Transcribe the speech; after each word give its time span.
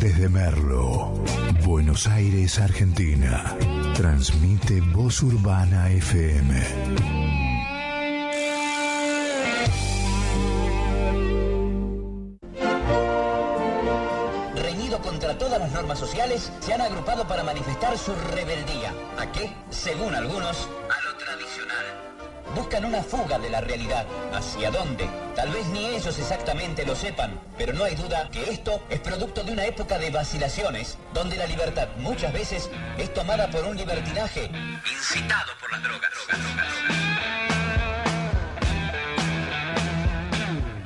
Desde 0.00 0.28
Merlo, 0.28 1.12
Buenos 1.64 2.06
Aires, 2.06 2.60
Argentina. 2.60 3.56
Transmite 3.96 4.80
Voz 4.80 5.22
Urbana 5.22 5.90
FM. 5.90 6.54
reñido 14.54 15.00
contra 15.00 15.36
todas 15.36 15.58
las 15.58 15.72
normas 15.72 15.98
sociales, 15.98 16.52
se 16.60 16.74
han 16.74 16.80
agrupado 16.80 17.26
para 17.26 17.42
manifestar 17.42 17.98
su 17.98 18.14
rebeldía. 18.14 18.92
¿A 19.18 19.32
qué? 19.32 19.50
Según 19.70 20.14
algunos. 20.14 20.68
Buscan 22.54 22.84
una 22.84 23.02
fuga 23.02 23.38
de 23.38 23.50
la 23.50 23.60
realidad. 23.60 24.06
¿Hacia 24.32 24.70
dónde? 24.70 25.08
Tal 25.34 25.50
vez 25.50 25.66
ni 25.68 25.86
ellos 25.86 26.18
exactamente 26.18 26.84
lo 26.84 26.94
sepan, 26.94 27.38
pero 27.56 27.72
no 27.72 27.84
hay 27.84 27.94
duda 27.94 28.28
que 28.30 28.50
esto 28.50 28.82
es 28.90 29.00
producto 29.00 29.44
de 29.44 29.52
una 29.52 29.66
época 29.66 29.98
de 29.98 30.10
vacilaciones, 30.10 30.98
donde 31.14 31.36
la 31.36 31.46
libertad 31.46 31.88
muchas 31.98 32.32
veces 32.32 32.70
es 32.98 33.12
tomada 33.14 33.50
por 33.50 33.64
un 33.64 33.76
libertinaje 33.76 34.50
incitado 34.90 35.52
por 35.60 35.72
las 35.72 35.82
drogas. 35.82 36.10
drogas, 36.28 36.40
drogas, 36.40 36.74
drogas. 36.82 36.98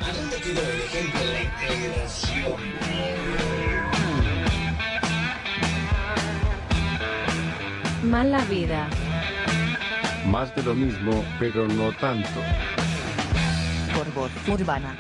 ¿A 0.01 0.13
dónde 0.13 0.37
quedó 0.37 0.61
el 0.61 0.81
ejemplo 0.81 1.21
de 1.21 1.33
la? 1.33 1.43
Mala 8.03 8.45
vida. 8.45 8.89
Más 10.33 10.57
de 10.57 10.63
lo 10.63 10.75
mismo, 10.75 11.23
pero 11.39 11.69
no 11.69 11.93
tanto. 11.93 12.41
Urbana. 14.51 14.97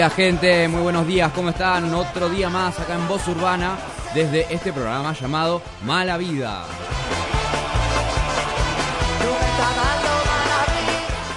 Días, 0.00 0.14
gente. 0.14 0.66
Muy 0.66 0.80
buenos 0.80 1.06
días. 1.06 1.30
¿Cómo 1.34 1.50
están? 1.50 1.92
Otro 1.92 2.30
día 2.30 2.48
más 2.48 2.80
acá 2.80 2.94
en 2.94 3.06
Voz 3.06 3.28
Urbana 3.28 3.76
desde 4.14 4.46
este 4.48 4.72
programa 4.72 5.12
llamado 5.12 5.60
Mala 5.84 6.16
Vida. 6.16 6.64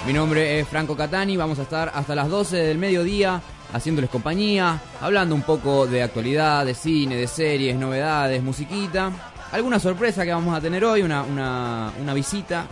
Mi 0.06 0.14
nombre 0.14 0.58
es 0.58 0.66
Franco 0.66 0.96
Catani. 0.96 1.36
Vamos 1.36 1.58
a 1.58 1.62
estar 1.64 1.92
hasta 1.94 2.14
las 2.14 2.30
12 2.30 2.56
del 2.56 2.78
mediodía 2.78 3.38
haciéndoles 3.74 4.08
compañía, 4.08 4.80
hablando 4.98 5.34
un 5.34 5.42
poco 5.42 5.86
de 5.86 6.02
actualidad, 6.02 6.64
de 6.64 6.72
cine, 6.72 7.16
de 7.16 7.26
series, 7.26 7.76
novedades, 7.76 8.42
musiquita. 8.42 9.12
Alguna 9.52 9.78
sorpresa 9.78 10.24
que 10.24 10.32
vamos 10.32 10.56
a 10.56 10.60
tener 10.62 10.82
hoy, 10.86 11.02
una, 11.02 11.22
una, 11.22 11.92
una 12.00 12.14
visita. 12.14 12.66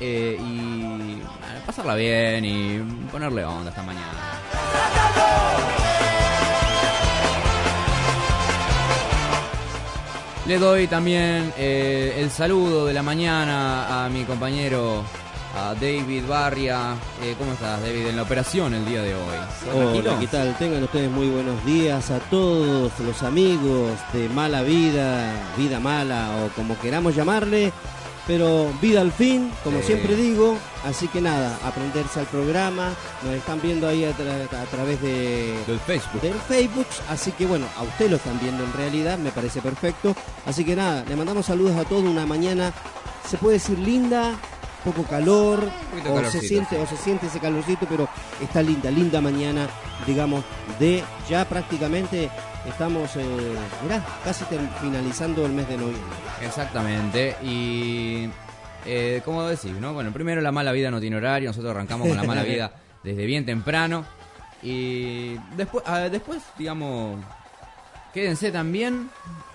eh, 0.00 0.36
y 0.36 1.22
pasarla 1.64 1.94
bien 1.94 2.44
y 2.44 2.78
ponerle 3.12 3.44
onda 3.44 3.70
esta 3.70 3.84
mañana. 3.84 4.15
Le 10.46 10.58
doy 10.60 10.86
también 10.86 11.52
eh, 11.58 12.18
el 12.18 12.30
saludo 12.30 12.86
de 12.86 12.94
la 12.94 13.02
mañana 13.02 14.04
a 14.04 14.08
mi 14.08 14.22
compañero 14.22 15.02
a 15.56 15.74
David 15.74 16.22
Barria. 16.28 16.94
Eh, 17.20 17.34
¿Cómo 17.36 17.52
estás, 17.52 17.82
David, 17.82 18.06
en 18.06 18.16
la 18.16 18.22
operación 18.22 18.72
el 18.72 18.86
día 18.86 19.02
de 19.02 19.16
hoy? 19.16 19.34
Hola, 19.74 20.16
¿qué 20.20 20.28
tal? 20.28 20.56
Tengan 20.56 20.84
ustedes 20.84 21.10
muy 21.10 21.26
buenos 21.28 21.64
días 21.64 22.12
a 22.12 22.20
todos 22.20 22.92
los 23.00 23.22
amigos 23.24 23.90
de 24.12 24.28
Mala 24.28 24.62
Vida, 24.62 25.32
Vida 25.56 25.80
Mala 25.80 26.28
o 26.36 26.48
como 26.54 26.78
queramos 26.78 27.16
llamarle, 27.16 27.72
pero 28.26 28.72
vida 28.80 29.00
al 29.00 29.12
fin, 29.12 29.50
como 29.64 29.78
Sí. 29.80 29.86
siempre 29.88 30.16
digo. 30.16 30.56
Así 30.84 31.08
que 31.08 31.20
nada, 31.20 31.58
aprenderse 31.64 32.20
al 32.20 32.26
programa. 32.26 32.90
Nos 33.24 33.34
están 33.34 33.60
viendo 33.60 33.88
ahí 33.88 34.04
a, 34.04 34.10
tra- 34.16 34.44
a 34.62 34.64
través 34.66 35.00
de, 35.02 35.54
Del 35.66 35.80
Facebook. 35.80 36.20
del 36.20 36.34
Facebook, 36.34 36.86
así 37.08 37.32
que 37.32 37.44
bueno, 37.46 37.66
a 37.76 37.82
usted 37.82 38.08
lo 38.10 38.16
están 38.16 38.38
viendo 38.40 38.62
en 38.64 38.72
realidad, 38.72 39.18
me 39.18 39.30
parece 39.32 39.60
perfecto. 39.60 40.14
Así 40.44 40.64
que 40.64 40.76
nada, 40.76 41.04
le 41.08 41.16
mandamos 41.16 41.46
saludos 41.46 41.76
a 41.76 41.84
todos, 41.84 42.04
una 42.04 42.24
mañana, 42.26 42.72
se 43.28 43.36
puede 43.36 43.54
decir 43.54 43.78
linda, 43.80 44.34
poco 44.84 45.02
calor, 45.02 45.68
o 46.08 46.30
se 46.30 46.40
siente, 46.40 46.78
o 46.78 46.86
se 46.86 46.96
siente 46.96 47.26
ese 47.26 47.40
calorcito, 47.40 47.86
pero 47.88 48.08
está 48.40 48.62
linda, 48.62 48.88
linda 48.90 49.20
mañana, 49.20 49.66
digamos, 50.06 50.44
de 50.78 51.02
ya 51.28 51.44
prácticamente 51.48 52.30
estamos, 52.68 53.16
eh, 53.16 53.24
mirá, 53.82 54.04
casi 54.24 54.44
finalizando 54.80 55.46
el 55.46 55.52
mes 55.52 55.68
de 55.68 55.76
noviembre. 55.76 56.16
Exactamente. 56.42 57.36
Y. 57.42 58.28
Eh, 58.88 59.20
¿Cómo 59.24 59.44
decís, 59.44 59.72
no? 59.72 59.94
Bueno, 59.94 60.12
primero 60.12 60.40
la 60.40 60.52
mala 60.52 60.72
vida 60.72 60.90
no 60.90 61.00
tiene 61.00 61.16
horario. 61.16 61.50
Nosotros 61.50 61.72
arrancamos 61.72 62.08
con 62.08 62.16
la 62.16 62.22
mala 62.22 62.44
vida 62.44 62.72
desde 63.02 63.26
bien 63.26 63.44
temprano. 63.44 64.04
Y 64.62 65.36
después, 65.56 65.84
ah, 65.86 66.00
después 66.00 66.42
digamos. 66.58 67.24
Quédense 68.14 68.50
también 68.50 69.10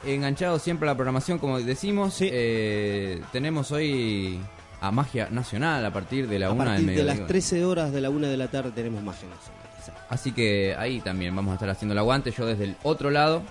enganchados 0.05 0.61
siempre 0.61 0.87
a 0.87 0.91
la 0.91 0.95
programación, 0.95 1.39
como 1.39 1.59
decimos. 1.59 2.13
Sí. 2.13 2.29
Eh, 2.31 3.21
tenemos 3.31 3.71
hoy 3.71 4.39
a 4.81 4.91
Magia 4.91 5.29
Nacional 5.31 5.85
a 5.85 5.91
partir 5.91 6.27
de 6.27 6.39
la 6.39 6.47
a 6.47 6.51
una 6.51 6.63
del 6.63 6.71
partir 6.73 6.85
de 6.85 6.91
mediodía. 6.91 7.15
las 7.21 7.27
13 7.27 7.65
horas 7.65 7.91
de 7.91 8.01
la 8.01 8.09
una 8.09 8.27
de 8.27 8.37
la 8.37 8.49
tarde 8.49 8.71
tenemos 8.71 9.01
más 9.01 9.15
nacional. 9.23 9.60
Así 10.09 10.31
que 10.31 10.75
ahí 10.77 10.99
también 11.01 11.35
vamos 11.35 11.51
a 11.51 11.55
estar 11.55 11.69
haciendo 11.69 11.93
el 11.93 11.99
aguante. 11.99 12.31
Yo 12.31 12.45
desde 12.45 12.65
el 12.65 12.75
otro 12.83 13.09
lado 13.11 13.43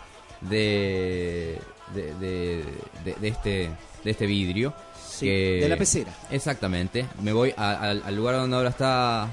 de, 0.42 1.58
de, 1.94 2.14
de- 2.14 2.64
de- 3.04 3.14
de 3.14 3.28
este, 3.28 3.70
de 4.04 4.10
este 4.10 4.26
vidrio. 4.26 4.74
Sí, 5.02 5.26
que- 5.26 5.58
de 5.62 5.68
la 5.68 5.76
pecera. 5.76 6.12
Exactamente. 6.30 7.06
Me 7.22 7.32
voy 7.32 7.52
a- 7.56 7.72
al- 7.90 8.02
al 8.04 8.16
lugar 8.16 8.36
donde 8.36 8.56
ahora 8.56 8.70
está 8.70 9.28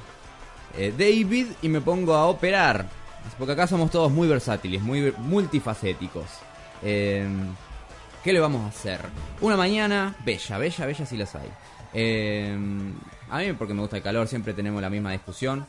eh, 0.78 0.92
David 0.98 1.48
y 1.62 1.70
me 1.70 1.82
pongo 1.82 2.14
a 2.16 2.26
operar. 2.28 2.86
Porque 3.38 3.54
acá 3.54 3.68
somos 3.68 3.92
todos 3.92 4.12
muy 4.12 4.28
versátiles, 4.28 4.82
muy 4.82 5.14
multifacéticos. 5.18 6.26
Eh, 6.84 7.28
¿Qué 8.24 8.32
le 8.34 8.40
vamos 8.40 8.64
a 8.64 8.68
hacer? 8.68 9.00
Una 9.42 9.58
mañana 9.58 10.16
bella, 10.26 10.58
bella, 10.58 10.86
bella 10.86 11.06
si 11.06 11.18
las 11.18 11.36
hay. 11.36 11.50
Eh, 11.94 12.58
a 13.30 13.38
mí 13.40 13.54
porque 13.54 13.74
me 13.74 13.82
gusta 13.82 13.98
el 13.98 14.04
calor, 14.04 14.28
siempre 14.28 14.54
tenemos 14.54 14.82
la 14.82 14.90
misma 14.90 15.12
discusión. 15.12 15.66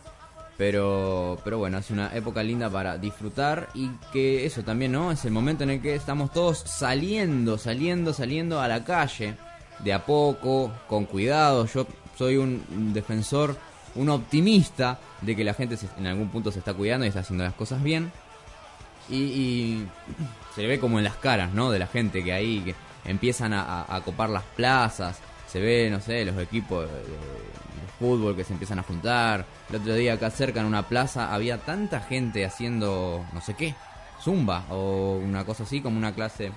Pero, 0.59 1.39
pero 1.45 1.59
bueno, 1.59 1.79
es 1.79 1.91
una 1.91 2.15
época 2.15 2.43
linda 2.43 2.69
para 2.69 2.99
disfrutar 2.99 3.69
y 3.75 3.89
que 4.13 4.45
eso 4.45 4.63
también, 4.65 4.91
¿no? 4.93 5.13
Es 5.13 5.25
el 5.25 5.31
momento 5.31 5.63
en 5.63 5.71
el 5.71 5.81
que 5.81 5.95
estamos 5.95 6.33
todos 6.33 6.59
saliendo, 6.59 7.57
saliendo, 7.57 8.13
saliendo 8.13 8.61
a 8.61 8.67
la 8.69 8.83
calle, 8.85 9.37
de 9.79 9.93
a 9.93 10.05
poco, 10.05 10.73
con 10.89 11.05
cuidado. 11.05 11.65
Yo 11.67 11.87
soy 12.17 12.37
un 12.39 12.93
defensor, 12.93 13.57
un 13.95 14.09
optimista 14.09 14.99
de 15.23 15.37
que 15.37 15.45
la 15.45 15.55
gente 15.55 15.77
se- 15.77 15.87
en 15.97 16.09
algún 16.09 16.29
punto 16.29 16.51
se 16.51 16.59
está 16.59 16.75
cuidando 16.75 17.05
y 17.07 17.09
está 17.09 17.21
haciendo 17.21 17.45
las 17.45 17.55
cosas 17.55 17.81
bien. 17.81 18.11
Y, 19.09 19.17
y 19.17 19.87
se 20.57 20.67
ve 20.67 20.81
como 20.81 20.99
en 20.99 21.05
las 21.05 21.15
caras, 21.17 21.55
¿no? 21.55 21.71
De 21.71 21.79
la 21.79 21.87
gente 21.87 22.25
que 22.25 22.33
ahí 22.33 22.63
que 22.63 22.75
empiezan 23.09 23.53
a, 23.53 23.83
a- 23.89 24.01
copar 24.01 24.29
las 24.29 24.43
plazas. 24.57 25.19
se 25.47 25.61
ve, 25.61 25.89
no 25.89 26.01
sé, 26.01 26.25
los 26.25 26.37
equipos 26.43 26.89
fútbol 27.99 28.37
que 28.37 28.45
se 28.45 28.53
empiezan 28.53 28.79
a 28.79 28.83
juntar. 28.83 29.47
El 29.71 29.77
otro 29.77 29.95
día 29.95 30.15
acá 30.15 30.31
cerca 30.31 30.61
en 30.61 30.67
una 30.67 30.89
plaza 30.89 31.35
había 31.35 31.59
tanta 31.59 32.01
gente 32.01 32.45
haciendo 32.45 33.25
no 33.33 33.41
sé 33.41 33.55
qué, 33.55 33.75
zumba 34.23 34.65
o 34.71 35.17
una 35.17 35.45
cosa 35.45 35.65
así 35.65 35.81
como 35.81 35.99
una 35.99 36.15
clase 36.15 36.53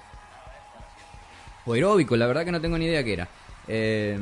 o 1.66 1.74
aeróbico, 1.74 2.16
la 2.16 2.28
verdad 2.28 2.46
que 2.46 2.52
no 2.52 2.62
tengo 2.62 2.78
ni 2.78 2.86
idea 2.86 3.04
qué 3.04 3.14
era. 3.14 3.30
Eh, 3.68 4.20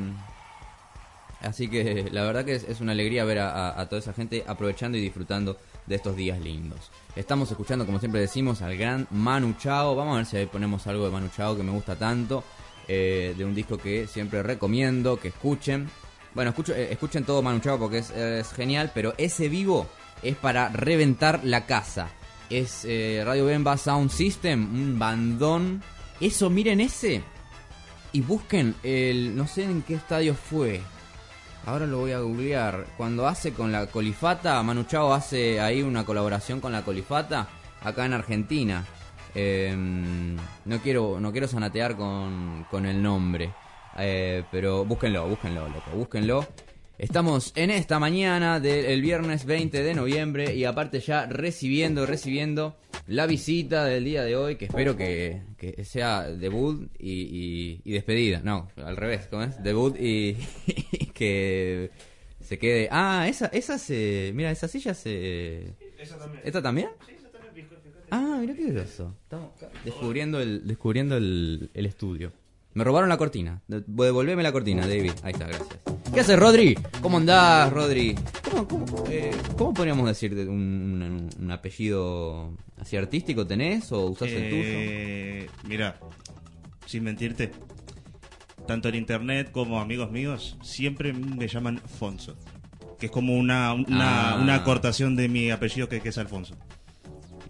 así 1.42 1.70
que 1.70 2.10
la 2.12 2.24
verdad 2.24 2.44
que 2.44 2.56
es, 2.56 2.64
es 2.64 2.82
una 2.82 2.92
alegría 2.92 3.24
ver 3.24 3.40
a, 3.40 3.86
toda 3.90 4.00
esa 4.00 4.14
gente 4.14 4.44
aprovechando 4.46 4.98
y 4.98 5.02
disfrutando 5.02 5.58
de 5.86 5.96
estos 5.96 6.16
días 6.16 6.40
lindos. 6.40 6.92
Estamos 7.16 7.50
escuchando, 7.50 7.86
como 7.86 8.00
siempre 8.00 8.22
decimos, 8.22 8.62
al 8.62 8.78
gran 8.78 9.08
Manu 9.12 9.56
Chao. 9.58 9.96
Vamos 9.96 10.14
a 10.14 10.18
ver 10.18 10.26
si 10.26 10.38
ahí 10.38 10.46
ponemos 10.46 10.86
algo 10.88 11.06
de 11.06 11.12
Manu 11.12 11.30
Chao 11.36 11.56
que 11.56 11.64
me 11.64 11.72
gusta 11.72 11.96
tanto. 11.96 12.44
eh, 12.92 13.36
de 13.38 13.46
un 13.46 13.54
disco 13.54 13.78
que 13.78 14.08
siempre 14.08 14.42
recomiendo 14.42 15.20
que 15.20 15.28
escuchen. 15.30 15.90
Bueno, 16.36 16.52
escucho- 16.52 16.74
eh, 16.76 16.90
escuchen 16.92 17.24
todo 17.24 17.42
Manu 17.42 17.60
Chao 17.60 17.78
porque 17.80 18.00
es, 18.00 18.54
genial, 18.54 18.92
pero 18.94 19.14
ese 19.18 19.50
vivo 19.50 19.88
es 20.22 20.36
para 20.36 20.70
reventar 20.70 21.42
la 21.44 21.66
casa. 21.66 22.10
Es 22.50 22.84
eh, 22.86 23.22
Radio 23.26 23.46
Bemba 23.46 23.78
Sound 23.78 24.10
System, 24.12 24.64
un 24.74 24.98
bandón. 25.00 25.82
Eso, 26.20 26.50
miren 26.50 26.82
ese. 26.82 27.22
Y 28.12 28.22
busquen 28.22 28.76
el. 28.84 29.36
No 29.36 29.48
sé 29.48 29.64
en 29.66 29.82
qué 29.84 29.94
estadio 29.96 30.34
fue. 30.36 30.82
Ahora 31.66 31.86
lo 31.86 32.00
voy 32.00 32.12
a 32.12 32.20
googlear. 32.20 32.88
Cuando 32.98 33.28
hace 33.28 33.54
con 33.54 33.72
la 33.72 33.88
Colifata, 33.88 34.62
Manu 34.64 34.84
Chao 34.86 35.14
hace 35.14 35.60
ahí 35.60 35.82
una 35.84 36.06
colaboración 36.06 36.60
con 36.60 36.72
la 36.72 36.84
Colifata 36.84 37.48
acá 37.84 38.06
en 38.06 38.14
Argentina. 38.14 38.86
Eh, 39.36 39.76
no 40.66 40.80
quiero 40.80 41.20
no 41.20 41.32
quiero 41.32 41.48
zanatear 41.48 41.96
con, 41.96 42.66
con 42.72 42.86
el 42.88 43.02
nombre. 43.04 43.54
Eh, 44.02 44.44
pero 44.52 44.86
búsquenlo, 44.86 45.28
búsquenlo, 45.28 45.68
loco, 45.70 45.92
búsquenlo. 45.94 46.48
Estamos 46.98 47.54
en 47.56 47.72
esta 47.72 47.98
mañana 47.98 48.60
del 48.60 49.02
viernes 49.02 49.46
20 49.46 49.84
de 49.84 49.94
noviembre 49.94 50.54
y 50.54 50.66
aparte 50.66 51.00
ya 51.00 51.26
recibiendo, 51.28 52.06
recibiendo 52.06 52.76
la 53.08 53.26
visita 53.26 53.86
del 53.86 54.04
día 54.04 54.24
de 54.24 54.36
hoy, 54.36 54.58
que 54.58 54.66
espero 54.66 54.98
que, 54.98 55.42
que 55.58 55.86
sea 55.86 56.24
debut 56.30 56.90
y, 57.00 57.22
y- 57.22 57.82
y 57.86 57.92
despedida. 57.94 58.42
No, 58.44 58.68
al 58.76 58.98
revés, 58.98 59.28
¿cómo 59.30 59.44
es? 59.44 59.64
Debut 59.64 59.96
y, 59.98 60.36
y 60.92 61.06
que 61.08 61.90
se 62.42 62.60
quede... 62.60 62.90
Ah, 62.92 63.28
esa, 63.30 63.46
esa 63.48 63.78
se... 63.78 64.32
Mira, 64.36 64.52
esa 64.52 64.68
silla 64.68 64.94
se... 64.94 65.74
¿Esta 66.44 66.62
también? 66.62 66.90
Ah, 68.12 68.38
mira 68.42 68.54
qué 68.56 68.66
groso. 68.74 69.16
Estamos 69.24 69.52
descubriendo 69.86 70.42
el, 70.42 70.68
descubriendo 70.68 71.16
el, 71.16 71.70
el 71.74 71.86
estudio. 71.86 72.34
Me 72.80 72.86
robaron 72.86 73.10
la 73.10 73.18
cortina. 73.18 73.62
De- 73.68 73.84
Devolveme 73.86 74.42
la 74.42 74.54
cortina, 74.54 74.88
David. 74.88 75.12
Ahí 75.22 75.34
está, 75.34 75.48
gracias. 75.48 75.68
¿Qué 76.14 76.22
haces, 76.22 76.40
Rodri? 76.40 76.78
¿Cómo 77.02 77.18
andás, 77.18 77.70
Rodri? 77.74 78.16
¿Cómo, 78.50 78.66
cómo, 78.70 79.04
eh, 79.10 79.32
cómo 79.58 79.74
podríamos 79.74 80.08
decir 80.08 80.34
un, 80.34 80.48
un- 80.50 81.30
un 81.38 81.52
apellido 81.52 82.54
así 82.80 82.96
artístico 82.96 83.46
tenés 83.46 83.92
o 83.92 84.06
usás 84.06 84.30
el 84.30 84.50
tuyo? 84.50 84.62
Eh, 84.64 85.50
Mira, 85.68 86.00
sin 86.86 87.04
mentirte, 87.04 87.52
tanto 88.66 88.88
en 88.88 88.96
internet 88.96 89.52
como 89.52 89.82
amigos 89.82 90.10
míos 90.10 90.58
siempre 90.64 91.12
me 91.12 91.50
llaman 91.50 91.80
Fonso. 92.00 92.38
Que 92.98 93.08
es 93.08 93.12
como 93.12 93.38
una, 93.38 93.74
una, 93.74 94.36
Ah. 94.36 94.40
una 94.42 94.56
acortación 94.56 95.18
de 95.18 95.28
mi 95.28 95.52
apellido 95.52 95.90
que, 95.90 96.00
que 96.00 96.10
es 96.10 96.18
Alfonso. 96.18 96.56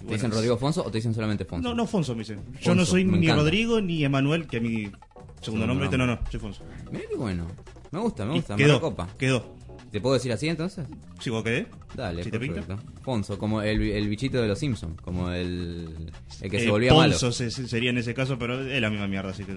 ¿Te 0.07 0.15
dicen 0.15 0.31
Rodrigo 0.31 0.57
Fonso 0.57 0.83
o 0.83 0.89
te 0.89 0.97
dicen 0.97 1.13
solamente 1.13 1.45
Fonso? 1.45 1.69
No, 1.69 1.75
no, 1.75 1.85
Fonso 1.85 2.13
me 2.15 2.19
dicen. 2.21 2.39
Yo 2.61 2.73
no 2.73 2.83
soy 2.83 3.03
ni 3.03 3.25
encanta. 3.25 3.43
Rodrigo 3.43 3.79
ni 3.79 4.03
Emanuel, 4.03 4.47
que 4.47 4.57
es 4.57 4.63
mi 4.63 4.91
segundo 5.41 5.67
nombre. 5.67 5.87
¿viste? 5.87 5.97
No, 5.97 6.05
no, 6.07 6.19
soy 6.29 6.39
Fonso. 6.39 6.63
Mira 6.91 7.03
qué 7.09 7.15
bueno. 7.15 7.47
Me 7.91 7.99
gusta, 7.99 8.25
me 8.25 8.33
Y 8.33 8.37
gusta, 8.37 8.55
me 8.55 8.63
quedó, 8.63 8.73
recopa. 8.75 9.07
quedó. 9.17 9.55
¿Te 9.91 9.99
puedo 10.01 10.13
decir 10.13 10.31
así 10.31 10.47
entonces? 10.47 10.85
¿Sí 11.19 11.31
vos 11.31 11.43
quedé? 11.43 11.65
Dale, 11.95 12.23
¿Sí 12.23 12.29
te 12.29 12.39
pinta? 12.39 12.61
perfecto. 12.61 12.91
Fonso, 13.01 13.39
como 13.39 13.61
el, 13.63 13.81
el 13.81 14.07
bichito 14.07 14.39
de 14.39 14.47
los 14.47 14.59
Simpsons, 14.59 15.01
como 15.01 15.31
el, 15.31 16.11
el 16.41 16.51
que 16.51 16.59
se 16.59 16.65
Eh, 16.67 16.69
volvía 16.69 16.93
malo. 16.93 17.11
Ponzo 17.13 17.31
se- 17.31 17.49
se- 17.49 17.67
sería 17.67 17.89
en 17.89 17.97
ese 17.97 18.13
caso, 18.13 18.37
pero 18.37 18.61
es 18.61 18.79
la 18.79 18.89
misma 18.91 19.07
mierda, 19.07 19.31
así 19.31 19.43
que... 19.45 19.55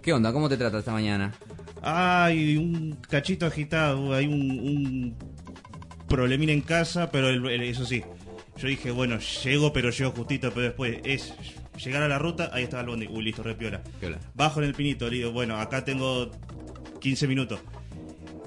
¿Qué 0.00 0.12
onda? 0.12 0.32
¿Cómo 0.32 0.48
te 0.48 0.56
trata 0.56 0.78
esta 0.78 0.92
mañana? 0.92 1.32
Hay 1.82 2.56
un 2.56 2.96
cachito 3.08 3.44
agitado, 3.46 4.14
hay 4.14 4.26
un, 4.26 4.40
un 4.58 5.16
problemín 6.08 6.48
en 6.50 6.60
casa, 6.62 7.10
pero 7.10 7.28
el- 7.28 7.44
el- 7.46 7.62
eso 7.62 7.84
sí, 7.84 8.02
yo 8.56 8.68
dije, 8.68 8.90
bueno, 8.90 9.18
llego, 9.44 9.72
pero 9.72 9.90
llego 9.90 10.10
justito, 10.12 10.50
pero 10.50 10.62
después 10.66 10.98
es 11.04 11.34
llegar 11.84 12.02
a 12.02 12.08
la 12.08 12.18
ruta, 12.18 12.50
ahí 12.52 12.64
estaba 12.64 12.82
el 12.82 12.88
bondi, 12.88 13.06
uy, 13.08 13.22
listo, 13.24 13.42
re 13.42 13.54
piola. 13.54 13.82
Piola. 14.00 14.18
Bajo 14.34 14.60
en 14.60 14.66
el 14.68 14.74
pinito, 14.74 15.08
le 15.08 15.16
digo, 15.16 15.32
bueno, 15.32 15.56
acá 15.58 15.84
tengo 15.84 16.30
15 17.00 17.26
minutos. 17.28 17.60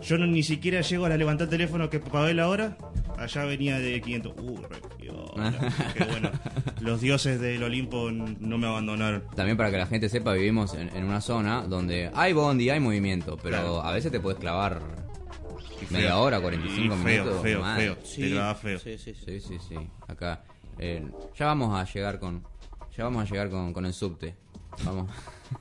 Yo 0.01 0.17
no, 0.17 0.27
ni 0.27 0.43
siquiera 0.43 0.81
llego 0.81 1.05
a 1.05 1.09
la 1.09 1.17
levantar 1.17 1.45
el 1.45 1.49
teléfono 1.49 1.89
que 1.89 1.99
pagué 1.99 2.33
la 2.35 2.47
hora, 2.47 2.77
allá 3.17 3.45
venía 3.45 3.79
de 3.79 3.99
500, 4.01 4.33
uh, 4.37 4.57
re 4.69 4.81
piola. 4.99 5.51
Dije, 5.95 6.05
bueno, 6.11 6.29
los 6.81 7.01
dioses 7.01 7.39
del 7.41 7.63
Olimpo 7.63 8.11
no 8.11 8.57
me 8.57 8.67
abandonaron. 8.67 9.23
También 9.35 9.57
para 9.57 9.71
que 9.71 9.77
la 9.77 9.87
gente 9.87 10.07
sepa, 10.09 10.33
vivimos 10.33 10.73
en, 10.75 10.95
en 10.95 11.03
una 11.05 11.21
zona 11.21 11.63
donde 11.67 12.11
hay 12.13 12.33
bondi, 12.33 12.69
hay 12.69 12.79
movimiento, 12.79 13.37
pero 13.41 13.57
Claro. 13.57 13.81
a 13.83 13.91
veces 13.93 14.11
te 14.11 14.19
puedes 14.19 14.39
clavar 14.39 14.79
media 15.89 16.09
feo. 16.09 16.19
hora, 16.21 16.39
45 16.39 16.83
Y 16.83 16.87
feo, 17.03 17.23
minutos. 17.23 17.41
Feo, 17.43 17.61
mal. 17.61 17.77
feo, 17.79 17.95
te 17.97 18.29
grababa 18.29 18.55
feo. 18.55 18.79
Sí, 18.79 18.97
sí, 18.97 19.13
sí. 19.13 19.21
Sí, 19.25 19.39
sí, 19.39 19.57
sí. 19.69 19.75
Acá. 20.07 20.43
eh, 20.79 21.03
ya 21.37 21.45
vamos 21.47 21.77
a 21.79 21.83
llegar 21.91 22.19
con. 22.19 22.43
Ya 22.97 23.03
vamos 23.05 23.23
a 23.23 23.31
llegar 23.31 23.49
con, 23.49 23.73
con 23.73 23.85
el 23.85 23.93
subte. 23.93 24.35
Vamos. 24.83 25.09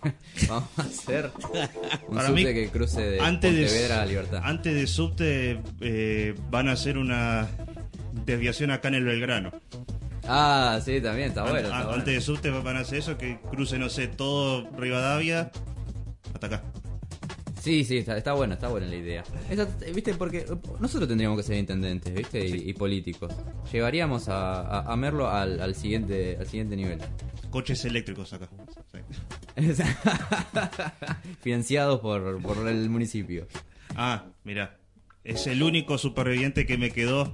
vamos 0.49 0.69
a 0.77 0.83
hacer 0.83 1.31
un 2.09 2.15
Para 2.17 2.29
subte 2.29 2.45
mí, 2.45 2.55
que 2.55 2.69
cruce 2.71 3.01
de 3.03 3.21
antes 3.21 3.55
de, 3.55 3.63
Pontevedra 3.65 4.03
a 4.03 4.07
Libertad. 4.07 4.41
Antes 4.45 4.75
de 4.75 4.87
subte 4.87 5.61
eh, 5.81 6.35
van 6.51 6.69
a 6.69 6.73
hacer 6.73 6.99
una 6.99 7.49
desviación 8.25 8.71
acá 8.71 8.89
en 8.89 8.95
el 8.95 9.05
Belgrano. 9.05 9.53
Ah, 10.27 10.81
sí, 10.85 11.01
también, 11.01 11.29
está 11.29 11.43
bueno. 11.43 11.59
An- 11.59 11.65
está 11.65 11.77
an- 11.77 11.83
bueno. 11.85 11.99
Antes 11.99 12.15
de 12.15 12.21
subte 12.21 12.51
van 12.51 12.77
a 12.77 12.81
hacer 12.81 12.99
eso, 12.99 13.19
que 13.19 13.39
cruce, 13.51 13.79
no 13.79 13.89
sé, 13.91 14.09
todo 14.09 14.69
Rivadavia 14.77 15.51
hasta 16.33 16.47
acá. 16.47 16.63
Sí, 17.64 17.82
sí, 17.82 17.96
está, 17.96 18.19
está 18.19 18.34
buena, 18.34 18.55
está 18.55 18.69
buena 18.69 18.87
la 18.87 18.94
idea. 18.94 19.25
¿Viste? 19.94 20.12
Porque 20.12 20.40
eh, 20.40 20.46
nosotros 20.81 21.08
tendríamos 21.08 21.38
que 21.38 21.44
ser 21.44 21.56
intendentes, 21.56 22.12
¿viste? 22.12 22.46
Y, 22.46 22.69
y 22.69 22.75
políticos. 22.75 23.32
Llevaríamos 23.72 24.28
a, 24.28 24.61
a, 24.61 24.93
a 24.93 24.96
Merlo 24.96 25.31
al, 25.31 25.58
al 25.62 25.75
siguiente 25.75 26.37
al 26.38 26.46
siguiente 26.46 26.76
nivel. 26.76 26.99
Coches 27.49 27.82
eléctricos 27.87 28.34
acá. 28.34 28.50
Sí. 28.93 29.62
Financiados 31.40 32.00
por, 32.00 32.43
por 32.43 32.69
el 32.69 32.90
municipio. 32.90 33.46
Ah, 33.97 34.26
mira. 34.44 34.76
Es 35.23 35.47
el 35.47 35.62
único 35.62 35.97
superviviente 35.97 36.66
que 36.66 36.76
me 36.76 36.90
quedó 36.90 37.33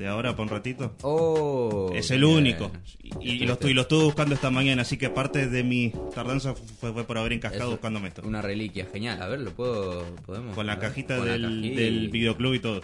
de 0.00 0.08
ahora 0.08 0.34
por 0.34 0.44
un 0.44 0.48
ratito. 0.48 0.94
Oh, 1.02 1.92
es 1.94 2.10
el 2.10 2.24
único. 2.24 2.72
Y, 3.20 3.32
y 3.32 3.38
lo, 3.46 3.58
y 3.60 3.74
lo 3.74 3.82
estuve 3.82 4.04
buscando 4.04 4.34
esta 4.34 4.50
mañana, 4.50 4.80
así 4.80 4.96
que 4.96 5.10
parte 5.10 5.46
de 5.46 5.62
mi 5.62 5.92
tardanza 6.14 6.54
fue, 6.54 6.90
fue 6.94 7.04
por 7.04 7.18
haber 7.18 7.34
encascado 7.34 7.64
Eso, 7.64 7.70
buscándome 7.72 8.08
esto. 8.08 8.22
Una 8.24 8.40
reliquia, 8.40 8.86
genial. 8.90 9.20
A 9.20 9.28
ver, 9.28 9.40
lo 9.40 9.50
puedo. 9.50 10.02
Podemos. 10.24 10.54
Con 10.54 10.66
la 10.66 10.78
cajita 10.78 11.18
con 11.18 11.26
la 11.26 11.32
del, 11.32 11.42
cajita. 11.42 11.80
del 11.82 12.08
videoclub 12.08 12.54
y 12.54 12.60
todo. 12.60 12.80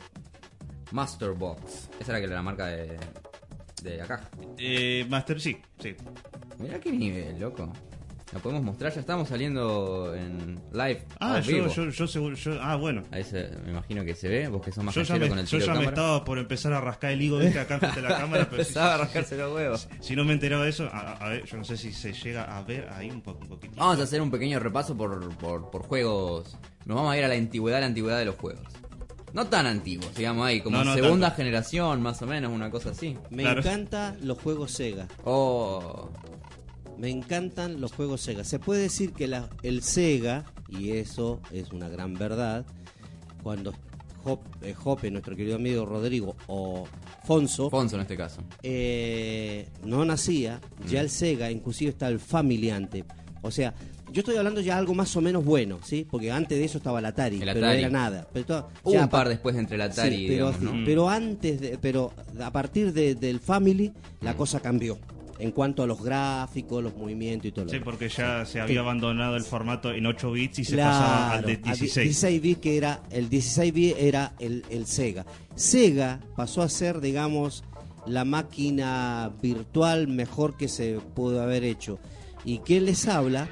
Master 0.92 1.30
Box. 1.30 1.88
Esa 1.99 2.12
era 2.12 2.20
que 2.20 2.26
la 2.26 2.42
marca 2.42 2.66
de, 2.66 2.99
de 3.82 4.02
acá. 4.02 4.30
Eh, 4.58 5.06
Master, 5.08 5.40
sí, 5.40 5.56
sí. 5.78 5.96
Mirá 6.58 6.78
qué 6.78 6.92
nivel, 6.92 7.40
loco. 7.40 7.73
La 8.33 8.40
podemos 8.40 8.64
mostrar, 8.64 8.92
ya 8.92 8.99
estamos 9.00 9.28
saliendo 9.28 10.12
en 10.14 10.61
live. 10.73 11.04
Ah, 11.21 11.38
yo, 11.40 11.52
vivo. 11.52 11.68
yo, 11.68 11.90
yo, 11.90 12.06
seguro- 12.09 12.35
yo- 12.35 12.59
ah, 12.61 12.75
bueno. 12.75 13.04
Ahí 13.12 13.23
se, 13.23 13.49
me 13.64 13.71
imagino 13.71 14.04
que 14.04 14.16
se 14.16 14.28
ve, 14.28 14.49
vos 14.49 14.61
que 14.62 14.73
sos 14.73 14.83
más 14.83 14.92
Yo 14.97 15.02
ya, 15.02 15.06
cachero 15.14 15.25
me, 15.26 15.28
con 15.28 15.38
el 15.38 15.47
yo 15.47 15.59
tiro 15.59 15.66
ya 15.66 15.73
de 15.75 15.78
me 15.78 15.87
estaba 15.87 16.25
por 16.25 16.38
empezar 16.38 16.73
a 16.73 16.80
rascar 16.80 17.12
el 17.12 17.23
higo, 17.23 17.38
viste, 17.38 17.61
acá 17.61 17.78
frente 17.78 18.00
a 18.00 18.02
la 18.02 18.09
cámara, 18.18 18.49
pero 18.50 18.64
si, 18.64 18.68
Empezaba 18.71 18.95
a 18.95 18.99
rascarse 18.99 19.37
los 19.37 19.54
huevos. 19.54 19.88
si 20.00 20.16
no 20.16 20.25
me 20.25 20.33
enteraba 20.33 20.64
de 20.64 20.71
eso, 20.71 20.88
a, 20.92 21.12
a 21.12 21.28
ver, 21.28 21.45
yo 21.45 21.56
no 21.56 21.64
sé 21.64 21.76
si 21.76 21.92
se 21.92 22.12
llega 22.12 22.42
a 22.59 22.62
ver 22.62 22.88
ahí 22.92 23.11
un, 23.12 23.21
poco, 23.23 23.42
un 23.42 23.49
poquitito. 23.49 23.80
Vamos 23.80 24.00
a 24.00 24.02
hacer 24.02 24.21
un 24.21 24.30
pequeño 24.33 24.59
repaso 24.59 24.97
por, 24.97 25.33
por, 25.37 25.71
por 25.71 25.83
juegos. 25.83 26.56
Nos 26.85 26.97
vamos 26.97 27.12
a 27.12 27.18
ir 27.18 27.25
a 27.25 27.28
la 27.28 27.35
antigüedad, 27.37 27.78
la 27.78 27.87
antigüedad 27.87 28.18
de 28.18 28.25
los 28.25 28.35
juegos. 28.35 28.64
No 29.33 29.47
tan 29.49 29.66
antiguos, 29.66 30.14
digamos 30.14 30.47
ahí, 30.47 30.62
como 30.62 30.78
No, 30.78 30.85
no 30.85 30.95
segunda 30.95 31.28
tanto. 31.28 31.42
generación, 31.42 32.00
más 32.00 32.23
o 32.23 32.26
menos, 32.26 32.50
una 32.52 32.71
cosa 32.71 32.90
así. 32.90 33.18
Me 33.30 33.42
Claro. 33.42 33.61
encanta 33.61 34.16
los 34.23 34.38
juegos 34.40 34.73
Sega. 34.73 35.06
Oh, 35.25 36.09
Me 36.98 37.10
encantan 37.10 37.80
los 37.80 37.92
juegos 37.92 38.20
Sega. 38.22 38.42
Se 38.44 38.58
puede 38.58 38.82
decir 38.82 39.12
que 39.12 39.26
la- 39.28 39.48
el 39.62 39.82
Sega, 39.82 40.44
y 40.68 40.92
eso 40.92 41.40
es 41.52 41.70
una 41.72 41.88
gran 41.88 42.14
verdad, 42.14 42.64
cuando 43.42 43.72
eh, 44.62 44.74
Jope, 44.74 45.08
nuestro 45.12 45.36
querido 45.36 45.54
amigo 45.54 45.86
Rodrigo, 45.86 46.34
o 46.48 46.84
Fonso, 47.24 47.70
Fonso 47.70 47.94
en 47.94 48.02
este 48.02 48.16
caso. 48.16 48.42
eh, 48.62 49.68
no 49.84 50.04
nacía, 50.04 50.60
Mm. 50.84 50.88
ya 50.88 51.00
el 51.00 51.10
Sega, 51.10 51.48
inclusive 51.50 51.90
está 51.90 52.08
el 52.08 52.18
Familiante. 52.18 53.04
O 53.42 53.52
sea, 53.52 53.72
yo 54.10 54.20
estoy 54.22 54.36
hablando 54.36 54.60
ya 54.60 54.78
algo 54.78 54.94
más 54.94 55.14
o 55.16 55.20
menos 55.20 55.44
bueno, 55.44 55.78
¿sí? 55.84 56.04
Porque 56.10 56.32
antes 56.32 56.58
de 56.58 56.64
eso 56.64 56.78
estaba 56.78 56.98
el 56.98 57.04
Atari, 57.06 57.36
El 57.36 57.52
pero 57.52 57.66
Atari. 57.66 57.78
era 57.78 57.88
nada. 57.90 58.26
Pero 58.32 58.68
ya 58.84 59.02
un 59.04 59.08
par 59.08 59.28
después 59.28 59.54
entre 59.54 59.76
el 59.76 59.82
Atari 59.82 60.16
Sí, 60.16 60.24
y 60.24 60.28
pero, 60.28 60.50
digamos, 60.50 60.74
¿no? 60.74 60.84
pero 60.84 61.08
antes 61.08 61.60
de, 61.60 61.78
pero 61.78 62.12
a 62.42 62.50
partir 62.50 62.92
de- 62.92 63.14
del 63.14 63.38
Family 63.38 63.92
la 64.22 64.32
Mm. 64.32 64.36
cosa 64.36 64.58
cambió. 64.58 64.98
En 65.38 65.50
cuanto 65.50 65.82
a 65.82 65.86
los 65.86 66.02
gráficos, 66.02 66.82
los 66.82 66.96
movimientos 66.96 67.46
y 67.48 67.52
todo 67.52 67.66
lo 67.66 67.70
Sí, 67.70 67.78
porque 67.80 68.08
ya 68.08 68.44
se 68.46 68.60
había 68.60 68.74
Sí. 68.74 68.78
abandonado 68.78 69.36
el 69.36 69.42
formato 69.44 69.92
en 69.92 70.06
8 70.06 70.32
bits 70.32 70.58
y 70.60 70.64
se 70.64 70.76
pasaba 70.76 71.32
al 71.32 71.44
de 71.44 71.52
a 71.52 71.56
di- 71.56 71.62
16. 71.62 72.04
16 72.04 72.40
bits 72.42 72.60
que 72.60 72.76
era 72.76 73.02
el 73.10 73.28
16 73.28 73.72
bits 73.72 73.96
era 73.98 74.34
el, 74.38 74.64
el 74.70 74.86
Sega. 74.86 75.26
Sega 75.54 76.20
pasó 76.36 76.62
a 76.62 76.68
ser, 76.68 77.00
digamos, 77.00 77.64
la 78.06 78.24
máquina 78.24 79.32
virtual 79.42 80.08
mejor 80.08 80.56
que 80.56 80.68
se 80.68 80.98
pudo 81.14 81.42
haber 81.42 81.64
hecho. 81.64 81.98
Y 82.44 82.58
quien 82.60 82.84
les 82.86 83.06
habla 83.08 83.48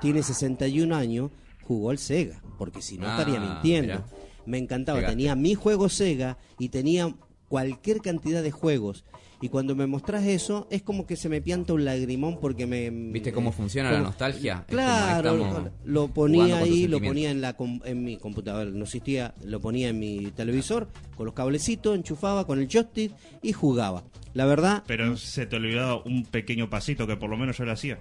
tiene 0.00 0.22
61 0.22 0.92
años, 0.94 1.30
jugó 1.62 1.90
el 1.90 1.98
Sega, 1.98 2.40
porque 2.56 2.80
si 2.80 2.96
no 2.98 3.06
Ah, 3.08 3.18
estaría 3.18 3.40
mintiendo. 3.40 3.94
mirá. 3.94 4.06
Me 4.46 4.56
encantaba, 4.58 4.98
Llegaste. 5.00 5.16
tenía 5.16 5.34
mi 5.34 5.54
juego 5.54 5.88
Sega 5.90 6.38
y 6.58 6.70
tenía 6.70 7.14
cualquier 7.48 8.00
cantidad 8.00 8.42
de 8.42 8.50
juegos. 8.50 9.04
Y 9.40 9.48
cuando 9.50 9.76
me 9.76 9.86
mostrás 9.86 10.24
eso, 10.24 10.66
es 10.70 10.82
como 10.82 11.06
que 11.06 11.14
se 11.14 11.28
me 11.28 11.40
pianta 11.40 11.72
un 11.72 11.84
lagrimón 11.84 12.38
porque 12.40 12.66
me... 12.66 12.90
¿Viste 12.90 13.32
cómo 13.32 13.52
funciona 13.52 13.92
la 13.92 14.00
nostalgia? 14.00 14.64
Es 14.68 14.74
como 14.74 14.82
Claro, 14.82 15.70
lo 15.84 16.08
ponía 16.08 16.58
ahí, 16.58 16.88
lo 16.88 17.00
ponía 17.00 17.30
en 17.30 17.40
la 17.40 17.52
com- 17.52 17.80
en 17.84 18.02
mi 18.02 18.16
computadora, 18.16 18.68
no 18.70 18.82
existía, 18.84 19.34
lo 19.44 19.60
ponía 19.60 19.90
en 19.90 19.98
mi 20.00 20.32
televisor 20.34 20.88
con 21.16 21.26
los 21.26 21.34
cablecitos, 21.36 21.94
enchufaba 21.94 22.46
con 22.46 22.58
el 22.58 22.68
joystick 22.68 23.12
y 23.40 23.52
jugaba. 23.52 24.02
La 24.34 24.44
verdad, 24.44 24.82
Pero 24.86 25.16
se 25.16 25.46
te 25.46 25.56
olvidaba 25.56 26.02
un 26.04 26.24
pequeño 26.24 26.68
pasito 26.68 27.06
que 27.06 27.16
por 27.16 27.30
lo 27.30 27.36
menos 27.36 27.56
yo 27.58 27.64
lo 27.64 27.72
hacía. 27.72 27.98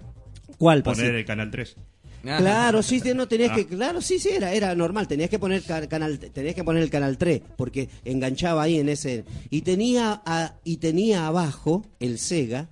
¿cuál 0.57 0.81
Poner 0.81 0.97
pasito? 0.97 1.17
el 1.17 1.25
canal 1.25 1.51
3. 1.51 1.75
Ah, 2.25 2.37
Claro, 2.39 2.83
sí, 2.83 3.01
no 3.15 3.27
tenías 3.27 3.51
Ah. 3.51 3.55
que, 3.55 3.65
claro, 3.67 4.01
sí, 4.01 4.19
sí, 4.19 4.29
era, 4.29 4.53
era 4.53 4.73
normal, 4.75 5.07
tenías 5.07 5.29
que 5.29 5.39
poner 5.39 5.63
ca- 5.63 5.87
canal, 5.87 6.19
tenías 6.19 6.55
que 6.55 6.63
poner 6.63 6.83
el 6.83 6.89
canal 6.89 7.17
3, 7.17 7.41
porque 7.55 7.89
enganchaba 8.05 8.63
ahí 8.63 8.79
en 8.79 8.89
ese, 8.89 9.23
y 9.49 9.61
tenía, 9.61 10.21
a- 10.25 10.55
y 10.63 10.77
tenía 10.77 11.27
abajo, 11.27 11.85
el 11.99 12.19
Sega, 12.19 12.69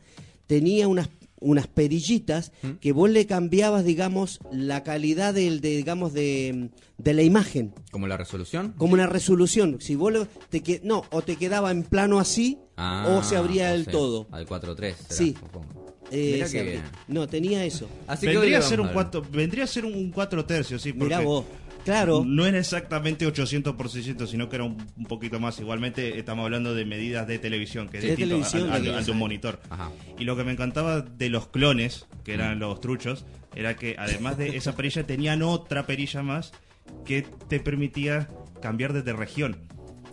tenía 0.48 0.88
unas, 0.88 1.10
unas 1.40 1.68
perillitas 1.68 2.52
¿Mm? 2.64 2.72
que 2.82 2.92
vos 2.92 3.10
le 3.10 3.26
cambiabas, 3.28 3.86
digamos, 3.86 4.40
la 4.52 4.84
calidad 4.84 5.34
del, 5.34 5.62
de, 5.62 5.78
digamos, 5.78 6.12
de, 6.14 6.70
de 6.98 7.14
la 7.14 7.22
imagen, 7.22 7.74
¿Como 7.92 8.08
la 8.08 8.18
resolución? 8.18 8.74
como 8.78 8.94
una 8.94 9.06
resolución, 9.08 9.78
si 9.80 9.96
vos 9.96 10.14
te 10.50 10.62
que, 10.62 10.82
no, 10.84 11.04
o 11.12 11.22
te 11.22 11.36
quedaba 11.36 11.72
en 11.72 11.84
plano 11.84 12.20
así, 12.20 12.58
Ah, 12.78 13.06
o 13.18 13.24
se 13.24 13.38
abría 13.38 13.74
el 13.74 13.84
sea, 13.86 13.94
todo. 13.94 14.28
Al 14.32 14.46
4.3. 14.46 14.96
será, 14.98 15.16
Sí. 15.16 15.36
supongo. 15.40 15.85
Eh. 16.12 16.82
No, 17.08 17.28
tenía 17.28 17.64
eso. 17.66 17.90
Así 18.08 18.26
que 18.28 18.32
hoy 18.32 18.36
vendría, 18.52 18.60
a 18.60 18.62
ser 18.62 18.80
un 18.82 18.90
cuatro, 18.90 19.22
vendría 19.32 19.64
a 19.64 19.68
ser 19.68 19.86
un 19.86 20.12
4 20.12 20.46
tercios, 20.46 20.82
sí. 20.82 20.94
Mirá 20.94 21.20
vos, 21.22 21.46
claro. 21.84 22.24
No 22.26 22.46
era 22.46 22.60
exactamente 22.60 23.28
800%, 23.28 24.28
sino 24.28 24.48
que 24.50 24.56
era 24.56 24.66
un, 24.66 24.78
un 24.98 25.06
poquito 25.06 25.40
más. 25.40 25.60
Igualmente 25.60 26.18
estamos 26.20 26.46
hablando 26.46 26.74
de 26.76 26.86
medidas 26.86 27.28
de 27.28 27.40
televisión, 27.40 27.90
que 27.90 27.98
es 27.98 28.04
De 28.04 28.10
distinto 28.10 28.36
televisión, 28.36 28.72
televisión. 28.72 29.16
un 29.16 29.20
monitor. 29.20 29.60
Ajá. 29.70 29.92
Y 30.20 30.24
lo 30.26 30.36
que 30.38 30.44
me 30.44 30.52
encantaba 30.52 31.02
de 31.02 31.30
los 31.30 31.48
clones, 31.48 32.06
que 32.24 32.34
Mm. 32.34 32.40
eran 32.40 32.60
los 32.60 32.80
truchos, 32.82 33.26
era 33.56 33.76
que 33.76 33.96
además 33.98 34.38
de 34.38 34.58
esa 34.58 34.76
perilla 34.76 35.04
tenían 35.08 35.42
otra 35.42 35.86
perilla 35.88 36.22
más 36.22 36.52
que 37.06 37.26
te 37.50 37.60
permitía 37.60 38.30
cambiar 38.62 38.94
desde 38.94 39.14
región. 39.14 39.58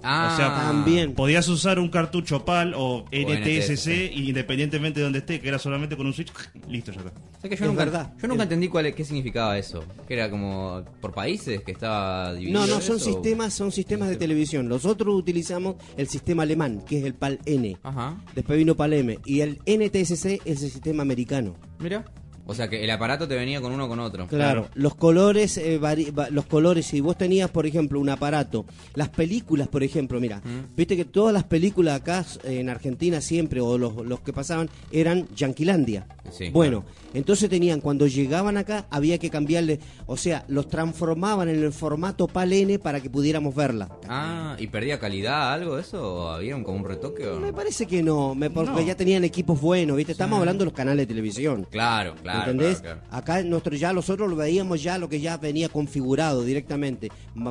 Ah, 0.03 0.31
o 0.33 0.37
sea, 0.37 0.49
También. 0.55 1.15
Podías 1.15 1.49
usar 1.49 1.79
un 1.79 1.89
cartucho 1.89 2.45
PAL 2.45 2.75
o 2.77 3.05
NTSC 3.13 4.13
independientemente 4.15 5.01
de 5.01 5.05
donde 5.05 5.21
esté, 5.21 5.41
que 5.41 5.49
era 5.49 5.59
solamente 5.59 5.97
con 5.97 6.07
un 6.07 6.13
switch, 6.13 6.33
listo, 6.69 6.93
ya 6.93 7.01
está. 7.01 7.11
O 7.11 7.41
sea 7.41 7.51
que 7.51 7.57
yo 7.57 7.65
Es 7.65 7.71
nunca, 7.71 7.85
verdad. 7.85 8.13
Yo 8.21 8.29
nunca 8.29 8.43
Es- 8.43 8.47
entendí 8.47 8.69
cuál, 8.69 8.95
qué 8.95 9.05
significaba 9.05 9.59
eso. 9.59 9.85
Que 10.07 10.15
era 10.15 10.31
como 10.31 10.83
por 11.01 11.13
países 11.13 11.63
que 11.63 11.73
estaba 11.73 12.35
dividido. 12.35 12.61
No, 12.61 12.67
no, 12.67 12.81
son 12.81 12.97
eso? 12.97 13.05
sistemas, 13.07 13.53
son 13.55 13.73
sistemas 13.73 14.09
de 14.09 14.17
televisión. 14.17 14.69
Nosotros 14.69 15.15
utilizamos 15.15 15.77
el 15.97 16.09
sistema 16.09 16.43
alemán, 16.45 16.83
que 16.87 16.99
es 16.99 17.05
el 17.05 17.15
PAL 17.15 17.39
N. 17.47 17.77
Ajá. 17.83 18.17
Después 18.35 18.59
vino 18.59 18.75
PAL 18.77 18.93
M. 18.95 19.19
Y 19.25 19.41
el 19.41 19.59
NTSC 19.67 20.41
es 20.45 20.63
el 20.63 20.71
sistema 20.71 21.03
americano. 21.03 21.55
Mira. 21.79 22.05
O 22.53 22.55
sea 22.55 22.69
que 22.69 22.85
el 22.85 22.91
aparato 22.91 23.27
te 23.27 23.35
venía 23.35 23.61
con 23.61 23.73
uno 23.73 23.89
con 23.89 23.99
otro. 23.99 24.27
Claro, 24.29 24.69
los 24.75 24.95
colores, 24.95 25.57
eh, 25.59 25.81
vari- 25.81 26.17
va- 26.17 26.31
los 26.31 26.47
colores, 26.47 26.87
si 26.87 27.01
vos 27.01 27.19
tenías, 27.19 27.51
por 27.51 27.67
ejemplo, 27.67 27.99
un 27.99 28.09
aparato, 28.09 28.65
las 28.95 29.09
películas, 29.09 29.69
por 29.69 29.83
ejemplo, 29.83 30.21
mira, 30.21 30.39
Mm. 30.39 30.75
viste 30.77 30.97
que 30.97 31.05
todas 31.05 31.33
las 31.35 31.45
películas 31.45 31.97
acá 32.01 32.25
eh, 32.45 32.61
en 32.61 32.69
Argentina 32.69 33.21
siempre, 33.21 33.61
o 33.61 33.77
los, 33.79 33.97
los 34.07 34.21
que 34.21 34.33
pasaban, 34.33 34.71
eran 34.91 35.27
Yanquilandia. 35.35 36.07
Sí, 36.31 36.51
bueno, 36.51 36.85
entonces 37.15 37.51
tenían, 37.51 37.81
cuando 37.81 38.07
llegaban 38.07 38.57
acá, 38.57 38.87
había 38.91 39.19
que 39.19 39.29
cambiarle, 39.29 39.81
o 40.07 40.17
sea, 40.17 40.45
los 40.49 40.69
transformaban 40.69 41.49
en 41.49 41.63
el 41.63 41.73
formato 41.73 42.27
PAL 42.29 42.53
N 42.53 42.79
para 42.79 43.01
que 43.01 43.11
pudiéramos 43.11 43.55
verla. 43.55 43.89
Ah, 44.09 44.57
¿y 44.59 44.67
perdía 44.69 44.99
calidad 44.99 45.53
algo 45.53 45.79
eso? 45.79 46.03
¿O 46.03 46.29
¿Había 46.29 46.57
un, 46.57 46.65
como 46.65 46.79
un 46.79 46.85
retoque 46.85 47.27
o 47.27 47.39
Me 47.41 47.53
parece 47.53 47.87
que 47.87 48.03
no, 48.03 48.35
me, 48.35 48.49
porque 48.51 48.71
No. 48.71 48.81
ya 48.81 48.95
tenían 48.95 49.25
equipos 49.25 49.61
buenos, 49.61 49.97
¿viste? 49.97 50.13
Estamos 50.13 50.39
hablando 50.39 50.61
de 50.65 50.67
los 50.67 50.75
canales 50.75 50.99
de 51.03 51.07
televisión. 51.07 51.67
Claro, 51.71 52.15
claro. 52.23 52.42
¿Entendés? 52.43 52.81
claro, 52.81 53.01
claro. 53.01 53.17
Acá 53.17 53.43
nosotros 53.43 53.81
ya 53.81 53.93
nosotros 53.93 54.29
lo 54.29 54.37
veíamos 54.37 54.83
ya 54.83 54.99
lo 54.99 55.09
que 55.09 55.21
ya 55.21 55.37
venía 55.37 55.69
configurado 55.69 56.45
directamente. 56.45 57.11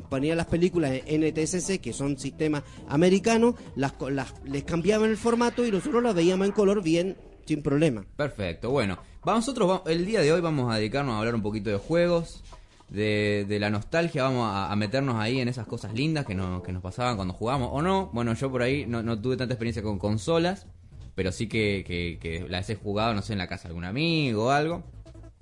Ponían 0.09 0.37
las 0.37 0.47
películas 0.47 1.01
en 1.05 1.27
NTSC, 1.27 1.79
que 1.79 1.93
son 1.93 2.17
sistemas 2.17 2.63
americanos, 2.87 3.55
las, 3.75 3.93
les 4.45 4.63
cambiaban 4.63 5.09
el 5.09 5.17
formato 5.17 5.65
y 5.65 5.71
nosotros 5.71 6.03
las 6.03 6.15
veíamos 6.15 6.47
en 6.47 6.53
color 6.53 6.83
bien 6.83 7.17
sin 7.45 7.61
problema. 7.61 8.05
Perfecto, 8.15 8.69
bueno. 8.69 8.97
Vamos, 9.23 9.47
nosotros 9.47 9.81
el 9.85 10.05
día 10.05 10.21
de 10.21 10.31
hoy 10.31 10.41
vamos 10.41 10.73
a 10.73 10.77
dedicarnos 10.77 11.13
a 11.13 11.19
hablar 11.19 11.35
un 11.35 11.43
poquito 11.43 11.69
de 11.69 11.77
juegos, 11.77 12.43
de, 12.89 13.45
de 13.47 13.59
la 13.59 13.69
nostalgia, 13.69 14.23
vamos 14.23 14.47
a, 14.51 14.71
a 14.71 14.75
meternos 14.75 15.15
ahí 15.15 15.39
en 15.39 15.47
esas 15.47 15.65
cosas 15.65 15.93
lindas 15.93 16.25
que, 16.25 16.35
nos 16.35 16.61
que 16.61 16.71
nos 16.71 16.83
pasaban 16.83 17.15
cuando 17.15 17.33
jugábamos 17.33 17.69
o 17.71 17.81
no. 17.81 18.09
Bueno, 18.13 18.33
yo 18.33 18.51
por 18.51 18.61
ahí 18.61 18.85
no, 18.85 19.01
no 19.01 19.19
tuve 19.19 19.37
tanta 19.37 19.53
experiencia 19.53 19.81
con 19.81 19.97
consolas, 19.97 20.67
pero 21.15 21.31
sí 21.31 21.47
que, 21.47 21.83
que, 21.85 22.17
que 22.19 22.47
las 22.49 22.69
he 22.69 22.75
jugado, 22.75 23.13
no 23.13 23.21
sé, 23.21 23.33
en 23.33 23.39
la 23.39 23.47
casa 23.47 23.63
de 23.63 23.69
algún 23.69 23.85
amigo 23.85 24.45
o 24.45 24.49
algo. 24.51 24.83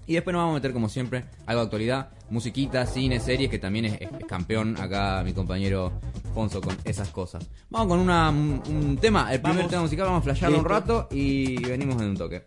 Y 0.10 0.14
después 0.14 0.34
nos 0.34 0.42
vamos 0.42 0.54
a 0.54 0.56
meter, 0.56 0.74
como 0.74 0.90
siempre, 0.90 1.26
algo 1.46 1.62
de 1.62 1.66
actualidad, 1.66 2.10
musiquita, 2.32 2.84
cine, 2.88 3.20
series, 3.20 3.48
que 3.48 3.60
también 3.60 3.86
es, 3.86 4.00
campeón 4.28 4.76
acá 4.82 5.22
mi 5.24 5.34
compañero 5.34 5.92
Fonso 6.34 6.62
con 6.62 6.76
esas 6.84 7.10
cosas. 7.10 7.48
Vamos 7.70 7.90
con 7.90 8.00
una, 8.00 8.32
un, 8.32 8.98
tema, 9.00 9.32
el 9.32 9.40
primer 9.40 9.58
Vamos. 9.58 9.70
tema 9.70 9.82
musical, 9.84 10.06
vamos 10.08 10.22
a 10.22 10.24
flashearlo 10.24 10.58
un 10.58 10.66
rato 10.66 11.08
y 11.12 11.62
venimos 11.64 12.02
en 12.02 12.10
un 12.10 12.18
toque. 12.18 12.44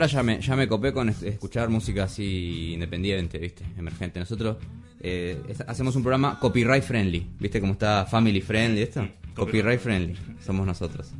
Ahora 0.00 0.10
ya 0.10 0.22
me, 0.22 0.40
ya 0.40 0.56
me 0.56 0.66
copé 0.66 0.94
con 0.94 1.10
es- 1.10 1.22
escuchar 1.22 1.68
música 1.68 2.04
así 2.04 2.72
independiente, 2.72 3.36
¿viste? 3.36 3.64
Emergente. 3.76 4.18
Nosotros 4.18 4.56
eh, 4.98 5.38
es- 5.46 5.60
hacemos 5.60 5.94
un 5.94 6.02
programa 6.02 6.38
copyright 6.38 6.82
friendly, 6.82 7.26
¿viste? 7.38 7.60
Como 7.60 7.74
está 7.74 8.06
family 8.06 8.40
friendly 8.40 8.80
esto. 8.80 9.06
Copyright 9.34 9.78
friendly, 9.78 10.16
somos 10.42 10.66
nosotros. 10.66 11.10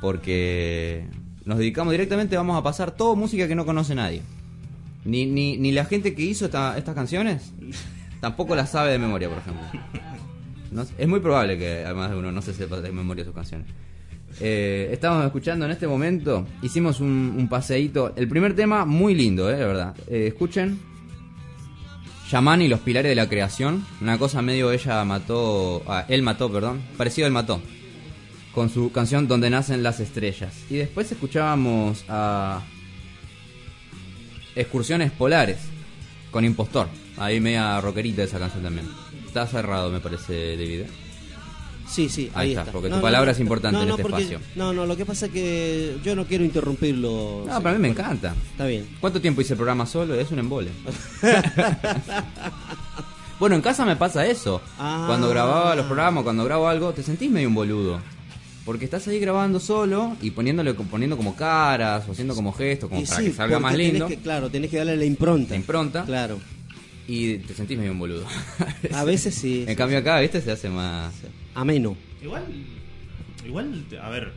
Porque 0.00 1.08
nos 1.44 1.58
dedicamos 1.58 1.90
directamente, 1.90 2.36
vamos 2.36 2.56
a 2.56 2.62
pasar 2.62 2.92
toda 2.92 3.16
música 3.16 3.48
que 3.48 3.56
no 3.56 3.66
conoce 3.66 3.96
nadie. 3.96 4.22
Ni, 5.04 5.26
ni, 5.26 5.56
ni 5.56 5.72
la 5.72 5.84
gente 5.84 6.14
que 6.14 6.22
hizo 6.22 6.44
esta- 6.44 6.78
estas 6.78 6.94
canciones 6.94 7.52
tampoco 8.20 8.54
las 8.54 8.70
sabe 8.70 8.92
de 8.92 8.98
memoria, 9.00 9.28
por 9.28 9.38
ejemplo. 9.38 9.64
No- 10.70 10.86
es 10.96 11.08
muy 11.08 11.18
probable 11.18 11.58
que 11.58 11.84
además 11.84 12.12
de 12.12 12.16
uno 12.18 12.30
no 12.30 12.42
se 12.42 12.54
sepa 12.54 12.80
de 12.80 12.92
memoria 12.92 13.24
sus 13.24 13.34
canciones. 13.34 13.66
Eh, 14.40 14.88
estamos 14.92 15.24
escuchando 15.24 15.64
en 15.64 15.70
este 15.70 15.86
momento, 15.86 16.46
hicimos 16.62 17.00
un, 17.00 17.34
un 17.36 17.48
paseíto. 17.48 18.12
El 18.16 18.28
primer 18.28 18.54
tema, 18.54 18.84
muy 18.84 19.14
lindo, 19.14 19.50
eh, 19.50 19.58
la 19.58 19.66
verdad. 19.66 19.96
Eh, 20.08 20.26
escuchen. 20.28 20.78
Yaman 22.30 22.62
y 22.62 22.68
los 22.68 22.80
pilares 22.80 23.10
de 23.10 23.14
la 23.14 23.28
creación. 23.28 23.84
Una 24.00 24.18
cosa 24.18 24.42
medio 24.42 24.72
ella 24.72 25.04
mató. 25.04 25.82
Ah, 25.86 26.04
él 26.08 26.22
mató, 26.22 26.50
perdón. 26.50 26.82
Parecido 26.96 27.26
él 27.26 27.32
mató. 27.32 27.60
Con 28.54 28.70
su 28.70 28.92
canción 28.92 29.28
Donde 29.28 29.50
nacen 29.50 29.82
las 29.82 30.00
estrellas. 30.00 30.54
Y 30.70 30.76
después 30.76 31.10
escuchábamos 31.12 32.04
a. 32.08 32.62
Excursiones 34.56 35.12
polares. 35.12 35.58
Con 36.30 36.44
Impostor. 36.44 36.88
Ahí 37.18 37.40
media 37.40 37.80
rockerita 37.80 38.22
esa 38.24 38.38
canción 38.38 38.62
también. 38.62 38.88
Está 39.26 39.46
cerrado, 39.46 39.90
me 39.90 40.00
parece, 40.00 40.56
David. 40.56 40.80
¿eh? 40.80 41.03
Sí, 41.94 42.08
sí, 42.08 42.28
Ahí 42.34 42.48
ahí, 42.50 42.56
está, 42.56 42.72
porque 42.72 42.88
tu 42.90 43.00
palabra 43.00 43.30
es 43.30 43.38
importante 43.38 43.80
en 43.80 43.88
este 43.88 44.02
porque- 44.02 44.22
espacio. 44.24 44.40
No, 44.56 44.72
no, 44.72 44.84
lo 44.84 44.96
que 44.96 45.06
pasa 45.06 45.26
es 45.26 45.32
que 45.32 45.96
yo 46.02 46.16
no 46.16 46.26
quiero 46.26 46.44
interrumpirlo. 46.44 47.44
No, 47.46 47.62
para 47.62 47.76
mí 47.76 47.82
me 47.82 47.88
encanta. 47.88 48.34
Está 48.50 48.66
bien. 48.66 48.88
¿Cuánto 49.00 49.20
tiempo 49.20 49.40
hice 49.42 49.52
el 49.52 49.58
programa 49.58 49.86
solo? 49.86 50.14
Es 50.16 50.28
un 50.32 50.40
embole. 50.40 50.70
bueno, 53.38 53.54
en 53.56 53.62
casa 53.62 53.84
me 53.84 53.94
pasa 53.94 54.26
eso. 54.26 54.60
Ah. 54.78 55.04
Cuando 55.06 55.28
grababa 55.28 55.76
los 55.76 55.86
programas, 55.86 56.24
cuando 56.24 56.44
grabo 56.44 56.66
algo, 56.68 56.92
te 56.92 57.02
sentís 57.04 57.30
medio 57.30 57.46
un 57.48 57.54
boludo. 57.54 58.00
Porque 58.64 58.86
estás 58.86 59.06
ahí 59.08 59.20
grabando 59.20 59.60
solo 59.60 60.16
y 60.22 60.30
poniéndole 60.30 60.72
poniendo 60.74 61.16
como 61.16 61.36
caras 61.36 62.04
o 62.08 62.12
haciendo 62.12 62.34
como 62.34 62.52
gestos 62.52 62.88
como 62.88 63.02
Y 63.02 63.04
para 63.04 63.20
sí, 63.20 63.26
que 63.26 63.32
salga 63.34 63.58
más 63.60 63.72
tenés 63.72 63.90
lindo. 63.92 64.08
que- 64.08 64.16
claro, 64.16 64.48
tenés 64.50 64.70
que 64.70 64.78
darle 64.78 64.96
la 64.96 65.04
impronta. 65.04 65.50
La 65.50 65.56
impronta. 65.56 66.04
Claro. 66.04 66.38
Y 67.06 67.36
te 67.38 67.52
sentís 67.54 67.76
medio 67.76 67.92
un 67.92 67.98
boludo. 67.98 68.24
A 68.94 69.04
veces 69.04 69.34
sí. 69.34 69.64
en 69.68 69.76
cambio 69.76 69.98
acá, 69.98 70.18
¿viste? 70.20 70.40
Se 70.40 70.50
hace 70.50 70.70
más... 70.70 71.12
Ameno. 71.54 71.96
Igual, 72.22 72.44
igual, 73.46 73.84
a 74.02 74.08
ver. 74.10 74.32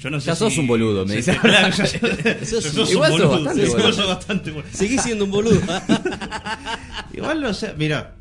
Yo 0.00 0.08
no 0.08 0.18
sé 0.18 0.28
Ya 0.28 0.34
sos 0.34 0.54
si- 0.54 0.60
un 0.60 0.66
boludo, 0.66 1.04
me 1.04 1.16
dice. 1.16 1.36
claro, 1.36 1.72
sos 2.44 2.74
un 2.74 2.88
Igual 2.92 3.12
sos 3.12 3.30
bastante 3.44 3.66
sí, 3.66 3.72
sos 3.72 4.06
bastante. 4.08 4.54
Seguís 4.72 5.02
siendo 5.02 5.24
un 5.26 5.30
boludo. 5.30 5.60
Igual, 7.12 7.44
o 7.44 7.54
sea, 7.54 7.74
mira, 7.76 8.14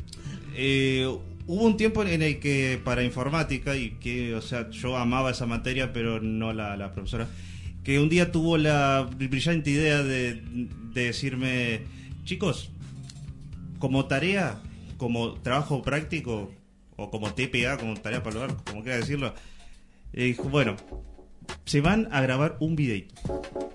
eh, 0.55 1.07
hubo 1.47 1.63
un 1.63 1.77
tiempo 1.77 2.03
en 2.03 2.21
el 2.21 2.39
que 2.39 2.79
para 2.83 3.03
informática, 3.03 3.75
y 3.77 3.91
que, 3.91 4.35
o 4.35 4.41
sea, 4.41 4.69
yo 4.71 4.97
amaba 4.97 5.31
esa 5.31 5.45
materia, 5.45 5.93
pero 5.93 6.19
no 6.21 6.51
la, 6.53 6.75
la 6.75 6.91
profesora, 6.91 7.27
que 7.83 7.99
un 7.99 8.09
día 8.09 8.31
tuvo 8.31 8.57
la 8.57 9.09
brillante 9.17 9.69
idea 9.69 10.03
de, 10.03 10.41
de 10.93 11.03
decirme, 11.05 11.81
chicos, 12.25 12.71
como 13.79 14.05
tarea, 14.05 14.59
como 14.97 15.33
trabajo 15.35 15.81
práctico, 15.81 16.51
o 16.99 17.09
como 17.09 17.33
TPA, 17.33 17.77
como 17.77 17.95
tarea 17.95 18.21
para 18.23 18.35
lograr, 18.35 18.57
como 18.65 18.81
quiera 18.83 18.97
decirlo, 18.97 19.33
dijo, 20.11 20.43
bueno, 20.43 20.75
se 21.65 21.81
van 21.81 22.07
a 22.11 22.21
grabar 22.21 22.57
un 22.59 22.75
videito. 22.75 23.15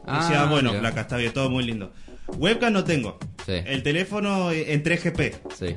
Ah, 0.06 0.22
Decía, 0.26 0.44
bueno, 0.46 0.70
mira. 0.70 0.80
placa, 0.80 1.00
está 1.02 1.16
bien, 1.16 1.32
todo 1.32 1.50
muy 1.50 1.64
lindo. 1.64 1.92
Webcam 2.36 2.72
no 2.72 2.84
tengo. 2.84 3.18
Sí. 3.46 3.52
El 3.64 3.82
teléfono 3.82 4.50
en 4.52 4.82
3GP. 4.82 5.34
Sí. 5.54 5.76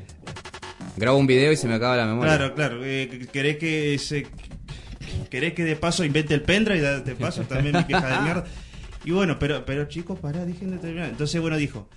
Grabo 0.96 1.18
un 1.18 1.26
video 1.26 1.52
y 1.52 1.56
se 1.56 1.68
me 1.68 1.74
acaba 1.74 1.96
la 1.96 2.06
memoria. 2.06 2.36
Claro, 2.36 2.54
claro. 2.54 2.80
Eh, 2.84 3.28
¿Querés 3.32 3.56
que 3.58 3.98
se, 3.98 4.26
querés 5.30 5.54
que 5.54 5.64
de 5.64 5.76
paso 5.76 6.04
invente 6.04 6.34
el 6.34 6.42
pendrive 6.42 6.78
y 6.78 7.02
de 7.04 7.14
paso 7.14 7.42
también 7.42 7.76
mi 7.76 7.84
vieja 7.84 8.06
de 8.16 8.22
mierda? 8.22 8.44
Y 9.04 9.12
bueno, 9.12 9.38
pero, 9.38 9.64
pero 9.64 9.84
chicos, 9.86 10.18
pará, 10.18 10.44
dejen 10.44 10.72
de 10.72 10.78
terminar. 10.78 11.08
Entonces, 11.10 11.40
bueno, 11.40 11.56
dijo, 11.56 11.88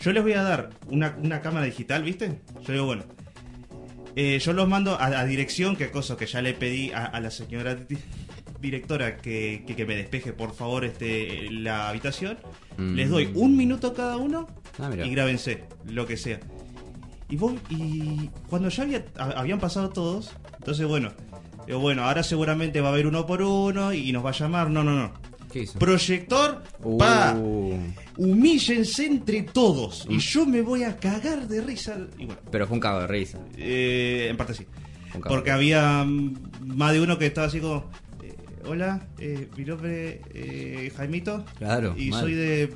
yo 0.00 0.12
les 0.12 0.22
voy 0.22 0.34
a 0.34 0.42
dar 0.42 0.70
una, 0.88 1.16
una 1.22 1.40
cámara 1.40 1.64
digital, 1.66 2.02
¿viste? 2.02 2.40
Yo 2.66 2.72
digo, 2.72 2.84
bueno, 2.84 3.04
eh, 4.16 4.38
yo 4.40 4.52
los 4.52 4.66
mando 4.68 4.94
a, 5.00 5.06
a 5.06 5.24
dirección, 5.24 5.76
que 5.76 5.90
cosa 5.90 6.16
que 6.16 6.26
ya 6.26 6.42
le 6.42 6.54
pedí 6.54 6.90
a, 6.90 7.04
a 7.04 7.20
la 7.20 7.30
señora 7.30 7.74
di- 7.76 7.98
directora 8.60 9.18
que, 9.18 9.62
que, 9.66 9.76
que 9.76 9.84
me 9.86 9.94
despeje, 9.94 10.32
por 10.32 10.52
favor, 10.54 10.84
este 10.84 11.50
la 11.50 11.88
habitación. 11.90 12.38
Mm. 12.78 12.94
Les 12.94 13.08
doy 13.10 13.30
un 13.34 13.56
minuto 13.56 13.92
cada 13.94 14.16
uno 14.16 14.48
Ah, 14.78 14.90
y 14.92 15.10
grábense, 15.10 15.64
lo 15.86 16.06
que 16.06 16.16
sea. 16.16 16.40
Y, 17.28 17.36
vos- 17.36 17.54
y 17.70 18.28
cuando 18.48 18.68
ya 18.68 18.82
había, 18.82 19.04
habían 19.16 19.58
pasado 19.58 19.88
todos, 19.90 20.32
entonces 20.58 20.86
bueno, 20.86 21.12
digo, 21.66 21.78
bueno, 21.80 22.04
ahora 22.04 22.22
seguramente 22.22 22.80
va 22.80 22.88
a 22.88 22.92
haber 22.92 23.06
uno 23.06 23.26
por 23.26 23.42
uno 23.42 23.92
y 23.92 24.12
nos 24.12 24.24
va 24.24 24.30
a 24.30 24.32
llamar. 24.34 24.70
No, 24.70 24.84
no, 24.84 24.92
no. 24.94 25.12
¿Qué 25.52 25.60
hizo? 25.60 25.78
Proyector, 25.78 26.62
Uh. 26.82 26.98
pa, 26.98 27.36
humíllense 28.16 29.06
entre 29.06 29.42
todos. 29.42 30.06
Y 30.08 30.18
yo 30.18 30.44
me 30.46 30.60
voy 30.60 30.82
a 30.84 30.96
cagar 30.96 31.46
de 31.48 31.60
risa. 31.60 31.96
Y 32.18 32.26
bueno, 32.26 32.40
Pero 32.50 32.66
fue 32.66 32.74
un 32.74 32.80
cago 32.80 33.00
de 33.00 33.06
risa. 33.06 33.38
eh, 33.56 34.26
en 34.30 34.36
parte 34.36 34.54
sí. 34.54 34.66
Un 35.14 35.20
cago 35.20 35.34
Porque 35.34 35.50
de- 35.50 35.56
había 35.56 36.04
mm, 36.04 36.34
más 36.76 36.92
de 36.92 37.00
uno 37.00 37.18
que 37.18 37.26
estaba 37.26 37.46
así 37.46 37.60
como, 37.60 37.88
eh, 38.22 38.34
hola, 38.66 39.06
eh, 39.18 39.48
mi 39.56 39.64
nombre 39.64 40.20
es 40.34 40.92
Jaimito. 40.94 41.44
Claro, 41.58 41.94
Y 41.96 42.10
mal. 42.10 42.20
soy 42.20 42.34
de 42.34 42.74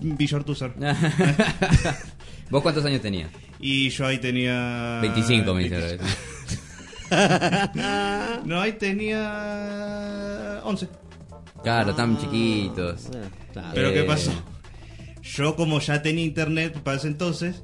Villortuzar. 0.00 0.74
¿Vos 2.50 2.62
cuántos 2.62 2.84
años 2.84 3.00
tenías? 3.02 3.30
Y 3.60 3.88
yo 3.90 4.06
ahí 4.06 4.18
tenía... 4.18 4.98
25, 5.02 5.54
me 5.54 5.64
dice. 5.64 5.76
25. 5.76 6.04
No, 8.44 8.60
ahí 8.60 8.72
tenía 8.72 10.60
11. 10.64 10.88
Claro, 11.62 11.94
tan 11.94 12.18
chiquitos. 12.18 13.06
Eh, 13.06 13.28
claro. 13.52 13.70
Pero 13.74 13.88
Eh, 13.88 13.94
¿qué 13.94 14.02
pasó? 14.04 14.32
Yo 15.22 15.56
como 15.56 15.80
ya 15.80 16.02
tenía 16.02 16.24
internet 16.24 16.80
para 16.82 16.96
ese 16.96 17.08
entonces, 17.08 17.62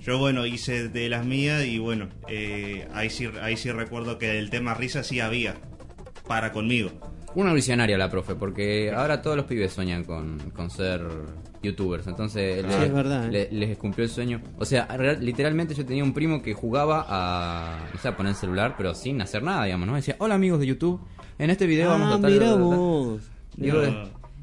yo 0.00 0.18
bueno, 0.18 0.44
hice 0.46 0.88
de 0.88 1.08
las 1.08 1.24
mías 1.24 1.64
y 1.64 1.78
bueno, 1.78 2.08
eh, 2.28 2.88
ahí, 2.92 3.08
sí, 3.08 3.28
ahí 3.40 3.56
sí 3.56 3.70
recuerdo 3.70 4.18
que 4.18 4.38
el 4.38 4.50
tema 4.50 4.74
risa 4.74 5.02
sí 5.02 5.20
había 5.20 5.54
para 6.26 6.52
conmigo. 6.52 6.90
Una 7.34 7.54
visionaria 7.54 7.96
la 7.96 8.10
profe, 8.10 8.34
porque 8.34 8.92
ahora 8.94 9.22
todos 9.22 9.36
los 9.36 9.46
pibes 9.46 9.72
sueñan 9.72 10.04
con, 10.04 10.38
con 10.50 10.70
ser 10.70 11.00
youtubers. 11.62 12.06
Entonces 12.06 12.62
Sí, 12.62 12.68
le- 12.78 12.86
es 12.86 12.92
verdad, 12.92 13.26
¿eh? 13.26 13.48
le- 13.50 13.66
les 13.66 13.78
cumplió 13.78 14.04
el 14.04 14.10
sueño. 14.10 14.40
O 14.58 14.64
sea, 14.64 14.86
real- 14.96 15.24
literalmente 15.24 15.74
yo 15.74 15.84
tenía 15.86 16.02
un 16.04 16.12
primo 16.14 16.42
que 16.42 16.54
jugaba 16.54 17.06
a, 17.08 17.88
no 17.92 17.98
sé, 18.00 18.08
a 18.08 18.16
poner 18.16 18.30
el 18.30 18.36
celular, 18.36 18.74
pero 18.76 18.94
sin 18.94 19.20
hacer 19.22 19.42
nada, 19.42 19.64
digamos, 19.64 19.86
¿no? 19.86 19.94
Decía, 19.94 20.16
hola 20.18 20.34
amigos 20.34 20.60
de 20.60 20.66
YouTube, 20.66 21.00
en 21.38 21.50
este 21.50 21.66
video 21.66 21.90
vamos 21.90 22.08
Ah, 22.12 22.14
a 22.16 22.20
tal- 22.20 22.32
mira 22.32 22.46
tal- 22.46 22.54
tal". 22.54 22.62
vos. 22.62 23.22
Y, 23.56 23.66
No. 23.68 23.78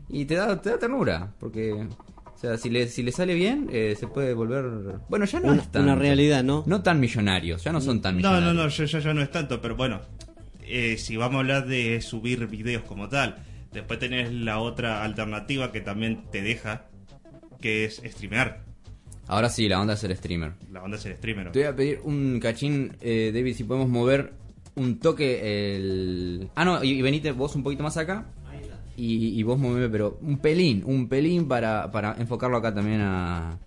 y 0.09 0.25
te 0.25 0.35
da, 0.35 0.61
te 0.61 0.69
da 0.69 0.79
ternura, 0.79 1.31
porque, 1.39 1.73
o 1.73 2.37
sea, 2.37 2.57
si 2.57 2.69
le, 2.69 2.87
si 2.87 3.03
le 3.03 3.11
sale 3.11 3.33
bien, 3.35 3.67
eh, 3.71 3.95
se 3.99 4.07
puede 4.07 4.33
volver. 4.33 4.99
Bueno, 5.09 5.25
ya 5.25 5.39
no 5.39 5.51
Una- 5.53 5.61
es 5.61 5.71
tan. 5.71 5.83
una 5.83 5.95
realidad, 5.95 6.43
¿no? 6.43 6.63
No 6.67 6.81
tan 6.81 6.99
millonarios, 6.99 7.63
ya 7.63 7.71
no 7.71 7.81
son 7.81 8.01
tan 8.01 8.13
No, 8.15 8.17
millonarios. 8.17 8.53
no, 8.55 8.63
no, 8.63 8.69
yo, 8.69 8.85
yo 8.85 8.99
ya 8.99 9.13
no 9.13 9.21
es 9.21 9.31
tanto, 9.31 9.61
pero 9.61 9.75
bueno, 9.75 10.01
eh, 10.63 10.97
si 10.97 11.17
vamos 11.17 11.35
a 11.37 11.39
hablar 11.39 11.67
de 11.67 11.99
subir 12.01 12.45
videos 12.47 12.83
como 12.83 13.09
tal, 13.09 13.37
después 13.73 13.99
tenés 13.99 14.31
la 14.31 14.59
otra 14.59 15.03
alternativa 15.03 15.71
que 15.71 15.81
también 15.81 16.23
te 16.31 16.41
deja, 16.41 16.85
que 17.59 17.85
es 17.85 18.01
streamear. 18.05 18.63
Ahora 19.27 19.49
sí, 19.49 19.67
la 19.69 19.79
onda 19.79 19.93
es 19.93 20.03
el 20.03 20.15
streamer. 20.17 20.53
La 20.71 20.81
onda 20.83 20.97
es 20.97 21.05
el 21.05 21.15
streamer. 21.17 21.51
Te 21.51 21.59
voy 21.59 21.67
a 21.67 21.75
pedir 21.75 21.99
un 22.03 22.39
cachín, 22.39 22.95
eh, 23.01 23.31
David, 23.33 23.55
si 23.55 23.63
podemos 23.63 23.87
mover 23.89 24.33
un 24.75 24.97
toque 24.99 25.75
el... 25.75 26.49
Ah, 26.55 26.65
no, 26.65 26.83
y, 26.83 27.01
venite 27.01 27.31
vos 27.31 27.55
un 27.55 27.61
poquito 27.63 27.83
más 27.83 27.95
acá. 27.97 28.25
Y, 28.97 29.39
y 29.39 29.43
vos 29.43 29.57
moveme, 29.57 29.87
pero 29.87 30.17
un 30.21 30.39
pelín, 30.39 30.83
un 30.85 31.07
pelín 31.07 31.47
para, 31.47 31.89
para 31.91 32.15
enfocarlo 32.17 32.57
acá 32.57 32.73
también 32.73 33.01
a... 33.01 33.57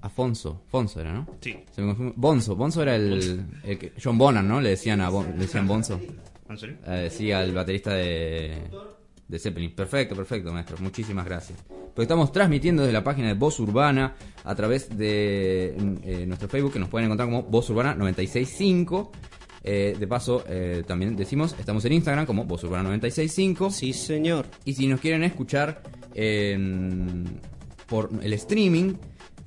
Afonso, 0.00 0.62
Fonso 0.68 1.00
era, 1.00 1.12
¿no? 1.12 1.26
Sí. 1.40 1.56
Se 1.70 1.80
me 1.80 1.88
confunde. 1.88 2.12
Bonzo, 2.16 2.56
Bonzo 2.56 2.82
era 2.82 2.96
el, 2.96 3.44
el 3.62 3.78
que, 3.78 3.92
John 4.02 4.18
Bonham, 4.18 4.48
¿no? 4.48 4.60
Le 4.60 4.70
decían 4.70 5.00
a 5.00 5.08
Bon- 5.08 5.30
le 5.32 5.42
decían 5.42 5.68
Bonzo. 5.68 6.00
¿En 6.48 6.58
serio? 6.58 6.76
Eh, 6.86 7.08
sí, 7.10 7.30
al 7.30 7.52
baterista 7.52 7.94
de, 7.94 8.58
de 9.32 9.38
Zeppelin. 9.38 9.74
Perfecto, 9.74 10.14
perfecto, 10.14 10.52
maestro. 10.52 10.76
Muchísimas 10.80 11.24
gracias. 11.24 11.58
Porque 11.66 12.02
estamos 12.02 12.30
transmitiendo 12.32 12.82
desde 12.82 12.92
la 12.92 13.02
página 13.02 13.28
de 13.28 13.34
Voz 13.34 13.58
Urbana 13.58 14.14
a 14.44 14.54
través 14.54 14.96
de 14.96 15.74
eh, 16.04 16.24
nuestro 16.26 16.48
Facebook, 16.48 16.74
que 16.74 16.78
nos 16.78 16.90
pueden 16.90 17.06
encontrar 17.06 17.28
como 17.28 17.42
Voz 17.44 17.68
Urbana 17.70 17.94
965. 17.94 19.10
Eh, 19.64 19.96
de 19.98 20.06
paso, 20.06 20.44
eh, 20.48 20.82
también 20.86 21.16
decimos, 21.16 21.54
estamos 21.58 21.84
en 21.86 21.94
Instagram 21.94 22.26
como 22.26 22.44
Voz 22.44 22.62
Urbana 22.64 22.82
965. 22.84 23.70
Sí, 23.70 23.94
señor. 23.94 24.46
Y 24.66 24.74
si 24.74 24.86
nos 24.86 25.00
quieren 25.00 25.24
escuchar 25.24 25.82
por 27.86 28.10
el 28.22 28.32
streaming, 28.34 28.94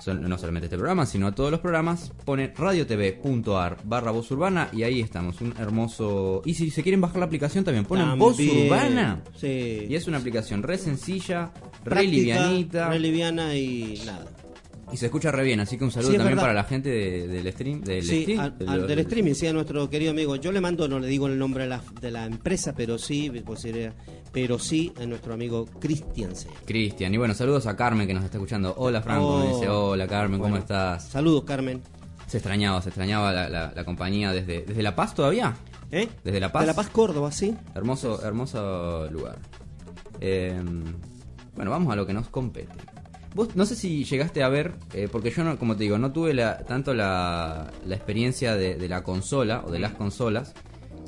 no 0.05 0.37
solamente 0.37 0.65
este 0.65 0.77
programa, 0.77 1.05
sino 1.05 1.33
todos 1.33 1.51
los 1.51 1.59
programas, 1.59 2.11
pone 2.25 2.53
radiotv.ar 2.55 3.77
barra 3.83 4.11
voz 4.11 4.29
urbana 4.31 4.69
y 4.71 4.83
ahí 4.83 5.01
estamos, 5.01 5.41
un 5.41 5.53
hermoso... 5.57 6.41
Y 6.45 6.53
si 6.53 6.69
se 6.69 6.83
quieren 6.83 7.01
bajar 7.01 7.17
la 7.17 7.25
aplicación 7.25 7.63
también 7.63 7.85
ponen 7.85 8.17
voz 8.17 8.39
urbana. 8.39 9.23
Sí. 9.35 9.85
Y 9.89 9.95
es 9.95 10.07
una 10.07 10.17
aplicación 10.17 10.63
re 10.63 10.77
sencilla, 10.77 11.51
re 11.83 12.05
livianita. 12.05 12.89
Re 12.89 12.99
liviana 12.99 13.55
y 13.55 14.01
nada. 14.05 14.25
Y 14.91 14.97
se 14.97 15.07
escucha 15.07 15.31
re 15.31 15.43
bien, 15.43 15.59
así 15.59 15.77
que 15.77 15.83
un 15.83 15.91
saludo 15.91 16.11
Sí, 16.11 16.17
también 16.17 16.37
para 16.39 16.53
la 16.53 16.63
gente 16.63 16.89
de- 16.89 17.27
del 17.27 17.51
stream. 17.51 17.81
Del 17.81 18.03
Sí, 18.03 18.21
stream, 18.21 18.39
al- 18.39 18.57
de 18.57 18.65
al- 18.67 18.87
del 18.87 18.99
streaming, 18.99 19.33
sí, 19.33 19.47
a 19.47 19.53
nuestro 19.53 19.89
querido 19.89 20.11
amigo. 20.11 20.35
Yo 20.35 20.51
le 20.51 20.61
mando, 20.61 20.87
no 20.87 20.99
le 20.99 21.07
digo 21.07 21.27
el 21.27 21.37
nombre 21.39 21.63
de 21.63 21.69
la, 21.69 21.81
de 22.01 22.11
la 22.11 22.25
empresa, 22.25 22.73
pero 22.75 22.97
sí, 22.97 23.31
pues 23.45 23.61
sería- 23.61 23.93
pero 24.31 24.59
sí 24.59 24.93
a 25.01 25.05
nuestro 25.05 25.33
amigo 25.33 25.65
Christiansen. 25.79 26.51
Cristian. 26.65 27.13
Y 27.13 27.17
bueno, 27.17 27.33
saludos 27.33 27.65
a 27.65 27.75
Carmen 27.75 28.07
que 28.07 28.13
nos 28.13 28.23
está 28.23 28.37
escuchando. 28.37 28.73
Hola 28.77 29.01
Franco, 29.01 29.39
me 29.39 29.45
Oh. 29.51 29.53
dice, 29.55 29.69
hola 29.69 30.07
Carmen, 30.07 30.39
¿cómo 30.39 30.55
estás? 30.57 31.05
Saludos, 31.09 31.43
Carmen. 31.45 31.81
Se 32.27 32.37
extrañaba, 32.37 32.81
se 32.81 32.89
extrañaba 32.89 33.31
la, 33.33 33.49
la- 33.49 33.73
la 33.75 33.85
compañía 33.85 34.31
desde, 34.31 34.63
desde 34.65 34.81
La 34.83 34.95
Paz 34.95 35.13
todavía. 35.15 35.55
¿Eh? 35.91 36.07
Desde 36.23 36.39
La 36.39 36.51
Paz. 36.51 36.61
De 36.63 36.67
La 36.67 36.73
Paz, 36.73 36.89
Córdoba, 36.89 37.31
sí. 37.31 37.55
Hermoso, 37.75 38.23
hermoso 38.25 39.07
lugar. 39.11 39.37
Eh, 40.21 40.59
bueno, 41.55 41.71
vamos 41.71 41.91
a 41.91 41.95
lo 41.95 42.05
que 42.05 42.13
nos 42.13 42.29
compete. 42.29 42.73
Vos 43.35 43.55
no 43.55 43.65
sé 43.65 43.75
si 43.75 44.03
llegaste 44.05 44.41
a 44.41 44.49
ver, 44.49 44.73
eh, 44.93 45.07
porque 45.11 45.29
yo 45.29 45.43
no, 45.43 45.59
como 45.59 45.75
te 45.75 45.83
digo, 45.83 45.97
no 45.99 46.11
tuve 46.11 46.33
la, 46.33 46.57
tanto 46.59 46.93
la, 46.95 47.69
la 47.85 47.95
experiencia 47.95 48.55
de, 48.55 48.75
de 48.75 48.89
la 48.89 49.03
consola 49.03 49.61
o 49.67 49.71
de 49.71 49.77
las 49.79 49.91
consolas, 49.93 50.53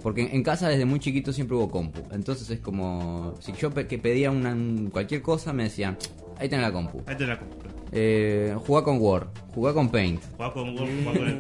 porque 0.04 0.22
en, 0.24 0.36
en 0.36 0.44
casa 0.44 0.68
desde 0.68 0.84
muy 0.86 1.00
chiquito 1.00 1.32
siempre 1.32 1.56
hubo 1.56 1.72
compu. 1.72 2.02
Entonces 2.12 2.50
es 2.50 2.60
como, 2.60 3.34
si 3.40 3.54
yo 3.54 3.72
pe- 3.72 3.88
que 3.88 3.98
pedía 3.98 4.30
una, 4.30 4.52
un- 4.52 4.90
cualquier 4.92 5.22
cosa 5.22 5.54
me 5.54 5.64
decían, 5.64 5.98
ahí 6.38 6.50
tenés 6.50 6.66
la 6.66 6.74
compu. 6.74 7.02
Ahí 7.08 7.16
te 7.16 7.26
la 7.26 7.40
compro. 7.40 7.70
Eh, 7.94 8.54
jugá 8.66 8.84
con 8.84 9.00
Word, 9.00 9.28
jugá 9.56 9.74
con 9.74 9.90
Paint. 9.90 10.22
Jugá 10.36 10.52
con 10.52 10.78
Word, 10.78 10.90
jugá 11.04 11.18
con 11.18 11.28
el... 11.30 11.40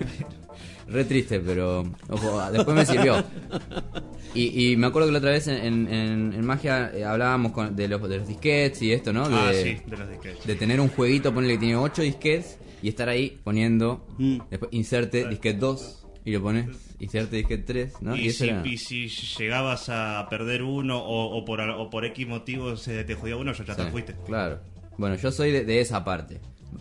Re 0.87 1.03
triste, 1.03 1.41
pero 1.41 1.83
ojo, 2.09 2.41
después 2.51 2.73
me 2.77 2.85
sirvió. 2.85 3.21
Y, 4.33 4.71
y 4.71 4.77
me 4.77 4.87
acuerdo 4.87 5.07
que 5.07 5.13
la 5.13 5.17
otra 5.19 5.31
vez 5.31 5.47
en, 5.47 5.87
en- 5.91 6.33
en 6.33 6.45
Magia 6.45 6.91
eh, 6.93 7.03
hablábamos 7.03 7.51
con- 7.53 7.75
de, 7.75 7.87
los, 7.87 8.07
de 8.09 8.17
los 8.17 8.27
disquetes 8.27 8.81
y 8.81 8.91
esto, 8.91 9.11
¿no? 9.13 9.27
De, 9.27 9.35
Ah, 9.35 9.51
sí, 9.53 9.77
de 9.89 9.97
los 9.97 10.09
disquetes. 10.09 10.45
de 10.45 10.55
tener 10.55 10.79
un 10.79 10.89
jueguito, 10.89 11.33
ponerle 11.33 11.55
que 11.55 11.59
tiene 11.61 11.75
8 11.77 12.01
disquetes 12.03 12.59
y 12.83 12.89
estar 12.89 13.09
ahí 13.09 13.39
poniendo, 13.43 14.05
Mm. 14.17 14.39
después 14.49 14.71
inserte 14.73 15.27
disquete 15.27 15.57
2 15.59 16.05
y 16.25 16.31
lo 16.31 16.41
pones, 16.41 16.67
inserte 16.99 17.37
disquete 17.37 17.63
3, 17.63 17.93
¿no? 18.01 18.15
Y, 18.15 18.29
si, 18.31 18.49
y 18.65 18.77
si 18.77 19.07
llegabas 19.07 19.89
a 19.89 20.27
perder 20.29 20.61
uno 20.61 20.99
o, 20.99 21.37
o 21.37 21.45
por, 21.45 21.61
o 21.61 21.89
por 21.89 22.05
X 22.05 22.27
motivos 22.27 22.81
se 22.81 23.03
te 23.05 23.15
jodía 23.15 23.37
uno, 23.37 23.53
ya, 23.53 23.63
ya 23.65 23.75
Sí, 23.75 23.81
te 23.81 23.91
fuiste. 23.91 24.15
Claro. 24.25 24.59
Bueno, 24.97 25.15
yo 25.15 25.31
soy 25.31 25.51
de, 25.51 25.63
de 25.63 25.79
esa 25.79 26.03
parte. 26.03 26.39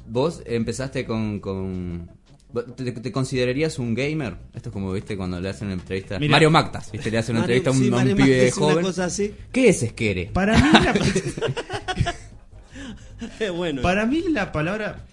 Vos 0.09 0.43
empezaste 0.47 1.05
con... 1.07 1.39
con 1.41 2.07
¿vos 2.07 2.16
¿Te, 2.65 2.93
te 2.93 3.13
considerarías 3.13 3.79
un 3.79 3.95
gamer? 3.95 4.37
Esto 4.55 4.69
es 4.69 4.73
como, 4.73 4.93
viste, 4.93 5.17
cuando 5.17 5.41
le 5.41 5.49
hacen 5.49 5.67
una 5.69 5.75
entrevista... 5.75 6.19
Mira. 6.19 6.33
Mario 6.33 6.51
Mactas, 6.51 6.91
viste, 6.93 7.11
le 7.11 7.19
hacen 7.19 7.37
una 7.37 7.43
Mario- 7.43 7.57
entrevista 7.57 7.71
a 7.71 7.73
un, 7.73 7.79
sí, 7.79 7.91
a 7.93 7.97
un 8.11 8.17
pibe 8.17 8.37
Mactas 8.37 8.45
dice 8.47 8.61
una 8.61 8.71
joven. 8.73 8.85
cosa 8.85 9.05
así. 9.05 9.35
¿Qué 9.53 9.69
es 9.69 9.83
esquere? 9.83 10.27
Para 10.33 10.57
mí 10.59 10.71
la, 10.73 10.95
bueno, 13.53 13.83
para 13.83 14.07
mí 14.07 14.23
la 14.31 14.53
palabra 14.53 15.05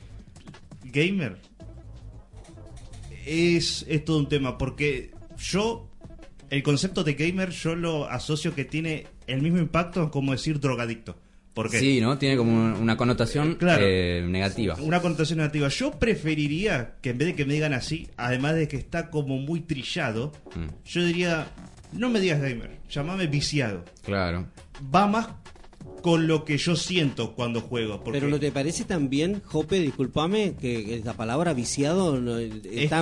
gamer 0.83 1.37
es, 3.25 3.85
es 3.87 4.05
todo 4.05 4.17
un 4.19 4.29
tema, 4.29 4.57
porque 4.57 5.11
yo, 5.37 5.89
el 6.49 6.63
concepto 6.63 7.03
de 7.03 7.13
gamer, 7.13 7.49
yo 7.51 7.75
lo 7.75 8.09
asocio 8.09 8.53
que 8.53 8.65
tiene 8.65 9.07
el 9.27 9.41
mismo 9.41 9.59
impacto 9.59 10.11
como 10.11 10.31
decir 10.33 10.59
drogadicto. 10.59 11.15
¿Por 11.53 11.69
qué? 11.69 11.79
Sí, 11.79 12.01
¿no? 12.01 12.17
Tiene 12.17 12.35
como 12.37 12.75
una 12.79 12.97
connotación 12.97 13.55
Claro. 13.55 13.83
eh, 13.85 14.25
negativa. 14.27 14.75
Una 14.81 15.01
connotación 15.01 15.37
negativa. 15.37 15.67
Yo 15.67 15.91
preferiría 15.99 16.95
que 17.01 17.11
en 17.11 17.17
vez 17.19 17.27
de 17.29 17.35
que 17.35 17.45
me 17.45 17.53
digan 17.53 17.73
así, 17.73 18.07
además 18.17 18.55
de 18.55 18.67
que 18.67 18.77
está 18.77 19.09
como 19.11 19.37
muy 19.37 19.61
trillado, 19.61 20.31
Mm, 20.55 20.67
yo 20.85 21.05
diría, 21.05 21.47
no 21.91 22.09
me 22.09 22.19
digas 22.19 22.41
gamer, 22.41 22.71
llamame 22.89 23.27
viciado. 23.27 23.83
claro. 24.03 24.47
Va 24.93 25.05
más 25.07 25.27
con 26.01 26.27
lo 26.27 26.43
que 26.43 26.57
yo 26.57 26.75
siento 26.75 27.33
cuando 27.33 27.61
juego. 27.61 28.03
Porque 28.03 28.19
Pero 28.19 28.29
¿no 28.29 28.39
te 28.39 28.51
parece 28.51 28.83
también, 28.83 29.41
Jope, 29.45 29.79
discúlpame, 29.79 30.55
que 30.59 31.01
la 31.05 31.13
palabra 31.13 31.53
viciado 31.53 32.19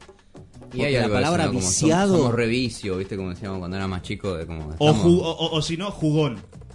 Y 0.72 0.82
hay 0.82 0.92
la 0.94 1.04
algo 1.04 1.14
de 1.16 1.20
eso, 1.20 1.30
palabra 1.30 1.44
¿no? 1.46 1.52
Como 1.54 1.60
viciado... 1.66 2.16
Somos 2.18 2.34
revicio, 2.34 2.96
viste, 2.96 3.16
como 3.16 3.30
decíamos 3.30 3.58
cuando 3.58 3.76
era 3.76 3.88
más 3.88 4.02
chico. 4.02 4.36
De 4.36 4.46
como, 4.46 4.66
o, 4.66 4.70
estamos- 4.72 4.96
ju- 5.04 5.20
o- 5.20 5.30
o- 5.30 5.56
o 5.56 5.62
si 5.62 5.76
no, 5.76 5.90
jugón. 5.90 6.40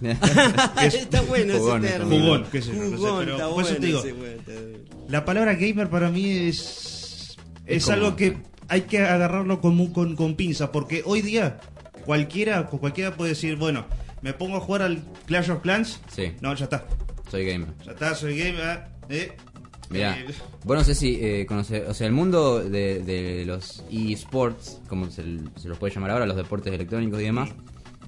está 0.82 1.20
bueno 1.22 1.54
Jugón, 1.58 1.84
ese 1.84 1.94
término. 1.94 2.22
Jugón, 2.24 2.44
qué 2.52 2.60
sé 2.62 2.68
yo, 2.74 2.82
no 2.82 2.90
sé, 2.90 2.96
Jugón, 2.96 3.18
pero 3.20 3.32
está 3.32 3.48
por 3.48 3.64
eso 3.64 3.74
te 3.74 3.80
bueno 3.80 4.02
digo, 4.02 4.28
ese. 4.46 4.80
La 5.08 5.24
palabra 5.24 5.54
gamer 5.54 5.88
para 5.88 6.10
mí 6.10 6.28
es. 6.30 7.36
Es, 7.64 7.84
como- 7.84 7.94
algo 7.94 8.16
que 8.16 8.36
hay 8.68 8.82
que 8.82 8.98
agarrarlo 9.00 9.60
con, 9.60 9.86
con, 9.92 10.16
con 10.16 10.34
pinza, 10.34 10.70
porque 10.72 11.02
hoy 11.06 11.22
día 11.22 11.60
cualquiera, 12.04 12.66
cualquiera 12.66 13.16
puede 13.16 13.30
decir, 13.30 13.56
bueno, 13.56 13.86
me 14.22 14.32
pongo 14.34 14.56
a 14.58 14.60
jugar 14.60 14.82
al 14.82 15.02
Clash 15.26 15.50
of 15.50 15.62
Clans. 15.62 16.00
Sí. 16.14 16.32
No, 16.40 16.54
ya 16.54 16.64
está. 16.64 16.86
Soy 17.30 17.44
gamer. 17.46 17.68
Ya 17.84 17.92
está, 17.92 18.14
soy 18.14 18.36
gamer. 18.38 18.84
Eh, 19.08 19.32
Eh, 19.94 20.26
vos 20.64 20.76
no 20.76 20.84
sé 20.84 20.94
si 20.94 21.18
eh, 21.20 21.46
conoces, 21.46 21.88
o 21.88 21.94
sea, 21.94 22.06
el 22.06 22.12
mundo 22.12 22.58
de, 22.60 23.00
de 23.02 23.44
los 23.46 23.84
eSports, 23.90 24.80
como 24.88 25.10
se, 25.10 25.22
se 25.56 25.68
los 25.68 25.78
puede 25.78 25.94
llamar 25.94 26.10
ahora, 26.10 26.26
los 26.26 26.36
deportes 26.36 26.72
electrónicos 26.72 27.20
y 27.20 27.24
demás, 27.24 27.50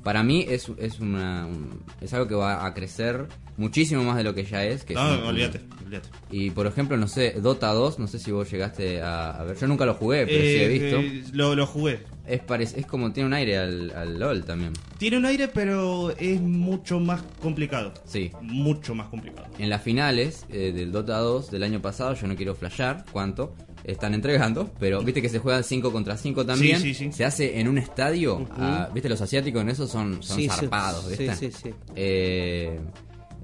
para 0.03 0.23
mí 0.23 0.45
es, 0.49 0.71
es, 0.79 1.01
una, 1.01 1.47
un- 1.47 1.83
es 2.01 2.13
algo 2.15 2.27
que 2.29 2.35
va 2.35 2.65
a 2.67 2.73
crecer 2.75 3.27
muchísimo 3.57 4.03
más 4.05 4.17
de 4.17 4.25
lo 4.25 4.35
que 4.35 4.45
ya 4.45 4.65
es. 4.65 4.85
Que 4.85 4.95
es 4.95 4.99
no, 4.99 5.19
un- 5.19 5.25
olvídate, 5.27 5.61
olvídate. 5.85 6.09
Y 6.31 6.51
por 6.51 6.67
ejemplo, 6.67 6.97
no 6.97 7.09
sé, 7.09 7.33
Dota 7.41 7.73
2, 7.73 7.99
no 7.99 8.07
sé 8.07 8.19
si 8.19 8.31
vos 8.33 8.51
llegaste 8.51 9.03
a, 9.03 9.31
a 9.33 9.45
ver, 9.45 9.57
yo 9.57 9.67
nunca 9.67 9.85
lo 9.87 9.95
jugué, 9.95 10.27
pero 10.27 10.43
sí 10.43 10.49
he 10.59 10.65
Eh, 10.65 10.69
visto. 10.69 10.97
eh, 11.01 11.23
lo, 11.33 11.55
lo 11.55 11.67
jugué. 11.67 12.01
Es, 12.29 12.75
es 12.75 12.87
como 12.87 13.13
tiene 13.13 13.27
un 13.27 13.33
aire 13.35 13.57
al, 13.59 13.91
al 13.97 14.19
LOL 14.19 14.45
también. 14.45 14.73
Tiene 14.99 15.17
un 15.17 15.25
aire, 15.25 15.49
pero 15.49 16.11
es 16.11 16.41
mucho 16.41 17.01
más 17.01 17.23
complicado. 17.41 17.93
Sí. 18.05 18.31
Mucho 18.43 18.95
más 18.95 19.09
complicado. 19.09 19.49
En 19.59 19.71
las 19.71 19.83
finales 19.83 20.45
eh, 20.51 20.73
del 20.73 20.93
Dota 20.93 21.19
2 21.19 21.51
del 21.51 21.63
año 21.63 21.81
pasado, 21.81 22.15
yo 22.15 22.27
no 22.27 22.37
quiero 22.37 22.55
flashear 22.55 23.05
cuánto 23.13 23.55
están 23.85 24.13
entregando, 24.13 24.71
pero 24.79 25.01
viste 25.03 25.23
que 25.23 25.29
se 25.29 25.39
juegan 25.39 25.65
5 25.65 25.91
contra 25.93 26.17
5 26.17 26.45
también. 26.45 26.81
Sí, 26.81 26.93
sí, 26.95 27.07
sí. 27.07 27.13
Se 27.13 27.25
hace 27.25 27.59
en 27.61 27.69
un 27.69 27.79
estadio. 27.79 28.47
ah, 28.59 28.91
viste, 28.93 29.09
los 29.09 29.21
asiáticos 29.21 29.63
en 29.63 29.71
eso 29.71 29.87
son, 29.87 30.23
son 30.23 30.37
Sí, 30.37 30.43
sí, 30.43 30.49
zarpados, 30.49 31.05
sí, 31.05 31.11
¿viste? 31.25 31.35
sí, 31.37 31.51
sí. 31.53 31.75
Eh, 31.97 32.79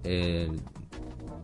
eh, 0.03 0.51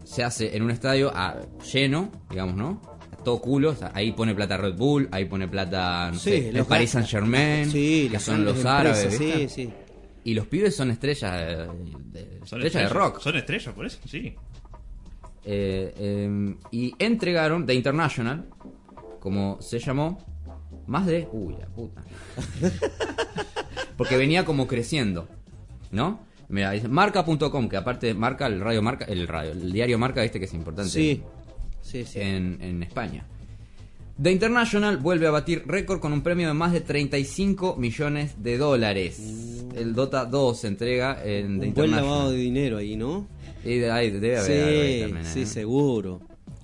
se 0.04 0.24
hace 0.24 0.56
en 0.56 0.62
un 0.64 0.70
estadio 0.72 1.10
ah, 1.14 1.36
lleno, 1.72 2.10
digamos, 2.28 2.56
¿no? 2.56 2.89
Todo 3.24 3.40
culo, 3.40 3.70
o 3.70 3.74
sea, 3.74 3.92
ahí 3.94 4.12
pone 4.12 4.34
plata 4.34 4.56
Red 4.56 4.76
Bull, 4.76 5.08
ahí 5.12 5.26
pone 5.26 5.46
plata, 5.46 6.10
no 6.10 6.18
Sí, 6.18 6.30
sé, 6.30 6.48
el 6.48 6.56
los 6.56 6.66
Paris 6.66 6.90
Saint 6.90 7.06
Germain, 7.08 7.70
Sí, 7.70 8.08
que 8.10 8.18
son 8.18 8.44
los 8.44 8.64
árabes, 8.64 9.04
empresas, 9.04 9.20
¿viste? 9.20 9.48
Sí, 9.48 9.66
sí. 9.66 9.72
Y 10.24 10.34
los 10.34 10.46
pibes 10.46 10.76
son 10.76 10.90
estrellas 10.90 11.68
de, 12.12 12.40
Son 12.44 12.62
estrellas 12.62 12.90
de 12.90 12.94
rock. 12.94 13.20
Son 13.20 13.36
estrellas, 13.36 13.74
por 13.74 13.86
eso, 13.86 13.98
sí. 14.06 14.34
Eh, 15.44 15.94
eh, 15.96 16.54
y 16.70 16.94
entregaron 16.98 17.66
The 17.66 17.74
International, 17.74 18.46
como 19.18 19.60
se 19.60 19.78
llamó, 19.78 20.18
más 20.86 21.06
de. 21.06 21.28
Uy, 21.32 21.56
la 21.58 21.66
puta. 21.66 22.02
Porque 23.96 24.16
venía 24.16 24.44
como 24.44 24.66
creciendo, 24.66 25.28
¿no? 25.90 26.20
Mira, 26.48 26.72
dice 26.72 26.88
marca.com, 26.88 27.68
que 27.68 27.76
aparte 27.76 28.12
marca 28.12 28.46
el 28.46 28.60
radio 28.60 28.82
marca, 28.82 29.04
el 29.04 29.28
radio, 29.28 29.52
el 29.52 29.72
diario 29.72 29.98
marca, 29.98 30.20
viste 30.22 30.40
que 30.40 30.46
es 30.46 30.54
importante 30.54 30.90
Sí, 30.90 31.22
sí, 31.82 32.04
sí. 32.04 32.20
en, 32.20 32.58
en 32.60 32.82
España. 32.82 33.24
The 34.20 34.30
International 34.30 34.98
vuelve 34.98 35.26
a 35.26 35.30
batir 35.30 35.62
récord 35.66 35.98
con 36.00 36.12
un 36.12 36.22
premio 36.22 36.48
de 36.48 36.54
más 36.54 36.72
de 36.72 36.80
35 36.82 37.76
millones 37.76 38.42
de 38.42 38.58
dólares. 38.58 39.64
El 39.74 39.94
Dota 39.94 40.26
2 40.26 40.60
se 40.60 40.68
entrega 40.68 41.22
en 41.24 41.58
The 41.58 41.68
Un 41.68 41.74
buen 41.74 41.90
lavado 41.92 42.30
de 42.30 42.36
dinero 42.36 42.76
ahí, 42.76 42.96
¿no? 42.96 43.26
Y 43.64 43.78
de 43.78 43.90
ahí 43.90 44.10
debe 44.10 44.38
haber 44.38 44.62
algo 44.62 44.80
ahí 44.80 44.94
Sí, 44.94 45.00
también, 45.02 45.24
sí, 45.24 45.40
¿eh? 45.42 45.46
seguro. 45.46 46.20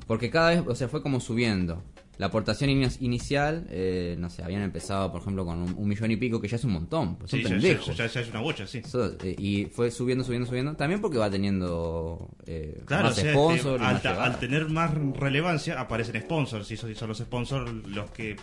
Porque 0.07 0.29
cada 0.29 0.51
vez, 0.51 0.63
o 0.67 0.75
sea, 0.75 0.89
fue 0.89 1.03
como 1.03 1.19
subiendo. 1.19 1.83
La 2.19 2.27
aportación 2.27 2.71
ini- 2.71 2.97
inicial, 3.01 3.67
eh, 3.69 4.17
no 4.19 4.31
sé, 4.31 4.43
habían 4.43 4.63
empezado, 4.63 5.13
por 5.13 5.21
ejemplo, 5.21 5.45
con 5.45 5.59
un, 5.59 5.75
un 5.77 5.89
millón 5.89 6.11
y 6.11 6.17
pico, 6.17 6.41
que 6.41 6.49
ya 6.49 6.57
es 6.57 6.65
un 6.65 6.73
montón, 6.73 7.17
pues 7.17 7.31
son 7.31 7.41
Sí, 7.41 7.45
ya, 7.45 7.51
pendejos. 7.51 7.87
ya- 7.97 8.07
ya- 8.07 8.13
ya 8.13 8.21
es 8.21 8.31
una 8.31 8.41
bocha, 8.41 8.67
sí. 8.67 8.81
Eh, 9.23 9.35
y 9.39 9.65
fue 9.67 9.91
subiendo, 9.91 10.25
subiendo, 10.25 10.47
subiendo. 10.49 10.75
También 10.77 11.01
porque 11.03 11.19
va 11.19 11.31
teniendo 11.31 12.31
eh, 12.47 12.81
Claro, 12.87 13.05
más 13.09 13.19
o 13.19 13.21
sea, 13.21 13.33
sponsors. 13.33 13.83
este, 13.97 14.09
y 14.09 14.11
al, 14.13 14.21
al 14.21 14.39
tener 14.39 14.69
más 14.71 14.95
relevancia 14.95 15.79
aparecen 15.79 16.21
sponsors 16.23 16.71
y 16.71 16.77
son, 16.77 16.91
y 16.91 16.95
son 16.95 17.09
los 17.09 17.19
sponsors 17.19 17.71
los 17.87 18.11
que 18.13 18.37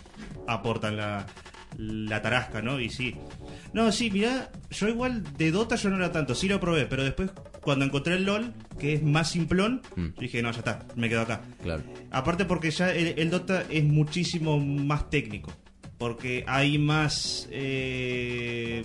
aportan 0.46 0.96
la, 0.96 1.26
la 1.76 2.22
tarasca, 2.22 2.62
¿no? 2.62 2.78
Y 2.80 2.90
sí. 2.90 3.16
No, 3.72 3.90
sí, 3.90 4.10
mirá, 4.10 4.52
yo 4.70 4.88
igual 4.88 5.24
de 5.36 5.50
Dota 5.50 5.74
yo 5.74 5.90
no 5.90 5.96
era 5.96 6.12
tanto, 6.12 6.34
sí 6.36 6.46
lo 6.48 6.60
probé, 6.60 6.86
pero 6.86 7.02
después 7.02 7.30
cuando 7.64 7.84
encontré 7.84 8.14
el 8.14 8.24
LOL, 8.24 8.52
que 8.78 8.94
es 8.94 9.02
más 9.02 9.30
simplón, 9.30 9.82
Mm. 9.96 10.06
dije, 10.18 10.42
no, 10.42 10.50
ya 10.52 10.58
está, 10.58 10.86
me 10.94 11.08
quedo 11.08 11.22
acá. 11.22 11.40
Claro. 11.62 11.82
Aparte 12.10 12.44
porque 12.44 12.70
ya 12.70 12.92
el, 12.92 13.18
el 13.18 13.30
Dota 13.30 13.64
es 13.70 13.82
muchísimo 13.84 14.58
más 14.60 15.10
técnico. 15.10 15.52
Porque 15.98 16.44
hay 16.46 16.78
más... 16.78 17.48
eh, 17.50 18.84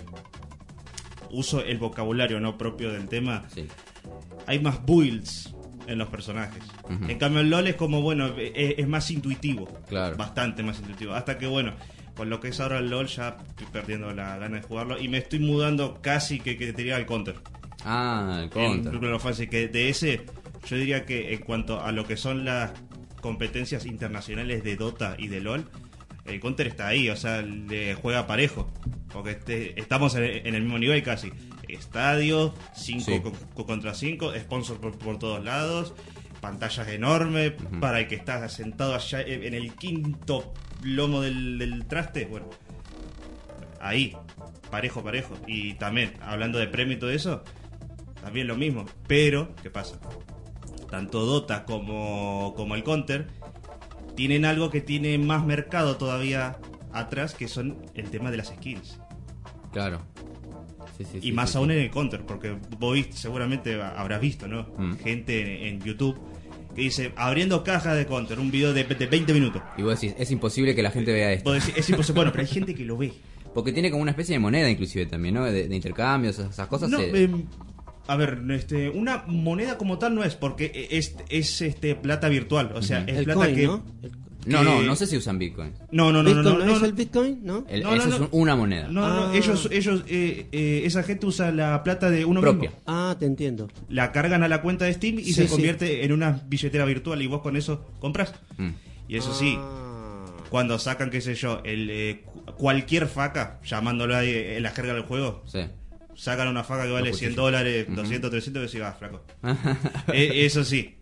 uso 1.32 1.64
el 1.64 1.78
vocabulario 1.78 2.40
no 2.40 2.58
propio 2.58 2.92
del 2.92 3.08
tema. 3.08 3.44
Sí. 3.54 3.68
Hay 4.48 4.60
más 4.60 4.84
builds. 4.86 5.54
en 5.88 5.98
los 5.98 6.08
personajes. 6.10 6.64
En 7.08 7.18
cambio, 7.18 7.42
el 7.42 7.50
LOL 7.50 7.66
es 7.68 7.76
como, 7.76 8.02
bueno, 8.04 8.28
e- 8.38 8.76
es, 8.78 8.88
más 8.88 9.10
intuitivo. 9.10 9.68
Claro. 9.88 10.18
Bastante 10.18 10.62
más 10.62 10.78
intuitivo. 10.80 11.14
Hasta 11.14 11.40
que, 11.40 11.48
bueno, 11.48 11.74
con 12.16 12.30
lo 12.30 12.40
que 12.40 12.50
es 12.50 12.60
ahora 12.60 12.78
el 12.78 12.90
LOL 12.92 13.08
ya 13.08 13.38
estoy 13.50 13.66
perdiendo 13.72 14.14
la 14.14 14.38
gana 14.38 14.58
de 14.58 14.62
jugarlo. 14.62 15.00
Y 15.00 15.08
me 15.08 15.18
estoy 15.18 15.40
mudando 15.40 16.00
casi 16.00 16.40
que, 16.40 16.58
que 16.58 16.68
te 16.68 16.74
diría 16.74 16.96
al 16.96 17.08
counter. 17.08 17.36
Ah, 17.86 18.40
el 18.44 18.50
counter. 18.50 18.92
Club 18.92 19.20
Fantasy, 19.20 19.48
que 19.48 19.68
de 19.68 19.90
ese, 19.90 20.26
yo 20.68 20.76
diría 20.78 21.06
que 21.06 21.34
en 21.34 21.40
cuanto 21.42 21.82
a 21.82 21.92
lo 21.92 22.06
que 22.06 22.18
son 22.18 22.46
las 22.46 22.72
competencias 23.22 23.86
internacionales 23.86 24.64
de 24.64 24.76
Dota 24.76 25.16
y 25.18 25.28
de 25.28 25.42
LOL, 25.42 25.70
el 26.26 26.40
Counter 26.40 26.68
está 26.68 26.88
ahí, 26.88 27.10
o 27.10 27.16
sea, 27.16 27.42
le 27.42 27.96
juega 27.96 28.28
parejo. 28.28 28.72
Porque 29.12 29.32
este- 29.32 29.80
estamos 29.80 30.14
en, 30.16 30.24
el 30.56 30.62
mismo 30.62 30.78
nivel 30.78 31.02
casi. 31.04 31.32
Estadio, 31.68 32.54
5 32.76 33.04
Sí. 33.06 33.22
contra 33.66 33.94
5, 33.94 34.34
sponsor 34.40 34.80
por, 34.80 34.98
por 34.98 35.18
todos 35.20 35.44
lados, 35.44 35.94
pantallas 36.42 36.88
enormes, 36.88 37.54
para 37.80 38.00
el 38.00 38.08
que 38.08 38.16
está 38.16 38.48
sentado 38.50 38.96
allá 38.96 39.22
en 39.22 39.54
el 39.54 39.74
quinto 39.76 40.54
lomo 40.84 41.22
del, 41.22 41.58
del 41.60 41.86
traste, 41.86 42.26
bueno, 42.26 42.50
ahí, 43.82 44.16
parejo, 44.72 45.04
parejo. 45.04 45.36
Y 45.48 45.74
también, 45.76 46.14
hablando 46.22 46.60
de 46.60 46.68
premio 46.68 46.96
y 46.96 47.00
todo 47.00 47.12
eso, 47.12 47.44
también 48.22 48.48
lo 48.48 48.56
mismo. 48.56 48.86
Pero, 49.08 49.54
¿qué 49.62 49.70
pasa? 49.70 50.00
Tanto 50.90 51.26
Dota 51.26 51.66
como, 51.66 52.54
como 52.56 52.76
el 52.76 52.84
Counter 52.84 53.28
tienen 54.16 54.46
algo 54.46 54.70
que 54.70 54.82
tiene 54.82 55.18
más 55.18 55.46
mercado 55.46 55.98
todavía 55.98 56.58
atrás, 56.92 57.34
que 57.36 57.48
son 57.48 57.78
el 57.94 58.10
tema 58.10 58.32
de 58.32 58.38
las 58.38 58.48
skills. 58.48 59.00
Claro. 59.72 60.02
Sí, 60.98 61.06
sí, 61.06 61.18
y 61.20 61.22
sí, 61.22 61.32
más 61.32 61.56
aún 61.56 61.72
en 61.72 61.78
el 61.80 61.90
Counter, 61.92 62.26
porque 62.26 62.58
vos 62.78 62.96
viste- 62.96 63.16
seguramente 63.16 63.82
habrás 63.82 64.20
visto, 64.20 64.48
¿no? 64.48 64.64
Mm. 64.78 64.94
Gente 64.98 65.68
en, 65.70 65.76
en 65.76 65.82
YouTube 65.82 66.20
que 66.76 66.82
dice, 66.82 67.14
abriendo 67.16 67.64
cajas 67.64 67.96
de 67.96 68.06
Counter, 68.06 68.38
un 68.40 68.52
video 68.52 68.74
de, 68.74 68.84
de 68.84 69.06
20 69.08 69.34
minutos. 69.34 69.62
Y 69.78 69.82
vos 69.84 70.00
decís, 70.00 70.16
es 70.20 70.30
imposible 70.32 70.76
que 70.76 70.84
la 70.84 70.92
gente 70.92 71.14
vea 71.14 71.32
esto. 71.32 71.52
Vos 71.52 71.60
decís, 71.66 71.80
es 71.80 71.90
imposible, 71.90 72.16
bueno, 72.18 72.32
pero 72.32 72.42
hay 72.42 72.48
gente 72.48 72.76
que 72.76 72.84
lo 72.84 72.98
ve. 72.98 73.14
Porque 73.54 73.72
tiene 73.72 73.90
como 73.90 74.02
una 74.04 74.12
especie 74.12 74.34
de 74.34 74.40
moneda 74.40 74.70
inclusive 74.70 75.06
también, 75.06 75.36
¿no? 75.36 75.46
De, 75.46 75.68
de 75.68 75.76
intercambios, 75.76 76.38
esas, 76.38 76.68
cosas. 76.68 76.90
No, 76.90 76.98
se- 77.00 77.24
em, 77.24 77.46
a 78.10 78.16
ver, 78.18 78.42
este, 78.50 78.90
una 78.90 79.24
moneda 79.28 79.78
como 79.78 79.98
tal 80.00 80.16
no 80.16 80.24
es, 80.24 80.36
porque 80.36 80.88
es, 80.92 81.16
es 81.30 81.62
este 81.62 81.96
plata 81.96 82.28
virtual, 82.30 82.72
o 82.76 82.82
sea, 82.82 83.04
es 83.08 83.18
El 83.18 83.26
plata 83.26 83.40
coin, 83.46 83.56
que... 83.56 83.66
¿no? 83.68 83.84
no, 84.46 84.60
que- 84.60 84.64
no, 84.66 84.82
no 84.82 84.96
sé 84.96 85.06
si 85.06 85.18
usan 85.18 85.38
Bitcoin. 85.38 85.74
No, 85.92 86.12
no, 86.12 86.24
no, 86.24 86.34
no, 86.34 86.42
¿Bitcoin 86.42 86.44
no, 86.44 86.60
no, 86.60 86.66
no, 86.66 86.74
es 86.76 86.80
no. 86.82 86.86
el 86.88 86.94
Bitcoin? 86.94 87.40
¿No? 87.44 87.66
El- 87.70 87.84
No, 87.84 87.92
no, 87.92 87.96
eso 87.98 88.10
no. 88.20 88.26
es 88.26 88.30
una 88.32 88.56
moneda. 88.56 88.88
No, 88.88 89.08
no, 89.08 89.24
Ah. 89.28 89.32
ellos, 89.36 89.68
ellos, 89.72 90.04
eh, 90.08 90.48
eh, 90.52 90.82
esa 90.86 91.04
gente 91.04 91.26
usa 91.26 91.52
la 91.52 91.84
plata 91.84 92.10
de 92.10 92.26
uno 92.26 92.42
Propia. 92.42 92.70
mismo. 92.70 92.84
Ah, 92.88 93.16
te 93.20 93.26
entiendo. 93.26 93.68
La 93.90 94.12
cargan 94.12 94.42
a 94.44 94.48
la 94.48 94.62
cuenta 94.62 94.86
de 94.86 94.94
Steam 94.94 95.20
y 95.20 95.24
Sí, 95.26 95.34
se 95.34 95.44
sí. 95.46 95.50
convierte 95.52 96.04
en 96.06 96.12
una 96.12 96.42
billetera 96.48 96.86
virtual 96.86 97.22
y 97.22 97.28
vos 97.28 97.42
con 97.42 97.56
eso 97.58 97.86
compras. 98.00 98.34
Mm. 98.58 98.70
Y 99.08 99.18
eso 99.18 99.34
sí, 99.34 99.56
Ah. 99.58 100.26
cuando 100.50 100.80
sacan, 100.80 101.10
qué 101.12 101.22
sé 101.22 101.36
yo, 101.36 101.62
el 101.64 101.90
eh, 101.92 102.24
cu- 102.26 102.46
cualquier 102.58 103.08
faca, 103.08 103.60
llamándolo 103.64 104.16
ahí 104.16 104.32
en 104.34 104.64
la 104.64 104.72
jerga 104.72 104.94
del 104.94 105.04
juego, 105.04 105.44
Sí. 105.46 105.60
Sacan 106.20 106.48
una 106.50 106.64
faca 106.64 106.84
que 106.84 106.92
vale 106.92 107.10
Lo 107.10 107.16
100 107.16 107.30
justifico. 107.32 107.42
dólares, 107.42 107.86
Ujú. 107.88 107.96
200, 107.96 108.30
300, 108.32 108.62
y 108.62 108.66
decís, 108.78 108.82
ah, 108.88 108.94
flaco. 108.98 109.24
Eh, 110.14 110.46
eso 110.46 110.64
sí, 110.64 110.96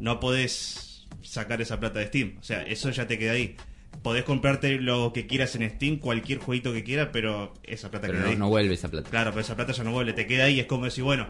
no 0.00 0.20
podés 0.20 1.06
sacar 1.22 1.60
esa 1.60 1.80
plata 1.80 1.98
de 2.00 2.06
Steam. 2.06 2.36
O 2.38 2.42
sea, 2.42 2.62
eso 2.62 2.90
ya 2.90 3.06
te 3.06 3.18
queda 3.18 3.32
ahí. 3.32 3.56
Podés 4.02 4.24
comprarte 4.24 4.78
lo 4.78 5.12
que 5.12 5.26
quieras 5.26 5.56
en 5.56 5.68
Steam, 5.70 5.98
cualquier 5.98 6.38
jueguito 6.38 6.72
que 6.72 6.84
quieras, 6.84 7.08
pero 7.12 7.54
esa 7.62 7.90
plata 7.90 8.06
Pero 8.06 8.18
queda 8.18 8.26
no, 8.26 8.30
ahí. 8.32 8.36
no 8.36 8.48
vuelve 8.48 8.74
esa 8.74 8.88
plata. 8.90 9.08
Claro, 9.10 9.30
pero 9.30 9.40
esa 9.40 9.56
plata 9.56 9.72
ya 9.72 9.82
no 9.84 9.92
vuelve, 9.92 10.12
te 10.12 10.26
queda 10.26 10.44
ahí. 10.44 10.60
Es 10.60 10.66
como 10.66 10.84
decir, 10.84 11.02
bueno, 11.02 11.26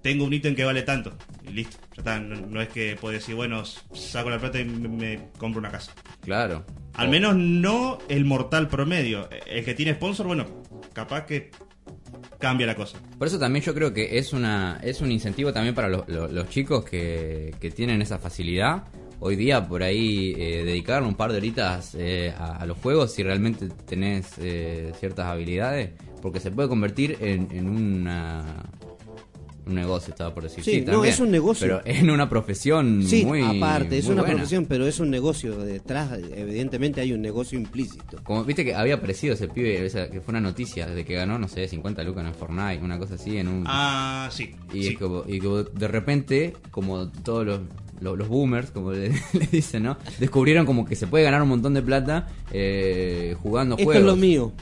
tengo 0.00 0.24
un 0.24 0.32
ítem 0.32 0.54
que 0.54 0.64
vale 0.64 0.82
tanto. 0.82 1.16
Y 1.46 1.50
listo, 1.50 1.76
ya 1.96 1.98
está. 1.98 2.20
No, 2.20 2.36
no 2.36 2.62
es 2.62 2.68
que 2.68 2.96
puedes 3.00 3.20
decir, 3.20 3.34
bueno, 3.34 3.64
saco 3.64 4.30
la 4.30 4.38
plata 4.38 4.60
y 4.60 4.64
me, 4.64 4.88
me 4.88 5.28
compro 5.38 5.58
una 5.58 5.70
casa. 5.70 5.92
Claro. 6.22 6.64
Al 6.94 7.08
menos 7.08 7.34
no 7.36 7.98
el 8.08 8.24
mortal 8.24 8.68
promedio. 8.68 9.28
El 9.46 9.64
que 9.64 9.74
tiene 9.74 9.94
sponsor, 9.94 10.26
bueno, 10.28 10.62
capaz 10.92 11.26
que 11.26 11.50
cambia 12.38 12.66
la 12.66 12.74
cosa. 12.74 12.98
Por 13.18 13.26
eso 13.26 13.38
también 13.38 13.64
yo 13.64 13.74
creo 13.74 13.92
que 13.92 14.18
es 14.18 14.32
una 14.32 14.80
es 14.82 15.00
un 15.00 15.10
incentivo 15.10 15.52
también 15.52 15.74
para 15.74 15.88
los, 15.88 16.48
chicos 16.48 16.84
que, 16.84 17.54
que 17.60 17.70
tienen 17.70 18.02
esa 18.02 18.18
facilidad. 18.18 18.84
Hoy 19.20 19.36
día 19.36 19.66
por 19.66 19.82
ahí 19.82 20.34
eh, 20.36 20.64
dedicarle 20.64 21.08
un 21.08 21.14
par 21.14 21.30
de 21.30 21.38
horitas 21.38 21.94
eh, 21.94 22.34
a, 22.36 22.66
los 22.66 22.76
juegos 22.78 23.12
si 23.12 23.22
realmente 23.22 23.68
tenés 23.86 24.32
eh, 24.38 24.92
ciertas 24.98 25.26
habilidades, 25.26 25.90
porque 26.20 26.40
se 26.40 26.50
puede 26.50 26.68
convertir 26.68 27.16
en 27.20 27.68
una 27.68 28.64
un 29.66 29.74
negocio, 29.74 30.10
estaba 30.10 30.34
por 30.34 30.42
decir. 30.42 30.62
Sí, 30.64 30.80
no, 30.82 30.92
también, 30.92 31.14
es 31.14 31.20
un 31.20 31.30
negocio. 31.30 31.80
Pero 31.84 31.98
en 31.98 32.10
una 32.10 32.28
profesión 32.28 33.02
Sí, 33.06 33.24
muy 33.24 33.40
aparte, 33.42 33.98
es 33.98 34.04
muy 34.04 34.12
una 34.14 34.22
buena. 34.22 34.36
profesión, 34.36 34.66
pero 34.66 34.86
es 34.86 35.00
un 35.00 35.10
negocio 35.10 35.56
detrás. 35.58 36.18
Evidentemente 36.34 37.00
hay 37.00 37.12
un 37.12 37.22
negocio 37.22 37.58
implícito. 37.58 38.18
Como 38.22 38.44
viste 38.44 38.64
que 38.64 38.74
había 38.74 38.94
aparecido 38.94 39.34
ese 39.34 39.48
pibe, 39.48 39.84
esa- 39.86 40.10
que 40.10 40.20
fue 40.20 40.32
una 40.32 40.40
noticia, 40.40 40.86
de 40.86 41.04
que 41.04 41.14
ganó, 41.14 41.38
no 41.38 41.48
sé, 41.48 41.66
50 41.68 42.02
lucas 42.04 42.26
en 42.26 42.34
Fortnite, 42.34 42.84
una 42.84 42.98
cosa 42.98 43.14
así, 43.14 43.38
en 43.38 43.48
un... 43.48 43.64
Ah, 43.66 44.28
sí. 44.30 44.54
Y, 44.72 44.82
sí. 44.82 44.88
es 44.90 44.98
como, 44.98 45.24
y 45.26 45.38
como 45.40 45.62
de 45.62 45.88
repente, 45.88 46.52
como 46.70 47.08
todos 47.08 47.46
los, 47.46 47.60
los, 48.00 48.18
los 48.18 48.28
boomers, 48.28 48.70
como 48.70 48.92
le, 48.92 49.08
le 49.32 49.46
dicen, 49.50 49.84
¿no? 49.84 49.96
Descubrieron 50.18 50.66
como 50.66 50.84
que 50.84 50.94
se 50.96 51.06
puede 51.06 51.24
ganar 51.24 51.40
un 51.42 51.48
montón 51.48 51.72
de 51.74 51.80
plata 51.82 52.28
eh, 52.52 53.34
jugando 53.42 53.76
Esto 53.76 53.84
juegos. 53.84 54.00
es 54.02 54.06
lo 54.06 54.16
mío. 54.16 54.52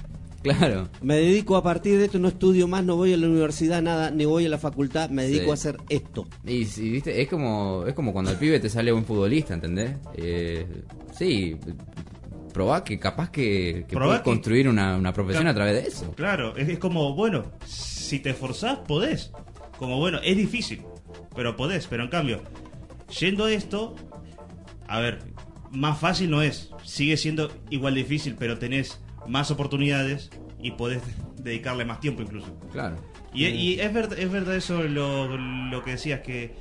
Claro. 0.43 0.89
Me 1.01 1.17
dedico 1.17 1.57
a 1.57 1.63
partir 1.63 1.99
de 1.99 2.07
esto, 2.07 2.19
no 2.19 2.29
estudio 2.29 2.67
más, 2.69 2.85
no 2.85 2.97
voy 2.97 3.13
a 3.13 3.17
la 3.17 3.27
universidad, 3.29 3.81
nada, 3.83 4.11
ni 4.11 4.25
voy 4.25 4.47
a 4.47 4.49
la 4.49 4.59
facultad, 4.59 5.09
me 5.11 5.23
dedico 5.25 5.45
Sí. 5.45 5.51
a 5.51 5.55
hacer 5.55 5.77
esto. 5.89 6.27
Y, 6.45 6.65
sí, 6.65 6.91
viste, 6.91 7.21
es 7.23 7.29
como, 7.29 7.85
es 7.87 7.95
como 7.95 8.13
cuando 8.13 8.31
el 8.33 8.37
pibe 8.39 8.59
te 8.61 8.69
sale 8.69 8.93
un 8.93 9.05
futbolista, 9.05 9.55
¿entendés? 9.55 9.97
Eh, 10.15 10.67
sí, 11.17 11.57
probá 12.53 12.83
que 12.85 12.99
capaz 12.99 13.31
que, 13.31 13.87
puedes 13.91 14.19
que- 14.19 14.25
construir 14.25 14.69
una, 14.69 14.97
una 14.97 15.13
profesión 15.13 15.45
Claro. 15.45 15.51
a 15.53 15.55
través 15.65 15.83
de 15.83 15.89
eso. 15.89 16.13
Claro, 16.17 16.57
es, 16.57 16.69
es 16.69 16.79
como, 16.79 17.15
bueno, 17.15 17.45
si 17.67 18.19
te 18.19 18.31
esforzás, 18.31 18.79
podés. 18.81 19.31
Como, 19.79 19.99
bueno, 19.99 20.19
es 20.23 20.37
difícil, 20.37 20.83
pero 21.35 21.57
podés. 21.57 21.87
Pero 21.87 22.03
en 22.05 22.11
cambio, 22.11 22.41
yendo 23.21 23.45
a 23.47 23.53
esto, 23.53 23.95
a 24.87 25.01
ver, 25.01 25.21
más 25.71 25.99
fácil 25.99 26.31
no 26.31 26.43
es. 26.43 26.71
Sigue 26.85 27.17
siendo 27.17 27.51
igual 27.71 27.95
difícil, 27.95 28.35
pero 28.39 28.59
tenés 28.59 29.01
más 29.27 29.51
oportunidades 29.51 30.31
y 30.61 30.73
podés 30.73 31.03
dedicarle 31.43 31.85
más 31.85 32.01
tiempo 32.01 32.23
incluso. 32.23 32.59
Claro. 32.73 32.97
Y, 33.35 33.47
y 33.47 33.81
es, 33.81 33.93
verdad, 33.93 34.19
es 34.19 34.31
verdad 34.31 34.57
eso 34.57 34.83
lo, 34.83 35.37
lo 35.37 35.83
que 35.83 35.93
decías, 35.93 36.21
que 36.21 36.55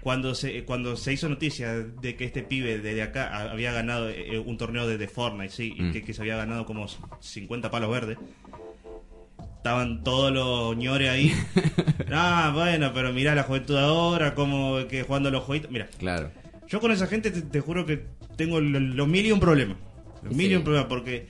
cuando 0.00 0.34
se, 0.34 0.64
cuando 0.64 0.96
se 0.96 1.12
hizo 1.12 1.28
noticia 1.28 1.72
de 1.74 2.16
que 2.16 2.24
este 2.24 2.42
pibe 2.42 2.78
desde 2.78 3.02
acá 3.02 3.50
había 3.50 3.72
ganado 3.72 4.08
eh, 4.10 4.38
un 4.38 4.56
torneo 4.58 4.86
de, 4.86 4.96
de 4.98 5.08
Fortnite, 5.08 5.50
sí, 5.52 5.74
y 5.76 5.82
Mm. 5.82 5.92
que, 5.92 6.02
que 6.04 6.14
se 6.14 6.20
había 6.22 6.36
ganado 6.36 6.66
como 6.66 6.86
50 7.20 7.70
palos 7.70 7.90
verdes, 7.90 8.18
estaban 9.56 10.02
todos 10.04 10.32
los 10.32 10.76
ñores 10.76 11.08
ahí. 11.10 11.32
ah, 12.12 12.52
bueno, 12.54 12.92
pero 12.94 13.12
mirá 13.12 13.34
la 13.34 13.42
juventud 13.42 13.76
ahora, 13.76 14.34
como 14.34 14.86
que 14.88 15.02
jugando 15.02 15.30
los 15.30 15.42
jueguitos. 15.44 15.70
Mira, 15.70 15.88
Claro. 15.98 16.30
yo 16.68 16.80
con 16.80 16.92
esa 16.92 17.06
gente 17.06 17.30
te, 17.30 17.42
te 17.42 17.60
juro 17.60 17.84
que 17.86 18.04
tengo 18.36 18.60
lo- 18.60 18.80
los 18.80 19.08
mil 19.08 19.26
y 19.26 19.32
un 19.32 19.40
problemas. 19.40 19.76
Los 20.22 20.34
mil 20.34 20.50
y 20.50 20.56
un 20.56 20.62
problemas, 20.62 20.88
porque 20.88 21.26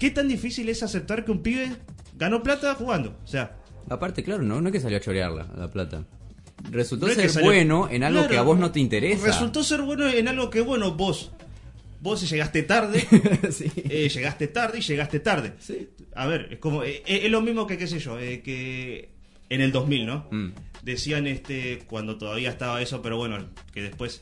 ¿qué 0.00 0.10
tan 0.10 0.26
difícil 0.26 0.68
es 0.68 0.82
aceptar 0.82 1.24
que 1.24 1.30
un 1.30 1.42
pibe 1.42 1.70
ganó 2.16 2.42
plata 2.42 2.74
jugando? 2.74 3.16
O 3.22 3.26
sea, 3.28 3.56
Aparte, 3.88 4.22
claro, 4.22 4.42
no, 4.42 4.60
no 4.60 4.68
es 4.68 4.72
que 4.72 4.80
salió 4.80 4.98
a 4.98 5.00
chorearla 5.00 5.46
la 5.56 5.68
plata. 5.68 6.04
Resultó 6.70 7.08
No 7.08 7.14
ser 7.14 7.42
bueno 7.42 7.88
en 7.90 8.04
algo 8.04 8.20
Claro, 8.20 8.30
que 8.32 8.38
a 8.38 8.42
vos 8.42 8.58
no 8.58 8.70
te 8.70 8.80
interesa. 8.80 9.26
Resultó 9.26 9.64
ser 9.64 9.82
bueno 9.82 10.08
en 10.08 10.28
algo 10.28 10.50
que, 10.50 10.60
bueno, 10.60 10.94
vos. 10.94 11.32
Vos 12.00 12.28
llegaste 12.28 12.62
tarde. 12.62 13.06
Sí. 13.50 13.70
eh, 13.76 14.08
llegaste 14.08 14.46
tarde 14.48 14.78
y 14.78 14.82
llegaste 14.82 15.20
tarde. 15.20 15.54
Sí. 15.58 15.88
A 16.14 16.26
ver, 16.26 16.48
es 16.52 16.58
como. 16.58 16.82
eh, 16.84 17.02
eh, 17.06 17.20
es 17.24 17.30
lo 17.30 17.40
mismo 17.40 17.66
que, 17.66 17.76
qué 17.78 17.86
sé 17.86 17.98
yo, 17.98 18.18
eh, 18.18 18.42
que 18.42 19.10
en 19.48 19.60
el 19.60 19.72
2000, 19.72 20.06
¿no? 20.06 20.26
Mm. 20.30 20.50
Decían 20.82 21.26
este. 21.26 21.80
Cuando 21.86 22.16
todavía 22.16 22.50
estaba 22.50 22.80
eso, 22.80 23.02
pero 23.02 23.16
bueno, 23.16 23.38
que 23.72 23.82
después. 23.82 24.20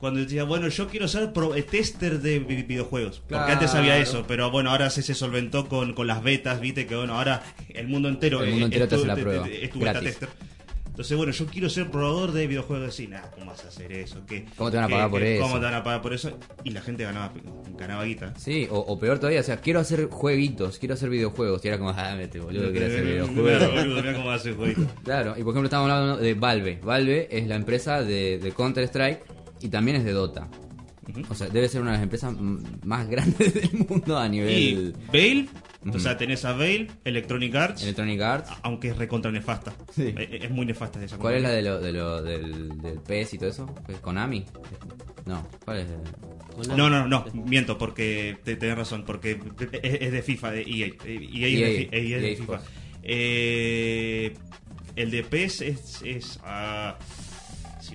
Cuando 0.00 0.20
decía, 0.20 0.44
bueno, 0.44 0.66
yo 0.68 0.88
quiero 0.88 1.06
ser 1.08 1.32
pro- 1.32 1.50
tester 1.70 2.20
de 2.20 2.38
vi- 2.38 2.62
videojuegos. 2.62 3.18
Porque 3.20 3.34
Claro. 3.34 3.52
antes 3.52 3.74
había 3.74 3.98
eso, 3.98 4.24
pero 4.26 4.50
bueno, 4.50 4.70
ahora 4.70 4.88
se, 4.90 5.02
se 5.02 5.14
solventó 5.14 5.68
con, 5.68 5.92
con 5.92 6.06
las 6.06 6.22
betas, 6.22 6.58
viste, 6.60 6.86
que 6.86 6.96
bueno, 6.96 7.18
ahora 7.18 7.42
el 7.68 7.86
mundo 7.86 8.08
entero, 8.08 8.42
El 8.42 8.50
mundo 8.50 8.64
eh, 8.64 8.68
entero 8.68 8.88
te 8.88 8.94
es 8.96 9.02
tu- 9.02 9.04
hace 9.04 9.08
la 9.08 9.14
te- 9.14 9.22
prueba, 9.22 9.44
te- 9.44 9.64
es 9.64 9.70
tu 9.70 9.78
beta 9.78 10.00
tester. 10.00 10.28
Entonces, 10.86 11.16
bueno, 11.16 11.32
yo 11.32 11.46
quiero 11.46 11.70
ser 11.70 11.90
probador 11.90 12.32
de 12.32 12.46
videojuegos. 12.46 12.98
Y 13.00 13.06
nada, 13.08 13.30
¿cómo 13.30 13.46
vas 13.50 13.64
a 13.64 13.68
hacer 13.68 13.90
eso? 13.92 14.20
¿Qué, 14.26 14.44
¿Cómo 14.56 14.70
te 14.70 14.76
van 14.76 14.84
a 14.84 14.88
qué- 14.88 14.94
pagar 14.94 15.10
por 15.10 15.20
qué- 15.20 15.34
eso? 15.36 15.42
¿Cómo 15.44 15.54
te 15.58 15.64
van 15.64 15.74
a 15.74 15.82
pagar 15.84 16.02
por 16.02 16.12
eso? 16.12 16.38
Y 16.64 16.70
la 16.70 16.80
gente 16.82 17.04
ganaba, 17.04 17.32
ganaba 17.78 18.04
guita. 18.04 18.34
Sí, 18.36 18.68
o, 18.70 18.78
o 18.78 18.98
peor 18.98 19.18
todavía, 19.18 19.40
o 19.40 19.44
sea, 19.44 19.58
quiero 19.60 19.80
hacer 19.80 20.06
jueguitos, 20.10 20.78
quiero 20.78 20.94
hacer 20.94 21.08
videojuegos. 21.08 21.64
Y 21.64 21.68
era 21.68 21.78
como, 21.78 21.90
ah, 21.90 22.14
vete, 22.16 22.40
boludo, 22.40 22.70
quiero 22.70 22.86
hacer 22.86 23.02
Claro, 23.02 23.28
videojuegos. 23.28 23.86
mirá 24.02 24.14
cómo 24.14 24.30
hace 24.30 24.48
el 24.50 24.54
jueguito. 24.56 24.82
Claro, 25.04 25.30
y 25.38 25.42
por 25.42 25.52
ejemplo 25.54 25.64
estamos 25.64 25.90
hablando 25.90 26.16
de 26.18 26.34
Valve. 26.34 26.80
Valve 26.82 27.28
es 27.30 27.46
la 27.46 27.54
empresa 27.56 28.02
de, 28.02 28.38
de 28.38 28.52
Counter-Strike 28.52 29.24
y 29.60 29.68
también 29.68 29.96
es 29.98 30.04
de 30.04 30.12
Dota. 30.12 30.48
O 31.28 31.34
sea, 31.34 31.48
debe 31.48 31.68
ser 31.68 31.80
una 31.80 31.90
de 31.92 31.96
las 31.96 32.02
empresas 32.04 32.34
más 32.84 33.08
grandes 33.08 33.54
del 33.72 33.86
mundo 33.88 34.16
a 34.18 34.26
Y 34.26 34.30
nivel... 34.30 34.94
Bale 35.08 35.48
O 35.92 35.98
sea, 35.98 36.16
tenés 36.16 36.44
a 36.44 36.52
Veil, 36.52 36.90
Electronic 37.04 37.54
Arts, 37.54 37.82
Electronic 37.82 38.20
Arts. 38.20 38.50
aunque 38.62 38.88
es 38.90 38.96
recontra 38.96 39.32
nefasta. 39.32 39.72
Sí. 39.92 40.02
Eh, 40.02 40.14
eh, 40.18 40.38
Es 40.42 40.50
muy 40.50 40.66
nefasta 40.66 41.02
esa 41.02 41.16
¿Cuál 41.18 41.36
es 41.36 41.42
la 41.42 41.50
de 41.50 41.62
lo, 41.62 41.80
de 41.80 41.92
lo, 41.92 42.22
del, 42.22 42.80
del 42.80 43.00
PS 43.00 43.34
y 43.34 43.38
todo 43.38 43.48
eso? 43.50 43.74
¿Es 43.88 43.96
¿Konami? 43.96 44.44
No, 45.26 45.46
¿cuál 45.64 45.78
es? 45.78 45.86
No, 46.76 46.90
no, 46.90 47.06
no, 47.08 47.24
miento, 47.32 47.78
porque 47.78 48.38
te, 48.44 48.56
tenés 48.56 48.76
razón, 48.76 49.04
porque 49.04 49.40
es, 49.82 49.94
es 50.02 50.12
de 50.12 50.22
FIFA, 50.22 50.50
de 50.52 50.60
EA. 50.62 50.86
EA, 50.86 50.88
es 50.88 51.02
de, 51.02 51.88
EA, 51.92 52.16
es 52.16 52.22
de 52.22 52.30
EA 52.30 52.36
FIFA. 52.36 52.42
Sports. 52.42 52.64
Eh, 53.02 54.34
el 54.96 55.10
de 55.10 55.22
PES 55.22 55.60
es, 55.62 56.02
es 56.04 56.32
si 56.32 56.38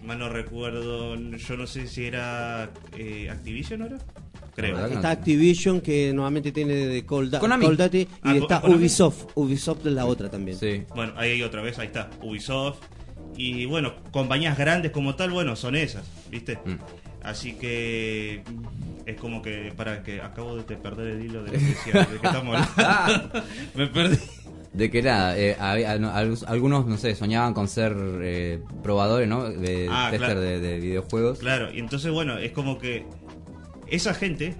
mal 0.06 0.20
no 0.20 0.30
recuerdo, 0.30 1.16
yo 1.16 1.58
no 1.58 1.68
sé 1.68 1.88
si 1.88 2.06
era 2.06 2.70
eh, 2.98 3.30
Activision, 3.30 3.80
¿no 3.80 3.86
era? 3.88 3.98
Creo. 4.56 4.78
La 4.78 4.88
Está 4.88 5.12
Activision, 5.12 5.82
que 5.82 6.14
normalmente 6.14 6.52
tiene 6.52 6.74
de 6.74 7.02
Da-. 7.02 7.40
Call 7.40 7.78
Duty, 7.78 7.98
y 8.00 8.08
Ah, 8.22 8.36
está 8.36 8.62
Konami. 8.62 8.80
Ubisoft. 8.80 9.26
Ubisoft 9.36 9.86
es 9.86 9.92
la 9.94 10.06
otra 10.06 10.30
también. 10.30 10.58
Sí. 10.58 10.84
Bueno, 10.96 11.14
ahí 11.18 11.32
hay 11.32 11.44
otra 11.44 11.62
vez, 11.62 11.78
ahí 11.78 11.88
está, 11.88 12.10
Ubisoft. 12.22 12.78
Y 13.36 13.66
bueno, 13.66 13.94
compañías 14.12 14.58
grandes 14.58 14.92
como 14.92 15.16
tal, 15.16 15.32
bueno, 15.32 15.58
son 15.58 15.76
esas, 15.76 16.06
¿viste? 16.32 16.58
Mm. 16.64 16.76
Así 17.22 17.54
que 17.54 18.44
mm, 18.50 19.10
es 19.10 19.18
como 19.18 19.42
que, 19.42 19.74
para 19.76 20.04
que 20.04 20.22
acabo 20.22 20.56
de 20.56 20.78
perder 20.78 21.08
el 21.08 21.26
hilo 21.26 21.44
de 21.44 21.52
que 21.52 21.58
decía, 21.58 21.94
de 22.06 22.20
que 22.20 22.28
estamos 22.28 22.56
hablando. 22.78 23.44
Me 23.76 23.88
perdí. 23.88 24.18
De 24.76 24.92
que 24.92 25.00
era, 25.00 25.38
eh, 25.38 25.56
algunos, 25.60 26.86
no 26.86 26.98
sé, 26.98 27.16
soñaban 27.16 27.54
con 27.54 27.68
ser 27.68 27.96
eh, 28.22 28.60
probadores, 28.84 29.28
¿no? 29.28 29.50
De 29.50 29.88
Ah, 29.90 30.08
tester 30.12 30.32
claro. 30.32 30.42
de, 30.42 30.60
de 30.60 30.80
videojuegos. 30.80 31.40
Claro, 31.40 31.72
y 31.74 31.80
entonces, 31.80 32.12
bueno, 32.12 32.38
es 32.38 32.52
como 32.52 32.78
que 32.78 33.06
esa 33.88 34.14
gente 34.14 34.56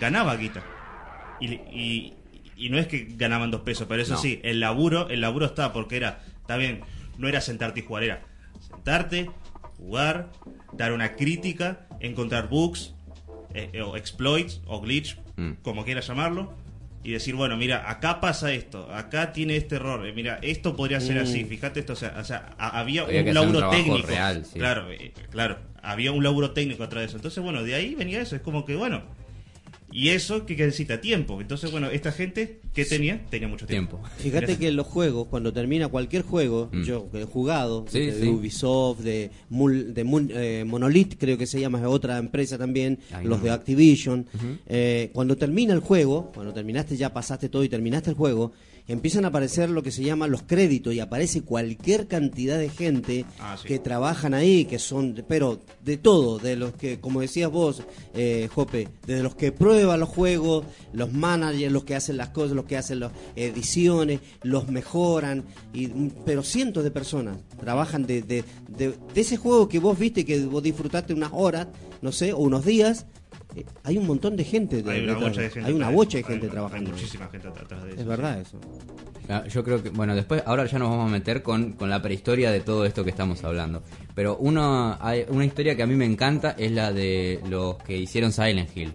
ganaba 0.00 0.34
guita. 0.36 0.62
Y, 1.40 1.54
y, 1.54 2.14
y 2.56 2.68
no 2.70 2.78
es 2.78 2.88
que 2.88 3.06
ganaban 3.16 3.50
dos 3.52 3.60
pesos, 3.60 3.86
pero 3.88 4.02
eso 4.02 4.14
No. 4.14 4.18
sí, 4.20 4.40
el 4.42 4.58
laburo, 4.58 5.08
el 5.08 5.20
laburo 5.20 5.46
está, 5.46 5.72
porque 5.72 5.96
era, 5.96 6.20
está 6.40 6.56
bien, 6.56 6.80
no 7.16 7.28
era 7.28 7.40
sentarte 7.40 7.80
y 7.80 7.82
jugar, 7.84 8.02
era 8.02 8.22
sentarte, 8.60 9.30
jugar, 9.76 10.30
dar 10.72 10.92
una 10.92 11.14
crítica, 11.14 11.86
encontrar 12.00 12.48
bugs, 12.48 12.94
eh, 13.54 13.70
eh, 13.72 13.82
o 13.82 13.96
exploits, 13.96 14.60
o 14.66 14.80
glitch, 14.80 15.16
Mm. 15.36 15.52
como 15.62 15.84
quieras 15.84 16.08
llamarlo, 16.08 16.52
y 17.04 17.12
decir, 17.12 17.34
bueno, 17.34 17.56
mira, 17.56 17.88
acá 17.90 18.20
pasa 18.20 18.52
esto, 18.52 18.92
acá 18.92 19.32
tiene 19.32 19.56
este 19.56 19.76
error, 19.76 20.04
eh, 20.06 20.12
mira, 20.12 20.38
esto 20.42 20.74
podría 20.76 21.00
ser 21.00 21.18
así, 21.18 21.44
fíjate 21.44 21.80
esto, 21.80 21.92
o 21.92 21.96
sea, 21.96 22.14
o 22.18 22.24
sea, 22.24 22.54
a- 22.58 22.80
había, 22.80 23.04
un 23.04 23.34
laburo 23.34 23.70
técnico. 23.70 24.06
real, 24.06 24.44
sí. 24.44 24.58
Claro, 24.58 24.90
eh, 24.90 25.12
claro, 25.30 25.58
había 25.82 26.12
un 26.12 26.22
laburo 26.24 26.50
técnico 26.50 26.82
atrás 26.84 27.02
de 27.02 27.06
eso. 27.06 27.16
Entonces, 27.16 27.42
bueno, 27.42 27.62
de 27.62 27.74
ahí 27.74 27.94
venía 27.94 28.20
eso, 28.20 28.34
es 28.36 28.42
como 28.42 28.64
que, 28.64 28.74
bueno, 28.76 29.02
y 29.90 30.10
eso 30.10 30.44
que 30.46 30.54
necesita 30.56 31.00
tiempo. 31.00 31.40
Entonces, 31.40 31.70
bueno, 31.70 31.88
esta 31.90 32.12
gente, 32.12 32.60
¿qué 32.74 32.84
tenía? 32.84 33.24
Tenía 33.30 33.48
mucho 33.48 33.66
tiempo. 33.66 33.96
Tiempo. 33.96 34.08
Fíjate 34.18 34.58
que 34.58 34.68
en 34.68 34.76
los 34.76 34.86
juegos, 34.86 35.28
cuando 35.28 35.52
termina 35.52 35.88
cualquier 35.88 36.22
juego, 36.22 36.68
Mm. 36.72 36.82
yo 36.82 37.10
que 37.10 37.22
he 37.22 37.24
jugado, 37.24 37.86
Sí, 37.88 38.00
de, 38.00 38.20
sí. 38.20 38.28
Ubisoft, 38.28 39.00
de, 39.00 39.30
Mul- 39.50 39.92
de 39.94 40.04
Mun- 40.04 40.30
eh, 40.34 40.64
Monolith, 40.66 41.14
creo 41.18 41.38
que 41.38 41.46
se 41.46 41.58
llama, 41.60 41.78
es 41.80 41.86
otra 41.86 42.18
empresa 42.18 42.58
también, 42.58 42.98
Ay, 43.12 43.26
los 43.26 43.38
no. 43.38 43.44
de 43.44 43.50
Activision, 43.50 44.26
eh, 44.66 45.10
cuando 45.14 45.36
termina 45.36 45.72
el 45.72 45.80
juego, 45.80 46.30
cuando 46.34 46.52
terminaste 46.52 46.96
ya 46.96 47.12
pasaste 47.12 47.48
todo 47.48 47.64
y 47.64 47.68
terminaste 47.68 48.10
el 48.10 48.16
juego, 48.16 48.52
empiezan 48.88 49.24
a 49.24 49.28
aparecer 49.28 49.68
lo 49.70 49.82
que 49.82 49.90
se 49.92 50.02
llaman 50.02 50.30
los 50.30 50.42
créditos 50.42 50.94
y 50.94 51.00
aparece 51.00 51.42
cualquier 51.42 52.06
cantidad 52.08 52.58
de 52.58 52.68
gente 52.70 53.24
Ah, 53.38 53.56
sí. 53.60 53.68
que 53.68 53.78
trabajan 53.78 54.34
ahí, 54.34 54.64
que 54.64 54.78
son, 54.78 55.24
pero 55.28 55.60
de 55.84 55.96
todo, 55.98 56.38
de 56.38 56.56
los 56.56 56.72
que, 56.72 56.98
como 56.98 57.20
decías 57.20 57.50
vos, 57.50 57.82
eh, 58.14 58.48
Jope, 58.54 58.88
de 59.06 59.22
los 59.22 59.34
que 59.34 59.52
prueban 59.52 60.00
los 60.00 60.08
juegos, 60.08 60.64
los 60.92 61.12
managers, 61.12 61.70
los 61.72 61.84
que 61.84 61.94
hacen 61.94 62.16
las 62.16 62.30
cosas, 62.30 62.52
los 62.56 62.64
que 62.64 62.76
hacen 62.78 63.00
las 63.00 63.12
ediciones, 63.36 64.20
los 64.42 64.68
mejoran, 64.68 65.44
y, 65.72 65.88
pero 66.24 66.42
cientos 66.42 66.82
de 66.84 66.90
personas 66.90 67.38
trabajan 67.60 68.06
de, 68.06 68.22
de, 68.22 68.44
de, 68.68 68.94
de 69.14 69.20
ese 69.20 69.36
juego 69.36 69.68
que 69.68 69.78
vos 69.78 69.98
viste, 69.98 70.24
que 70.24 70.44
vos 70.46 70.62
disfrutaste 70.62 71.12
unas 71.14 71.30
horas, 71.34 71.68
no 72.00 72.10
sé, 72.12 72.32
o 72.32 72.38
unos 72.38 72.64
días. 72.64 73.06
Hay 73.84 73.98
un 73.98 74.06
montón 74.06 74.36
de 74.36 74.44
gente. 74.44 74.82
de- 74.82 74.90
Hay 74.90 74.98
una 75.04 75.12
detrás. 75.14 75.30
bocha 75.30 75.40
de 75.42 75.50
gente. 75.50 75.68
Hay 75.68 75.74
una 75.74 75.86
atrás 75.86 75.96
bocha 75.96 76.16
de 76.16 76.20
eso. 76.20 76.28
gente 76.28 76.46
Hay- 76.46 76.52
trabajando. 76.52 76.90
Hay 76.90 76.92
muchísima 76.96 77.28
gente 77.28 77.48
atrás 77.48 77.82
de 77.84 77.90
eso. 77.92 78.00
Es 78.00 78.06
verdad 78.06 78.40
eso. 78.40 78.60
Ah, 79.30 79.44
Yo 79.46 79.62
creo 79.62 79.82
que, 79.82 79.90
bueno, 79.90 80.14
después, 80.14 80.42
ahora 80.46 80.64
ya 80.66 80.78
nos 80.78 80.88
vamos 80.90 81.08
a 81.08 81.12
meter 81.12 81.42
con, 81.42 81.72
con 81.72 81.90
la 81.90 82.00
prehistoria 82.00 82.50
de 82.50 82.60
todo 82.60 82.84
esto 82.86 83.04
que 83.04 83.10
estamos 83.10 83.44
hablando. 83.44 83.82
Pero 84.14 84.36
uno, 84.38 84.96
hay 85.00 85.24
una 85.28 85.44
historia 85.44 85.76
que 85.76 85.82
a 85.82 85.86
mí 85.86 85.94
me 85.96 86.06
encanta 86.06 86.52
es 86.58 86.72
la 86.72 86.92
de 86.92 87.40
los 87.48 87.76
que 87.82 87.96
hicieron 87.98 88.32
Silent 88.32 88.74
Hill. 88.76 88.92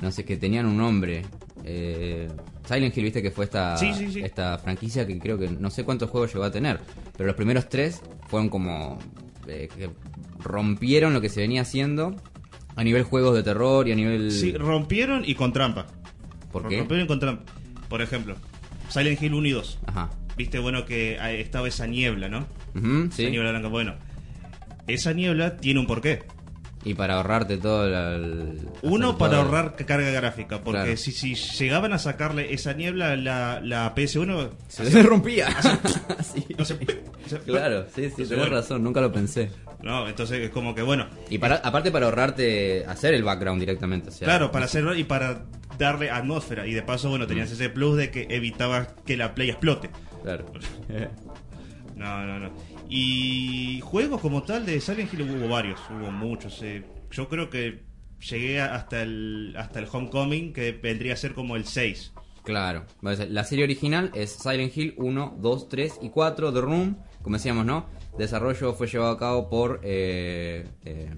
No 0.00 0.10
sé, 0.10 0.24
que 0.24 0.36
tenían 0.36 0.66
un 0.66 0.76
nombre. 0.76 1.22
Eh, 1.64 2.28
Silent 2.66 2.96
Hill, 2.96 3.04
viste 3.04 3.22
que 3.22 3.30
fue 3.30 3.44
esta, 3.44 3.76
Sí, 3.76 3.92
sí, 3.94 4.10
sí. 4.10 4.20
esta 4.22 4.58
franquicia 4.58 5.06
que 5.06 5.18
creo 5.18 5.38
que 5.38 5.48
no 5.48 5.70
sé 5.70 5.84
cuántos 5.84 6.10
juegos 6.10 6.32
llegó 6.32 6.44
a 6.44 6.50
tener. 6.50 6.80
Pero 7.16 7.26
los 7.28 7.36
primeros 7.36 7.68
tres 7.68 8.00
fueron 8.28 8.48
como. 8.48 8.98
eh, 9.46 9.68
que 9.76 9.90
rompieron 10.40 11.12
lo 11.12 11.20
que 11.20 11.28
se 11.28 11.40
venía 11.40 11.62
haciendo 11.62 12.14
a 12.76 12.84
nivel 12.84 13.02
juegos 13.04 13.34
de 13.34 13.42
terror 13.42 13.86
y 13.88 13.92
a 13.92 13.94
nivel. 13.94 14.30
Sí, 14.30 14.52
rompieron 14.56 15.22
y 15.24 15.34
con 15.34 15.52
trampa. 15.52 15.86
¿Por 16.52 16.68
qué? 16.68 16.78
Rompieron 16.78 17.04
y 17.04 17.08
con 17.08 17.20
trampa. 17.20 17.52
Por 17.88 18.02
ejemplo, 18.02 18.36
Silent 18.88 19.22
Hill 19.22 19.34
1 19.34 19.46
y 19.48 19.50
2. 19.52 19.78
Ajá. 19.86 20.10
Viste, 20.36 20.58
bueno, 20.58 20.84
que 20.84 21.18
estaba 21.40 21.68
esa 21.68 21.86
niebla, 21.86 22.28
¿no? 22.28 22.46
Ujú, 22.74 23.10
sí. 23.12 23.22
Esa 23.22 23.30
niebla 23.30 23.50
blanca. 23.50 23.68
Bueno, 23.68 23.94
esa 24.86 25.12
niebla 25.12 25.56
tiene 25.58 25.80
un 25.80 25.86
porqué. 25.86 26.22
Y 26.86 26.92
para 26.94 27.14
ahorrarte 27.14 27.56
todo 27.56 27.86
el. 27.86 28.58
Uno, 28.82 29.16
para 29.16 29.32
todo- 29.32 29.42
ahorrar 29.42 29.74
carga 29.86 30.10
gráfica, 30.10 30.60
porque 30.62 30.80
Claro. 30.82 30.96
si, 30.98 31.12
si 31.12 31.34
llegaban 31.34 31.92
a 31.94 31.98
sacarle 31.98 32.52
esa 32.52 32.74
niebla, 32.74 33.16
la, 33.16 33.60
la 33.62 33.94
PS1 33.94 34.50
Se 34.68 35.02
rompía. 35.02 35.48
Sí. 36.34 36.44
no 36.58 36.64
se- 36.64 36.76
se- 37.26 37.38
Claro, 37.40 37.84
sí, 37.86 37.88
sí, 37.94 38.02
Entonces, 38.04 38.28
tenés 38.28 38.44
bueno, 38.44 38.56
razón, 38.56 38.82
nunca 38.82 39.00
lo 39.00 39.10
pensé. 39.12 39.50
No, 39.82 40.08
entonces 40.08 40.40
es 40.40 40.50
como 40.50 40.74
que 40.74 40.82
bueno. 40.82 41.06
Y 41.30 41.38
para, 41.38 41.56
aparte 41.56 41.90
para 41.90 42.06
ahorrarte 42.06 42.84
hacer 42.86 43.14
el 43.14 43.22
background 43.22 43.60
directamente. 43.60 44.08
O 44.10 44.12
sea, 44.12 44.26
claro, 44.26 44.50
para 44.50 44.64
hacerlo 44.66 44.94
y 44.94 45.04
para 45.04 45.42
darle 45.78 46.10
atmósfera. 46.10 46.66
Y 46.66 46.72
de 46.74 46.82
paso, 46.82 47.08
bueno, 47.10 47.26
tenías 47.26 47.50
Mm. 47.50 47.52
ese 47.54 47.68
plus 47.70 47.96
de 47.96 48.10
que 48.10 48.26
evitabas 48.30 48.88
que 49.06 49.16
la 49.16 49.34
play 49.34 49.48
explote. 49.50 49.90
Claro. 50.22 50.46
No, 51.96 52.26
no, 52.26 52.40
no. 52.40 52.50
Y 52.88 53.80
juegos 53.82 54.20
como 54.20 54.42
tal 54.42 54.66
de 54.66 54.80
Silent 54.80 55.12
Hill 55.12 55.22
hubo 55.22 55.48
varios, 55.48 55.80
hubo 55.90 56.10
muchos. 56.10 56.60
eh. 56.62 56.84
Yo 57.10 57.28
creo 57.28 57.48
que 57.50 57.82
llegué 58.30 58.60
hasta 58.60 59.02
el 59.02 59.54
hasta 59.56 59.78
el 59.78 59.86
Homecoming, 59.90 60.52
que 60.52 60.72
vendría 60.72 61.14
a 61.14 61.16
ser 61.16 61.34
como 61.34 61.56
el 61.56 61.64
6. 61.64 62.12
Claro. 62.42 62.84
La 63.02 63.44
serie 63.44 63.64
original 63.64 64.10
es 64.14 64.30
Silent 64.32 64.76
Hill 64.76 64.94
1, 64.98 65.38
2, 65.40 65.68
3 65.68 65.98
y 66.02 66.10
4, 66.10 66.52
The 66.52 66.60
Room, 66.60 66.96
como 67.22 67.36
decíamos, 67.36 67.64
¿no? 67.64 67.86
Desarrollo 68.18 68.74
fue 68.74 68.86
llevado 68.86 69.12
a 69.12 69.18
cabo 69.18 69.48
por 69.48 69.80
eh, 69.82 70.66
eh, 70.84 71.10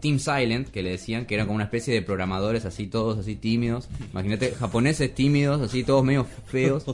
Team 0.00 0.18
Silent, 0.18 0.68
que 0.68 0.82
le 0.82 0.90
decían 0.90 1.24
que 1.26 1.34
eran 1.34 1.46
como 1.46 1.54
una 1.54 1.64
especie 1.64 1.94
de 1.94 2.02
programadores 2.02 2.64
así, 2.64 2.88
todos 2.88 3.18
así 3.18 3.36
tímidos. 3.36 3.88
Imagínate, 4.10 4.52
japoneses 4.52 5.14
tímidos, 5.14 5.60
así 5.60 5.84
todos 5.84 6.04
medio 6.04 6.24
feos, 6.24 6.84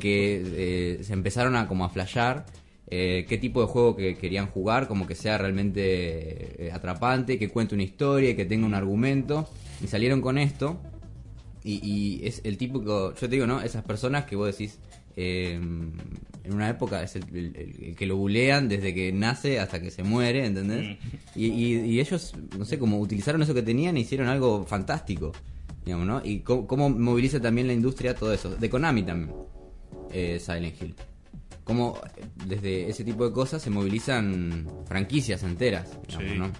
que 0.00 0.96
eh, 0.98 1.04
se 1.04 1.12
empezaron 1.12 1.56
a 1.56 1.68
como 1.68 1.84
a 1.84 1.90
flashear 1.90 2.46
eh, 2.90 3.26
qué 3.28 3.38
tipo 3.38 3.60
de 3.60 3.66
juego 3.68 3.96
que 3.96 4.16
querían 4.16 4.46
jugar, 4.46 4.88
como 4.88 5.06
que 5.06 5.14
sea 5.14 5.36
realmente 5.38 6.66
eh, 6.66 6.72
atrapante, 6.72 7.38
que 7.38 7.48
cuente 7.48 7.74
una 7.74 7.84
historia, 7.84 8.34
que 8.36 8.44
tenga 8.44 8.66
un 8.66 8.74
argumento. 8.74 9.48
Y 9.82 9.86
salieron 9.86 10.20
con 10.20 10.38
esto. 10.38 10.80
Y, 11.64 11.80
y 11.86 12.26
es 12.26 12.40
el 12.44 12.56
típico, 12.56 13.14
yo 13.14 13.20
te 13.20 13.28
digo, 13.28 13.46
¿no? 13.46 13.60
Esas 13.60 13.84
personas 13.84 14.24
que 14.24 14.36
vos 14.36 14.46
decís, 14.46 14.78
eh, 15.16 15.54
en 15.54 16.54
una 16.54 16.70
época 16.70 17.02
es 17.02 17.16
el, 17.16 17.24
el- 17.34 17.56
el- 17.56 17.84
el 17.88 17.96
que 17.96 18.06
lo 18.06 18.16
bulean 18.16 18.68
desde 18.68 18.94
que 18.94 19.12
nace 19.12 19.58
hasta 19.60 19.82
que 19.82 19.90
se 19.90 20.02
muere, 20.02 20.46
¿entendés? 20.46 20.96
Y, 21.36 21.46
y- 21.46 21.80
y 21.84 22.00
ellos, 22.00 22.32
no 22.56 22.64
sé, 22.64 22.78
como 22.78 22.98
utilizaron 23.00 23.42
eso 23.42 23.52
que 23.52 23.62
tenían 23.62 23.96
e 23.96 24.00
hicieron 24.00 24.28
algo 24.28 24.64
fantástico, 24.64 25.32
digamos, 25.84 26.06
¿no? 26.06 26.22
Y 26.24 26.38
cómo, 26.40 26.66
cómo 26.66 26.88
moviliza 26.88 27.38
también 27.40 27.66
la 27.66 27.72
industria 27.74 28.14
todo 28.14 28.32
eso. 28.32 28.54
De 28.56 28.70
Konami 28.70 29.02
también, 29.02 29.34
eh, 30.12 30.38
Silent 30.40 30.80
Hill. 30.80 30.94
Cómo 31.68 32.00
eh, 32.16 32.24
desde 32.46 32.88
ese 32.88 33.04
tipo 33.04 33.24
de 33.24 33.32
cosas 33.32 33.62
se 33.62 33.68
movilizan 33.70 34.66
franquicias 34.86 35.42
enteras, 35.44 35.96
digamos, 36.08 36.32
Sí. 36.32 36.38
¿no? 36.38 36.50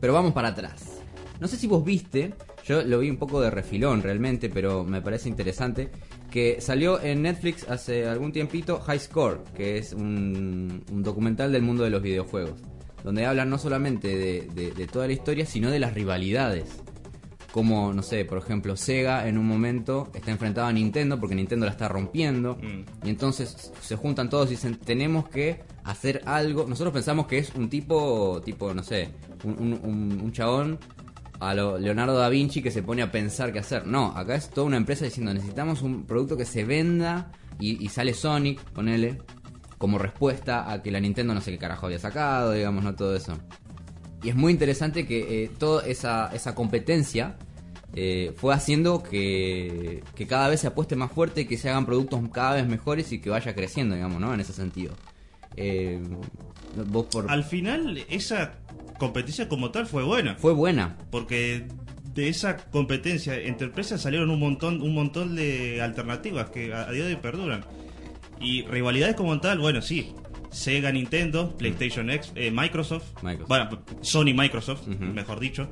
Pero 0.00 0.12
vamos 0.12 0.32
para 0.32 0.48
atrás. 0.48 1.00
No 1.40 1.46
sé 1.48 1.56
si 1.56 1.66
vos 1.66 1.82
viste, 1.84 2.34
yo 2.66 2.82
lo 2.82 2.98
vi 2.98 3.08
un 3.08 3.16
poco 3.16 3.40
de 3.40 3.50
refilón 3.50 4.02
realmente, 4.02 4.50
pero 4.50 4.84
me 4.84 5.00
parece 5.00 5.28
interesante, 5.28 5.90
que 6.30 6.60
salió 6.60 7.00
en 7.02 7.22
Netflix 7.22 7.68
hace 7.68 8.06
algún 8.06 8.32
tiempito 8.32 8.80
High 8.80 8.98
Score, 9.00 9.42
que 9.56 9.78
es 9.78 9.92
un, 9.92 10.84
un 10.90 11.02
documental 11.02 11.52
del 11.52 11.62
mundo 11.62 11.84
de 11.84 11.90
los 11.90 12.02
videojuegos, 12.02 12.60
donde 13.04 13.24
hablan 13.26 13.48
no 13.48 13.58
solamente 13.58 14.08
de, 14.16 14.48
de- 14.54 14.72
de 14.72 14.86
toda 14.86 15.06
la 15.06 15.12
historia, 15.12 15.46
sino 15.46 15.70
de 15.70 15.78
las 15.78 15.94
rivalidades. 15.94 16.82
Como, 17.52 17.92
no 17.92 18.02
sé, 18.02 18.24
por 18.24 18.38
ejemplo, 18.38 18.76
Sega 18.76 19.26
en 19.26 19.36
un 19.36 19.46
momento 19.46 20.08
está 20.14 20.30
enfrentado 20.30 20.68
a 20.68 20.72
Nintendo 20.72 21.18
porque 21.18 21.34
Nintendo 21.34 21.66
la 21.66 21.72
está 21.72 21.88
rompiendo. 21.88 22.56
Mm. 22.56 23.06
Y 23.06 23.10
entonces 23.10 23.72
se 23.80 23.96
juntan 23.96 24.30
todos 24.30 24.46
y 24.48 24.50
dicen, 24.52 24.76
tenemos 24.76 25.28
que 25.28 25.60
hacer 25.82 26.22
algo. 26.26 26.66
Nosotros 26.68 26.92
pensamos 26.94 27.26
que 27.26 27.38
es 27.38 27.52
un 27.56 27.68
tipo, 27.68 28.40
tipo, 28.44 28.72
no 28.72 28.82
sé, 28.84 29.08
un, 29.44 29.52
un, 29.58 29.72
un- 29.82 30.20
un 30.22 30.32
chabón 30.32 30.78
a 31.40 31.54
lo 31.54 31.78
Leonardo 31.78 32.18
da 32.18 32.28
Vinci 32.28 32.62
que 32.62 32.70
se 32.70 32.82
pone 32.82 33.02
a 33.02 33.10
pensar 33.10 33.52
qué 33.52 33.58
hacer. 33.58 33.84
No, 33.86 34.16
acá 34.16 34.36
es 34.36 34.50
toda 34.50 34.66
una 34.68 34.76
empresa 34.76 35.04
diciendo 35.06 35.32
necesitamos 35.34 35.82
un 35.82 36.04
producto 36.04 36.36
que 36.36 36.44
se 36.44 36.64
venda 36.64 37.32
y, 37.58 37.84
y 37.84 37.88
sale 37.88 38.14
Sonic, 38.14 38.60
ponele, 38.70 39.18
como 39.78 39.98
respuesta 39.98 40.70
a 40.70 40.82
que 40.82 40.90
la 40.90 41.00
Nintendo 41.00 41.34
no 41.34 41.40
sé 41.40 41.50
qué 41.50 41.58
carajo 41.58 41.86
había 41.86 41.98
sacado, 41.98 42.52
digamos, 42.52 42.84
no 42.84 42.94
todo 42.94 43.16
eso. 43.16 43.32
Y 44.22 44.28
es 44.28 44.36
muy 44.36 44.52
interesante 44.52 45.06
que 45.06 45.44
eh, 45.44 45.50
toda 45.58 45.86
esa, 45.86 46.30
esa 46.34 46.54
competencia 46.54 47.36
eh, 47.94 48.32
fue 48.36 48.54
haciendo 48.54 49.02
que, 49.02 50.02
que 50.14 50.26
cada 50.26 50.48
vez 50.48 50.60
se 50.60 50.66
apueste 50.68 50.94
más 50.94 51.10
fuerte, 51.10 51.46
que 51.46 51.56
se 51.56 51.70
hagan 51.70 51.86
productos 51.86 52.20
cada 52.32 52.54
vez 52.54 52.66
mejores 52.66 53.10
y 53.12 53.20
que 53.20 53.30
vaya 53.30 53.54
creciendo, 53.54 53.94
digamos, 53.94 54.20
¿no? 54.20 54.32
En 54.32 54.40
ese 54.40 54.52
sentido. 54.52 54.94
Eh, 55.56 56.00
vos 56.86 57.06
por... 57.06 57.30
Al 57.30 57.44
final, 57.44 58.04
esa 58.08 58.54
competencia 58.98 59.48
como 59.48 59.70
tal 59.70 59.86
fue 59.86 60.04
buena. 60.04 60.36
Fue 60.36 60.52
buena. 60.52 60.98
Porque 61.10 61.66
de 62.14 62.28
esa 62.28 62.56
competencia 62.56 63.36
entre 63.38 63.68
empresas 63.68 64.02
salieron 64.02 64.30
un 64.30 64.38
montón, 64.38 64.82
un 64.82 64.94
montón 64.94 65.34
de 65.34 65.80
alternativas 65.80 66.50
que 66.50 66.72
a, 66.74 66.88
a 66.88 66.92
día 66.92 67.04
de 67.04 67.14
hoy 67.14 67.20
perduran. 67.20 67.64
Y 68.40 68.62
rivalidades 68.62 69.16
como 69.16 69.40
tal, 69.40 69.58
bueno, 69.58 69.82
sí. 69.82 70.14
Sega, 70.50 70.90
Nintendo, 70.92 71.56
PlayStation 71.56 72.10
X, 72.10 72.32
eh, 72.34 72.50
Microsoft, 72.50 73.22
Microsoft. 73.22 73.48
bueno, 73.48 73.82
Sony, 74.02 74.34
Microsoft, 74.34 74.86
mejor 74.86 75.40
dicho. 75.40 75.68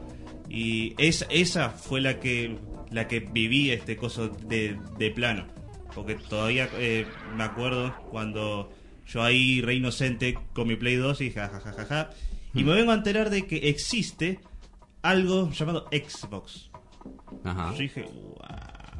Y 0.48 0.94
esa, 0.98 1.26
esa 1.30 1.70
fue 1.70 2.00
la 2.00 2.20
que 2.20 2.56
la 2.90 3.06
que 3.06 3.20
viví 3.20 3.70
este 3.70 3.96
coso 3.96 4.28
de, 4.28 4.78
de 4.98 5.10
plano. 5.10 5.46
Porque 5.94 6.14
todavía 6.14 6.68
eh, 6.78 7.06
me 7.36 7.44
acuerdo 7.44 7.94
cuando 8.10 8.72
yo 9.06 9.22
ahí 9.22 9.60
re 9.60 9.74
inocente 9.74 10.38
con 10.54 10.68
mi 10.68 10.76
Play 10.76 10.96
2 10.96 11.20
y 11.22 11.30
jajajaja. 11.30 12.10
Y 12.54 12.64
me 12.64 12.72
vengo 12.74 12.92
a 12.92 12.94
enterar 12.94 13.28
de 13.30 13.46
que 13.46 13.68
existe 13.68 14.40
algo 15.02 15.50
llamado 15.50 15.86
Xbox. 15.92 16.70
Ajá. 17.44 17.72
Yo 17.72 17.78
dije, 17.78 18.02
"Guau", 18.02 18.38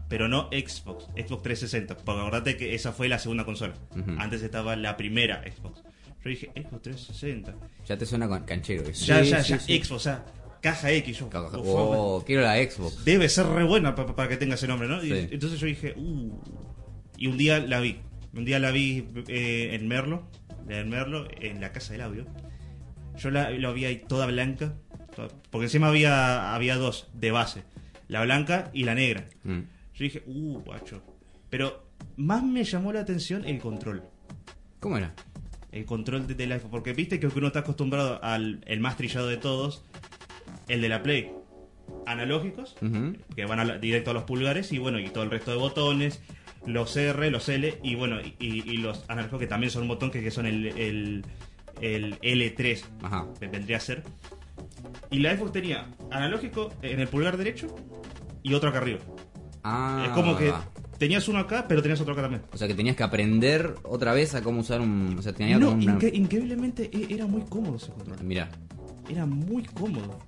pero 0.09 0.27
no 0.29 0.49
Xbox, 0.51 1.05
Xbox 1.17 1.43
360. 1.43 1.97
Porque 1.99 2.21
acordate 2.21 2.57
que 2.57 2.75
esa 2.75 2.93
fue 2.93 3.09
la 3.09 3.19
segunda 3.19 3.45
consola. 3.45 3.75
Antes 4.19 4.43
estaba 4.43 4.75
la 4.77 4.97
primera 4.97 5.43
Xbox. 5.43 5.83
Yo 6.25 6.31
dije, 6.31 6.51
Xbox 6.57 6.83
360. 6.83 7.55
Ya 7.87 7.97
te 7.99 8.07
suena 8.07 8.27
con 8.29 8.43
canchero 8.45 8.83
eso. 8.89 9.05
Ya, 9.07 9.23
Sí, 9.25 9.31
ya, 9.31 9.43
sí, 9.45 9.51
ya, 9.51 9.59
sí. 9.61 9.77
Xbox, 9.79 9.91
o 9.93 9.99
sea, 9.99 10.25
caja 10.61 10.91
X. 10.93 11.19
Yo, 11.19 11.31
Caja- 11.31 11.57
"Uf, 11.59 11.67
Oh, 11.67 12.25
quiero 12.27 12.43
la 12.43 12.57
Xbox. 12.57 13.05
Debe 13.05 13.29
ser 13.29 13.47
re 13.47 13.63
buena 13.65 13.95
pa- 13.95 14.07
pa- 14.07 14.17
para 14.17 14.29
que 14.29 14.37
tenga 14.37 14.55
ese 14.57 14.67
nombre, 14.67 14.89
¿no? 14.89 15.03
Y 15.05 15.13
entonces 15.31 15.61
yo 15.61 15.67
dije, 15.67 15.95
uh. 15.97 16.41
Y 17.17 17.27
un 17.29 17.37
día 17.39 17.59
la 17.61 17.81
vi. 17.81 17.99
Un 18.35 18.45
día 18.45 18.59
la 18.59 18.71
vi 18.71 19.07
eh, 19.29 19.71
en 19.75 19.87
Merlo. 19.89 20.29
En 20.69 20.89
Merlo, 20.91 21.27
en 21.41 21.61
la 21.61 21.73
casa 21.73 21.93
del 21.93 22.03
audio. 22.03 22.27
Yo 23.17 23.31
la, 23.31 23.51
la 23.51 23.71
vi 23.73 23.85
ahí 23.85 23.97
toda 24.09 24.27
blanca. 24.27 24.75
toda- 25.17 25.29
porque 25.51 25.65
encima 25.67 25.89
había, 25.89 26.55
había 26.55 26.77
dos 26.77 27.09
de 27.15 27.31
base: 27.31 27.63
la 28.09 28.23
blanca 28.23 28.71
y 28.73 28.85
la 28.85 28.95
negra. 28.95 29.29
Mm. 29.45 29.61
Yo 29.99 30.05
dije, 30.05 30.23
uh, 30.27 30.61
guacho. 30.61 31.03
Pero 31.51 31.85
más 32.17 32.43
me 32.43 32.63
llamó 32.65 32.93
la 32.93 33.01
atención 33.01 33.45
el 33.45 33.59
control. 33.59 34.03
¿Cómo 34.81 34.97
era? 34.97 35.15
El 35.73 35.85
control 35.85 36.27
de- 36.27 36.35
del 36.35 36.53
iPhone. 36.53 36.71
Porque 36.71 36.93
viste 36.93 37.19
que 37.19 37.27
uno 37.27 37.49
está 37.49 37.61
acostumbrado 37.61 38.23
al 38.23 38.63
el 38.67 38.81
más 38.81 38.97
trillado 38.97 39.27
de 39.29 39.37
todos, 39.39 39.83
el 40.69 40.81
de 40.81 40.89
la 40.89 41.03
Play. 41.03 41.31
Analógicos, 42.07 42.75
que 43.35 43.45
van 43.47 43.61
a 43.61 43.79
directo 43.79 44.11
a 44.11 44.15
los 44.15 44.25
pulgares, 44.25 44.73
y 44.73 44.79
bueno, 44.79 44.99
y 44.99 45.09
todo 45.09 45.25
el 45.25 45.31
resto 45.31 45.51
de 45.51 45.57
botones, 45.59 46.23
los 46.67 46.97
R, 46.97 47.31
los 47.31 47.49
L, 47.49 47.79
y 47.83 47.95
bueno, 47.97 48.19
y, 48.21 48.35
y 48.71 48.77
los 48.79 49.05
analógicos 49.09 49.41
que 49.41 49.47
también 49.47 49.71
son 49.71 49.83
un 49.83 49.89
botón 49.89 50.11
que, 50.11 50.23
que 50.23 50.31
son 50.31 50.47
el, 50.47 50.67
el, 50.69 51.25
el 51.81 52.19
L3, 52.21 52.83
Ajá. 53.03 53.27
que 53.41 53.47
vendría 53.49 53.79
a 53.79 53.81
ser. 53.81 54.03
Y 55.11 55.19
la 55.21 55.31
iPhone 55.31 55.53
tenía 55.53 55.89
analógico 56.11 56.73
en 56.83 57.01
el 57.01 57.09
pulgar 57.09 57.37
derecho 57.37 57.75
y 58.43 58.53
otro 58.55 58.69
acá 58.71 58.79
arriba. 58.79 59.01
Ah, 59.63 60.05
es 60.07 60.13
como 60.13 60.37
que 60.37 60.53
tenías 60.99 61.29
uno 61.29 61.39
acá, 61.39 61.67
pero 61.69 61.83
tenías 61.83 62.01
otro 62.01 62.13
acá 62.13 62.23
también. 62.23 62.43
O 62.53 62.57
sea 62.57 62.67
que 62.69 62.75
tenías 62.75 62.97
que 62.97 63.03
aprender 63.03 63.75
otra 63.85 64.13
vez 64.13 64.35
a 64.35 64.43
cómo 64.43 64.61
usar 64.61 64.81
un. 64.81 65.17
O 65.19 65.23
sea, 65.23 65.33
tenía 65.33 65.59
No, 65.59 65.71
una. 65.73 65.83
inque- 65.99 66.11
increíblemente 66.15 66.91
e- 66.93 67.13
era 67.15 67.27
muy 67.27 67.43
cómodo 67.43 67.77
ese 67.77 67.91
control. 67.93 68.19
Mira. 68.23 68.49
Era 69.09 69.25
muy 69.27 69.63
cómodo. 69.65 70.19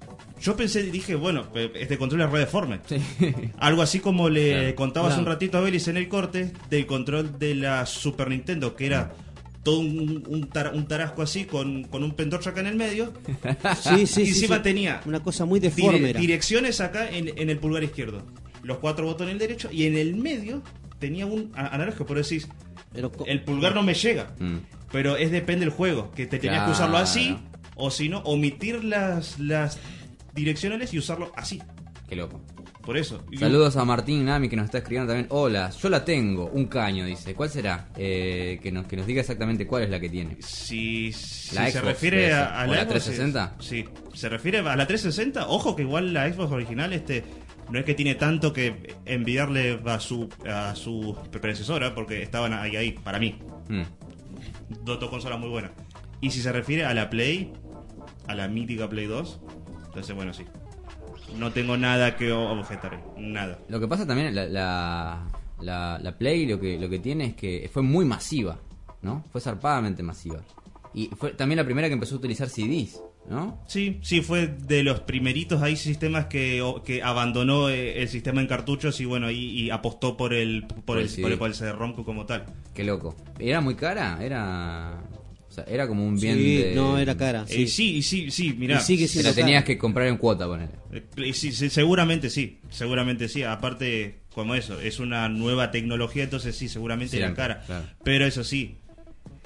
Yo 0.41 0.57
pensé, 0.57 0.83
dije, 0.85 1.15
bueno, 1.15 1.49
este 1.75 1.99
control 1.99 2.23
es 2.23 2.31
re 2.31 2.39
deforme. 2.41 2.81
Sí. 2.87 2.97
Algo 3.59 3.83
así 3.83 4.01
como 4.01 4.31
le 4.31 4.53
Claro. 4.53 4.75
contabas 4.75 5.09
Claro. 5.11 5.23
un 5.23 5.27
ratito 5.29 5.59
a 5.59 5.61
Belis 5.61 5.87
en 5.89 5.99
el 5.99 6.09
corte 6.09 6.53
del 6.71 6.87
control 6.87 7.39
de 7.39 7.55
la 7.57 7.85
Super 7.85 8.29
Nintendo, 8.31 8.75
que 8.75 8.87
era 8.87 9.13
todo 9.63 9.81
un, 9.81 10.25
un, 10.27 10.49
tar- 10.49 10.73
un 10.75 10.89
tarasco 10.89 11.21
así 11.21 11.45
con, 11.45 11.85
con 11.85 12.03
un 12.03 12.13
pendorcho 12.15 12.49
acá 12.49 12.61
en 12.61 12.69
el 12.69 12.77
medio. 12.77 13.13
Sí, 13.83 14.07
sí, 14.07 14.23
y 14.23 14.27
sí, 14.27 14.29
encima 14.31 14.57
sí. 14.57 14.63
tenía 14.63 15.03
Una 15.05 15.21
cosa 15.23 15.45
muy 15.45 15.61
dire- 15.61 15.75
deforme. 15.75 16.09
era. 16.11 16.19
direcciones 16.21 16.81
acá 16.81 17.11
en, 17.11 17.29
en 17.37 17.51
el 17.51 17.59
pulgar 17.59 17.85
izquierdo. 17.85 18.23
Los 18.63 18.79
cuatro 18.79 19.05
botones 19.07 19.31
en 19.35 19.41
el 19.41 19.49
derecho 19.49 19.69
y 19.73 19.87
en 19.87 19.97
el 19.97 20.15
medio 20.17 20.63
tenía 20.99 21.27
un 21.27 21.53
a- 21.55 21.75
analógico, 21.75 22.05
por 22.07 22.17
decís, 22.23 22.49
Pero 22.93 23.11
el 23.27 23.43
pulgar 23.43 23.75
no 23.75 23.83
me 23.83 23.95
llega. 23.95 24.35
Mm. 24.39 24.57
Pero 24.93 25.17
es 25.17 25.31
depende 25.31 25.65
del 25.65 25.75
juego, 25.75 26.11
que 26.13 26.27
te 26.27 26.39
tenías 26.39 26.65
que 26.65 26.73
usarlo 26.73 26.97
así, 26.99 27.37
o 27.77 27.91
si 27.91 28.09
no, 28.09 28.19
omitir 28.21 28.83
las, 28.85 29.39
las 29.39 29.79
direccionales 30.35 30.93
y 30.95 30.99
usarlo 30.99 31.33
así. 31.37 31.61
Qué 32.09 32.17
loco. 32.17 32.41
Por 32.85 32.97
eso. 32.97 33.23
Saludos 33.39 33.77
a 33.77 33.85
Martín 33.85 34.25
Nami 34.25 34.49
que 34.49 34.57
nos 34.57 34.65
está 34.65 34.79
escribiendo 34.79 35.13
también. 35.13 35.27
Hola, 35.31 35.71
yo 35.71 35.89
la 35.91 36.05
tengo, 36.05 36.47
un 36.47 36.65
caño, 36.67 37.05
dice. 37.05 37.35
¿Cuál 37.35 37.51
será? 37.51 37.89
Eh, 37.97 38.59
que, 38.63 38.73
nos, 38.73 38.87
que 38.87 38.97
nos 38.97 39.07
diga 39.07 39.21
exactamente 39.21 39.67
cuál 39.67 39.85
es 39.85 39.91
la 39.91 40.01
que 40.01 40.09
tiene. 40.09 40.39
Si, 40.41 41.13
si 41.13 41.55
La 41.55 41.67
se 41.67 41.73
Xbox 41.73 41.85
refiere 41.85 42.33
a, 42.33 42.63
a 42.63 42.65
¿O 42.65 42.75
la 42.75 42.81
Xbox, 42.83 43.05
360? 43.05 43.57
es- 43.61 43.65
Sí, 43.67 43.85
se 44.15 44.29
refiere 44.29 44.59
a 44.59 44.77
la 44.77 44.87
360. 44.87 45.47
Ojo 45.49 45.77
que 45.77 45.83
igual 45.83 46.13
la 46.13 46.33
Xbox 46.33 46.51
original 46.53 46.93
este 46.95 47.23
no 47.71 47.79
es 47.79 47.85
que 47.85 47.95
tiene 47.95 48.15
tanto 48.15 48.53
que 48.53 48.97
envidiarle 49.05 49.81
a 49.87 50.01
su 50.01 50.29
a 50.47 50.75
su 50.75 51.17
predecesora 51.31 51.95
porque 51.95 52.23
estaban 52.23 52.53
ahí 52.53 52.77
ahí 52.77 52.93
para 52.93 53.19
mí. 53.19 53.39
Mm. 53.69 53.83
Dos 54.85 55.01
dos 55.01 55.11
consolas 55.11 55.39
muy 55.39 55.49
buenas. 55.49 55.73
Y 56.21 56.31
si 56.31 56.41
se 56.43 56.53
refiere 56.53 56.85
a 56.85 56.95
la 56.95 57.09
Play, 57.09 57.53
a 58.27 58.35
la 58.35 58.49
mítica 58.49 58.89
Play 58.89 59.07
2, 59.07 59.41
entonces 59.87 60.15
bueno, 60.15 60.33
sí. 60.33 60.45
No 61.39 61.53
tengo 61.53 61.77
nada 61.77 62.17
que 62.17 62.33
objetar, 62.33 63.01
nada. 63.17 63.59
Lo 63.69 63.79
que 63.79 63.87
pasa 63.87 64.07
también, 64.07 64.35
la, 64.35 64.47
la, 64.47 65.29
la, 65.61 65.99
la 66.03 66.19
Play 66.19 66.47
lo 66.47 66.61
que, 66.61 66.79
lo 66.79 66.89
que 66.89 66.99
tiene 66.99 67.27
es 67.27 67.35
que 67.35 67.71
fue 67.73 67.83
muy 67.83 68.05
masiva, 68.05 68.59
¿no? 69.03 69.25
Fue 69.31 69.41
zarpadamente 69.41 70.03
masiva. 70.03 70.41
Y 70.93 71.07
fue 71.17 71.31
también 71.33 71.59
la 71.59 71.65
primera 71.65 71.87
que 71.89 71.95
empezó 71.95 72.17
a 72.17 72.19
utilizar 72.19 72.49
CDs, 72.49 73.01
¿no? 73.29 73.63
Sí, 73.69 73.99
sí, 74.03 74.23
fue 74.23 74.47
de 74.49 74.83
los 74.83 75.01
primeritos 75.01 75.63
ahí 75.63 75.77
sistemas 75.77 76.27
que, 76.27 76.63
que 76.85 77.03
abandonó 77.03 77.69
eh, 77.69 78.03
el 78.03 78.09
sistema 78.09 78.41
en 78.41 78.47
cartuchos 78.47 79.01
y 79.01 79.05
bueno, 79.05 79.31
y, 79.31 79.37
y 79.37 79.71
apostó 79.71 80.17
por 80.17 80.35
el 80.35 80.65
por 80.67 80.71
el, 80.71 80.83
Por 80.85 80.99
el 80.99 80.99
por 80.99 80.99
el, 80.99 81.09
CD. 81.09 81.37
por 81.37 81.49
el 81.49 81.55
CD-ROM 81.55 81.93
como 82.05 82.27
tal. 82.27 82.47
Qué 82.75 82.85
loco. 82.85 83.17
¿Era 83.39 83.61
muy 83.61 83.75
cara? 83.75 84.19
Era... 84.21 85.01
O 85.49 85.53
sea, 85.53 85.65
era 85.65 85.89
como 85.89 86.07
un 86.07 86.15
bien 86.19 86.37
Sí, 86.39 86.57
de... 86.59 86.75
no, 86.77 86.97
era 86.97 87.17
cara. 87.17 87.45
Sí, 87.49 87.67
sí, 87.67 87.97
y 87.97 88.03
sí, 88.03 88.31
sí, 88.31 88.53
mirá. 88.53 88.79
Siendo 88.81 89.29
la 89.29 89.35
tenías 89.35 89.63
cara. 89.63 89.65
que 89.65 89.79
comprar 89.79 90.07
en 90.07 90.17
cuota, 90.17 90.47
ponele. 90.47 90.71
Eh, 90.93 91.33
sí, 91.35 91.51
sí, 91.53 91.69
seguramente 91.71 92.31
sí, 92.31 92.61
seguramente 92.71 93.29
sí. 93.29 93.43
Aparte, 93.43 94.21
como 94.33 94.55
eso, 94.55 94.81
es 94.81 95.01
una 95.01 95.29
nueva 95.29 95.73
tecnología, 95.73 96.23
entonces 96.23 96.55
sí, 96.55 96.69
seguramente 96.69 97.17
era 97.17 97.35
cara. 97.35 97.63
claro. 97.67 97.85
Pero 98.05 98.27
eso 98.27 98.45
sí, 98.45 98.77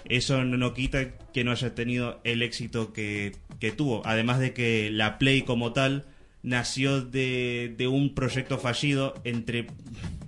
eso 0.09 0.45
no, 0.45 0.75
quita 0.75 1.13
que 1.33 1.45
no 1.45 1.51
haya 1.51 1.75
tenido 1.75 2.21
el 2.25 2.43
éxito 2.43 2.93
que, 2.93 3.33
que 3.61 3.73
tuvo. 3.73 4.03
Además 4.05 4.39
de 4.41 4.53
que 4.53 4.91
la 4.91 5.19
Play 5.19 5.43
como 5.43 5.73
tal 5.73 6.05
nació 6.43 7.01
de, 7.01 7.75
de 7.79 7.89
un 7.89 8.15
proyecto 8.15 8.59
fallido 8.59 9.15
entre 9.25 9.67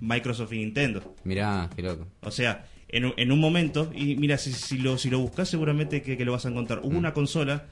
Microsoft 0.01 0.53
y 0.53 0.57
Nintendo. 0.57 1.15
Mirá, 1.23 1.69
qué 1.75 1.83
loco. 1.83 2.07
O 2.21 2.31
sea, 2.31 2.65
en, 2.89 3.05
un- 3.05 3.13
en 3.17 3.31
un 3.31 3.39
momento, 3.39 3.91
y 3.95 4.15
mira, 4.15 4.37
si, 4.37 4.51
si 4.51 4.77
lo, 4.79 4.97
si 4.97 5.09
lo 5.09 5.19
buscas 5.19 5.47
seguramente 5.49 6.01
que, 6.01 6.17
que 6.17 6.25
lo 6.25 6.31
vas 6.31 6.45
a 6.45 6.49
encontrar. 6.49 6.79
Hubo 6.83 6.97
una 6.97 7.13
consola 7.13 7.65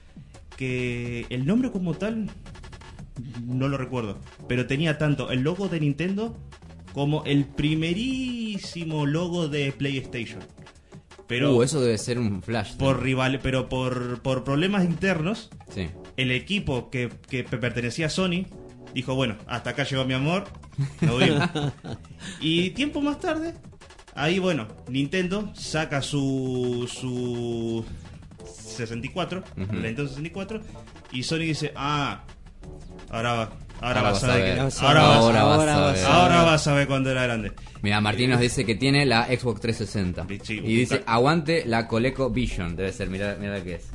que 0.57 1.25
el 1.29 1.45
nombre 1.45 1.71
como 1.71 1.95
tal 1.95 2.29
no 3.45 3.67
lo 3.67 3.77
recuerdo, 3.77 4.19
pero 4.47 4.67
tenía 4.67 4.97
tanto 4.97 5.31
el 5.31 5.41
logo 5.41 5.67
de 5.69 5.79
Nintendo 5.79 6.37
como 6.93 7.23
el 7.25 7.45
primerísimo 7.45 9.05
logo 9.05 9.47
de 9.47 9.71
PlayStation. 9.71 10.39
Pero 11.27 11.55
Uh, 11.55 11.63
eso 11.63 11.81
debe 11.81 11.97
ser 11.97 12.19
un 12.19 12.43
flash. 12.43 12.75
por 12.77 13.01
rival, 13.01 13.39
pero 13.41 13.67
por, 13.67 14.21
por 14.21 14.43
problemas 14.43 14.83
internos, 14.85 15.49
Sí. 15.73 15.87
el 16.17 16.31
equipo 16.31 16.89
que, 16.91 17.09
que 17.29 17.43
pertenecía 17.43 18.05
a 18.07 18.09
Sony 18.09 18.45
dijo, 18.93 19.15
bueno, 19.15 19.35
hasta 19.47 19.71
acá 19.71 19.83
llegó 19.83 20.05
mi 20.05 20.13
amor, 20.13 20.43
vemos. 21.01 21.49
y 22.41 22.69
tiempo 22.71 23.01
más 23.01 23.19
tarde, 23.19 23.55
ahí 24.13 24.37
bueno, 24.39 24.67
Nintendo 24.87 25.51
saca 25.55 26.01
su, 26.03 26.87
su 26.93 27.83
64, 28.45 29.39
Ujú. 29.39 29.59
la 29.59 29.65
Nintendo 29.73 30.07
64, 30.07 30.61
y 31.11 31.23
Sony 31.23 31.39
dice, 31.39 31.71
ah, 31.75 32.23
ahora 33.09 33.33
va. 33.33 33.53
Ahora, 33.81 33.99
Ahora 33.99 34.01
vas 34.01 34.21
vas 34.21 34.23
a 34.23 34.33
a 34.33 34.35
ver. 34.37 34.43
ver. 34.43 34.53
que- 34.55 34.59
Ahora 34.85 35.01
Ahora, 35.01 35.01
vas, 35.01 35.17
Ahora 35.17 35.43
vas 35.43 35.59
ahora 35.59 35.75
a 35.75 35.79
vas 35.81 35.93
ver. 35.95 36.05
a 36.05 36.13
ahora 36.15 36.43
vas 36.43 36.67
a 36.67 36.73
ver 36.73 36.87
cuando 36.87 37.11
era 37.11 37.23
grande. 37.23 37.51
Mira, 37.81 38.01
Martín 38.01 38.29
nos 38.31 38.39
dice 38.39 38.65
que 38.65 38.75
tiene 38.75 39.05
la 39.05 39.25
Xbox 39.27 39.61
360. 39.61 40.25
Sí, 40.43 40.61
y 40.63 40.75
dice, 40.75 41.03
aguante 41.05 41.63
la 41.65 41.87
Coleco 41.87 42.29
Vision. 42.29 42.75
Debe 42.75 42.91
ser, 42.91 43.09
mira, 43.09 43.37
mira 43.39 43.61
qué 43.63 43.75
es. 43.75 43.89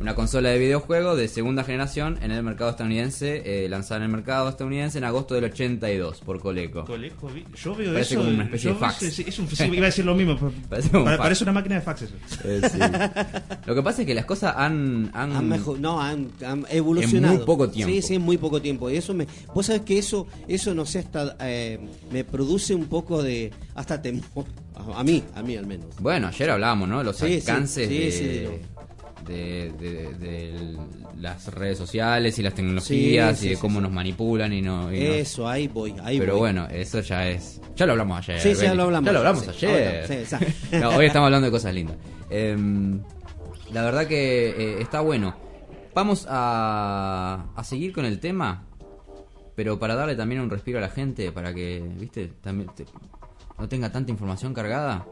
Una 0.00 0.14
consola 0.14 0.50
de 0.50 0.58
videojuego 0.58 1.16
de 1.16 1.26
segunda 1.28 1.64
generación 1.64 2.18
en 2.22 2.30
el 2.30 2.42
mercado 2.44 2.70
estadounidense, 2.70 3.64
eh, 3.64 3.68
lanzada 3.68 3.96
en 3.98 4.02
el 4.04 4.08
mercado 4.10 4.48
estadounidense 4.48 4.98
en 4.98 5.04
agosto 5.04 5.34
del 5.34 5.44
82 5.44 6.20
por 6.20 6.38
Coleco. 6.38 6.84
Coleco, 6.84 7.28
yo 7.56 7.74
veo 7.74 7.92
Parece 7.92 8.14
eso. 8.14 8.22
como 8.22 8.34
una 8.34 8.44
especie 8.44 8.70
de 8.72 8.76
fax. 8.78 9.02
es 9.02 9.38
un- 9.38 9.48
sí, 9.48 9.64
iba 9.64 9.82
a 9.82 9.86
decir 9.86 10.04
lo 10.04 10.14
mismo. 10.14 10.38
Parece 10.68 10.90
como 10.90 11.02
un 11.02 11.08
fax. 11.10 11.18
parece 11.18 11.44
una 11.44 11.52
máquina 11.52 11.74
de 11.76 11.80
fax 11.80 12.02
eso. 12.02 12.14
Eh, 12.44 12.60
sí. 12.70 12.78
Lo 13.66 13.74
que 13.74 13.82
pasa 13.82 14.02
es 14.02 14.06
que 14.06 14.14
las 14.14 14.24
cosas 14.24 14.54
han, 14.56 15.10
han, 15.14 15.32
Han 15.32 15.48
mejor- 15.48 15.80
no, 15.80 16.00
han, 16.00 16.30
han 16.46 16.64
evolucionado. 16.70 17.32
En 17.34 17.38
muy 17.40 17.46
poco 17.46 17.68
tiempo. 17.68 17.92
Sí, 17.92 18.02
sí, 18.02 18.14
en 18.14 18.22
muy 18.22 18.38
poco 18.38 18.62
tiempo. 18.62 18.88
Y 18.90 18.96
eso 18.96 19.14
me, 19.14 19.26
vos 19.52 19.66
sabés 19.66 19.82
que 19.82 19.98
eso, 19.98 20.26
eso 20.46 20.74
no 20.74 20.86
sé, 20.86 21.00
hasta 21.00 21.36
eh, 21.40 21.78
me 22.12 22.22
produce 22.24 22.74
un 22.74 22.86
poco 22.86 23.22
de, 23.22 23.50
hasta 23.74 24.00
temor. 24.00 24.22
A, 24.94 25.02
mí, 25.02 25.24
a 25.34 25.42
mí 25.42 25.56
al 25.56 25.66
menos. 25.66 25.86
Bueno, 25.98 26.28
ayer 26.28 26.50
hablábamos, 26.50 26.88
¿no? 26.88 27.02
Los 27.02 27.16
Sí, 27.16 27.26
sí, 27.26 27.34
alcances 27.50 27.88
sí, 27.88 27.98
de, 27.98 28.12
sí, 28.12 28.76
de 29.28 30.76
las 31.18 31.52
redes 31.52 31.78
sociales 31.78 32.38
y 32.38 32.42
las 32.42 32.54
tecnologías 32.54 33.36
Sí, 33.38 33.40
sí, 33.42 33.46
y 33.46 33.54
de 33.54 33.60
cómo 33.60 33.78
sí. 33.78 33.82
nos 33.82 33.92
manipulan 33.92 34.52
y 34.52 34.62
no. 34.62 34.92
y 34.92 35.00
no- 35.00 35.04
Eso, 35.14 35.48
ahí 35.48 35.68
voy, 35.68 35.94
ahí 36.02 36.18
Pero 36.18 36.32
voy. 36.34 36.40
bueno, 36.40 36.66
eso 36.70 37.00
ya 37.00 37.28
es. 37.28 37.60
Ya 37.76 37.86
lo 37.86 37.92
hablamos 37.92 38.18
ayer. 38.28 38.40
Sí, 38.40 38.54
sí, 38.54 38.62
ya 38.64 38.74
lo 38.74 38.84
hablamos 38.84 39.06
Ya 39.06 39.12
lo 39.12 39.18
hablamos 39.18 39.48
ayer. 39.48 40.26
No, 40.80 40.90
hoy 40.90 41.06
estamos 41.06 41.26
hablando 41.26 41.46
de 41.46 41.50
cosas 41.50 41.74
lindas. 41.74 41.96
Em, 42.30 43.00
la 43.72 43.82
verdad 43.82 44.06
que 44.06 44.48
eh, 44.50 44.80
está 44.82 45.00
bueno. 45.00 45.34
Vamos 45.94 46.26
a, 46.28 47.46
a 47.56 47.64
seguir 47.64 47.92
con 47.92 48.04
el 48.04 48.20
tema, 48.20 48.64
pero 49.56 49.78
para 49.78 49.94
darle 49.96 50.14
también 50.14 50.40
un 50.40 50.48
respiro 50.50 50.78
a 50.78 50.82
la 50.82 50.90
gente, 50.90 51.32
para 51.32 51.52
que, 51.52 51.82
viste, 51.98 52.30
también 52.40 52.70
te- 52.76 52.84
no 53.58 53.68
tenga 53.68 53.90
tanta 53.90 54.12
información 54.12 54.54
cargada, 54.54 55.04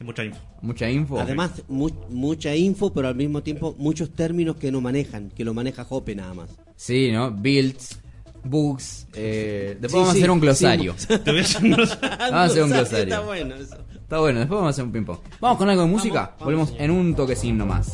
Hay 0.00 0.06
mucha 0.06 0.24
info. 0.24 0.38
mucha 0.62 0.90
info. 0.90 1.20
Además, 1.20 1.62
mu- 1.68 1.90
mucha 2.10 2.54
info, 2.56 2.92
pero 2.92 3.08
al 3.08 3.14
mismo 3.14 3.42
tiempo 3.42 3.74
muchos 3.78 4.10
términos 4.12 4.56
que 4.56 4.70
no 4.72 4.80
manejan, 4.80 5.30
que 5.30 5.44
lo 5.44 5.54
maneja 5.54 5.84
Jope 5.84 6.14
nada 6.14 6.34
más. 6.34 6.50
Sí, 6.76 7.10
¿no? 7.12 7.30
Builds, 7.30 8.00
bugs. 8.42 9.06
eh, 9.14 9.76
después 9.80 9.92
Sí, 9.92 9.96
vamos 9.98 10.12
sí, 10.12 10.18
a 10.18 10.20
hacer 10.20 10.30
un 10.30 10.40
glosario. 10.40 10.94
sí. 10.96 11.06
Te 11.24 11.30
voy 11.30 11.40
a 11.40 11.42
hacer 11.42 11.64
unos- 11.64 12.00
Vamos 12.02 12.32
a 12.32 12.42
hacer 12.44 12.62
un 12.64 12.70
glosario. 12.72 13.04
Está 13.04 13.20
bueno 13.20 13.54
eso. 13.54 13.76
Está 13.94 14.18
bueno, 14.18 14.38
después 14.40 14.56
vamos 14.58 14.66
a 14.68 14.70
hacer 14.70 14.84
un 14.84 14.92
ping-pong. 14.92 15.18
Vamos 15.40 15.58
con 15.58 15.68
algo 15.70 15.82
de 15.82 15.88
música. 15.88 16.14
Vamos, 16.14 16.30
vamos, 16.32 16.44
Volvemos 16.44 16.68
señor. 16.70 16.82
en 16.84 16.90
un 16.90 17.14
toquecín 17.14 17.56
nomás. 17.58 17.92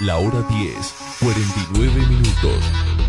La 0.00 0.18
hora 0.18 0.42
10, 0.48 0.94
49 1.20 2.06
minutos. 2.08 3.07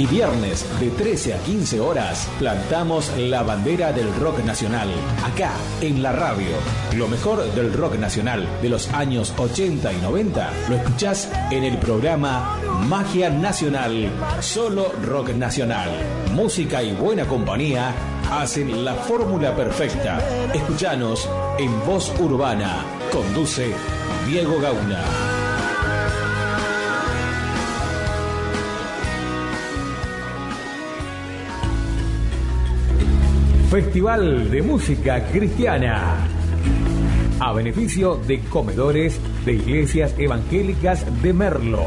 Y 0.00 0.06
viernes 0.06 0.64
de 0.80 0.88
13 0.88 1.34
a 1.34 1.38
15 1.40 1.78
horas 1.78 2.26
plantamos 2.38 3.12
la 3.18 3.42
bandera 3.42 3.92
del 3.92 4.14
rock 4.14 4.42
nacional 4.44 4.88
acá 5.22 5.52
en 5.82 6.02
la 6.02 6.10
radio. 6.12 6.48
Lo 6.96 7.06
mejor 7.06 7.44
del 7.52 7.70
rock 7.74 7.98
nacional 7.98 8.48
de 8.62 8.70
los 8.70 8.88
años 8.94 9.34
80 9.36 9.92
y 9.92 9.96
90 9.96 10.52
lo 10.70 10.76
escuchás 10.76 11.30
en 11.50 11.64
el 11.64 11.76
programa 11.76 12.58
Magia 12.88 13.28
Nacional, 13.28 14.10
solo 14.40 14.90
rock 15.04 15.34
nacional. 15.34 15.90
Música 16.32 16.82
y 16.82 16.94
buena 16.94 17.26
compañía 17.26 17.92
hacen 18.30 18.82
la 18.82 18.94
fórmula 18.94 19.54
perfecta. 19.54 20.18
Escuchanos 20.54 21.28
en 21.58 21.78
Voz 21.84 22.10
Urbana. 22.18 22.86
Conduce 23.12 23.74
Diego 24.26 24.58
Gauna. 24.60 25.29
Festival 33.70 34.50
de 34.50 34.62
Música 34.62 35.24
Cristiana. 35.30 36.16
A 37.38 37.52
beneficio 37.52 38.16
de 38.16 38.40
comedores 38.40 39.20
de 39.44 39.52
iglesias 39.52 40.12
evangélicas 40.18 41.06
de 41.22 41.32
Merlo. 41.32 41.84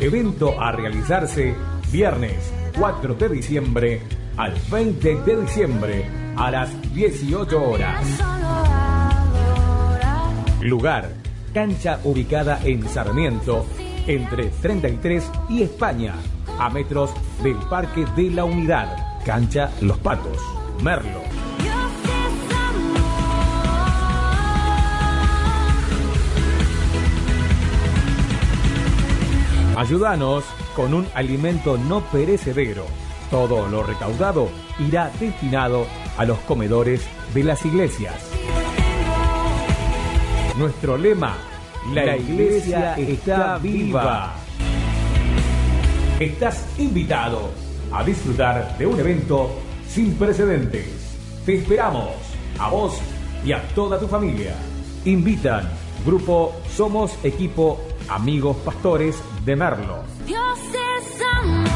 Evento 0.00 0.58
a 0.58 0.72
realizarse 0.72 1.54
viernes 1.92 2.54
4 2.78 3.16
de 3.16 3.28
diciembre 3.28 4.00
al 4.38 4.54
20 4.70 5.14
de 5.16 5.42
diciembre 5.42 6.06
a 6.36 6.50
las 6.50 6.94
18 6.94 7.62
horas. 7.62 8.02
Lugar, 10.62 11.10
cancha 11.52 12.00
ubicada 12.02 12.60
en 12.64 12.88
Sarmiento, 12.88 13.66
entre 14.06 14.46
33 14.46 15.30
y 15.50 15.64
España, 15.64 16.14
a 16.58 16.70
metros 16.70 17.10
del 17.42 17.56
Parque 17.68 18.06
de 18.16 18.30
la 18.30 18.46
Unidad. 18.46 19.05
Cancha 19.26 19.72
Los 19.80 19.98
Patos, 19.98 20.38
Merlo. 20.84 21.20
Ayúdanos 29.76 30.44
con 30.76 30.94
un 30.94 31.08
alimento 31.12 31.76
no 31.76 32.02
perecedero. 32.02 32.86
Todo 33.28 33.68
lo 33.68 33.82
recaudado 33.82 34.48
irá 34.78 35.10
destinado 35.18 35.88
a 36.16 36.24
los 36.24 36.38
comedores 36.42 37.04
de 37.34 37.42
las 37.42 37.66
iglesias. 37.66 38.30
Nuestro 40.56 40.96
lema, 40.96 41.36
la 41.92 42.16
iglesia 42.16 42.94
está 42.94 43.58
viva. 43.58 44.34
Estás 46.20 46.64
invitado 46.78 47.65
a 47.92 48.04
disfrutar 48.04 48.76
de 48.78 48.86
un 48.86 48.98
evento 48.98 49.50
sin 49.88 50.14
precedentes. 50.14 50.86
Te 51.44 51.56
esperamos, 51.56 52.10
a 52.58 52.68
vos 52.68 52.98
y 53.44 53.52
a 53.52 53.62
toda 53.74 53.98
tu 53.98 54.08
familia. 54.08 54.54
Invitan 55.04 55.68
Grupo 56.04 56.54
Somos 56.68 57.16
Equipo 57.24 57.80
Amigos 58.08 58.56
Pastores 58.58 59.16
de 59.44 59.56
Merlo. 59.56 60.04
Dios 60.26 60.58
es 60.72 61.22
amor. 61.22 61.68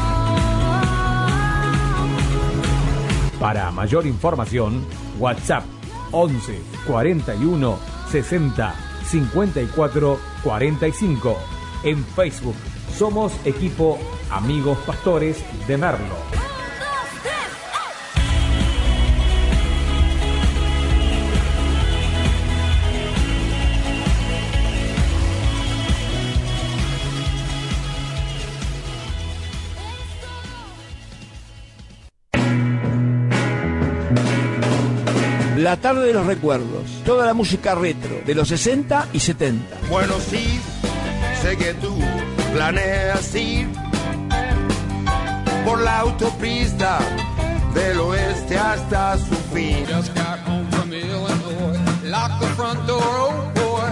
Para 3.39 3.71
mayor 3.71 4.05
información, 4.05 4.85
WhatsApp 5.19 5.63
11 6.11 6.61
41 6.85 7.77
60 8.11 8.75
54 9.05 10.19
45. 10.43 11.37
En 11.83 12.05
Facebook 12.05 12.55
somos 12.95 13.33
equipo 13.45 13.97
Amigos 14.31 14.77
Pastores 14.85 15.43
de 15.67 15.77
Merlo. 15.77 16.15
La 35.57 35.77
tarde 35.77 36.07
de 36.07 36.13
los 36.13 36.25
recuerdos. 36.25 36.89
Toda 37.05 37.25
la 37.25 37.33
música 37.33 37.75
retro 37.75 38.21
de 38.25 38.33
los 38.33 38.47
60 38.47 39.09
y 39.13 39.19
70. 39.19 39.77
Bueno, 39.89 40.15
sí, 40.19 40.59
sé 41.41 41.55
que 41.55 41.73
tú 41.75 41.95
planeas 42.51 43.35
ir 43.35 43.67
por 45.65 45.79
la 45.81 45.99
autopista 45.99 46.99
del 47.73 47.99
oeste 47.99 48.57
hasta 48.57 49.17
su 49.17 49.35
fin. 49.53 49.85
Just 49.87 50.13
got 50.15 50.39
home 50.47 50.67
from 50.71 50.91
Illinois. 50.93 51.77
Lock 52.03 52.39
the 52.39 52.47
front 52.55 52.85
door, 52.87 53.01
oh 53.03 53.51
boy. 53.55 53.87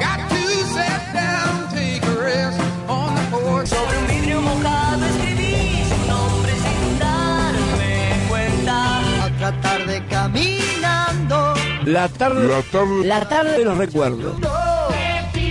Got 0.00 0.28
to 0.28 0.36
sit 0.74 1.14
down, 1.14 1.68
take 1.72 2.02
a 2.06 2.14
rest 2.20 2.60
on 2.88 3.14
the 3.14 3.22
porch. 3.30 3.68
Sobre 3.68 3.98
un 3.98 4.06
vidrio 4.08 4.40
mojado 4.42 5.04
escribí 5.06 5.84
su 5.88 6.06
nombre 6.10 6.52
sin 6.52 6.98
darme 6.98 8.28
cuenta. 8.28 9.00
Otra 9.26 9.60
tarde 9.60 10.02
caminando. 10.10 11.54
La 11.86 12.08
tarde, 12.08 12.48
La 12.48 12.62
tarde- 12.62 13.04
la 13.06 13.28
tarde 13.28 13.58
de 13.58 13.64
los 13.64 13.78
recuerdos. 13.78 14.34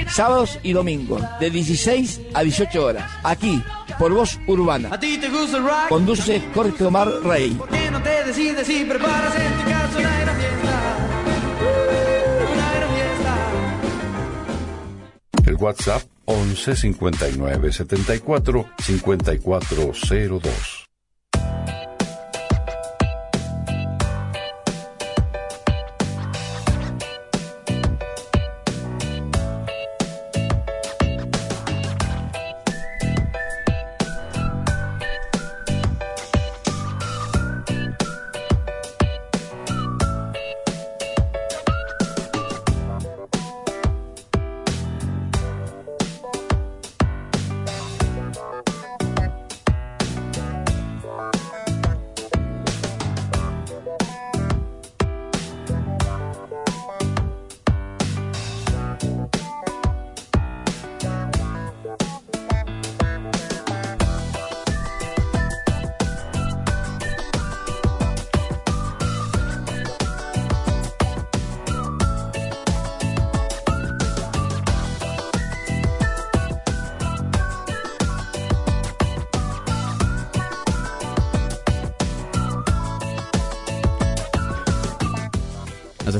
Sábados 0.09 0.59
y 0.61 0.73
domingos, 0.73 1.21
de 1.39 1.49
16 1.49 2.19
a 2.33 2.41
18 2.43 2.85
horas. 2.85 3.09
Aquí, 3.23 3.63
por 4.01 4.13
Voz 4.15 4.39
Urbana. 4.47 4.89
¿A 4.91 4.99
ti 4.99 5.19
te 5.19 5.29
gusta 5.29 5.57
el 5.57 5.63
rock? 5.63 5.89
Conduce 5.89 6.41
Jorge 6.55 6.85
Omar 6.85 7.07
Rey. 7.23 7.51
¿Por 7.51 7.69
qué 7.69 7.91
no 7.91 8.01
te 8.01 8.23
decides 8.25 8.67
y 8.67 8.83
preparas 8.83 9.35
en 9.35 9.53
tu 9.53 9.63
casa 9.69 9.99
una 9.99 10.19
gran 10.21 10.37
fiesta? 10.37 10.97
Una 12.51 12.73
gran 12.73 12.89
fiesta. 12.95 13.51
El 15.45 15.55
WhatsApp 15.55 16.01
11 16.25 16.75
59 16.75 17.71
74 17.71 18.65
5402. 18.79 20.90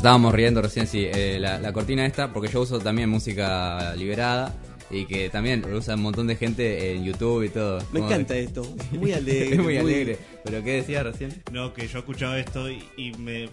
Estábamos 0.02 0.34
riendo 0.34 0.64
recién, 0.64 0.88
sí, 0.88 1.06
eh, 1.06 1.38
la, 1.40 1.60
la 1.60 1.72
cortina 1.72 2.04
esta, 2.08 2.34
porque 2.34 2.52
yo 2.52 2.62
uso 2.62 2.80
también 2.80 3.08
música 3.08 3.94
liberada 3.96 4.52
y 4.90 5.06
que 5.06 5.30
también 5.30 5.62
lo 5.62 5.78
usa 5.78 5.94
un 5.94 6.02
montón 6.02 6.26
de 6.26 6.36
gente 6.36 6.96
en 6.96 7.04
YouTube 7.04 7.44
y 7.44 7.50
todo. 7.50 7.78
Me 7.92 8.00
Como- 8.00 8.12
encanta 8.12 8.36
esto, 8.36 8.64
muy 8.92 9.14
alegre. 9.14 9.54
es 9.56 9.60
muy 9.60 9.78
alegre. 9.78 10.18
¿Pero 10.44 10.64
qué 10.64 10.72
decía 10.78 11.04
recién? 11.04 11.44
No, 11.52 11.72
que 11.74 11.88
yo 11.88 11.98
he 11.98 12.02
escuchado 12.02 12.36
esto 12.36 12.68
y, 12.70 12.84
y 12.98 13.12
me, 13.14 13.48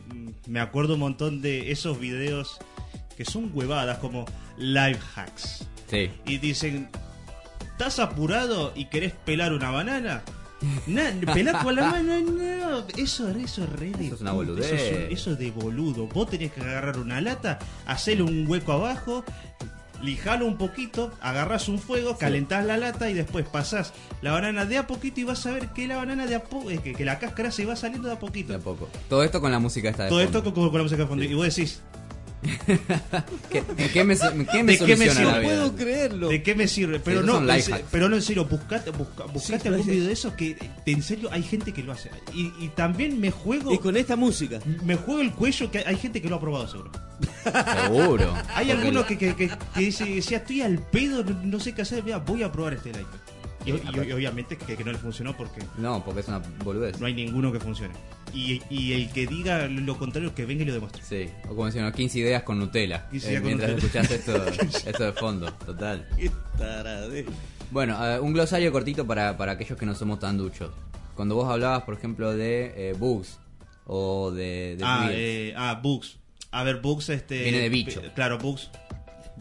me 0.47 0.61
acuerdo 0.61 0.95
un 0.95 1.01
montón 1.01 1.43
de 1.43 1.71
esos 1.71 2.01
videos 2.01 2.59
que 3.15 3.27
son 3.27 3.51
huevadas 3.53 3.99
como 3.99 4.25
life 4.57 5.01
hacks. 5.17 5.67
Sí. 5.91 6.11
Y 6.25 6.39
dicen, 6.39 6.89
¿estás 7.73 7.99
apurado 7.99 8.73
y 8.75 8.87
querés 8.87 9.13
pelar 9.13 9.53
una 9.53 9.71
banana? 9.71 10.23
Na, 10.87 11.13
pelar 11.33 11.63
con 11.63 11.75
la 11.77 11.83
mano, 11.91 12.21
no. 12.21 12.85
Eso, 12.97 13.29
eso 13.31 13.63
es 13.65 13.71
re 13.71 13.91
de 13.91 14.07
Eso 14.07 14.15
es 14.17 14.21
una 14.21 14.33
boludez. 14.33 14.67
Eso 14.67 14.75
es, 14.75 14.93
un- 15.07 15.13
eso 15.13 15.31
es 15.33 15.39
de 15.39 15.51
boludo. 15.53 16.07
Vos 16.09 16.29
tenés 16.31 16.53
que 16.53 16.61
agarrar 16.61 16.99
una 16.99 17.21
lata, 17.21 17.59
hacerle 17.87 18.25
un 18.25 18.45
hueco 18.49 18.73
abajo, 18.73 19.25
lijalo 20.03 20.47
un 20.47 20.57
poquito, 20.57 21.13
agarras 21.21 21.69
un 21.69 21.79
fuego, 21.79 22.17
calentás 22.19 22.65
la 22.65 22.77
lata 22.77 23.09
y 23.11 23.15
después 23.15 23.47
pasás 23.49 23.93
la 24.23 24.33
banana 24.33 24.65
de 24.65 24.79
a 24.79 24.87
poquito 24.87 25.21
y 25.21 25.25
vas 25.25 25.45
a 25.47 25.53
ver 25.53 25.69
que 25.69 25.87
la 25.89 25.97
banana 25.97 26.27
de 26.27 26.37
a 26.37 26.45
poco, 26.45 26.69
que, 26.69 26.93
que 26.95 27.05
la 27.05 27.19
cáscara 27.19 27.51
se 27.51 27.65
va 27.65 27.75
saliendo 27.77 28.09
de 28.09 28.15
a 28.15 28.19
poquito. 28.19 28.53
De 28.53 28.59
a 28.59 28.61
poco. 28.61 28.89
Todo 29.09 29.23
esto 29.25 29.41
con 29.41 29.51
la 29.53 29.59
música 29.61 29.89
esta 29.91 30.05
de 30.05 30.09
Todo 30.11 30.21
fondo. 30.23 30.39
esto 30.39 30.55
con, 30.55 30.69
con 30.71 30.77
la 30.79 30.83
música 30.85 31.03
de 31.03 31.09
fondo. 31.09 31.25
Y 31.25 31.35
vos 31.35 31.47
decís, 31.55 31.81
¿Qué, 33.51 33.59
¿en 33.59 33.89
qué 33.93 34.05
me, 34.05 34.17
qué 34.17 34.31
me 34.35 34.45
¿de 34.45 34.47
qué 34.47 34.63
me 34.63 34.77
soluciona 34.79 35.05
la 35.07 35.15
sirve? 35.41 35.41
vida? 35.41 35.73
creerlo. 35.77 36.29
¿De 36.29 36.43
qué 36.43 36.55
me 36.55 36.69
sirve? 36.69 37.01
Pero 37.01 37.21
esos 37.21 37.69
no, 37.69 37.81
pero 37.91 38.09
no 38.09 38.17
en 38.17 38.23
serio, 38.23 38.45
buscate, 38.45 38.91
busca- 38.93 39.25
buscate 39.25 39.69
algún 39.69 39.87
video 39.87 40.05
de 40.07 40.13
eso 40.13 40.35
que 40.37 40.57
en 40.87 41.03
serio 41.03 41.29
hay 41.33 41.43
gente 41.43 41.73
que 41.73 41.83
lo 41.83 41.93
hace. 41.93 42.11
Y, 42.35 42.53
y 42.61 42.69
también 42.75 43.21
me 43.21 43.31
juego, 43.31 43.73
Y 43.73 43.79
con 43.79 43.97
esta 43.97 44.17
música. 44.17 44.61
me 44.85 44.95
juego 44.97 45.21
el 45.21 45.33
cuello 45.33 45.71
que 45.71 45.79
hay 45.81 45.97
gente 45.97 46.23
que 46.23 46.29
lo 46.29 46.37
ha 46.37 46.41
probado 46.41 46.69
seguro. 46.69 46.91
Seguro. 47.85 48.35
Hay 48.55 48.67
Porque 48.67 48.73
algunos 48.73 49.07
que, 49.07 49.19
que, 49.19 49.35
que, 49.35 49.49
que 49.49 49.81
dice, 49.81 50.05
decía, 50.05 50.39
estoy 50.39 50.63
al 50.63 50.79
pedo, 50.79 51.25
no, 51.25 51.41
no 51.45 51.61
sé 51.61 51.73
qué 51.75 51.83
hacer, 51.83 52.05
mira, 52.05 52.19
voy 52.19 52.43
a 52.43 52.53
probar 52.53 52.75
este 52.75 52.91
life. 52.91 53.07
Y, 53.67 53.71
y- 53.73 54.09
y 54.09 54.13
obviamente 54.13 54.57
que, 54.57 54.77
que 54.77 54.85
no 54.85 54.93
le 54.93 54.99
funcionó 54.99 55.37
porque 55.37 55.61
No, 55.77 56.03
porque 56.05 56.21
es 56.21 56.29
una 56.29 56.39
boludez. 56.65 57.01
no 57.01 57.07
hay 57.07 57.15
ninguno 57.15 57.53
que 57.53 57.59
funcione. 57.61 57.93
Y, 58.35 58.63
y 58.71 58.93
el 58.93 59.11
que 59.11 59.27
diga 59.27 59.67
lo 59.69 59.97
contrario, 59.99 60.35
que 60.35 60.45
venga 60.45 60.63
y 60.63 60.67
lo 60.67 60.75
demuestre. 60.75 61.03
Sí, 61.03 61.31
o 61.45 61.49
como 61.49 61.67
decían, 61.67 61.85
¿no? 61.85 61.93
15 61.93 62.19
ideas 62.19 62.43
con 62.43 62.59
Nutella. 62.59 63.09
15 63.11 63.31
eh, 63.31 63.35
con 63.37 63.45
mientras 63.47 63.71
Nutella. 63.73 64.01
escuchás 64.03 64.11
esto, 64.11 64.89
esto 64.91 65.05
de 65.05 65.13
fondo, 65.13 65.53
total. 65.55 66.07
Qué. 66.17 66.31
Bueno, 67.71 67.99
un 68.23 68.33
glosario 68.33 68.73
cortito 68.73 69.07
para, 69.07 69.37
para 69.37 69.53
aquellos 69.53 69.79
que 69.79 69.87
no 69.87 69.95
somos 69.95 70.19
tan 70.19 70.39
duchos. 70.39 70.71
Cuando 71.15 71.35
vos 71.35 71.49
hablabas, 71.51 71.83
por 71.83 71.95
ejemplo, 71.95 72.35
de 72.35 72.73
eh, 72.77 72.95
bugs 72.99 73.39
o 73.87 74.31
de, 74.31 74.77
de 74.77 74.85
Ah, 74.85 75.09
eh, 75.13 75.53
ah, 75.57 75.81
bugs. 75.83 76.17
A 76.51 76.63
ver, 76.65 76.81
bugs 76.81 77.09
este... 77.11 77.43
Viene 77.43 77.59
de 77.61 77.69
bicho. 77.69 78.01
eh, 78.01 78.11
Claro, 78.15 78.39
bugs 78.39 78.71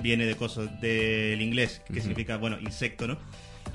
viene 0.01 0.25
de 0.25 0.35
cosas 0.35 0.79
del 0.81 1.41
inglés, 1.41 1.81
que 1.91 2.01
significa, 2.01 2.37
bueno, 2.37 2.57
insecto, 2.59 3.07
¿no? 3.07 3.17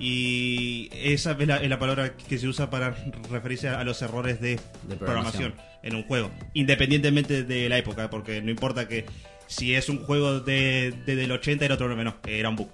Y 0.05 0.89
esa 0.93 1.33
es 1.39 1.47
la, 1.47 1.57
es 1.59 1.71
la 1.71 1.79
palabra 1.79 2.17
que 2.17 2.37
se 2.37 2.49
usa 2.49 2.69
para 2.69 2.91
referirse 3.31 3.69
a 3.69 3.85
los 3.85 4.03
errores 4.03 4.41
de, 4.41 4.59
De 4.89 4.97
programación. 4.97 5.53
programación. 5.53 5.55
en 5.85 5.95
un 5.95 6.03
juego, 6.03 6.31
independientemente 6.55 7.45
de 7.45 7.69
la 7.69 7.79
época, 7.79 8.11
porque 8.11 8.43
no 8.43 8.51
importa 8.51 8.89
que 8.89 9.05
si 9.47 9.75
es 9.75 9.89
un 9.89 9.99
juego 10.05 10.41
de, 10.41 10.93
de- 11.07 11.15
del 11.15 11.31
80 11.31 11.65
era 11.65 11.75
otro 11.75 11.95
no, 11.95 12.17
era 12.27 12.49
un 12.49 12.57
bug. 12.57 12.69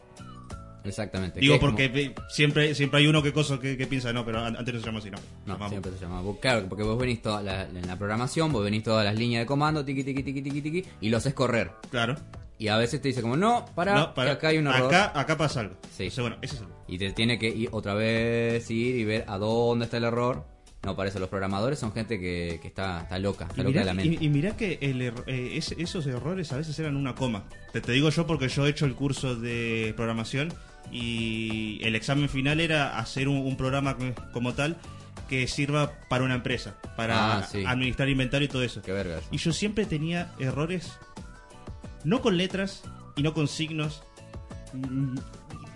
Exactamente. 0.85 1.41
Digo 1.41 1.55
es 1.55 1.61
como- 1.61 1.73
porque 1.73 2.15
siempre 2.31 2.75
siempre 2.75 3.01
hay 3.01 3.07
uno 3.09 3.23
que 3.23 3.33
cosa 3.35 3.59
que, 3.61 3.77
que 3.77 3.87
piensa, 3.87 4.11
no, 4.13 4.25
pero 4.25 4.43
an- 4.43 4.57
antes 4.57 4.73
no 4.73 4.81
se 4.81 4.87
llama 4.87 4.99
así, 5.01 5.11
no. 5.11 5.19
Siempre 5.69 5.93
se 5.93 5.99
llama 6.01 6.23
bug. 6.23 6.41
Claro, 6.41 6.67
porque 6.67 6.83
vos 6.83 6.99
venís 6.99 7.21
toda 7.21 7.43
la, 7.43 7.65
en 7.65 7.87
la 7.87 7.97
programación, 7.99 8.51
vos 8.53 8.65
venís 8.65 8.85
todas 8.85 9.05
las 9.05 9.15
líneas 9.15 9.43
de 9.43 9.47
comando, 9.47 9.85
tiqui, 9.85 10.03
tiqui, 10.03 10.23
tiqui, 10.23 10.41
tiqui, 10.41 10.63
tiqui, 10.63 10.85
y 11.03 11.11
lo 11.11 11.19
haces 11.19 11.35
correr. 11.35 11.73
Claro. 11.91 12.17
Y 12.59 12.69
a 12.69 12.77
veces 12.77 13.01
te 13.01 13.09
dice 13.09 13.23
como, 13.23 13.37
no, 13.37 13.65
para, 13.77 13.95
No, 13.95 14.15
para- 14.15 14.31
que 14.31 14.37
acá 14.37 14.49
hay 14.49 14.59
un 14.59 14.67
error. 14.67 14.87
Acá, 14.93 15.13
acá 15.19 15.37
pasa 15.37 15.61
algo. 15.61 15.77
Sí. 15.97 16.05
Entonces, 16.05 16.21
bueno, 16.21 16.37
ese 16.43 16.57
es 16.57 16.61
el. 16.63 16.69
Y 16.89 16.99
te 16.99 17.13
tiene 17.13 17.39
que 17.39 17.49
ir 17.49 17.69
otra 17.73 17.95
vez 17.95 18.69
ir 18.71 18.97
y 18.97 19.05
ver 19.05 19.25
a 19.29 19.39
dónde 19.39 19.85
está 19.85 19.99
el 19.99 20.05
error. 20.05 20.45
No, 20.85 20.95
para 20.97 21.09
eso 21.09 21.19
los 21.19 21.29
programadores 21.29 21.79
son 21.79 21.93
gente 21.93 22.19
que, 22.21 22.59
que 22.63 22.69
está, 22.69 23.03
está 23.03 23.19
loca, 23.19 23.47
está 23.47 23.61
Y 23.61 23.65
loca 23.65 23.69
mirá, 23.71 23.81
de 23.81 23.87
la 23.87 23.95
mente. 23.95 24.19
y- 24.21 24.27
y 24.27 24.29
mirá 24.29 24.57
que 24.57 24.79
el 24.81 25.03
eh, 25.03 25.13
es- 25.57 25.73
esos 25.73 26.07
errores 26.07 26.53
a 26.53 26.57
veces 26.57 26.79
eran 26.79 26.97
una 26.97 27.15
coma. 27.15 27.45
Te, 27.73 27.81
te 27.81 27.93
digo 27.93 28.11
yo 28.11 28.27
porque 28.27 28.49
yo 28.49 28.65
he 28.67 28.71
hecho 28.71 28.87
el 28.87 28.95
curso 28.95 29.35
de 29.37 29.93
programación 29.97 30.53
y 31.03 31.81
el 31.83 31.95
examen 31.95 32.29
final 32.29 32.61
era 32.61 32.99
hacer 32.99 33.29
un, 33.29 33.39
un 33.39 33.57
programa 33.57 33.97
co- 33.97 34.15
como 34.33 34.55
tal 34.55 34.77
que 35.29 35.47
sirva 35.47 35.93
para 36.09 36.25
una 36.25 36.35
empresa, 36.37 36.77
para 36.97 37.39
Ah, 37.39 37.43
sí. 37.43 37.63
administrar 37.67 38.09
inventario 38.09 38.47
y 38.47 38.49
todo 38.49 38.63
eso. 38.63 38.81
Qué 38.81 38.93
verga 38.93 39.19
eso. 39.19 39.29
Y 39.31 39.37
yo 39.39 39.53
siempre 39.53 39.85
tenía 39.85 40.33
errores, 40.39 40.93
no 42.05 42.21
con 42.23 42.37
letras 42.37 42.83
y 43.17 43.23
no 43.23 43.35
con 43.35 43.49
signos, 43.49 44.03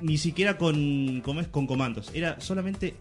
ni 0.00 0.18
siquiera 0.18 0.58
con, 0.58 1.20
¿cómo 1.24 1.40
es? 1.40 1.48
con 1.48 1.66
comandos. 1.66 2.10
Era 2.14 2.40
solamente 2.40 2.94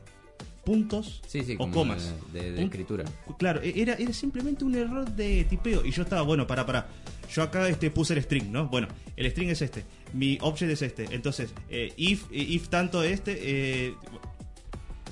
puntos 0.63 1.21
Sí, 1.27 1.43
sí, 1.43 1.55
o 1.55 1.57
como 1.57 1.73
comas. 1.73 2.13
de- 2.33 2.39
de- 2.41 2.51
de 2.51 2.57
Un- 2.59 2.65
escritura. 2.65 3.05
Claro, 3.39 3.61
e- 3.63 3.73
era, 3.81 3.93
era 3.95 4.13
simplemente 4.13 4.63
un 4.63 4.75
error 4.75 5.09
de 5.09 5.43
tipeo. 5.45 5.83
Y 5.85 5.91
yo 5.91 6.03
estaba, 6.03 6.21
bueno, 6.21 6.45
para, 6.47 6.65
para. 6.65 6.87
Yo 7.33 7.41
acá 7.43 7.67
este, 7.69 7.89
puse 7.89 8.13
el 8.13 8.21
string, 8.23 8.51
¿no? 8.51 8.67
Bueno, 8.67 8.87
el 9.15 9.29
string 9.31 9.49
es 9.49 9.61
este. 9.61 9.85
Mi 10.13 10.37
object 10.41 10.71
es 10.71 10.81
este. 10.81 11.05
Entonces, 11.15 11.53
eh, 11.69 11.93
if, 11.97 12.23
eh, 12.31 12.37
if 12.41 12.67
tanto 12.67 13.01
este. 13.03 13.39
eh, 13.87 13.95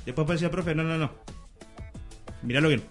después 0.05 0.27
parecía 0.27 0.51
profe, 0.51 0.75
no, 0.75 0.83
no, 0.83 0.97
no. 0.97 1.11
Míralo 2.43 2.67
bien. 2.69 2.83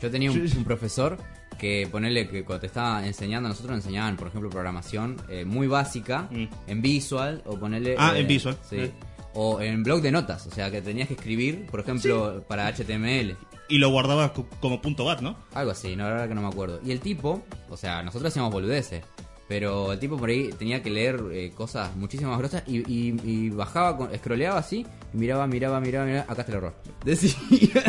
Yo 0.00 0.10
tenía 0.10 0.30
un, 0.30 0.40
un 0.56 0.64
profesor 0.64 1.18
que 1.56 1.88
ponerle 1.90 2.28
que 2.28 2.44
cuando 2.44 2.60
te 2.60 2.66
estaba 2.68 3.06
enseñando, 3.06 3.48
nosotros 3.48 3.76
nos 3.76 3.84
enseñaban, 3.84 4.16
por 4.16 4.28
ejemplo, 4.28 4.50
programación 4.50 5.16
eh, 5.28 5.44
muy 5.44 5.66
básica, 5.66 6.28
en 6.30 6.82
visual, 6.82 7.42
o 7.46 7.58
ponerle... 7.58 7.94
Mm. 7.94 8.00
Ah, 8.00 8.12
en 8.18 8.26
Visual. 8.28 8.56
Sí. 8.68 8.76
Eh. 8.76 8.92
O 9.38 9.60
en 9.60 9.82
blog 9.82 10.00
de 10.00 10.10
notas, 10.10 10.46
o 10.46 10.50
sea, 10.50 10.70
que 10.70 10.80
tenías 10.80 11.08
que 11.08 11.14
escribir, 11.14 11.66
por 11.66 11.80
ejemplo, 11.80 12.42
para 12.48 12.68
HTML. 12.72 13.36
Y 13.68 13.78
lo 13.78 13.90
guardaba 13.90 14.32
co- 14.32 14.46
como 14.60 14.80
punto 14.80 15.04
bat, 15.04 15.20
¿no? 15.20 15.36
Algo 15.52 15.72
así, 15.72 15.94
no, 15.94 16.04
la 16.04 16.10
verdad 16.10 16.28
que 16.28 16.34
no 16.34 16.40
me 16.40 16.48
acuerdo. 16.48 16.80
Y 16.84 16.90
el 16.92 17.00
tipo, 17.00 17.42
o 17.68 17.76
sea, 17.76 18.02
nosotros 18.02 18.30
hacíamos 18.32 18.50
boludeces. 18.52 19.04
Pero 19.48 19.92
el 19.92 19.98
tipo 20.00 20.16
por 20.16 20.28
ahí 20.30 20.48
tenía 20.58 20.82
que 20.82 20.90
leer 20.90 21.22
eh, 21.32 21.52
cosas 21.54 21.94
muchísimo 21.96 22.30
más 22.30 22.38
grosas 22.38 22.62
y, 22.66 22.78
y- 22.90 23.14
y 23.24 23.50
bajaba, 23.50 23.96
con, 23.98 24.16
scrolleaba 24.16 24.58
así, 24.58 24.86
y 25.12 25.16
miraba, 25.18 25.46
miraba, 25.46 25.80
miraba, 25.80 26.06
miraba, 26.06 26.22
acá 26.32 26.40
está 26.40 26.52
el 26.52 26.58
error. 26.58 26.74
Decía, 27.04 27.34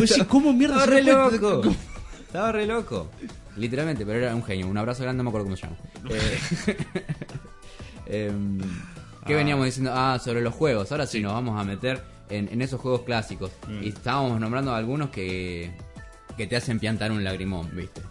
sí, 0.06 0.22
¿cómo 0.28 0.52
mierda 0.54 0.84
Estaba 0.84 0.96
re 0.98 1.04
loco. 1.04 1.62
Estaba 2.28 2.52
re 2.52 2.66
loco. 2.68 3.10
Literalmente, 3.58 4.06
pero 4.06 4.20
era 4.20 4.36
un 4.36 4.44
genio. 4.44 4.68
Un 4.68 4.78
abrazo 4.78 5.04
grande, 5.04 5.18
no 5.18 5.24
me 5.24 5.30
acuerdo 5.30 5.46
cómo 5.46 5.58
se 5.58 5.64
llama. 5.64 5.78
Eh, 6.10 6.38
em, 8.06 8.60
¿Qué 9.26 9.34
Ah. 9.34 9.38
veníamos 9.38 9.66
diciendo? 9.66 9.92
Ah, 9.94 10.20
sobre 10.24 10.42
los 10.42 10.54
juegos. 10.54 10.92
Ahora 10.92 11.06
sí, 11.08 11.20
nos 11.22 11.34
vamos 11.34 11.60
a 11.60 11.64
meter 11.64 12.02
en, 12.30 12.48
en 12.52 12.62
esos 12.62 12.80
juegos 12.80 13.02
clásicos. 13.02 13.52
Mm. 13.68 13.84
Y 13.84 13.90
estábamos 13.90 14.40
nombrando 14.40 14.74
algunos 14.74 15.10
que, 15.10 15.72
que 16.38 16.48
te 16.48 16.56
hacen 16.56 16.80
piantar 16.80 17.12
un 17.12 17.24
lagrimón, 17.24 17.70
¿viste? 17.76 18.02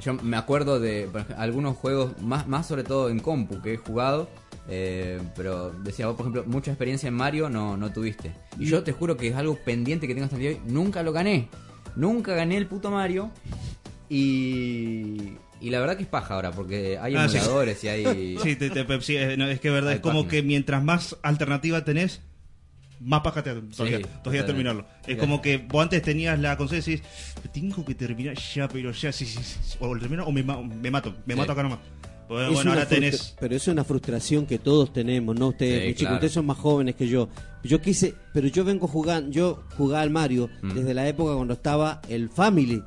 Yo 0.00 0.14
me 0.14 0.36
acuerdo 0.38 0.80
de 0.80 1.08
algunos 1.36 1.76
juegos, 1.76 2.18
más, 2.22 2.48
más 2.48 2.66
sobre 2.66 2.84
todo 2.84 3.10
en 3.10 3.20
compu, 3.20 3.60
que 3.60 3.74
he 3.74 3.76
jugado. 3.76 4.28
eh, 4.68 5.20
pero 5.36 5.70
decía 5.70 6.06
vos, 6.06 6.16
por 6.16 6.24
ejemplo, 6.24 6.44
mucha 6.46 6.70
experiencia 6.70 7.06
en 7.08 7.14
Mario 7.14 7.48
no, 7.50 7.76
no 7.76 7.92
tuviste. 7.92 8.32
Y 8.58 8.64
yo 8.66 8.82
te 8.82 8.92
juro 8.92 9.16
que 9.16 9.28
es 9.28 9.36
algo 9.36 9.56
pendiente 9.56 10.06
que 10.08 10.14
tengo 10.14 10.24
hasta 10.24 10.36
el 10.36 10.40
día 10.42 10.50
de 10.50 10.56
hoy. 10.56 10.62
Nunca 10.66 11.02
lo 11.02 11.12
gané. 11.12 11.48
Nunca 11.96 12.34
gané 12.34 12.56
el 12.56 12.66
puto 12.66 12.90
Mario. 12.90 13.30
Y, 14.10 15.34
y 15.60 15.70
la 15.70 15.80
verdad 15.80 15.96
que 15.96 16.02
es 16.02 16.08
paja 16.08 16.34
ahora, 16.34 16.50
porque 16.50 16.98
hay 17.00 17.14
Ah, 17.14 17.28
sí. 17.28 17.36
emuladores 17.38 17.82
y 17.84 17.88
hay... 17.88 18.36
Sí, 18.42 18.56
te- 18.56 18.70
te- 18.70 19.00
sí, 19.02 19.16
eh, 19.16 19.36
no, 19.36 19.46
es 19.48 19.60
que 19.60 19.68
es 19.68 19.74
verdad, 19.74 19.90
Hay 19.90 19.96
es 19.96 20.02
como 20.02 20.24
páginas. 20.24 20.30
que 20.32 20.42
mientras 20.42 20.82
más 20.84 21.16
alternativa 21.22 21.84
tenés, 21.84 22.20
más 23.00 23.20
paja 23.22 23.42
te 23.42 23.50
todavía, 23.54 23.70
todavía 23.72 24.02
totalmente. 24.02 24.44
terminarlo. 24.44 24.86
Es 25.06 25.14
Sí. 25.14 25.16
como 25.16 25.40
que 25.40 25.58
vos 25.58 25.82
antes 25.82 26.02
tenías 26.02 26.38
la 26.38 26.56
consola 26.56 26.78
y 26.78 26.82
decís, 26.82 27.02
tengo 27.52 27.84
que 27.84 27.94
terminar 27.94 28.36
ya, 28.36 28.68
pero 28.68 28.90
ya, 28.90 29.12
sí, 29.12 29.24
sí, 29.24 29.38
sí, 29.42 29.76
o 29.80 29.94
lo 29.94 30.00
termino 30.00 30.24
o 30.24 30.32
me, 30.32 30.42
me 30.42 30.90
mato, 30.90 31.14
me 31.24 31.34
Sí. 31.34 31.40
mato 31.40 31.52
acá 31.52 31.62
nomás. 31.62 31.78
Es 31.80 32.28
bueno, 32.28 32.60
una 32.60 32.70
ahora 32.74 32.86
tenés... 32.86 33.34
Pero 33.40 33.56
es 33.56 33.66
una 33.66 33.82
frustración 33.82 34.46
que 34.46 34.58
todos 34.60 34.92
tenemos, 34.92 35.34
¿no? 35.36 35.48
Ustedes, 35.48 35.82
Sí, 35.82 35.88
chicos, 35.88 36.00
claro. 36.02 36.14
ustedes 36.16 36.32
son 36.32 36.46
más 36.46 36.58
jóvenes 36.58 36.94
que 36.94 37.08
yo. 37.08 37.28
Yo 37.64 37.80
quise, 37.80 38.14
pero 38.32 38.46
yo 38.46 38.64
vengo 38.64 38.86
jugando, 38.86 39.30
yo 39.32 39.64
jugaba 39.76 40.02
al 40.02 40.10
Mario 40.10 40.48
Mm. 40.62 40.74
desde 40.74 40.94
la 40.94 41.08
época 41.08 41.34
cuando 41.34 41.54
estaba 41.54 42.00
el 42.08 42.28
Family. 42.28 42.84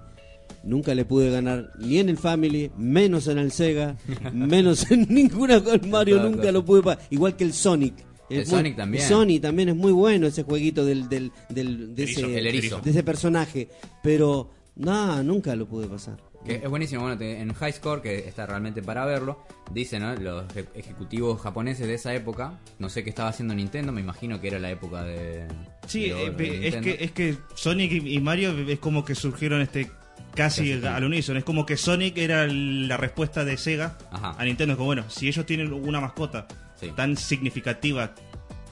Nunca 0.64 0.96
le 0.96 1.04
pude 1.06 1.30
ganar 1.30 1.72
ni 1.78 2.00
en 2.00 2.08
el 2.10 2.18
Family, 2.18 2.72
menos 2.78 3.28
en 3.28 3.38
el 3.38 3.52
Sega, 3.52 3.98
menos 4.34 4.90
en 4.92 5.08
ninguna 5.14 5.62
con 5.62 5.90
Mario, 5.90 6.22
nunca 6.24 6.52
lo 6.52 6.64
pude 6.64 6.98
Igual 7.10 7.36
que 7.36 7.44
el 7.44 7.54
Sonic. 7.54 7.96
El 8.30 8.38
muy- 8.38 8.46
Sonic 8.46 8.76
también. 8.78 9.04
Sonic 9.08 9.42
también 9.42 9.70
es 9.70 9.76
muy 9.76 9.92
bueno 9.92 10.28
ese 10.28 10.44
jueguito 10.44 10.86
del, 10.86 11.10
del, 11.10 11.32
del- 11.50 11.94
de, 11.94 12.04
Erizo, 12.04 12.28
ese, 12.28 12.50
erizo. 12.50 12.80
de 12.80 12.90
ese 12.92 13.04
personaje. 13.04 13.68
Pero, 14.02 14.50
nada, 14.78 15.22
nunca 15.22 15.56
lo 15.56 15.68
pude 15.68 15.88
pasar. 15.88 16.18
Que 16.46 16.56
es 16.56 16.70
buenísimo, 16.70 17.02
bueno, 17.02 17.18
te- 17.18 17.40
en 17.40 17.54
High 17.54 17.74
Score, 17.74 18.02
que 18.02 18.20
está 18.20 18.46
realmente 18.46 18.82
para 18.82 19.06
verlo, 19.06 19.40
dicen 19.74 20.02
¿no? 20.02 20.14
los 20.16 20.46
eje- 20.56 20.68
ejecutivos 20.76 21.42
japoneses 21.42 21.88
de 21.88 21.94
esa 21.94 22.14
época, 22.16 22.60
no 22.80 22.90
sé 22.90 23.04
qué 23.04 23.10
estaba 23.12 23.30
haciendo 23.30 23.54
Nintendo, 23.56 23.92
me 23.94 24.02
imagino 24.02 24.40
que 24.42 24.48
era 24.48 24.60
la 24.60 24.72
época 24.72 25.04
de... 25.04 25.46
Sí, 25.88 26.10
de 26.10 26.28
eh, 26.28 26.68
es 26.68 26.76
que, 26.78 26.98
es 27.04 27.12
que 27.12 27.36
Sonic 27.56 27.92
y 28.06 28.20
Mario 28.20 28.52
es 28.68 28.80
como 28.80 29.06
que 29.06 29.16
surgieron 29.16 29.62
este 29.62 29.90
casi 30.36 30.72
al 30.74 31.04
unísono. 31.04 31.40
Es 31.40 31.46
como 31.46 31.66
que 31.66 31.78
Sonic 31.78 32.18
era 32.18 32.48
la 32.48 32.98
respuesta 32.98 33.44
de 33.46 33.58
Sega 33.58 33.98
Ajá. 34.12 34.36
a 34.38 34.46
Nintendo. 34.46 34.74
Es 34.74 34.78
como, 34.78 34.88
bueno, 34.88 35.04
si 35.10 35.28
ellos 35.28 35.46
tienen 35.46 35.72
una 35.74 36.00
mascota 36.02 36.48
Sí. 36.80 36.92
tan 36.96 37.16
significativa, 37.18 38.14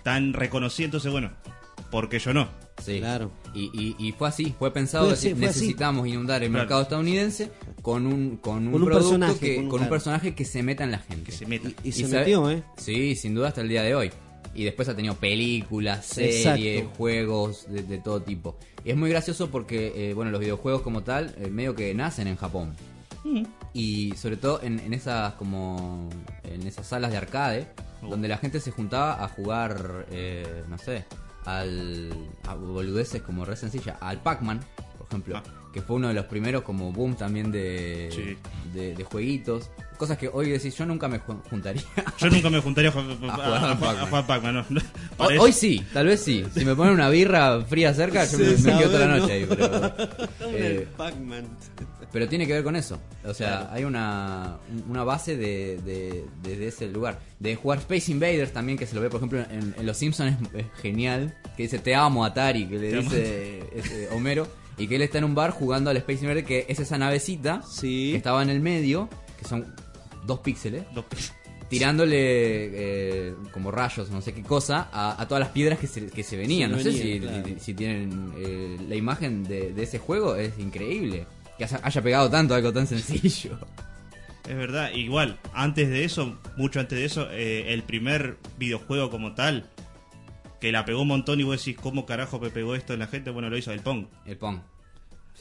tan 0.03 0.33
reconocida, 0.33 0.85
entonces 0.85 1.11
bueno, 1.11 1.31
porque 1.91 2.19
yo 2.19 2.33
no? 2.33 2.47
Sí. 2.81 2.99
Claro. 2.99 3.31
Y, 3.53 3.69
y, 3.73 3.95
y 3.99 4.11
fue 4.13 4.27
así, 4.29 4.55
fue 4.57 4.73
pensado, 4.73 5.05
Fue 5.05 5.11
decir, 5.13 5.33
así, 5.33 5.39
fue 5.39 5.49
así. 5.49 5.59
necesitamos 5.59 6.07
inundar 6.07 6.41
el 6.41 6.49
Claro. 6.49 6.63
mercado 6.63 6.81
estadounidense 6.81 7.51
con 7.81 8.07
un, 8.07 8.37
con 8.37 8.65
un, 8.67 8.71
Con 8.71 8.81
un 8.81 8.87
producto 8.87 9.09
personaje, 9.19 9.39
que, 9.39 9.55
con 9.57 9.69
con, 9.69 9.81
un- 9.83 9.89
personaje 9.89 10.33
que 10.35 10.45
se 10.45 10.63
meta 10.63 10.83
en 10.83 10.91
la 10.91 10.99
gente. 10.99 11.25
Que 11.25 11.31
se 11.31 11.45
meta. 11.45 11.69
Y, 11.83 11.89
y 11.89 11.91
se 11.91 12.03
sabe- 12.07 12.19
metió, 12.19 12.49
¿eh? 12.49 12.63
Sí, 12.77 13.15
sin 13.15 13.35
duda 13.35 13.49
hasta 13.49 13.61
el 13.61 13.69
día 13.69 13.83
de 13.83 13.93
hoy. 13.93 14.09
Y 14.55 14.63
después 14.65 14.89
ha 14.89 14.95
tenido 14.95 15.15
películas, 15.15 16.05
series, 16.05 16.45
Exacto. 16.45 16.97
juegos 16.97 17.71
de, 17.71 17.83
de 17.83 17.97
todo 17.99 18.21
tipo. 18.21 18.57
Y 18.83 18.91
es 18.91 18.97
muy 18.97 19.09
gracioso 19.09 19.49
porque, 19.51 20.09
eh, 20.09 20.13
bueno, 20.13 20.31
los 20.31 20.39
videojuegos 20.39 20.81
como 20.81 21.03
tal, 21.03 21.35
eh, 21.37 21.49
medio 21.49 21.75
que 21.75 21.93
nacen 21.93 22.27
en 22.27 22.35
Japón. 22.35 22.75
Y 23.73 24.15
sobre 24.17 24.35
todo 24.37 24.61
en, 24.63 24.79
en 24.79 24.93
esas 24.93 25.33
como 25.35 26.09
en 26.43 26.65
esas 26.65 26.87
salas 26.87 27.11
de 27.11 27.17
arcade 27.17 27.67
donde 28.01 28.27
la 28.27 28.37
gente 28.37 28.59
se 28.59 28.71
juntaba 28.71 29.23
a 29.23 29.27
jugar, 29.27 30.07
eh, 30.09 30.63
no 30.67 30.77
sé, 30.79 31.05
al, 31.45 32.11
a 32.47 32.55
boludeces 32.55 33.21
como 33.21 33.45
re 33.45 33.55
sencilla, 33.55 33.97
al 34.01 34.21
Pac-Man, 34.21 34.59
por 34.97 35.07
ejemplo, 35.07 35.37
Ah. 35.37 35.43
Que 35.73 35.81
fue 35.81 35.95
uno 35.97 36.07
de 36.09 36.13
los 36.13 36.25
primeros 36.25 36.63
como 36.63 36.91
boom 36.91 37.15
también 37.15 37.51
de, 37.51 38.09
Sí. 38.11 38.37
de, 38.73 38.95
de 38.95 39.03
jueguitos. 39.03 39.69
Cosas 39.97 40.17
que 40.17 40.27
hoy 40.33 40.49
decís, 40.49 40.75
yo 40.75 40.85
nunca 40.85 41.07
me 41.07 41.19
ju- 41.21 41.41
juntaría. 41.49 41.83
Yo 42.17 42.29
nunca 42.29 42.49
me 42.49 42.59
juntaría 42.59 42.89
a, 42.89 42.93
jugar- 42.93 43.17
A 43.29 43.35
a- 43.35 43.71
a- 43.71 43.79
Pac-Man. 43.79 43.97
a 43.97 44.05
jugar 44.07 44.27
Pac-Man, 44.27 44.65
no. 44.69 44.81
Hoy, 45.39 45.51
sí, 45.53 45.85
tal 45.93 46.07
vez 46.07 46.21
sí. 46.21 46.43
Si 46.55 46.65
me 46.65 46.75
ponen 46.75 46.93
una 46.95 47.07
birra 47.09 47.61
fría 47.65 47.93
cerca, 47.93 48.25
yo 48.25 48.37
me, 48.39 48.45
Sí, 48.57 48.63
me 48.63 48.77
quedo 48.79 48.89
toda 48.91 49.07
la 49.07 49.17
noche 49.19 49.31
ahí. 49.33 49.45
Pero, 49.47 49.85
eh, 50.51 50.77
el 50.81 50.83
Pac-Man. 50.97 51.47
pero 52.11 52.27
tiene 52.27 52.47
que 52.47 52.53
ver 52.53 52.63
con 52.63 52.75
eso. 52.75 52.99
O 53.23 53.33
sea, 53.35 53.59
Claro. 53.59 53.69
hay 53.73 53.83
una, 53.83 54.57
una 54.89 55.03
base 55.03 55.37
de, 55.37 55.77
de, 56.43 56.67
ese 56.67 56.87
lugar. 56.89 57.19
De 57.39 57.55
jugar 57.55 57.77
Space 57.79 58.11
Invaders 58.11 58.51
también, 58.53 58.79
que 58.79 58.87
se 58.87 58.95
lo 58.95 59.01
ve, 59.01 59.09
por 59.09 59.17
ejemplo, 59.19 59.39
en, 59.51 59.75
en 59.77 59.85
Los 59.85 59.97
Simpsons 59.97 60.35
es, 60.55 60.61
es 60.61 60.81
genial. 60.81 61.35
Que 61.55 61.63
dice 61.63 61.77
Te 61.77 61.93
amo, 61.93 62.25
Atari, 62.25 62.65
que 62.67 62.77
le 62.79 62.99
dice 63.01 63.63
ese 63.75 64.09
Homero. 64.09 64.47
Y 64.81 64.87
que 64.87 64.95
él 64.95 65.01
está 65.03 65.17
en 65.19 65.23
un 65.25 65.35
bar 65.35 65.51
jugando 65.51 65.89
al 65.89 65.97
Space 65.97 66.21
Invader, 66.21 66.43
que 66.45 66.65
es 66.67 66.79
esa 66.79 66.97
navecita 66.97 67.61
Sí. 67.63 68.09
que 68.11 68.17
estaba 68.17 68.41
en 68.41 68.49
el 68.49 68.59
medio, 68.59 69.09
que 69.39 69.45
son 69.47 69.73
dos 70.25 70.39
píxeles. 70.39 70.83
Dos- 70.93 71.05
Tirándole 71.69 72.17
eh, 72.17 73.33
como 73.53 73.71
rayos, 73.71 74.09
no 74.09 74.21
sé 74.21 74.33
qué 74.33 74.43
cosa, 74.43 74.89
a, 74.91 75.21
a 75.21 75.25
todas 75.27 75.39
las 75.39 75.49
piedras 75.51 75.79
que 75.79 75.87
se, 75.87 76.07
que 76.07 76.21
se 76.21 76.35
venían. 76.35 76.69
No 76.71 76.79
sé 76.79 76.91
si, 76.91 77.19
claro. 77.21 77.45
si- 77.47 77.59
si 77.59 77.73
tienen 77.73 78.33
eh, 78.37 78.77
la 78.89 78.95
imagen 78.95 79.43
de, 79.43 79.71
de 79.71 79.83
ese 79.83 79.97
juego, 79.97 80.35
es 80.35 80.59
increíble. 80.59 81.25
Que 81.57 81.63
haya, 81.63 81.79
haya 81.81 82.01
pegado 82.01 82.29
tanto 82.29 82.55
algo 82.55 82.73
tan 82.73 82.87
sencillo. 82.87 83.57
Es 84.49 84.57
verdad, 84.57 84.91
igual, 84.95 85.39
antes 85.53 85.87
de 85.89 86.03
eso, 86.03 86.37
mucho 86.57 86.79
antes 86.81 86.97
de 86.99 87.05
eso, 87.05 87.29
eh, 87.31 87.71
el 87.73 87.83
primer 87.83 88.37
videojuego 88.57 89.09
como 89.09 89.33
tal, 89.33 89.69
que 90.59 90.71
la 90.73 90.83
pegó 90.83 91.03
un 91.03 91.07
montón 91.07 91.39
y 91.39 91.43
vos 91.43 91.57
decís, 91.63 91.79
¿cómo 91.81 92.05
carajo 92.05 92.37
me 92.39 92.49
pegó 92.49 92.75
esto 92.75 92.91
en 92.93 92.99
la 92.99 93.07
gente? 93.07 93.29
Bueno, 93.29 93.49
lo 93.49 93.57
hizo 93.57 93.71
el 93.71 93.79
Pong. 93.79 94.07
El 94.25 94.37
Pong. 94.37 94.59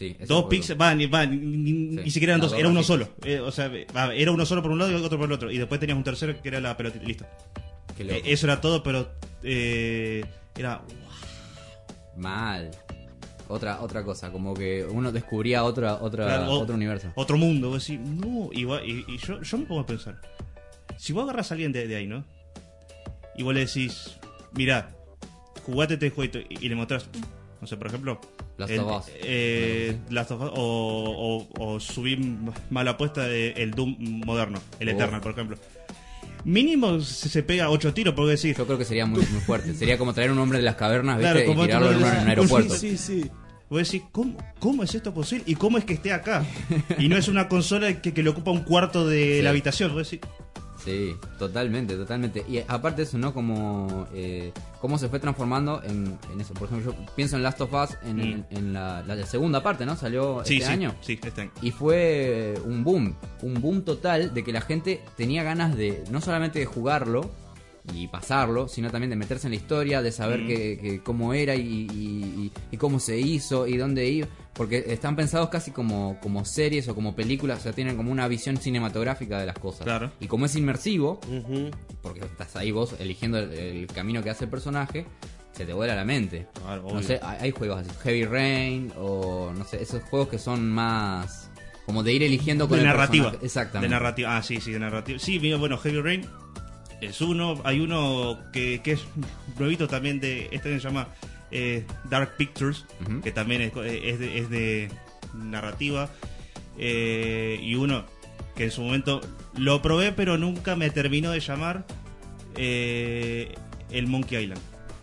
Sí, 0.00 0.16
Dos 0.26 0.46
píxeles, 0.46 0.80
va, 0.80 0.94
ni, 0.94 1.04
va, 1.06 1.26
ni, 1.26 1.36
Sí, 1.36 2.00
ni 2.04 2.10
siquiera 2.10 2.32
eran 2.32 2.40
dos, 2.40 2.54
era 2.58 2.68
uno 2.70 2.82
solo. 2.82 3.10
Eh, 3.22 3.38
o 3.38 3.52
sea, 3.52 3.70
va, 3.94 4.14
era 4.14 4.32
uno 4.32 4.46
solo 4.46 4.62
por 4.62 4.70
un 4.70 4.78
lado 4.78 4.90
y 4.90 4.94
otro 4.94 5.18
por 5.18 5.26
el 5.26 5.32
otro. 5.32 5.50
Y 5.50 5.58
después 5.58 5.78
tenías 5.78 5.98
un 5.98 6.04
tercero 6.04 6.40
que 6.40 6.48
era 6.48 6.58
la 6.58 6.74
pelotita. 6.74 7.04
Listo. 7.06 7.26
Eh, 7.98 8.22
eso 8.24 8.46
era 8.46 8.62
todo, 8.62 8.82
pero 8.82 9.10
eh, 9.42 10.24
era. 10.56 10.80
Mal. 12.16 12.70
Otra, 13.48 13.82
otra 13.82 14.02
cosa, 14.02 14.32
como 14.32 14.54
que 14.54 14.84
uno 14.84 15.12
descubría 15.12 15.64
otra, 15.64 15.96
otra, 15.96 16.24
Claro, 16.24 16.50
o- 16.50 16.60
otro 16.60 16.74
universo. 16.76 17.12
Otro 17.14 17.36
mundo. 17.36 17.68
Vos 17.68 17.86
decís, 17.86 18.00
no. 18.00 18.48
Y, 18.52 18.62
y- 18.62 19.04
y 19.06 19.18
yo, 19.18 19.42
yo 19.42 19.58
me 19.58 19.66
pongo 19.66 19.82
a 19.82 19.86
pensar. 19.86 20.18
Si 20.96 21.12
vos 21.12 21.24
agarras 21.24 21.50
a 21.50 21.54
alguien 21.54 21.72
de, 21.72 21.86
de 21.86 21.96
ahí, 21.96 22.06
¿no? 22.06 22.24
Y 23.36 23.42
vos 23.42 23.52
le 23.52 23.66
decís, 23.66 24.18
mirá, 24.52 24.90
jugate 25.66 25.94
este 25.94 26.08
jueguito 26.08 26.38
y, 26.38 26.64
y 26.64 26.68
le 26.70 26.74
mostrás, 26.74 27.06
no 27.60 27.66
sé, 27.66 27.76
por 27.76 27.86
ejemplo. 27.88 28.20
Last 28.58 28.72
el- 28.72 28.80
of 28.80 29.00
Us. 29.06 29.12
eh, 29.22 29.96
Last 30.10 30.30
of 30.32 30.42
Us, 30.42 30.50
o, 30.54 31.48
o, 31.56 31.64
o 31.74 31.80
subir 31.80 32.18
mala 32.70 32.92
apuesta 32.92 33.22
de 33.26 33.52
el 33.52 33.70
Doom 33.72 33.96
moderno, 34.24 34.60
el 34.80 34.88
Oh. 34.88 34.92
Eternal, 34.92 35.20
por 35.20 35.32
ejemplo. 35.32 35.56
Mínimo 36.44 37.00
se, 37.00 37.42
pega 37.42 37.68
ocho 37.68 37.92
tiros, 37.92 38.14
porque 38.14 38.30
decir. 38.32 38.56
Yo 38.56 38.64
creo 38.66 38.78
que 38.78 38.84
sería 38.86 39.04
muy, 39.04 39.20
muy 39.26 39.40
fuerte. 39.40 39.74
Sería 39.74 39.98
como 39.98 40.14
traer 40.14 40.30
un 40.32 40.38
hombre 40.38 40.58
de 40.58 40.64
las 40.64 40.76
cavernas, 40.76 41.18
¿viste? 41.18 41.32
Claro, 41.32 41.46
como 41.46 41.64
y 41.64 41.66
tirarlo 41.66 41.90
en 41.92 41.96
un, 41.98 42.04
aeropuerto. 42.04 42.74
Sí, 42.74 42.96
sí, 42.96 43.20
sí. 43.22 43.30
Vos 43.68 43.84
decís, 43.84 44.02
¿cómo, 44.10 44.36
¿cómo 44.58 44.82
es 44.82 44.94
esto 44.94 45.12
posible? 45.14 45.44
¿Y 45.46 45.54
cómo 45.54 45.76
es 45.78 45.84
que 45.84 45.92
esté 45.94 46.12
acá? 46.12 46.44
Y 46.98 47.08
no 47.08 47.16
es 47.16 47.28
una 47.28 47.46
consola 47.46 48.00
que, 48.00 48.12
que 48.14 48.22
le 48.22 48.30
ocupa 48.30 48.50
un 48.50 48.62
cuarto 48.64 49.06
de 49.06 49.36
Sí. 49.36 49.42
la 49.42 49.50
habitación. 49.50 49.92
Vos 49.92 50.10
decís, 50.10 50.26
Sí, 50.84 51.14
totalmente, 51.38 51.94
totalmente. 51.96 52.44
Y 52.48 52.58
aparte 52.66 53.02
eso, 53.02 53.18
¿no? 53.18 53.34
Como 53.34 54.06
eh, 54.14 54.52
cómo 54.80 54.96
se 54.98 55.08
fue 55.08 55.18
transformando 55.20 55.82
en, 55.82 56.18
en 56.32 56.40
eso. 56.40 56.54
Por 56.54 56.68
ejemplo, 56.68 56.92
yo 56.92 57.06
pienso 57.14 57.36
en 57.36 57.42
Last 57.42 57.60
of 57.60 57.72
Us 57.72 57.96
en, 58.02 58.16
Mm. 58.16 58.20
en- 58.20 58.46
en 58.50 58.72
la, 58.72 59.02
la 59.02 59.26
segunda 59.26 59.62
parte, 59.62 59.84
¿no? 59.84 59.94
Salió 59.96 60.42
sí, 60.44 60.54
este 60.54 60.66
sí, 60.66 60.72
año. 60.72 60.94
Sí, 61.02 61.20
este 61.22 61.40
año. 61.42 61.50
Y 61.60 61.70
fue 61.70 62.54
un 62.64 62.82
boom, 62.84 63.14
un 63.42 63.54
boom 63.60 63.82
total 63.82 64.32
de 64.32 64.42
que 64.42 64.52
la 64.52 64.60
gente 64.62 65.02
tenía 65.16 65.42
ganas 65.42 65.76
de 65.76 66.02
no 66.10 66.20
solamente 66.20 66.58
de 66.60 66.64
jugarlo 66.66 67.30
y 67.94 68.08
pasarlo, 68.08 68.68
sino 68.68 68.90
también 68.90 69.10
de 69.10 69.16
meterse 69.16 69.46
en 69.46 69.52
la 69.52 69.56
historia, 69.56 70.02
de 70.02 70.12
saber 70.12 70.40
Mm. 70.40 70.46
que, 70.46 70.78
que 70.78 71.02
cómo 71.02 71.32
era 71.34 71.54
y, 71.54 71.60
y- 71.92 71.94
y- 71.94 72.52
y 72.72 72.76
cómo 72.76 73.00
se 73.00 73.18
hizo 73.18 73.66
y 73.66 73.76
dónde 73.76 74.08
iba. 74.08 74.28
Porque 74.54 74.84
están 74.88 75.16
pensados 75.16 75.48
casi 75.48 75.70
como, 75.70 76.18
como 76.20 76.44
series 76.44 76.88
o 76.88 76.94
como 76.94 77.14
películas, 77.14 77.60
o 77.60 77.62
sea, 77.62 77.72
tienen 77.72 77.96
como 77.96 78.10
una 78.12 78.26
visión 78.28 78.56
cinematográfica 78.58 79.38
de 79.38 79.46
las 79.46 79.58
cosas. 79.58 79.84
Claro. 79.84 80.10
Y 80.20 80.26
como 80.26 80.46
es 80.46 80.56
inmersivo, 80.56 81.20
porque 82.02 82.20
estás 82.20 82.56
ahí 82.56 82.70
vos 82.70 82.94
eligiendo 82.98 83.38
el, 83.38 83.52
el 83.52 83.86
camino 83.86 84.22
que 84.22 84.30
hace 84.30 84.44
el 84.44 84.50
personaje, 84.50 85.06
se 85.52 85.64
te 85.64 85.72
vuela 85.72 85.94
la 85.94 86.04
mente. 86.04 86.46
Claro, 86.62 86.82
No 86.92 87.02
sé, 87.02 87.20
hay, 87.22 87.38
hay 87.42 87.50
juegos 87.52 87.80
así, 87.80 87.90
Heavy 88.02 88.24
Rain 88.24 88.92
o 88.98 89.52
no 89.56 89.64
sé, 89.64 89.82
esos 89.82 90.02
juegos 90.04 90.28
que 90.28 90.38
son 90.38 90.68
más 90.70 91.50
como 91.86 92.02
de 92.02 92.12
ir 92.12 92.22
eligiendo 92.22 92.68
con 92.68 92.76
de 92.78 92.82
el 92.84 92.88
narrativa. 92.88 93.24
personaje. 93.26 93.46
Exactamente. 93.46 93.86
De 93.88 93.90
narrativa. 94.00 94.36
Ah, 94.36 94.42
sí, 94.42 94.60
sí, 94.60 94.72
de 94.72 94.78
narrativa. 94.78 95.18
Sí, 95.18 95.40
mira, 95.40 95.56
bueno, 95.56 95.76
Heavy 95.78 96.00
Rain 96.00 96.26
es 97.00 97.20
uno. 97.20 97.60
Hay 97.64 97.80
uno 97.80 98.38
que, 98.52 98.80
que 98.82 98.92
es 98.92 99.00
nuevito 99.58 99.88
también 99.88 100.20
de. 100.20 100.48
Este 100.52 100.72
se 100.72 100.80
llama 100.80 101.08
eh, 101.50 101.84
Dark 102.08 102.36
Pictures, 102.36 102.84
que 103.22 103.32
también 103.32 103.62
es, 103.62 103.72
es 103.76 104.18
de, 104.18 104.38
es 104.38 104.50
de 104.50 104.88
narrativa. 105.34 106.08
Eh, 106.78 107.58
y 107.62 107.74
uno 107.74 108.04
que 108.54 108.64
en 108.64 108.70
su 108.70 108.82
momento 108.82 109.20
lo 109.56 109.82
probé, 109.82 110.12
pero 110.12 110.38
nunca 110.38 110.76
me 110.76 110.90
terminó 110.90 111.30
de 111.30 111.40
llamar. 111.40 111.84
eh, 112.56 113.54
el 113.90 114.06
Monkey 114.06 114.42
Island. 114.44 114.60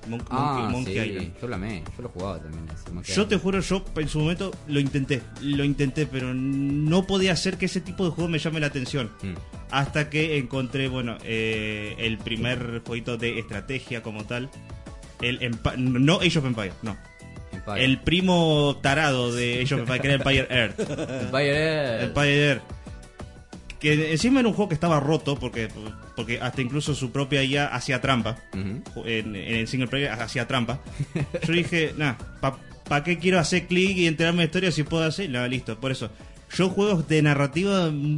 Mon- 0.08 0.24
Ah, 0.30 0.68
Monkey, 0.72 0.72
Monkey 0.72 0.94
sí, 0.94 1.10
Island. 1.10 1.34
yo 1.42 1.48
lo 1.48 1.56
amé, 1.56 1.84
yo 1.96 2.04
lo 2.04 2.10
jugaba 2.10 2.40
también. 2.40 2.66
ese 2.70 2.92
Yo 2.94 3.02
Island. 3.02 3.30
te 3.30 3.38
juro, 3.38 3.60
yo 3.60 3.86
en 3.96 4.08
su 4.10 4.20
momento 4.20 4.52
lo 4.68 4.80
intenté, 4.80 5.22
lo 5.42 5.64
intenté, 5.64 6.06
pero 6.08 6.34
no 6.34 7.06
podía 7.08 7.34
hacer 7.34 7.58
que 7.58 7.66
ese 7.66 7.82
tipo 7.82 8.06
de 8.06 8.12
juego 8.12 8.30
me 8.30 8.40
llame 8.40 8.60
la 8.60 8.68
atención. 8.68 9.12
Mm. 9.22 9.34
Hasta 9.72 10.10
que 10.10 10.38
encontré, 10.38 10.88
bueno, 10.88 11.18
eh, 11.24 11.96
el 12.00 12.18
primer 12.18 12.82
jueguito 12.86 13.18
de 13.18 13.40
estrategia 13.40 14.02
como 14.02 14.26
tal. 14.26 14.50
El 15.22 15.40
Empa- 15.42 15.76
no 15.78 16.20
Age 16.22 16.40
of 16.40 16.46
Empires, 16.46 16.74
no. 16.84 16.96
Empire. 17.52 17.84
El 17.84 18.00
primo 18.02 18.78
tarado 18.82 19.34
de 19.34 19.62
Age 19.64 19.74
of 19.76 19.80
Empires, 19.82 20.02
que 20.02 20.08
era 20.08 20.16
Empire 20.18 20.48
Earth. 20.52 20.80
Empire 20.80 21.56
Earth. 21.58 22.04
Empire 22.04 22.48
Earth. 22.50 22.62
Que 23.80 24.12
encima 24.12 24.40
era 24.40 24.50
un 24.50 24.56
juego 24.56 24.70
que 24.70 24.76
estaba 24.76 25.00
roto 25.00 25.38
porque, 25.38 25.68
porque 26.18 26.42
hasta 26.42 26.64
incluso 26.64 26.96
su 26.96 27.12
propia 27.12 27.44
IA 27.44 27.68
hacía 27.68 28.02
trampa. 28.02 28.38
En, 28.54 29.36
en 29.36 29.36
el 29.36 29.68
single 29.68 29.88
player 29.88 30.12
hacía 30.12 30.48
trampa. 30.48 30.82
Yo 31.48 31.54
dije, 31.54 31.94
nah, 31.96 32.16
¿para 32.42 33.04
qué 33.04 33.20
quiero 33.20 33.38
hacer 33.38 33.68
clic 33.68 33.96
y 33.96 34.08
enterarme 34.08 34.40
de 34.40 34.46
historia 34.46 34.72
si 34.72 34.82
puedo 34.82 35.04
hacer? 35.04 35.30
No, 35.30 35.48
listo, 35.48 35.80
por 35.80 35.92
eso. 35.92 36.10
Yo 36.56 36.70
juegos 36.70 37.08
de 37.08 37.22
narrativa 37.22 37.92
mm, 37.92 38.18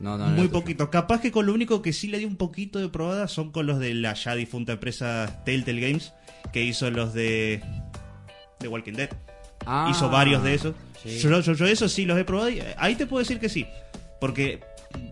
No, 0.00 0.18
no, 0.18 0.26
muy 0.30 0.48
poquito. 0.48 0.90
Capaz 0.90 1.20
que 1.20 1.30
con 1.30 1.46
lo 1.46 1.54
único 1.54 1.80
que 1.80 1.92
sí 1.92 2.08
le 2.08 2.18
di 2.18 2.24
un 2.24 2.34
poquito 2.34 2.80
de 2.80 2.88
probada 2.88 3.28
son 3.28 3.52
con 3.52 3.66
los 3.66 3.78
de 3.78 3.94
la 3.94 4.14
ya 4.14 4.34
difunta 4.34 4.72
empresa 4.72 5.44
Telltale 5.44 5.80
Games, 5.80 6.12
que 6.52 6.64
hizo 6.64 6.90
los 6.90 7.14
de, 7.14 7.62
de 8.58 8.66
Walking 8.66 8.94
Dead. 8.94 9.10
Ah, 9.64 9.86
hizo 9.92 10.10
varios 10.10 10.42
de 10.42 10.54
esos. 10.54 10.74
sí. 11.04 11.20
Yo, 11.20 11.40
yo, 11.40 11.52
yo 11.52 11.66
esos 11.66 11.92
sí 11.92 12.04
los 12.04 12.18
he 12.18 12.24
probado 12.24 12.50
y 12.50 12.60
ahí 12.76 12.96
te 12.96 13.06
puedo 13.06 13.20
decir 13.22 13.38
que 13.38 13.48
sí. 13.48 13.64
Porque 14.20 14.58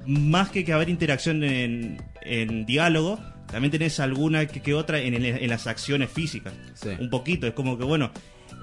más 0.06 0.50
que 0.50 0.64
que 0.64 0.72
haber 0.72 0.88
interacción 0.88 1.42
en, 1.44 2.02
en 2.22 2.66
diálogo, 2.66 3.18
también 3.50 3.70
tenés 3.70 4.00
alguna 4.00 4.46
que, 4.46 4.60
que 4.60 4.74
otra 4.74 4.98
en, 5.00 5.14
en 5.24 5.48
las 5.50 5.66
acciones 5.66 6.10
físicas. 6.10 6.52
Sí. 6.74 6.90
Un 6.98 7.10
poquito, 7.10 7.46
es 7.46 7.52
como 7.54 7.78
que 7.78 7.84
bueno, 7.84 8.10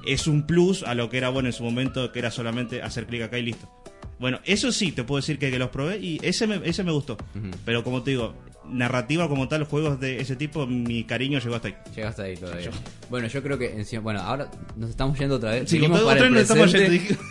es 0.05 0.27
un 0.27 0.47
plus 0.47 0.83
a 0.83 0.95
lo 0.95 1.09
que 1.09 1.17
era 1.17 1.29
bueno 1.29 1.49
en 1.49 1.53
su 1.53 1.63
momento, 1.63 2.11
que 2.11 2.19
era 2.19 2.31
solamente 2.31 2.81
hacer 2.81 3.05
clic 3.05 3.21
acá 3.23 3.37
y 3.37 3.43
listo. 3.43 3.69
Bueno, 4.19 4.39
eso 4.45 4.71
sí, 4.71 4.91
te 4.91 5.03
puedo 5.03 5.19
decir 5.19 5.39
que, 5.39 5.49
que 5.49 5.57
los 5.57 5.69
probé 5.69 5.97
y 5.97 6.19
ese 6.21 6.45
me, 6.45 6.61
ese 6.63 6.83
me 6.83 6.91
gustó. 6.91 7.17
Pero 7.65 7.83
como 7.83 8.03
te 8.03 8.11
digo, 8.11 8.35
narrativa 8.69 9.27
como 9.27 9.47
tal, 9.47 9.63
juegos 9.63 9.99
de 9.99 10.21
ese 10.21 10.35
tipo, 10.35 10.67
mi 10.67 11.03
cariño 11.05 11.39
llegó 11.39 11.55
hasta 11.55 11.69
ahí. 11.69 11.75
Llegaste 11.95 12.21
ahí 12.21 12.37
todavía. 12.37 12.69
Bueno, 13.09 13.27
yo 13.27 13.41
creo 13.41 13.57
que 13.57 13.71
encima, 13.73 14.03
bueno, 14.03 14.19
ahora 14.21 14.51
nos 14.75 14.91
estamos 14.91 15.17
yendo 15.17 15.37
otra 15.37 15.51
vez. 15.51 15.61
Sí, 15.63 15.77
Seguimos 15.77 16.01
otra 16.01 16.09
para 16.15 16.21
vez 16.21 16.27
el 16.27 16.33
nos 16.33 16.41
estamos 16.43 16.71
presente. 16.71 16.99
yendo, 17.07 17.23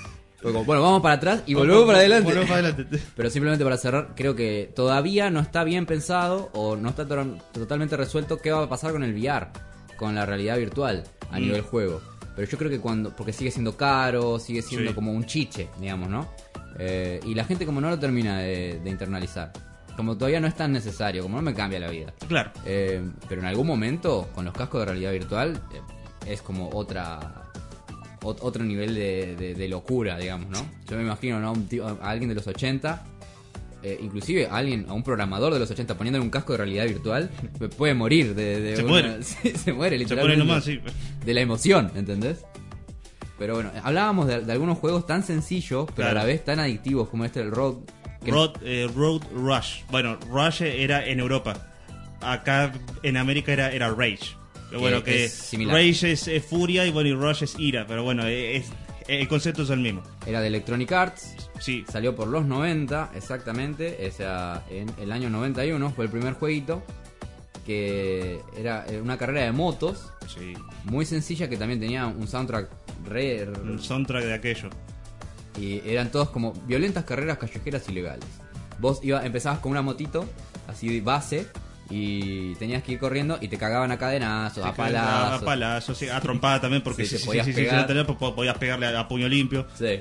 Bueno, 0.42 0.82
vamos 0.82 1.02
para 1.02 1.14
atrás 1.14 1.42
y 1.46 1.54
volvemos 1.54 1.84
para 1.84 1.98
adelante. 1.98 2.24
Volvemos 2.24 2.48
para 2.48 2.68
adelante. 2.68 2.98
Pero 3.16 3.30
simplemente 3.30 3.64
para 3.64 3.76
cerrar, 3.76 4.14
creo 4.16 4.34
que 4.34 4.72
todavía 4.74 5.28
no 5.30 5.40
está 5.40 5.64
bien 5.64 5.86
pensado 5.86 6.50
o 6.54 6.76
no 6.76 6.88
está 6.90 7.06
to- 7.06 7.36
totalmente 7.52 7.96
resuelto 7.96 8.38
qué 8.38 8.50
va 8.50 8.62
a 8.64 8.68
pasar 8.68 8.92
con 8.92 9.02
el 9.04 9.12
VR, 9.14 9.48
con 9.96 10.14
la 10.14 10.24
realidad 10.24 10.56
virtual 10.56 11.04
a 11.30 11.38
Mm. 11.38 11.42
nivel 11.42 11.60
juego. 11.62 12.00
Pero 12.36 12.48
yo 12.50 12.56
creo 12.58 12.70
que 12.70 12.78
cuando, 12.80 13.14
porque 13.14 13.32
sigue 13.32 13.50
siendo 13.50 13.76
caro, 13.76 14.38
sigue 14.38 14.62
siendo 14.62 14.90
Sí. 14.90 14.94
como 14.94 15.12
un 15.12 15.26
chiche, 15.26 15.68
digamos, 15.78 16.08
¿no? 16.08 16.28
Eh, 16.78 17.20
y 17.26 17.34
la 17.34 17.44
gente 17.44 17.66
como 17.66 17.80
no 17.82 17.90
lo 17.90 17.98
termina 17.98 18.38
de, 18.38 18.80
de 18.82 18.90
internalizar. 18.90 19.52
Como 19.96 20.16
todavía 20.16 20.40
no 20.40 20.46
es 20.46 20.54
tan 20.54 20.72
necesario, 20.72 21.22
como 21.22 21.36
no 21.36 21.42
me 21.42 21.52
cambia 21.52 21.78
la 21.80 21.90
vida. 21.90 22.14
Claro. 22.26 22.50
Eh, 22.64 23.02
pero 23.28 23.42
en 23.42 23.46
algún 23.48 23.66
momento, 23.66 24.28
con 24.34 24.46
los 24.46 24.54
cascos 24.54 24.80
de 24.80 24.86
realidad 24.86 25.12
virtual, 25.12 25.60
eh, 25.74 25.80
es 26.32 26.40
como 26.40 26.70
otra 26.70 27.18
ot- 27.20 27.49
otro 28.22 28.64
nivel 28.64 28.94
de, 28.94 29.34
de- 29.36 29.54
de 29.54 29.68
locura, 29.68 30.18
digamos, 30.18 30.48
¿no? 30.50 30.58
Yo 30.88 30.96
me 30.96 31.02
imagino, 31.02 31.40
¿no? 31.40 31.52
Un 31.52 31.66
tío- 31.68 31.86
a 31.86 32.10
alguien 32.10 32.28
de 32.28 32.34
los 32.34 32.46
80 32.46 33.04
eh, 33.82 33.98
inclusive 34.02 34.46
a 34.46 34.56
alguien, 34.56 34.84
a 34.90 34.92
un 34.92 35.02
programador 35.02 35.54
de 35.54 35.58
los 35.58 35.70
80 35.70 35.96
poniéndole 35.96 36.22
un 36.22 36.28
casco 36.30 36.52
de 36.52 36.58
realidad 36.58 36.84
virtual, 36.86 37.30
puede 37.78 37.94
morir 37.94 38.34
de, 38.34 38.60
de 38.60 38.76
Se 38.76 38.82
una- 38.82 38.90
muere. 38.90 39.22
Sí, 39.22 39.52
se 39.56 39.72
muere, 39.72 39.96
literalmente. 39.98 40.36
pone 40.42 40.48
nomás, 40.48 40.64
sí. 40.64 40.80
De 41.24 41.32
la 41.34 41.40
emoción, 41.40 41.90
¿entendés? 41.94 42.44
Pero 43.38 43.54
bueno, 43.54 43.70
hablábamos 43.82 44.26
de, 44.26 44.42
de 44.42 44.52
algunos 44.52 44.76
juegos 44.76 45.06
tan 45.06 45.22
sencillos, 45.22 45.88
pero 45.96 46.08
a 46.08 46.12
la 46.12 46.24
vez 46.26 46.44
tan 46.44 46.60
adictivos 46.60 47.08
como 47.08 47.24
este, 47.24 47.40
el 47.40 47.50
Road. 47.50 47.76
Road, 48.26 48.50
eh, 48.62 48.86
Road 48.94 49.22
Rush. 49.34 49.80
Bueno, 49.90 50.18
Rush 50.30 50.60
era 50.60 51.06
en 51.06 51.20
Europa. 51.20 51.68
Acá 52.20 52.70
en 53.02 53.16
América 53.16 53.50
era, 53.54 53.72
era 53.72 53.88
Rage. 53.88 54.36
Pero 54.70 54.78
Que 54.78 54.78
bueno, 54.78 55.02
que 55.02 55.24
es 55.24 55.32
similar. 55.32 55.74
Rage 55.74 56.12
es, 56.12 56.28
es 56.28 56.44
furia 56.44 56.86
y 56.86 56.90
bueno, 56.90 57.10
y 57.10 57.14
Rush 57.14 57.42
es 57.42 57.58
ira. 57.58 57.86
Pero 57.86 58.04
bueno, 58.04 58.26
es, 58.26 58.70
el 59.08 59.26
concepto 59.28 59.64
es 59.64 59.70
el 59.70 59.80
mismo. 59.80 60.02
Era 60.26 60.40
de 60.40 60.46
Electronic 60.46 60.92
Arts. 60.92 61.34
Sí. 61.58 61.84
Salió 61.90 62.14
por 62.14 62.28
los 62.28 62.44
90, 62.44 63.10
exactamente. 63.14 63.98
O 64.08 64.16
sea, 64.16 64.64
en 64.70 64.90
el 65.00 65.10
año 65.12 65.28
91 65.28 65.90
fue 65.90 66.04
el 66.04 66.10
primer 66.10 66.34
jueguito. 66.34 66.82
Que 67.66 68.40
era 68.56 68.86
una 69.02 69.18
carrera 69.18 69.42
de 69.42 69.52
motos. 69.52 70.12
Sí. 70.32 70.54
Muy 70.84 71.04
sencilla 71.04 71.48
que 71.48 71.56
también 71.56 71.80
tenía 71.80 72.06
un 72.06 72.26
soundtrack 72.28 72.70
re. 73.04 73.48
Un 73.48 73.82
soundtrack 73.82 74.24
de 74.24 74.34
aquello. 74.34 74.70
Y 75.60 75.82
eran 75.84 76.10
todos 76.10 76.30
como 76.30 76.52
violentas 76.66 77.04
carreras 77.04 77.38
callejeras 77.38 77.88
ilegales. 77.88 78.24
Vos 78.78 79.00
iba, 79.02 79.24
empezabas 79.26 79.58
con 79.58 79.72
una 79.72 79.82
motito, 79.82 80.24
así 80.68 80.88
de 80.88 81.00
base, 81.00 81.46
y 81.90 82.54
tenías 82.54 82.82
que 82.82 82.92
ir 82.92 82.98
corriendo 82.98 83.36
y 83.40 83.48
te 83.48 83.58
cagaban 83.58 83.90
a 83.90 83.98
cadenazos, 83.98 84.64
a 84.64 84.72
palazos. 84.72 85.42
A 85.42 85.44
palazos, 85.44 85.98
sí, 85.98 86.08
a 86.08 86.20
trompada 86.20 86.60
también, 86.60 86.82
porque 86.82 87.04
Sí, 87.04 87.18
si 87.18 87.26
podías 87.26 87.44
si- 87.46 87.52
pegar. 87.52 88.06
po- 88.16 88.34
podías 88.34 88.56
pegarle 88.58 88.86
a, 88.86 89.00
a 89.00 89.08
puño 89.08 89.28
limpio. 89.28 89.66
Sí. 89.74 90.00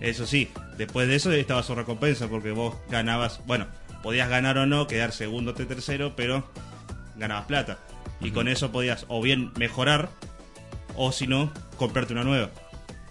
Eso 0.00 0.26
sí, 0.26 0.50
después 0.76 1.08
de 1.08 1.16
eso 1.16 1.32
estaba 1.32 1.62
su 1.62 1.74
recompensa, 1.74 2.28
porque 2.28 2.50
vos 2.50 2.74
ganabas, 2.90 3.40
bueno, 3.46 3.66
podías 4.02 4.28
ganar 4.28 4.58
o 4.58 4.66
no, 4.66 4.86
quedar 4.86 5.12
segundo 5.12 5.52
o 5.52 5.54
tercero, 5.54 6.14
pero 6.14 6.44
ganabas 7.16 7.46
plata. 7.46 7.78
Y 8.20 8.30
con 8.30 8.48
eso 8.48 8.70
podías 8.70 9.06
o 9.08 9.22
bien 9.22 9.52
mejorar, 9.56 10.10
o 10.96 11.10
si 11.12 11.26
no, 11.26 11.52
comprarte 11.78 12.12
una 12.12 12.24
nueva. 12.24 12.50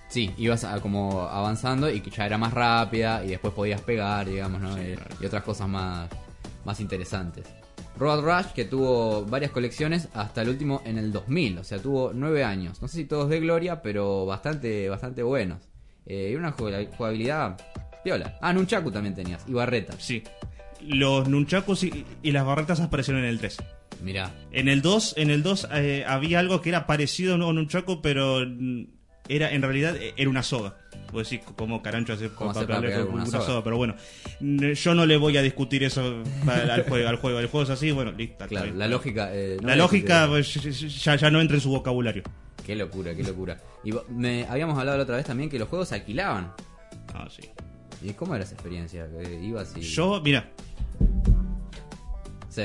Sí, 0.10 0.32
ibas 0.38 0.64
a- 0.66 0.80
como 0.82 1.22
avanzando 1.22 1.90
y 1.90 2.02
que 2.02 2.12
ya 2.12 2.26
era 2.28 2.38
más 2.38 2.54
rápida 2.54 3.24
y 3.26 3.30
después 3.30 3.54
podías 3.56 3.82
pegar, 3.82 4.28
digamos, 4.28 4.62
¿no? 4.62 4.80
y, 4.80 4.96
y 5.20 5.26
otras 5.26 5.42
cosas 5.44 5.68
más, 5.68 6.08
más 6.66 6.80
interesantes. 6.80 7.46
Road 8.04 8.22
Rush, 8.22 8.52
que 8.54 8.66
tuvo 8.66 9.24
varias 9.26 9.52
colecciones 9.52 10.10
hasta 10.14 10.42
el 10.42 10.50
último 10.50 10.82
en 10.86 10.98
el 10.98 11.12
2000, 11.12 11.60
o 11.60 11.64
sea, 11.64 11.80
tuvo 11.80 12.12
nueve 12.14 12.44
años. 12.44 12.82
No 12.82 12.88
sé 12.88 12.98
si 12.98 13.06
todos 13.06 13.30
de 13.30 13.40
gloria, 13.40 13.82
pero 13.82 14.26
bastante, 14.26 14.90
bastante 14.90 15.24
buenos. 15.24 15.60
Eh, 16.06 16.30
y 16.34 16.36
una 16.36 16.54
jugab- 16.56 16.90
jugabilidad 16.98 17.58
piola. 18.04 18.38
Ah, 18.42 18.52
Nunchaku 18.52 18.92
también 18.92 19.16
tenías, 19.16 19.46
y 19.48 19.54
barretas. 19.54 19.96
Sí. 20.00 20.22
Los 20.86 21.30
nunchakus 21.30 21.84
y, 21.86 22.06
y 22.22 22.32
las 22.32 22.46
barretas 22.46 22.82
aparecieron 22.82 23.24
en 23.24 23.30
el 23.30 23.40
3. 23.40 23.58
Mirá. 24.04 24.32
En 24.52 24.68
el 24.68 24.82
2, 24.82 25.14
en 25.18 25.30
el 25.30 25.42
2 25.42 25.70
eh, 25.74 26.04
había 26.06 26.40
algo 26.40 26.60
que 26.60 26.68
era 26.70 26.86
parecido 26.86 27.36
a 27.36 27.48
un 27.48 27.56
nunchaku, 27.56 28.02
pero 28.02 28.42
mm, 28.46 28.84
era 29.30 29.52
en 29.54 29.62
realidad 29.62 29.96
eh, 29.96 30.14
era 30.18 30.30
una 30.30 30.44
soga. 30.44 30.76
Vos 31.14 31.30
decís, 31.30 31.46
¿cómo 31.56 31.82
carancho 31.82 32.14
hacer 32.14 32.32
¿Cómo 32.32 32.52
para 32.52 32.66
hacer 32.66 32.68
para 32.68 32.82
pegarle 32.82 33.06
pegar 33.06 33.06
con 33.06 33.16
una 33.22 33.46
soga? 33.46 33.64
Pero 33.64 33.78
bueno, 33.78 33.96
yo 34.74 34.96
no 34.96 35.06
le 35.06 35.16
voy 35.18 35.38
a 35.38 35.42
discutir 35.42 35.84
eso 35.84 36.24
al, 36.48 36.84
juego, 36.84 37.08
al 37.08 37.16
juego. 37.18 37.40
El 37.40 37.48
juego 37.48 37.64
es 37.64 37.70
así, 37.70 37.92
bueno, 37.92 38.12
listo. 38.12 38.46
Claro, 38.48 38.74
la 38.74 38.88
lógica. 38.88 39.30
eh, 39.32 39.58
no 39.62 39.68
la 39.70 39.76
lógica 39.76 40.26
pues, 40.28 40.54
ya, 41.04 41.16
ya 41.16 41.30
no 41.30 41.40
entra 41.40 41.56
en 41.56 41.62
su 41.62 41.70
vocabulario. 41.70 42.24
Qué 42.66 42.76
locura, 42.76 43.14
qué 43.16 43.24
locura. 43.24 43.58
Y 43.84 43.92
me 44.10 44.46
habíamos 44.50 44.78
hablado 44.78 44.98
la 44.98 45.04
otra 45.04 45.18
vez 45.18 45.26
también 45.26 45.50
que 45.50 45.60
los 45.60 45.70
juegos 45.70 45.90
se 45.90 45.96
alquilaban. 45.96 46.54
Ah, 47.14 47.28
sí. 47.30 47.50
¿Y 48.02 48.14
cómo 48.14 48.36
era 48.36 48.44
esa 48.44 48.54
experiencia? 48.56 49.08
Eh, 49.20 49.40
ibas 49.44 49.74
y... 49.78 49.82
Yo, 49.82 50.20
mira, 50.22 50.50
Sí. 52.54 52.64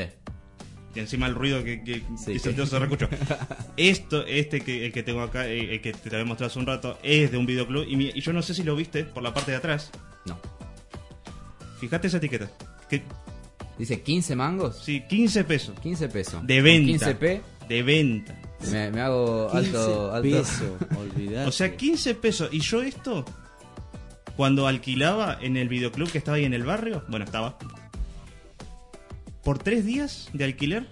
Encima 1.01 1.27
el 1.27 1.35
ruido 1.35 1.63
que, 1.65 1.83
que, 1.83 2.03
Sí. 2.17 2.33
que 2.35 2.39
se 2.39 2.53
te 2.53 2.67
se 2.67 2.79
reescuchó. 2.79 3.09
Esto, 3.77 4.25
este 4.27 4.61
que, 4.61 4.87
el 4.87 4.93
que 4.93 5.03
tengo 5.03 5.23
acá, 5.23 5.47
eh, 5.49 5.75
el 5.75 5.81
que 5.81 5.93
te 5.93 6.09
había 6.15 6.25
mostrado 6.25 6.51
hace 6.51 6.59
un 6.59 6.67
rato, 6.67 6.99
es 7.03 7.31
de 7.31 7.37
un 7.39 7.47
videoclub. 7.47 7.87
Y, 7.89 7.97
mi- 7.97 8.11
y 8.15 8.21
yo 8.21 8.33
no 8.33 8.43
sé 8.43 8.55
si 8.55 8.63
lo 8.65 8.75
viste 8.77 9.05
por 9.05 9.23
la 9.23 9.33
parte 9.35 9.51
de 9.53 9.57
atrás. 9.59 9.91
No. 10.27 10.39
Fíjate 11.81 12.09
esa 12.09 12.17
etiqueta. 12.17 12.51
Que, 12.89 13.03
Dice 13.79 14.01
15 14.03 14.35
mangos. 14.35 14.83
sí, 14.85 15.03
15 15.09 15.45
pesos. 15.45 15.79
15 15.81 16.09
pesos. 16.09 16.47
De 16.47 16.61
venta. 16.61 17.13
15p 17.13 17.41
De 17.69 17.83
venta. 17.85 18.37
me, 18.73 18.91
me 18.91 19.01
hago 19.01 19.49
alto... 19.53 20.13
alto... 20.13 20.79
olvidate. 20.99 21.49
O 21.49 21.53
sea, 21.53 21.77
15 21.77 22.15
pesos. 22.17 22.49
Y 22.51 22.59
yo 22.59 22.83
esto, 22.83 23.25
cuando 24.37 24.67
alquilaba 24.67 25.39
en 25.41 25.57
el 25.57 25.69
videoclub 25.69 26.11
que 26.11 26.19
estaba 26.19 26.39
ahí 26.39 26.45
en 26.45 26.55
el 26.55 26.65
barrio, 26.65 27.05
bueno, 27.09 27.25
estaba. 27.25 27.57
Por 29.45 29.59
tres 29.59 29.87
días 29.87 30.29
de 30.33 30.45
alquiler, 30.45 30.87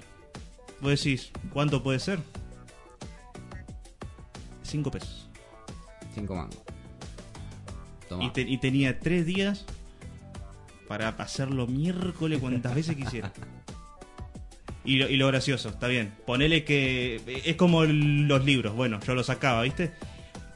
vos 0.81 0.91
decís, 0.91 1.31
¿cuánto 1.53 1.83
puede 1.83 1.99
ser? 2.01 2.19
5 4.63 4.91
pesos. 4.91 5.29
5 6.15 6.35
mangos. 6.35 6.59
Toma. 8.09 8.25
Y, 8.25 8.31
te- 8.31 8.43
y 8.43 8.59
tenía 8.59 8.99
tres 9.01 9.27
días 9.27 9.65
para 10.89 11.09
hacerlo 11.09 11.67
miércoles 11.67 12.39
cuantas 12.41 12.75
veces 12.75 12.97
quisiera. 12.97 13.33
Y 14.85 14.97
lo, 14.99 15.09
y 15.09 15.17
lo 15.17 15.27
gracioso, 15.27 15.69
está 15.71 15.89
bien. 15.89 16.15
Ponele 16.27 16.65
que 16.65 17.21
es 17.45 17.57
como 17.57 17.85
los 17.85 18.45
libros. 18.45 18.75
Bueno, 18.77 19.01
yo 19.05 19.15
lo 19.15 19.25
sacaba, 19.25 19.63
¿viste? 19.63 19.93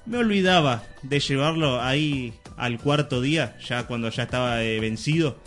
Me 0.06 0.18
olvidaba 0.18 0.84
de 1.02 1.18
llevarlo 1.18 1.80
ahí 1.82 2.32
al 2.56 2.78
cuarto 2.78 3.20
día, 3.20 3.56
ya 3.66 3.86
cuando 3.86 4.08
ya 4.10 4.22
estaba 4.24 4.62
eh, 4.62 4.78
vencido. 4.78 5.38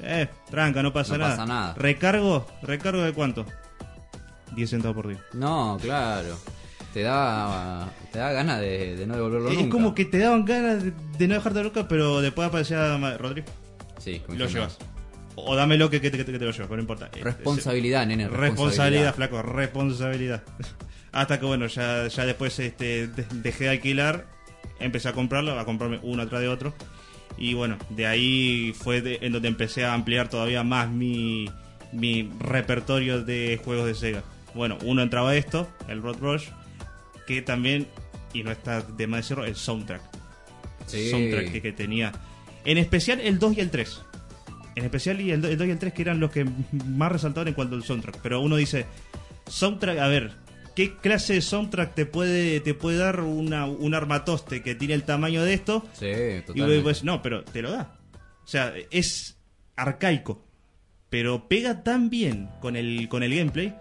Eh, 0.00 0.28
tranca, 0.48 0.80
no 0.82 0.92
pasa 0.92 1.14
No 1.14 1.18
nada. 1.24 1.30
pasa 1.36 1.46
nada. 1.46 1.74
Recargo, 1.74 2.46
recargo 2.62 3.02
de 3.02 3.12
cuánto? 3.12 3.44
10 4.54 4.70
centavos 4.70 4.94
por 4.96 5.08
día. 5.08 5.18
No, 5.32 5.78
claro. 5.80 6.36
Te 6.94 7.02
da, 7.02 7.90
te 8.12 8.18
da 8.18 8.32
ganas 8.32 8.60
de, 8.60 8.96
de 8.96 9.06
no 9.06 9.14
devolverlo 9.14 9.50
Es 9.50 9.56
nunca. 9.58 9.70
como 9.70 9.94
que 9.94 10.04
te 10.06 10.18
daban 10.18 10.44
ganas 10.44 10.82
de, 10.82 10.92
de 11.18 11.28
no 11.28 11.34
dejarte 11.34 11.62
loca, 11.62 11.86
pero 11.86 12.20
después 12.20 12.48
aparecía 12.48 12.96
Rodrigo. 13.18 13.46
Sí, 13.98 14.22
lo 14.28 14.46
llevas. 14.46 14.78
O 15.36 15.54
dámelo 15.54 15.90
que, 15.90 16.00
que, 16.00 16.10
que 16.10 16.24
te 16.24 16.32
que 16.32 16.38
te 16.38 16.44
lo 16.44 16.50
llevas, 16.50 16.66
pero 16.68 16.76
no 16.76 16.82
importa. 16.82 17.10
Eh, 17.14 17.22
Responsabilidad, 17.22 18.06
nene, 18.06 18.26
Responsabilidad, 18.28 19.12
responsabilidad. 19.12 19.14
flaco, 19.14 19.42
responsabilidad. 19.42 20.42
Hasta 21.12 21.38
que 21.38 21.46
bueno, 21.46 21.66
ya, 21.66 22.06
ya 22.08 22.24
después 22.26 22.58
este, 22.58 23.06
de- 23.08 23.24
dejé 23.34 23.64
de 23.64 23.70
alquilar, 23.70 24.26
empecé 24.80 25.08
a 25.08 25.12
comprarlo, 25.12 25.58
a 25.58 25.64
comprarme 25.64 26.00
uno 26.02 26.22
atrás 26.22 26.40
de 26.40 26.48
otro. 26.48 26.74
Y 27.36 27.54
bueno, 27.54 27.76
de 27.90 28.06
ahí 28.06 28.72
fue 28.76 29.00
de- 29.02 29.18
en 29.22 29.32
donde 29.32 29.48
empecé 29.48 29.84
a 29.84 29.92
ampliar 29.94 30.28
todavía 30.28 30.64
más 30.64 30.88
mi, 30.90 31.48
mi 31.92 32.30
repertorio 32.40 33.22
de 33.22 33.60
juegos 33.64 33.86
de 33.86 33.94
Sega. 33.94 34.22
Bueno, 34.54 34.78
uno 34.84 35.02
entraba 35.02 35.34
esto, 35.36 35.68
el 35.88 36.02
Road 36.02 36.18
Rush, 36.20 36.48
que 37.26 37.42
también, 37.42 37.86
y 38.32 38.42
no 38.42 38.50
está 38.50 38.80
de 38.82 39.06
más 39.06 39.20
decirlo, 39.20 39.44
el 39.44 39.56
soundtrack. 39.56 40.02
Sí. 40.86 41.10
Soundtrack 41.10 41.52
que, 41.52 41.62
que 41.62 41.72
tenía. 41.72 42.12
En 42.64 42.78
especial 42.78 43.20
el 43.20 43.38
2 43.38 43.56
y 43.58 43.60
el 43.60 43.70
3. 43.70 44.02
En 44.74 44.84
especial 44.84 45.20
y 45.20 45.30
el, 45.32 45.42
do- 45.42 45.48
el 45.48 45.58
2 45.58 45.66
y 45.66 45.70
el 45.70 45.78
3 45.78 45.92
que 45.92 46.02
eran 46.02 46.20
los 46.20 46.30
que 46.30 46.46
más 46.86 47.12
resaltaban 47.12 47.48
en 47.48 47.54
cuanto 47.54 47.74
al 47.76 47.84
soundtrack. 47.84 48.18
Pero 48.22 48.40
uno 48.40 48.56
dice, 48.56 48.86
soundtrack, 49.48 49.98
a 49.98 50.08
ver, 50.08 50.32
¿qué 50.74 50.96
clase 50.96 51.34
de 51.34 51.42
soundtrack 51.42 51.94
te 51.94 52.06
puede, 52.06 52.60
te 52.60 52.74
puede 52.74 52.96
dar 52.98 53.20
una, 53.20 53.66
un 53.66 53.94
armatoste 53.94 54.62
que 54.62 54.74
tiene 54.74 54.94
el 54.94 55.02
tamaño 55.04 55.42
de 55.44 55.54
esto? 55.54 55.84
Sí, 55.92 56.06
Y 56.06 56.42
totalmente. 56.42 56.82
pues, 56.82 57.04
no, 57.04 57.20
pero 57.22 57.44
te 57.44 57.60
lo 57.62 57.70
da. 57.70 57.96
O 58.44 58.46
sea, 58.48 58.72
es 58.90 59.36
arcaico. 59.76 60.44
Pero 61.10 61.48
pega 61.48 61.82
tan 61.84 62.10
bien 62.10 62.48
con 62.60 62.76
el, 62.76 63.08
con 63.08 63.22
el 63.22 63.34
gameplay. 63.34 63.74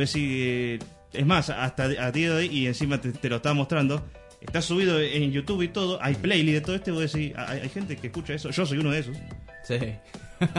Eh, 0.00 0.78
es 1.12 1.26
más, 1.26 1.50
hasta 1.50 1.84
a 1.84 2.10
día 2.10 2.30
de 2.30 2.36
hoy, 2.36 2.46
y 2.46 2.66
encima 2.66 3.00
te, 3.00 3.12
te 3.12 3.28
lo 3.28 3.36
estaba 3.36 3.54
mostrando. 3.54 4.02
Está 4.40 4.60
subido 4.60 5.00
en 5.00 5.32
YouTube 5.32 5.62
y 5.62 5.68
todo. 5.68 5.98
Hay 6.02 6.14
playlist 6.14 6.54
de 6.54 6.60
todo 6.60 6.76
este. 6.76 6.90
Vos 6.90 7.12
decís, 7.12 7.32
hay, 7.36 7.60
hay 7.60 7.68
gente 7.68 7.96
que 7.96 8.08
escucha 8.08 8.34
eso. 8.34 8.50
Yo 8.50 8.66
soy 8.66 8.78
uno 8.78 8.90
de 8.90 8.98
esos. 9.00 9.16
Sí. 9.64 9.78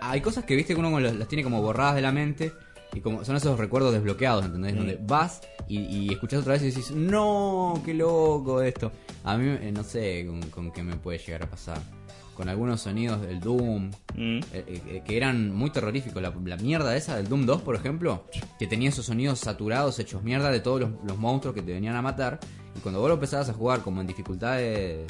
Hay 0.00 0.20
cosas 0.20 0.44
que 0.44 0.54
viste 0.54 0.74
que 0.74 0.80
uno 0.80 0.98
las 1.00 1.28
tiene 1.28 1.42
como 1.42 1.60
borradas 1.60 1.96
de 1.96 2.02
la 2.02 2.12
mente 2.12 2.52
y 2.94 3.00
como 3.00 3.24
son 3.24 3.36
esos 3.36 3.58
recuerdos 3.58 3.92
desbloqueados, 3.92 4.44
¿entendés? 4.44 4.74
Mm. 4.74 4.76
Donde 4.76 4.98
vas 5.02 5.40
y, 5.68 5.80
y 5.80 6.12
escuchás 6.12 6.40
otra 6.40 6.54
vez 6.54 6.62
y 6.62 6.66
decís, 6.66 6.90
no, 6.90 7.82
qué 7.84 7.94
loco 7.94 8.62
esto. 8.62 8.92
A 9.24 9.36
mí 9.36 9.56
eh, 9.60 9.72
no 9.72 9.82
sé 9.82 10.26
con, 10.26 10.42
con 10.50 10.72
qué 10.72 10.82
me 10.82 10.96
puede 10.96 11.18
llegar 11.18 11.42
a 11.42 11.50
pasar. 11.50 11.80
Con 12.36 12.48
algunos 12.48 12.80
sonidos 12.80 13.20
del 13.20 13.40
Doom, 13.40 13.90
Mm. 14.14 14.38
eh, 14.38 14.42
eh, 14.52 15.02
que 15.06 15.16
eran 15.16 15.54
muy 15.54 15.70
terroríficos. 15.70 16.22
La, 16.22 16.32
la 16.44 16.56
mierda 16.56 16.96
esa 16.96 17.16
del 17.16 17.28
Doom 17.28 17.44
2, 17.46 17.62
por 17.62 17.74
ejemplo, 17.76 18.24
que 18.58 18.66
tenía 18.66 18.88
esos 18.88 19.06
sonidos 19.06 19.38
saturados, 19.40 19.98
hechos 19.98 20.22
mierda 20.22 20.50
de 20.50 20.60
todos 20.60 20.80
los, 20.80 20.90
los 21.06 21.18
monstruos 21.18 21.54
que 21.54 21.62
te 21.62 21.72
venían 21.72 21.94
a 21.96 22.02
matar. 22.02 22.40
Y 22.76 22.80
cuando 22.80 23.00
vos 23.00 23.08
lo 23.08 23.14
empezabas 23.14 23.48
a 23.50 23.52
jugar 23.52 23.80
como 23.82 24.00
en 24.00 24.06
dificultades 24.06 25.06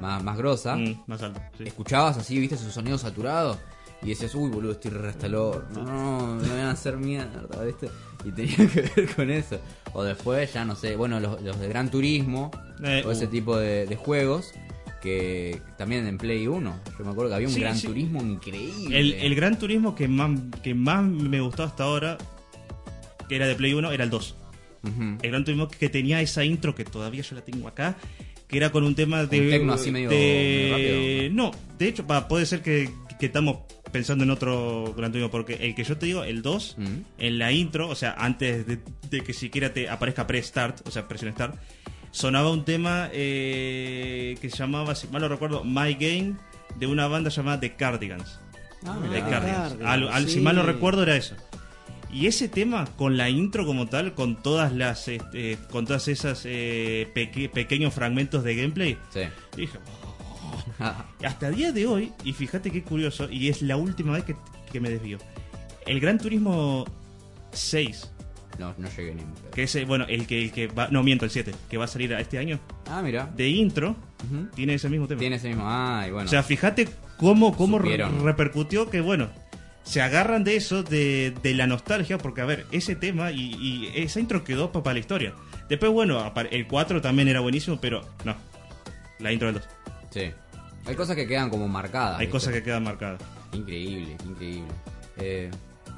más, 0.00 0.22
más 0.22 0.36
grosa, 0.36 0.76
Mm, 0.76 1.02
más 1.06 1.22
alto. 1.22 1.40
sí. 1.56 1.64
escuchabas 1.64 2.18
así, 2.18 2.38
viste, 2.38 2.54
esos 2.56 2.72
sonidos 2.72 3.00
saturados. 3.02 3.56
Y 4.02 4.10
decías, 4.10 4.34
uy, 4.34 4.50
boludo, 4.50 4.72
estoy 4.72 4.90
re 4.90 5.08
hasta 5.08 5.26
orto. 5.40 5.82
No, 5.82 6.36
me 6.36 6.48
van 6.48 6.58
a 6.60 6.70
hacer 6.72 6.98
mierda, 6.98 7.64
¿viste? 7.64 7.88
Y 8.26 8.30
tenía 8.32 8.56
que 8.68 8.82
ver 8.94 9.14
con 9.16 9.30
eso. 9.30 9.58
O 9.94 10.02
después, 10.02 10.52
ya 10.52 10.64
no 10.66 10.76
sé, 10.76 10.96
bueno, 10.96 11.18
los, 11.18 11.40
los 11.40 11.58
de 11.58 11.68
Gran 11.68 11.90
Turismo, 11.90 12.50
Eh, 12.84 13.02
o 13.06 13.10
ese 13.10 13.24
uh. 13.24 13.28
tipo 13.28 13.56
de, 13.56 13.86
de 13.86 13.96
juegos, 13.96 14.52
que 15.02 15.60
también 15.78 16.06
en 16.06 16.18
Play 16.18 16.46
1. 16.46 16.80
Yo 16.98 17.04
me 17.04 17.10
acuerdo 17.10 17.30
que 17.30 17.34
había 17.36 17.48
un 17.48 17.54
Sí, 17.54 17.60
Gran 17.60 17.76
sí. 17.76 17.86
Turismo 17.86 18.20
increíble. 18.22 18.98
El, 18.98 19.12
el 19.14 19.34
Gran 19.34 19.58
Turismo 19.58 19.94
que 19.94 20.08
más, 20.08 20.38
que 20.62 20.74
más 20.74 21.04
me 21.04 21.40
gustó 21.40 21.62
hasta 21.64 21.84
ahora, 21.84 22.18
que 23.28 23.36
era 23.36 23.46
de 23.46 23.54
Play 23.54 23.74
1, 23.74 23.92
era 23.92 24.04
el 24.04 24.10
2. 24.10 24.34
Ujú. 24.84 25.02
El 25.22 25.30
Gran 25.30 25.44
Turismo 25.44 25.68
que 25.68 25.88
tenía 25.88 26.20
esa 26.20 26.44
intro 26.44 26.74
que 26.74 26.84
todavía 26.84 27.22
yo 27.22 27.34
la 27.36 27.42
tengo 27.44 27.68
acá, 27.68 27.96
que 28.48 28.56
era 28.56 28.70
con 28.70 28.84
un 28.84 28.94
tema 28.94 29.24
de... 29.26 29.40
Un 29.40 29.50
tecno 29.50 29.72
así 29.72 29.90
medio- 29.90 30.08
de- 30.08 30.72
medio 30.74 31.30
No, 31.34 31.50
de 31.78 31.88
hecho, 31.88 32.06
va, 32.06 32.28
puede 32.28 32.46
ser 32.46 32.62
que, 32.62 32.88
que 33.18 33.26
estamos 33.26 33.58
pensando 33.92 34.24
en 34.24 34.30
otro 34.30 34.94
Gran 34.96 35.10
Turismo, 35.10 35.30
porque 35.30 35.54
el 35.54 35.74
que 35.74 35.82
yo 35.84 35.96
te 35.96 36.06
digo, 36.06 36.22
el 36.24 36.42
2, 36.42 36.76
Mm. 36.78 36.84
en 37.18 37.38
la 37.38 37.50
intro, 37.52 37.88
o 37.88 37.94
sea, 37.94 38.14
antes 38.18 38.66
de, 38.66 38.78
de 39.10 39.20
que 39.22 39.32
siquiera 39.32 39.72
te 39.72 39.88
aparezca 39.88 40.26
pre-start, 40.26 40.86
o 40.86 40.90
sea, 40.90 41.08
presión 41.08 41.32
start, 41.32 41.56
sonaba 42.16 42.50
un 42.50 42.64
tema 42.64 43.10
eh, 43.12 44.36
que 44.40 44.48
se 44.48 44.56
llamaba, 44.56 44.94
si 44.94 45.06
mal 45.08 45.20
no 45.22 45.28
recuerdo, 45.28 45.64
My 45.64 45.94
Game, 45.94 46.34
de 46.78 46.86
una 46.86 47.06
banda 47.08 47.28
llamada 47.30 47.60
The 47.60 47.74
Cardigans. 47.76 48.40
Ah, 48.86 48.96
The. 49.02 49.20
Cardigans. 49.20 49.30
Cardigans, 49.30 49.82
Al- 49.82 50.08
al- 50.08 50.24
Si 50.28 50.34
sí. 50.34 50.40
mal 50.40 50.56
no 50.56 50.62
recuerdo 50.62 51.02
era 51.02 51.14
eso. 51.16 51.34
Y 52.10 52.26
ese 52.26 52.48
tema, 52.48 52.86
con 52.96 53.16
la 53.18 53.28
intro 53.28 53.66
como 53.66 53.86
tal, 53.88 54.14
con 54.14 54.42
todas 54.42 54.72
las 54.72 55.08
este, 55.08 55.58
con 55.70 55.84
todas 55.86 56.08
esas 56.08 56.42
eh, 56.46 57.06
peque- 57.14 57.48
pequeños 57.50 57.92
fragmentos 57.92 58.42
de 58.44 58.54
gameplay, 58.56 58.96
Sí. 59.12 59.20
dije, 59.56 59.78
hasta 61.24 61.48
el 61.48 61.56
día 61.56 61.72
de 61.72 61.86
hoy, 61.86 62.12
y 62.24 62.32
fíjate 62.32 62.70
qué 62.70 62.82
curioso, 62.82 63.28
y 63.30 63.48
es 63.48 63.60
la 63.60 63.76
última 63.76 64.12
vez 64.12 64.24
que, 64.24 64.36
que 64.72 64.80
me 64.80 64.88
desvío. 64.88 65.18
El 65.86 66.00
Gran 66.00 66.18
Turismo 66.18 66.86
6, 67.52 68.10
No, 68.58 68.74
no 68.78 68.88
llegué 68.96 69.14
ni. 69.14 69.22
que 69.54 69.64
es 69.64 69.74
eh, 69.76 69.84
bueno, 69.84 70.06
el 70.08 70.26
que, 70.26 70.42
el 70.44 70.52
que 70.52 70.66
va, 70.68 70.88
no 70.88 71.02
miento, 71.02 71.24
el 71.24 71.30
7, 71.30 71.52
que 71.68 71.76
va 71.76 71.84
a 71.84 71.88
salir 71.88 72.14
a 72.14 72.20
este 72.20 72.38
año, 72.38 72.58
Ah, 72.88 73.02
mira. 73.02 73.30
de 73.36 73.48
intro, 73.48 73.96
tiene 74.54 74.74
ese 74.74 74.88
mismo 74.88 75.06
tema. 75.06 75.18
Tiene 75.20 75.36
ese 75.36 75.48
mismo. 75.48 75.64
Ah, 75.66 76.04
y 76.08 76.10
bueno. 76.10 76.26
O 76.26 76.30
sea, 76.30 76.42
fíjate 76.42 76.88
cómo, 77.18 77.56
cómo 77.56 77.78
re- 77.78 77.96
repercutió 78.22 78.88
que, 78.90 79.00
bueno, 79.00 79.28
se 79.82 80.00
agarran 80.02 80.42
de 80.44 80.56
eso, 80.56 80.82
de, 80.82 81.32
de 81.42 81.54
la 81.54 81.66
nostalgia, 81.66 82.18
porque, 82.18 82.40
a 82.40 82.44
ver, 82.44 82.66
ese 82.72 82.96
tema 82.96 83.30
y, 83.30 83.54
y 83.54 83.92
esa 83.94 84.18
intro 84.20 84.42
quedó 84.42 84.72
para 84.72 84.94
la 84.94 85.00
historia. 85.00 85.32
Después, 85.68 85.92
bueno, 85.92 86.32
el 86.50 86.66
4 86.66 87.00
también 87.00 87.28
era 87.28 87.40
buenísimo, 87.40 87.78
pero 87.80 88.00
no, 88.24 88.34
la 89.18 89.32
intro 89.32 89.46
del 89.52 89.56
2. 89.56 89.68
sí. 90.10 90.30
Hay 90.88 90.94
cosas 90.94 91.16
que 91.16 91.26
quedan 91.26 91.50
como 91.50 91.66
marcadas. 91.66 92.12
Hay 92.20 92.26
¿viste? 92.26 92.30
cosas 92.30 92.52
que 92.54 92.62
quedan 92.62 92.84
marcadas. 92.84 93.20
Increíble, 93.52 94.16
increíble. 94.24 94.68
Eh, 95.16 95.50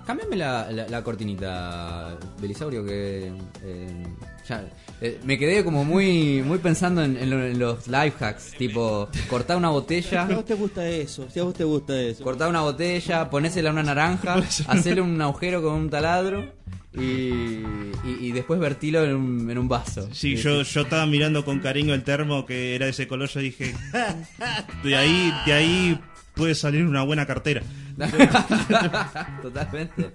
cámbiame 0.08 0.36
la, 0.36 0.72
la, 0.72 0.88
la 0.88 1.04
cortinita, 1.04 2.16
Belisaurio, 2.40 2.82
que 2.82 3.30
eh, 3.62 4.06
ya, 4.48 4.64
eh, 5.02 5.20
me 5.24 5.38
quedé 5.38 5.62
como 5.62 5.84
muy 5.84 6.42
muy 6.42 6.56
pensando 6.58 7.04
en, 7.04 7.18
en 7.18 7.28
lo- 7.28 7.44
en 7.44 7.58
los 7.58 7.86
life 7.88 8.24
hacks, 8.24 8.52
tipo 8.56 9.08
cortar 9.28 9.58
una 9.58 9.68
Si 9.68 9.70
a 9.70 9.74
botella, 9.74 10.24
vos 10.24 10.44
te 10.46 10.54
gusta 10.54 10.88
eso, 10.88 11.28
si 11.30 11.38
a 11.40 11.42
vos 11.44 11.52
te 11.52 11.64
gusta 11.64 12.00
eso. 12.00 12.24
cortar 12.24 12.48
una 12.48 12.62
botella, 12.62 13.28
ponésela 13.28 13.68
a 13.68 13.72
una 13.72 13.82
naranja, 13.82 14.36
hacerle 14.66 15.02
un 15.02 15.20
agujero 15.20 15.60
con 15.62 15.74
un 15.74 15.90
taladro 15.90 16.54
y, 16.94 17.00
y, 17.00 18.16
y 18.20 18.32
después 18.32 18.58
vertilo 18.58 19.04
en 19.04 19.14
un, 19.14 19.50
en 19.50 19.58
un 19.58 19.68
vaso. 19.68 20.08
Sí, 20.12 20.36
yo, 20.36 20.62
yo 20.62 20.80
estaba 20.80 21.04
mirando 21.04 21.44
con 21.44 21.60
cariño 21.60 21.92
el 21.92 22.02
termo 22.02 22.46
que 22.46 22.74
era 22.74 22.86
de 22.86 22.92
ese 22.92 23.06
color, 23.06 23.28
yo 23.28 23.40
dije, 23.40 23.74
de 24.82 24.96
ahí, 24.96 25.32
de 25.46 25.52
ahí 25.52 26.00
puede 26.38 26.54
salir 26.54 26.86
una 26.86 27.02
buena 27.02 27.26
cartera. 27.26 27.62
Totalmente. 29.42 30.12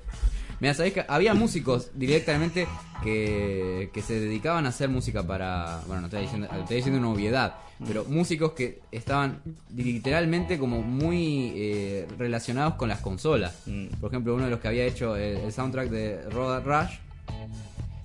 Mira, 0.60 0.74
sabés 0.74 0.94
que 0.94 1.06
había 1.08 1.34
músicos 1.34 1.92
directamente 1.94 2.68
que, 3.04 3.90
que 3.94 4.02
se 4.02 4.20
dedicaban 4.20 4.66
a 4.66 4.70
hacer 4.70 4.88
música 4.88 5.22
para. 5.22 5.82
Bueno, 5.88 6.02
no 6.02 6.08
estoy 6.08 6.22
diciendo, 6.22 6.48
estoy 6.60 6.78
diciendo 6.78 7.00
una 7.00 7.10
obviedad, 7.10 7.56
pero 7.86 8.06
músicos 8.06 8.54
que 8.54 8.80
estaban 8.92 9.42
literalmente 9.76 10.58
como 10.58 10.82
muy 10.82 11.52
eh, 11.56 12.08
relacionados 12.18 12.76
con 12.76 12.88
las 12.88 13.02
consolas. 13.02 13.64
Mm. 13.66 13.88
Por 14.00 14.10
ejemplo, 14.10 14.34
uno 14.36 14.46
de 14.46 14.52
los 14.52 14.62
que 14.62 14.70
había 14.70 14.86
hecho 14.86 15.18
el, 15.18 15.38
el 15.38 15.52
soundtrack 15.52 15.90
de 15.90 16.22
Road 16.30 16.64
Rush 16.64 16.96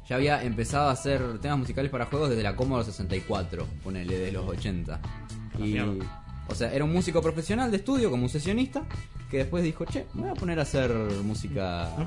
ya 0.08 0.16
había 0.16 0.42
empezado 0.42 0.88
a 0.88 0.92
hacer 0.92 1.38
temas 1.38 1.58
musicales 1.58 1.90
para 1.90 2.06
juegos 2.06 2.30
desde 2.30 2.42
la 2.42 2.56
Commodore 2.56 2.86
64, 2.86 3.66
ponele, 3.84 4.18
de 4.18 4.32
los 4.32 4.48
80. 4.48 4.98
Y, 5.58 5.62
mierda. 5.62 6.27
O 6.48 6.54
sea, 6.54 6.72
era 6.72 6.84
un 6.84 6.92
músico 6.92 7.20
profesional 7.22 7.70
de 7.70 7.76
estudio, 7.78 8.10
como 8.10 8.24
un 8.24 8.28
sesionista, 8.28 8.82
que 9.30 9.38
después 9.38 9.62
dijo, 9.62 9.84
che, 9.84 10.06
me 10.14 10.22
voy 10.22 10.30
a 10.30 10.34
poner 10.34 10.58
a 10.58 10.62
hacer 10.62 10.90
música... 11.24 11.90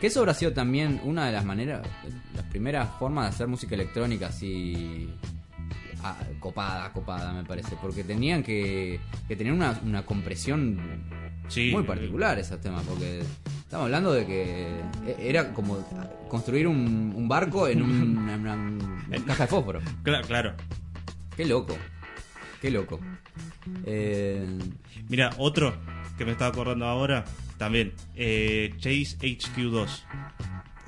Que 0.00 0.06
eso 0.06 0.20
habrá 0.20 0.32
sido 0.34 0.52
también 0.52 1.00
una 1.04 1.26
de 1.26 1.32
las 1.32 1.44
maneras, 1.44 1.86
las 2.34 2.44
primeras 2.46 2.88
formas 2.98 3.24
de 3.24 3.28
hacer 3.30 3.48
música 3.48 3.74
electrónica 3.74 4.28
así 4.28 5.10
ah, 6.02 6.16
copada, 6.38 6.90
copada 6.92 7.32
me 7.34 7.44
parece, 7.44 7.76
porque 7.82 8.04
tenían 8.04 8.42
que, 8.42 9.00
que 9.28 9.36
tener 9.36 9.52
una, 9.52 9.78
una 9.84 10.06
compresión 10.06 10.78
Sí. 11.48 11.70
muy 11.72 11.82
particular 11.82 12.38
esos 12.38 12.60
temas, 12.60 12.84
porque 12.86 13.20
estamos 13.58 13.86
hablando 13.86 14.12
de 14.12 14.24
que 14.24 14.68
e- 15.06 15.16
era 15.28 15.52
como 15.52 15.76
construir 16.28 16.68
un, 16.68 17.12
un 17.14 17.28
barco 17.28 17.66
en 17.66 17.82
un- 17.82 18.16
una, 18.18 18.36
una 18.36 19.24
caja 19.26 19.42
de 19.44 19.48
fósforo. 19.50 19.80
Claro, 20.04 20.26
claro. 20.28 20.54
Qué 21.36 21.44
loco, 21.44 21.76
qué 22.60 22.70
loco. 22.70 23.00
Eh, 23.86 24.46
Mira, 25.08 25.30
otro 25.38 25.74
que 26.18 26.24
me 26.24 26.32
estaba 26.32 26.50
acordando 26.50 26.86
ahora, 26.86 27.24
también, 27.58 27.92
eh, 28.16 28.72
Chase 28.78 29.16
HQ2. 29.20 30.04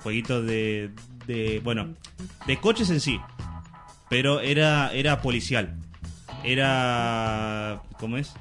Jueguito 0.03 0.43
de, 0.43 0.91
de, 1.27 1.61
bueno, 1.65 1.95
de 2.47 2.57
coches 2.59 2.91
en 2.91 3.01
sí, 3.01 3.19
pero 4.09 4.41
era, 4.41 4.93
era 4.93 5.21
policial. 5.23 5.75
Era, 6.45 7.83
¿cómo 7.99 8.17
es? 8.17 8.35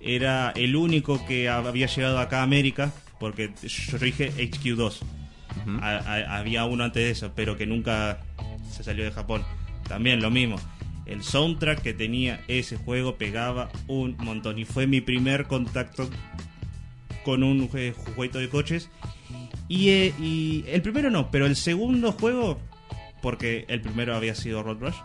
Era 0.00 0.50
el 0.56 0.76
único 0.76 1.24
que 1.26 1.48
había 1.48 1.86
llegado 1.86 2.18
acá 2.18 2.40
a 2.40 2.42
América, 2.44 2.92
porque 3.18 3.50
yo 3.62 3.98
dije 3.98 4.30
HQ2. 4.38 5.00
A- 5.82 5.88
a- 5.96 6.38
había 6.38 6.64
uno 6.64 6.84
antes 6.84 7.02
de 7.02 7.10
eso, 7.10 7.32
pero 7.34 7.56
que 7.56 7.66
nunca 7.66 8.18
se 8.70 8.84
salió 8.84 9.04
de 9.04 9.10
Japón. 9.10 9.42
También 9.88 10.20
lo 10.22 10.30
mismo. 10.30 10.56
El 11.10 11.22
soundtrack 11.22 11.82
que 11.82 11.92
tenía 11.92 12.40
ese 12.48 12.76
juego 12.76 13.16
pegaba 13.16 13.68
un 13.88 14.16
montón. 14.18 14.58
Y 14.58 14.64
fue 14.64 14.86
mi 14.86 15.00
primer 15.00 15.46
contacto 15.46 16.08
con 17.24 17.42
un 17.42 17.68
jue- 17.68 17.92
jueguito 18.14 18.38
de 18.38 18.48
coches. 18.48 18.88
Y, 19.68 19.88
eh, 19.90 20.64
el 20.68 20.82
primero 20.82 21.10
no, 21.10 21.30
pero 21.30 21.46
el 21.46 21.56
segundo 21.56 22.12
juego, 22.12 22.58
porque 23.22 23.64
el 23.68 23.80
primero 23.80 24.14
había 24.16 24.34
sido 24.34 24.62
Road 24.62 24.78
Rush, 24.80 24.96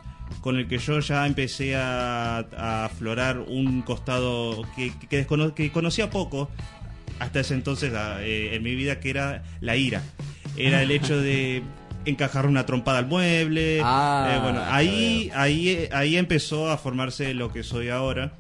con 0.41 0.57
el 0.57 0.67
que 0.67 0.77
yo 0.79 0.99
ya 0.99 1.27
empecé 1.27 1.75
a, 1.75 2.39
a 2.39 2.85
aflorar 2.85 3.39
un 3.39 3.81
costado 3.83 4.63
que, 4.75 4.91
que, 5.09 5.27
que 5.55 5.71
conocía 5.71 6.09
poco 6.09 6.49
hasta 7.19 7.39
ese 7.41 7.53
entonces 7.53 7.93
a- 7.93 8.23
eh, 8.23 8.55
en 8.55 8.63
mi 8.63 8.75
vida, 8.75 8.99
que 8.99 9.09
era 9.11 9.43
la 9.61 9.75
ira. 9.75 10.01
Era 10.57 10.81
el 10.81 10.89
hecho 10.91 11.19
de 11.19 11.61
encajar 12.05 12.45
una 12.45 12.65
trompada 12.65 12.99
al 12.99 13.07
mueble. 13.07 13.81
Ah, 13.83 14.33
eh, 14.35 14.39
bueno, 14.41 14.61
ahí, 14.65 15.31
ahí, 15.35 15.69
eh, 15.69 15.89
ahí 15.91 16.17
empezó 16.17 16.69
a 16.69 16.77
formarse 16.77 17.33
lo 17.33 17.51
que 17.51 17.63
soy 17.63 17.89
ahora. 17.89 18.33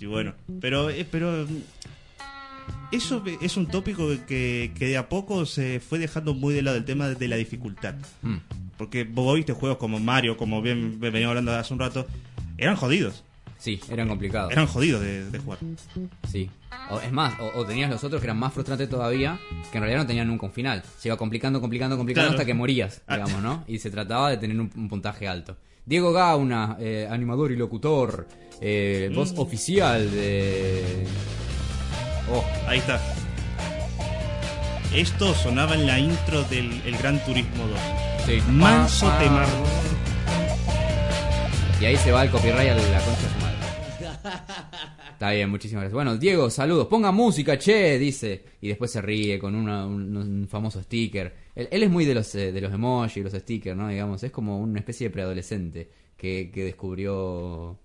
Y 0.00 0.06
bueno, 0.06 0.34
pero, 0.60 0.90
eh, 0.90 1.06
pero 1.10 1.46
eso 2.92 3.22
es 3.40 3.56
un 3.56 3.66
tópico 3.66 4.08
que, 4.26 4.72
que 4.78 4.86
de 4.86 4.96
a 4.96 5.08
poco 5.08 5.44
se 5.46 5.80
fue 5.80 5.98
dejando 5.98 6.34
muy 6.34 6.54
de 6.54 6.62
lado 6.62 6.76
el 6.76 6.84
tema 6.84 7.08
de 7.08 7.28
la 7.28 7.36
dificultad. 7.36 7.94
mm, 8.22 8.36
Porque 8.78 9.04
vos 9.04 9.34
viste 9.36 9.52
juegos 9.52 9.78
como 9.78 9.98
Mario, 9.98 10.36
como 10.36 10.62
bien 10.62 10.98
veníamos 11.00 11.30
hablando 11.30 11.52
hace 11.54 11.72
un 11.74 11.80
rato, 11.80 12.06
eran 12.58 12.76
jodidos. 12.76 13.24
Sí, 13.58 13.80
eran 13.90 14.08
complicados. 14.08 14.52
Eran 14.52 14.66
jodidos 14.66 15.00
de, 15.02 15.30
de 15.30 15.38
jugar. 15.38 15.58
Sí. 16.30 16.50
O, 16.90 17.00
es 17.00 17.10
más, 17.12 17.38
o, 17.40 17.50
o 17.60 17.64
tenías 17.64 17.90
los 17.90 18.02
otros 18.04 18.20
que 18.20 18.26
eran 18.26 18.38
más 18.38 18.52
frustrantes 18.52 18.88
todavía, 18.88 19.38
que 19.72 19.78
en 19.78 19.82
realidad 19.82 20.02
no 20.02 20.06
tenían 20.06 20.28
nunca 20.28 20.46
un 20.46 20.52
final. 20.52 20.82
Se 20.98 21.08
iba 21.08 21.16
complicando, 21.16 21.60
complicando, 21.60 21.96
complicando 21.96 22.28
Claro. 22.28 22.38
hasta 22.38 22.46
que 22.46 22.54
morías, 22.54 23.02
Ah. 23.06 23.16
digamos, 23.16 23.42
¿no? 23.42 23.64
Y 23.66 23.78
se 23.78 23.90
trataba 23.90 24.30
de 24.30 24.36
tener 24.36 24.58
un, 24.60 24.70
un 24.76 24.88
puntaje 24.88 25.26
alto. 25.26 25.56
Diego 25.84 26.12
Gauna, 26.12 26.76
eh, 26.80 27.06
animador 27.10 27.52
y 27.52 27.56
locutor, 27.56 28.26
eh, 28.60 29.10
voz 29.14 29.32
Mm. 29.34 29.38
oficial 29.38 30.10
de... 30.10 31.06
Oh, 32.32 32.44
Ahí 32.66 32.78
está. 32.78 33.00
Esto 34.94 35.34
sonaba 35.34 35.74
en 35.74 35.86
la 35.86 35.98
intro 35.98 36.42
del 36.44 36.80
el 36.86 36.96
Gran 36.98 37.22
Turismo 37.24 37.66
2. 37.68 37.78
sí. 38.26 38.42
Manso 38.50 39.06
Ah, 39.08 39.16
ah. 39.16 39.22
tema. 39.22 39.46
Y 41.80 41.84
ahí 41.84 41.96
se 41.98 42.10
va 42.10 42.22
el 42.24 42.30
copyright 42.30 42.70
a 42.70 42.74
la 42.74 43.00
concha. 43.00 43.25
Está 45.12 45.30
bien, 45.32 45.48
muchísimas 45.50 45.82
gracias. 45.82 45.94
Bueno, 45.94 46.16
Diego, 46.16 46.50
saludos. 46.50 46.86
Ponga 46.88 47.10
música, 47.12 47.58
che, 47.58 47.98
dice. 47.98 48.44
Y 48.60 48.68
después 48.68 48.90
se 48.90 49.00
ríe 49.02 49.38
con 49.38 49.54
una- 49.54 49.86
un, 49.86 50.46
famoso 50.48 50.82
sticker. 50.82 51.34
Él, 51.54 51.68
él 51.70 51.82
es 51.82 51.90
muy 51.90 52.04
de 52.04 52.14
los, 52.14 52.34
eh, 52.34 52.52
de 52.52 52.60
los 52.60 52.72
emojis, 52.72 53.22
los 53.24 53.32
stickers, 53.32 53.76
¿no? 53.76 53.88
Digamos, 53.88 54.22
es 54.22 54.30
como 54.30 54.60
una 54.60 54.78
especie 54.78 55.08
de 55.08 55.12
preadolescente 55.12 55.90
que, 56.16 56.50
que 56.52 56.64
descubrió 56.64 57.78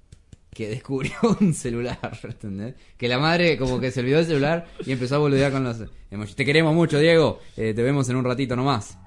que 0.54 0.68
descubrió 0.68 1.14
un 1.40 1.54
celular, 1.54 1.98
¿entendés? 2.24 2.76
Que 2.98 3.08
la 3.08 3.18
madre 3.20 3.58
como 3.58 3.80
que 3.80 3.90
se 3.90 4.02
olvidó 4.02 4.18
del 4.18 4.26
celular 4.26 4.68
y 4.86 4.92
empezó 4.92 5.16
a 5.16 5.20
boludear 5.20 5.52
con 5.54 5.64
los 5.64 5.78
emojis. 6.10 6.36
Te 6.36 6.44
queremos 6.44 6.76
mucho, 6.76 7.00
Diego. 7.00 7.40
Eh, 7.56 7.74
te 7.74 7.82
vemos 7.82 8.10
en 8.10 8.18
un 8.18 8.26
ratito 8.26 8.56
nomás. 8.58 8.98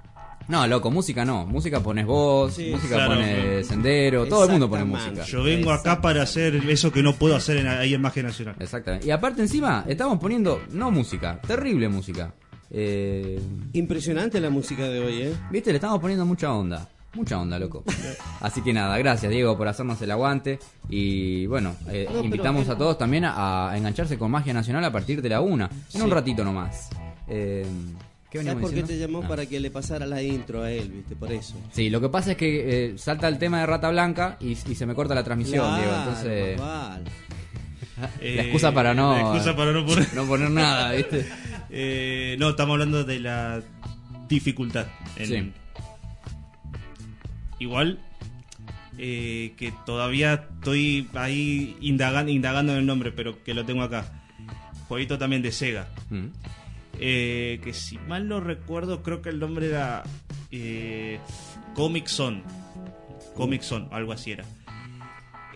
No, 0.48 0.66
loco, 0.66 0.90
música 0.90 1.24
no. 1.24 1.46
Música 1.46 1.80
pones 1.80 2.04
vos, 2.06 2.54
Sí, 2.54 2.70
música 2.70 2.96
claro. 2.96 3.14
pone 3.14 3.64
sendero, 3.64 4.26
todo 4.26 4.44
el 4.44 4.50
mundo 4.50 4.68
pone 4.68 4.84
música. 4.84 5.24
Yo 5.24 5.42
vengo 5.42 5.70
acá 5.72 6.00
para 6.00 6.22
hacer 6.22 6.56
eso 6.68 6.92
que 6.92 7.02
no 7.02 7.14
puedo 7.14 7.34
hacer 7.36 7.56
en, 7.58 7.66
ahí 7.66 7.94
en 7.94 8.00
Magia 8.02 8.22
Nacional. 8.22 8.54
Exactamente. 8.58 9.06
Y 9.06 9.10
aparte 9.10 9.40
encima, 9.42 9.84
estamos 9.88 10.18
poniendo, 10.18 10.60
no 10.70 10.90
música, 10.90 11.40
terrible 11.46 11.88
música. 11.88 12.34
Eh, 12.70 13.40
Impresionante 13.72 14.40
la 14.40 14.50
música 14.50 14.84
de 14.88 15.00
hoy, 15.00 15.22
¿eh? 15.22 15.34
Viste, 15.50 15.70
le 15.70 15.76
estamos 15.76 16.00
poniendo 16.00 16.26
mucha 16.26 16.52
onda. 16.52 16.88
Mucha 17.14 17.40
onda, 17.40 17.58
loco. 17.60 17.84
Así 18.40 18.60
que 18.60 18.72
nada, 18.72 18.98
gracias 18.98 19.30
Diego 19.30 19.56
por 19.56 19.68
hacernos 19.68 20.02
el 20.02 20.10
aguante. 20.10 20.58
Y 20.88 21.46
bueno, 21.46 21.76
eh, 21.88 22.08
No, 22.12 22.24
invitamos 22.24 22.68
a 22.68 22.76
todos 22.76 22.98
también 22.98 23.24
a, 23.24 23.70
a 23.70 23.76
engancharse 23.78 24.18
con 24.18 24.32
Magia 24.32 24.52
Nacional 24.52 24.84
a 24.84 24.90
partir 24.90 25.22
de 25.22 25.28
la 25.28 25.40
una. 25.40 25.70
En 25.94 26.02
un 26.02 26.10
ratito 26.10 26.42
nomás. 26.44 26.90
Eh, 27.28 27.64
¿Qué 27.64 28.13
¿Sabes 28.42 28.60
por 28.60 28.74
qué 28.74 28.82
te 28.82 28.98
llamó? 28.98 29.20
Ah. 29.24 29.28
Para 29.28 29.46
que 29.46 29.60
le 29.60 29.70
pasara 29.70 30.06
la 30.06 30.22
intro 30.22 30.62
a 30.62 30.70
él, 30.72 30.90
¿viste? 30.90 31.14
Por 31.16 31.30
eso. 31.32 31.54
Sí, 31.72 31.90
lo 31.90 32.00
que 32.00 32.08
pasa 32.08 32.32
es 32.32 32.36
que 32.36 32.86
eh, 32.92 32.98
salta 32.98 33.28
el 33.28 33.38
tema 33.38 33.60
de 33.60 33.66
Rata 33.66 33.90
Blanca 33.90 34.36
y, 34.40 34.52
y 34.52 34.74
se 34.74 34.86
me 34.86 34.94
corta 34.94 35.14
la 35.14 35.22
transmisión, 35.24 35.64
Claro, 35.66 35.76
Diego. 35.82 35.96
Entonces, 35.98 36.58
vale. 36.60 37.10
Eh, 38.20 38.34
la 38.36 38.42
excusa 38.42 38.72
para 38.72 38.92
no, 38.94 39.12
La 39.14 39.20
excusa 39.20 39.54
para 39.56 39.72
no 39.72 39.86
poner, 39.86 40.08
no 40.14 40.24
poner 40.26 40.50
nada, 40.50 40.92
¿viste? 40.92 41.26
Eh, 41.76 42.36
no, 42.38 42.50
estamos 42.50 42.74
hablando 42.74 43.02
de 43.04 43.18
la 43.18 43.60
dificultad. 44.28 44.86
en- 45.16 45.26
Sí. 45.26 45.52
Igual 47.58 47.98
eh, 48.98 49.54
que 49.56 49.72
todavía 49.86 50.34
estoy 50.34 51.08
ahí 51.14 51.76
indagando, 51.80 52.30
indagando 52.30 52.72
en 52.72 52.78
el 52.78 52.86
nombre, 52.86 53.10
pero 53.10 53.42
que 53.42 53.54
lo 53.54 53.64
tengo 53.64 53.82
acá. 53.82 54.22
Jueguito 54.88 55.18
también 55.18 55.42
de 55.42 55.50
Sega. 55.50 55.88
Mm. 56.10 56.26
Eh, 57.00 57.60
que 57.62 57.72
si 57.72 57.98
mal 57.98 58.28
no 58.28 58.40
recuerdo, 58.40 59.02
creo 59.02 59.20
que 59.22 59.28
el 59.30 59.38
nombre 59.38 59.66
era 59.68 60.02
eh, 60.50 61.18
Comic 61.74 62.06
Zone. 62.06 62.42
Comic 63.34 63.62
Zone, 63.62 63.88
algo 63.90 64.12
así 64.12 64.30
era. 64.32 64.44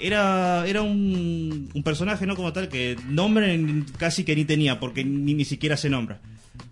Era, 0.01 0.65
era 0.67 0.83
un, 0.83 1.71
un 1.75 1.83
personaje, 1.83 2.25
¿no? 2.27 2.37
Como 2.37 2.53
tal, 2.53 2.69
que 2.69 2.97
nombre 3.09 3.59
casi 3.97 4.25
que 4.25 4.37
ni 4.37 4.45
tenía, 4.45 4.79
porque 4.79 5.05
ni, 5.05 5.35
ni 5.35 5.45
siquiera 5.45 5.77
se 5.77 5.91
nombra. 5.91 6.21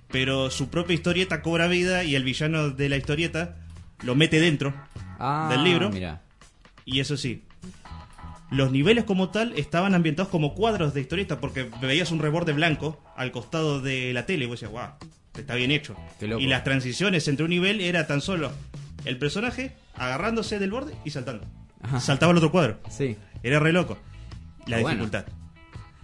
Pero 0.08 0.50
su 0.50 0.68
propia 0.68 0.94
historieta 0.94 1.42
cobra 1.42 1.66
vida 1.66 2.04
y 2.04 2.14
el 2.14 2.22
villano 2.22 2.70
de 2.70 2.88
la 2.88 2.96
historieta 2.96 3.56
lo 4.04 4.14
mete 4.14 4.38
dentro 4.40 4.72
Ah, 5.18 5.48
del 5.50 5.64
libro. 5.64 5.90
Mira. 5.90 6.22
Y 6.84 7.00
eso 7.00 7.16
sí, 7.16 7.42
los 8.50 8.70
niveles 8.70 9.04
como 9.04 9.30
tal 9.30 9.52
estaban 9.58 9.94
ambientados 9.94 10.30
como 10.30 10.54
cuadros 10.54 10.94
de 10.94 11.00
historieta 11.00 11.40
porque 11.40 11.68
veías 11.80 12.10
un 12.12 12.20
reborde 12.20 12.52
blanco 12.52 13.02
al 13.16 13.32
costado 13.32 13.80
de 13.80 14.12
la 14.12 14.24
tele 14.26 14.44
y 14.44 14.48
vos 14.48 14.60
decías, 14.60 14.72
wow, 14.72 14.90
está 15.36 15.54
bien 15.54 15.70
hecho. 15.70 15.96
Y 16.20 16.46
las 16.46 16.62
transiciones 16.64 17.26
entre 17.28 17.44
un 17.44 17.50
nivel 17.50 17.80
era 17.80 18.06
tan 18.06 18.20
solo 18.20 18.52
el 19.04 19.18
personaje 19.18 19.74
agarrándose 19.94 20.58
del 20.58 20.70
borde 20.70 20.94
y 21.04 21.10
saltando. 21.10 21.44
Ajá. 21.82 22.00
Saltaba 22.00 22.30
al 22.32 22.38
otro 22.38 22.50
cuadro. 22.52 22.80
Sí, 22.90 23.16
Era 23.42 23.58
re 23.60 23.72
loco. 23.72 23.98
La 24.66 24.78
bueno. 24.80 24.88
dificultad. 25.04 25.26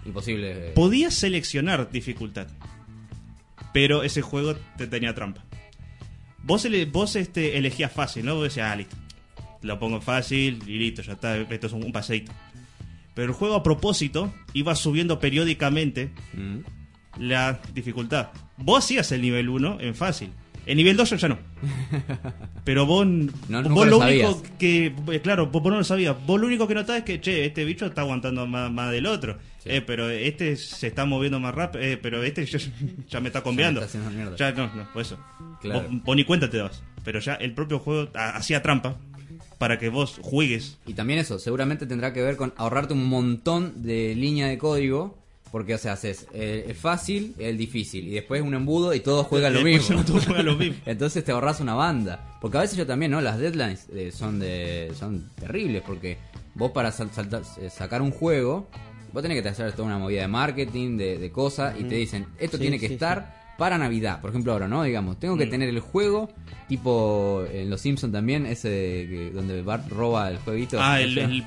imposible. 0.05 0.69
eh. 0.71 0.73
Podías 0.75 1.15
seleccionar 1.15 1.91
dificultad, 1.91 2.47
pero 3.73 4.03
ese 4.03 4.21
juego 4.23 4.55
te 4.77 4.87
tenía 4.87 5.15
trampa. 5.15 5.45
Vos, 6.45 6.65
ele- 6.65 6.85
vos 6.87 7.15
este, 7.17 7.57
elegías 7.57 7.93
fácil, 7.93 8.25
¿no? 8.25 8.35
Vos 8.35 8.45
decías, 8.45 8.71
ah, 8.71 8.77
listo. 8.77 8.97
Lo 9.63 9.79
pongo 9.79 10.01
fácil 10.01 10.63
y 10.67 10.79
listo, 10.79 11.03
ya 11.03 11.13
está, 11.13 11.37
esto 11.37 11.67
es 11.67 11.73
un, 11.73 11.85
un 11.85 11.93
paseíto. 11.93 12.33
Pero 13.15 13.29
el 13.29 13.35
juego 13.35 13.55
a 13.57 13.63
propósito 13.63 14.33
iba 14.55 14.75
subiendo 14.75 15.19
periódicamente 15.21 16.11
Mm. 16.35 16.59
la 17.19 17.61
dificultad. 17.75 18.29
Vos 18.57 18.85
hacías 18.85 19.13
el 19.13 19.23
nivel 19.23 19.49
1 19.49 19.79
en 19.81 19.95
fácil. 19.95 20.31
El 20.65 20.77
nivel 20.77 20.97
2 20.97 21.11
yo 21.11 21.17
ya 21.17 21.29
no. 21.29 21.39
Pero 22.65 22.87
vos, 22.87 23.05
No, 23.07 23.63
vos 23.65 23.87
lo 23.89 23.99
lo 23.99 23.99
único 23.99 24.43
que, 24.59 24.95
eh, 25.11 25.21
claro, 25.21 25.49
vos, 25.49 25.63
no 25.65 25.71
lo 25.79 25.85
sabías. 25.85 26.17
Vos 26.27 26.41
lo 26.41 26.47
único 26.47 26.69
que 26.69 26.75
notás 26.75 26.99
es 26.99 27.03
que, 27.05 27.21
che, 27.21 27.45
este 27.45 27.65
bicho 27.65 27.87
está 27.87 28.03
aguantando 28.03 28.47
más, 28.47 28.71
más 28.71 28.93
del 28.93 29.07
otro. 29.07 29.39
Eh, 29.65 29.81
pero 29.85 30.09
este 30.11 30.57
se 30.57 30.87
está 30.87 31.05
moviendo 31.05 31.41
más 31.41 31.55
rápido. 31.55 31.83
Eh, 31.85 31.97
pero 31.97 32.23
este 32.23 32.47
ya, 32.47 32.59
ya 33.09 33.21
me 33.21 33.29
está 33.29 33.43
mierda. 33.53 33.87
Ya 34.37 34.53
no, 34.53 34.73
no, 34.75 34.93
por 34.93 35.03
eso. 35.03 35.19
Claro. 35.61 35.83
Vos, 35.83 36.03
vos 36.05 36.17
ni 36.17 36.25
cuenta 36.25 36.49
te 36.49 36.59
das. 36.59 36.83
Pero 37.05 37.19
ya 37.19 37.35
el 37.35 37.53
propio 37.55 37.81
juego 37.81 38.09
ha- 38.15 38.37
hacía 38.37 38.63
trampa 38.63 38.97
para 39.63 39.79
que 39.79 39.89
vos 39.89 40.19
juegues. 40.23 40.77
Y 40.87 40.95
también 40.95 41.19
eso, 41.21 41.39
seguramente 41.39 41.87
tendrá 41.87 42.13
que 42.13 42.21
ver 42.21 42.37
con 42.37 42.53
ahorrarte 42.57 42.95
un 42.95 43.07
montón 43.07 43.83
de 43.85 44.15
línea 44.17 44.49
de 44.49 44.59
código. 44.59 45.17
Porque, 45.53 45.75
o 45.75 45.79
sea, 45.79 45.93
haces 45.93 46.27
eh, 46.33 46.65
el 46.69 46.75
fácil, 46.75 47.35
el 47.39 47.59
difícil, 47.59 48.09
y 48.09 48.13
después 48.13 48.41
un 48.41 48.55
embudo 48.55 48.95
y 48.95 49.01
todos 49.01 49.27
juegan 49.27 49.53
lo 49.53 49.61
mismo. 49.63 50.03
todos 50.07 50.25
juegan 50.25 50.47
lo 50.47 50.57
mismo. 50.57 50.77
Entonces 50.87 51.23
te 51.25 51.31
ahorras 51.31 51.61
una 51.61 51.75
banda. 51.75 52.39
Porque 52.41 52.57
a 52.57 52.63
veces 52.63 52.79
yo 52.79 52.87
también, 52.87 53.13
¿no? 53.13 53.21
Las 53.21 53.39
deadlines 53.39 53.87
eh, 53.95 54.11
son 54.13 54.39
de 54.41 54.91
son 54.99 55.29
terribles. 55.39 55.83
Porque 55.87 56.17
vos 56.55 56.71
para 56.73 56.91
sal- 56.91 57.11
saltar- 57.15 57.43
eh, 57.61 57.69
sacar 57.69 58.01
un 58.01 58.13
juego, 58.13 58.67
vos 59.13 59.23
tenés 59.23 59.43
que 59.43 59.47
hacer 59.49 59.71
toda 59.73 59.89
una 59.89 59.99
movida 59.99 60.23
de 60.23 60.29
marketing, 60.29 60.97
de, 60.97 61.19
de 61.19 61.31
cosas, 61.31 61.79
y 61.79 61.85
te 61.85 61.97
dicen, 61.97 62.25
esto 62.39 62.57
Sí, 62.57 62.63
tiene 62.63 62.79
que 62.79 62.89
sí, 62.89 62.95
estar 62.95 63.42
para 63.63 63.79
Navidad. 63.79 64.21
Por 64.21 64.31
ejemplo, 64.31 64.53
ahora, 64.53 64.67
¿no? 64.67 64.83
Digamos, 64.83 65.21
tengo 65.21 65.37
que 65.37 65.47
Mm. 65.47 65.51
tener 65.51 65.69
el 65.69 65.79
juego, 65.79 66.29
tipo 66.69 67.45
en 67.53 67.71
Los 67.71 67.81
Simpsons 67.81 68.13
también, 68.13 68.45
ese 68.45 68.69
que- 69.09 69.31
donde 69.33 69.63
Bart 69.63 69.89
roba 69.89 70.29
el 70.31 70.39
jueguito. 70.39 70.79
Ah, 70.81 71.01
el, 71.01 71.17
el. 71.17 71.25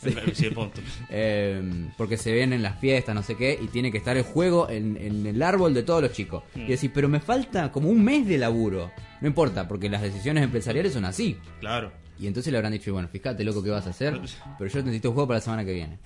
Sí. 0.00 0.14
Sí, 0.34 0.46
el 0.46 0.54
Bone 0.54 0.68
Storm. 0.68 0.86
Eh, 1.10 1.88
porque 1.96 2.16
se 2.16 2.32
ven 2.32 2.52
en 2.52 2.62
las 2.62 2.78
fiestas, 2.78 3.12
no 3.12 3.24
sé 3.24 3.34
qué, 3.36 3.58
y 3.60 3.66
tiene 3.66 3.90
que 3.90 3.98
estar 3.98 4.16
el 4.16 4.22
juego 4.22 4.70
en, 4.70 4.96
en 4.96 5.26
el 5.26 5.42
árbol 5.42 5.74
de 5.74 5.82
todos 5.82 6.00
los 6.00 6.12
chicos. 6.12 6.44
Mm. 6.54 6.60
Y 6.60 6.66
decís, 6.68 6.90
pero 6.94 7.08
me 7.08 7.18
falta 7.18 7.72
como 7.72 7.88
un 7.88 8.04
mes 8.04 8.26
de 8.28 8.38
laburo. 8.38 8.92
No 9.20 9.26
importa, 9.26 9.66
porque 9.66 9.88
las 9.88 10.00
decisiones 10.02 10.44
empresariales 10.44 10.92
son 10.92 11.04
así. 11.06 11.36
Claro. 11.58 11.90
Y 12.20 12.28
entonces 12.28 12.52
le 12.52 12.58
habrán 12.58 12.72
dicho, 12.72 12.92
bueno, 12.92 13.08
fíjate 13.08 13.42
loco 13.42 13.62
qué 13.64 13.70
vas 13.70 13.86
a 13.86 13.90
hacer, 13.90 14.20
pero 14.58 14.70
yo 14.70 14.78
necesito 14.82 15.08
un 15.08 15.14
juego 15.14 15.26
para 15.26 15.38
la 15.38 15.44
semana 15.44 15.64
que 15.64 15.72
viene. 15.72 15.98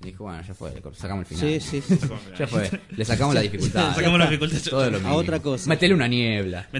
Dijo, 0.00 0.24
bueno, 0.24 0.42
ya 0.42 0.54
fue, 0.54 0.72
le 0.74 0.82
sacamos 0.94 1.30
el 1.30 1.36
final. 1.38 1.60
Sí, 1.60 1.80
sí, 1.80 1.96
sí. 1.96 2.08
ya 2.38 2.46
fue, 2.46 2.70
le 2.94 3.04
sacamos 3.04 3.34
la 3.34 3.40
dificultad. 3.40 3.88
Le 3.88 3.94
sacamos 3.94 4.18
la 4.18 4.26
dificultad. 4.26 4.70
Todo 4.70 4.90
lo 4.90 5.08
A 5.08 5.12
otra 5.14 5.40
cosa. 5.40 5.68
Métele 5.68 5.94
una 5.94 6.08
niebla. 6.08 6.68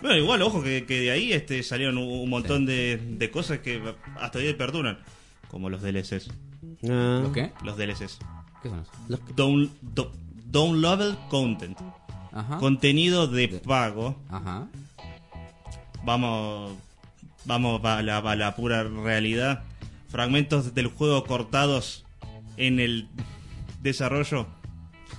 Bueno, 0.00 0.16
igual, 0.16 0.42
ojo, 0.42 0.62
que, 0.62 0.86
que 0.86 1.00
de 1.00 1.10
ahí 1.10 1.32
este, 1.32 1.62
salieron 1.62 1.98
un, 1.98 2.28
montón 2.30 2.64
de, 2.66 2.96
de 2.96 3.30
cosas 3.30 3.58
que 3.58 3.82
hasta 4.18 4.38
hoy 4.38 4.52
perduran. 4.54 4.98
Como 5.48 5.68
los 5.68 5.82
DLCs. 5.82 6.28
Ah, 6.88 7.20
¿Los 7.22 7.32
qué? 7.32 7.52
Los 7.64 7.76
DLCs. 7.76 8.18
¿Qué 8.62 8.68
son 8.68 8.80
esos? 8.80 8.94
los- 9.08 9.36
Down, 9.36 9.70
do- 9.82 10.12
downloaded 10.46 11.14
content. 11.28 11.76
Ajá. 12.32 12.58
Contenido 12.58 13.26
de 13.26 13.48
pago. 13.48 14.16
Ajá. 14.30 14.68
Vamos 16.04 16.72
vamos 17.44 17.84
a 17.84 18.02
la, 18.02 18.18
a 18.18 18.36
la 18.36 18.54
pura 18.56 18.84
realidad. 18.84 19.64
Fragmentos 20.10 20.74
del 20.74 20.88
juego 20.88 21.24
cortados 21.24 22.04
en 22.56 22.80
el 22.80 23.08
desarrollo 23.80 24.46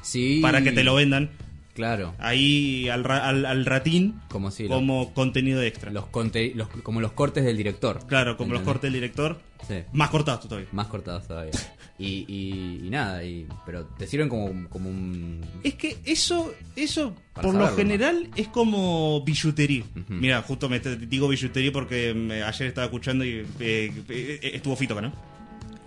Sí. 0.04 0.40
para 0.42 0.62
que 0.62 0.72
te 0.72 0.84
lo 0.84 0.96
vendan. 0.96 1.32
Claro. 1.74 2.14
Ahí 2.20 2.90
al, 2.90 3.04
ra- 3.06 3.28
al, 3.30 3.46
al 3.46 3.66
ratín 3.66 4.20
Como 4.30 4.52
si 4.52 4.64
lo- 4.68 4.76
como 4.76 5.14
contenido 5.14 5.62
extra. 5.64 5.90
los, 5.92 6.06
conte- 6.08 6.52
los- 6.54 6.68
como 6.68 7.00
los 7.00 7.14
cortes 7.14 7.46
del 7.46 7.56
director. 7.56 8.06
Claro, 8.08 8.36
como 8.36 8.54
los 8.54 8.64
cortes 8.64 8.84
del 8.84 8.94
director. 8.94 9.40
Sí. 9.68 9.76
Más 9.94 10.10
cortados 10.10 10.48
todavía. 10.48 10.68
Más 10.74 10.88
cortados 10.88 11.28
todavía. 11.28 11.52
Y, 12.02 12.26
y, 12.28 12.88
y 12.88 12.90
nada, 12.90 13.24
y, 13.24 13.46
pero 13.66 13.86
te 13.86 14.08
sirven 14.08 14.28
como, 14.28 14.68
como 14.70 14.90
un... 14.90 15.40
Es 15.64 15.76
que 15.76 15.98
eso, 16.04 16.54
eso 16.76 17.16
por 17.34 17.54
lo 17.54 17.68
general 17.76 18.28
es 18.36 18.48
como 18.48 19.22
billutería. 19.24 19.84
Mira, 20.10 20.42
justo 20.42 20.68
me 20.68 20.80
te- 20.80 20.96
digo 20.98 21.28
billutería 21.28 21.72
porque 21.72 22.14
me- 22.14 22.42
ayer 22.42 22.68
estaba 22.70 22.86
escuchando 22.86 23.24
y 23.24 23.46
eh, 23.60 23.92
eh, 24.10 24.52
estuvo 24.56 24.76
Fito 24.76 24.94
acá, 24.94 25.02
¿no? 25.04 25.14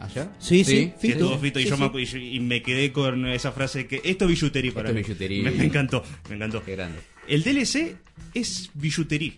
¿Ayer? 0.00 0.28
Sí, 0.38 0.62
sí, 0.64 0.70
Sí, 0.76 0.92
Fito. 0.98 1.14
estuvo 1.14 1.38
Fito 1.38 1.58
y, 1.60 1.64
yo 1.64 1.76
sí. 1.76 1.82
me, 1.92 2.02
y 2.02 2.04
yo- 2.04 2.18
y 2.18 2.40
me 2.40 2.62
quedé 2.62 2.92
con 2.92 3.26
esa 3.26 3.50
frase 3.52 3.78
de 3.80 3.86
que 3.88 4.00
esto 4.04 4.24
es 4.26 4.30
billutería 4.30 4.72
para 4.72 4.90
Esto 4.90 4.94
mí. 4.94 5.00
es 5.00 5.06
billutería. 5.08 5.42
Me, 5.42 5.50
me 5.50 5.64
encantó, 5.64 6.04
me 6.28 6.36
encantó. 6.36 6.62
Qué 6.64 6.72
grande. 6.76 6.98
El 7.26 7.42
DLC 7.42 7.96
es 8.34 8.70
billutería. 8.74 9.32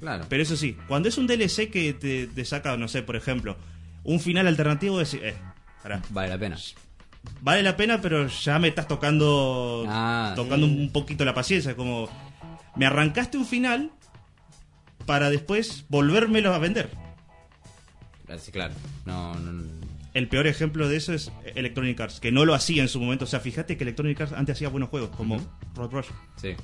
Claro. 0.00 0.24
Pero 0.28 0.42
eso 0.42 0.56
sí, 0.56 0.76
cuando 0.88 1.08
es 1.08 1.18
un 1.18 1.26
DLC 1.26 1.68
que 1.70 1.92
te, 1.94 2.26
te 2.28 2.44
saca, 2.44 2.76
no 2.76 2.88
sé, 2.88 3.02
por 3.02 3.16
ejemplo, 3.16 3.56
un 4.04 4.20
final 4.20 4.46
alternativo, 4.46 4.98
decir, 4.98 5.20
eh, 5.24 5.34
pará, 5.84 6.02
Vale 6.10 6.28
la 6.30 6.38
pena. 6.38 6.56
vale 7.42 7.62
la 7.62 7.76
pena, 7.76 8.00
pero 8.00 8.26
ya 8.26 8.58
me 8.58 8.66
estás 8.68 8.88
tocando 8.88 9.84
Ah, 9.88 10.32
tocando 10.34 10.66
un 10.66 10.90
poquito 10.90 11.24
la 11.24 11.32
paciencia, 11.34 11.76
como 11.76 12.08
me 12.74 12.86
arrancaste 12.86 13.38
un 13.38 13.46
final 13.46 13.92
para 15.06 15.30
después 15.30 15.84
volvérmelo 15.88 16.52
a 16.52 16.58
vender. 16.58 16.90
Sí, 18.38 18.50
claro. 18.50 18.74
No, 19.04 19.34
no, 19.36 19.52
no. 19.52 19.84
El 20.14 20.28
peor 20.28 20.46
ejemplo 20.46 20.88
de 20.88 20.96
eso 20.96 21.12
es 21.12 21.30
Electronic 21.54 22.00
Arts, 22.00 22.20
que 22.20 22.32
no 22.32 22.44
lo 22.44 22.54
hacía 22.54 22.82
en 22.82 22.88
su 22.88 23.00
momento. 23.00 23.24
O 23.24 23.28
sea, 23.28 23.40
fíjate 23.40 23.76
que 23.76 23.84
Electronic 23.84 24.20
Arts 24.20 24.32
antes 24.32 24.56
hacía 24.56 24.68
buenos 24.68 24.88
juegos, 24.88 25.10
como 25.10 25.36
Ujú. 25.36 25.46
Road 25.74 25.90
Rush. 25.90 26.06
Sí. 26.36 26.54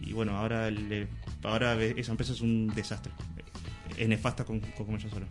Y 0.00 0.12
bueno, 0.12 0.36
ahora 0.36 0.70
le- 0.70 1.08
ahora 1.42 1.74
esa 1.82 2.12
empresa 2.12 2.32
es 2.32 2.40
un 2.40 2.68
desastre. 2.74 3.12
Es 3.96 4.08
nefasta 4.08 4.44
con, 4.44 4.60
con 4.60 4.98
sola. 5.00 5.26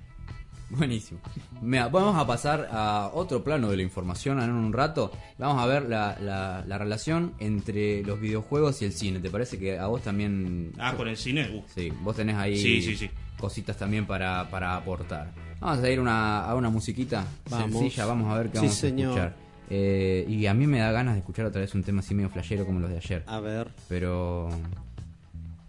Buenísimo. 0.70 1.20
Mira, 1.62 1.88
vamos 1.90 2.18
a 2.18 2.26
pasar 2.26 2.68
a 2.72 3.12
otro 3.14 3.44
plano 3.44 3.70
de 3.70 3.78
la 3.78 3.84
información 3.84 4.42
en 4.42 4.52
un 4.52 4.74
rato. 4.74 5.12
Vamos 5.38 5.62
a 5.62 5.68
ver 5.68 5.84
la, 5.88 6.18
la- 6.20 6.64
la 6.66 6.78
relación 6.78 7.34
entre 7.40 8.04
los 8.04 8.20
videojuegos 8.20 8.82
y 8.82 8.86
el 8.86 8.92
cine. 8.94 9.20
¿Te 9.20 9.30
parece 9.30 9.60
que 9.60 9.78
a 9.78 9.88
vos 9.88 10.02
también... 10.02 10.72
Ah, 10.80 10.94
con 10.98 11.08
el 11.08 11.18
cine. 11.18 11.50
Uh. 11.54 11.64
Sí, 11.74 11.92
vos 12.02 12.16
tenés 12.16 12.36
ahí 12.36 12.58
Sí, 12.58 12.82
sí, 12.82 12.96
sí. 12.98 13.10
cositas 13.40 13.78
también 13.78 14.06
para, 14.08 14.50
para 14.50 14.76
aportar. 14.76 15.32
Vamos 15.60 15.84
a 15.84 15.90
ir 15.90 16.00
una, 16.00 16.44
a 16.46 16.56
una 16.56 16.70
musiquita 16.70 17.26
Vamos. 17.50 17.72
sencilla, 17.82 18.06
vamos 18.06 18.34
a 18.34 18.38
ver 18.38 18.48
qué 18.48 18.58
Sí, 18.60 18.66
vamos 18.66 18.76
señor. 18.76 19.08
a 19.08 19.12
escuchar. 19.26 19.46
Eh, 19.70 20.26
y 20.28 20.46
a 20.48 20.54
mí 20.54 20.68
me 20.68 20.80
da 20.80 20.92
ganas 20.92 21.14
de 21.16 21.20
escuchar 21.20 21.46
otra 21.46 21.62
vez 21.62 21.74
un 21.76 21.84
tema 21.84 22.00
así 22.02 22.14
medio 22.14 22.30
flashero 22.30 22.66
como 22.66 22.80
los 22.80 22.90
de 22.90 22.98
ayer. 22.98 23.24
A 23.28 23.40
ver. 23.40 23.70
Pero... 23.88 24.50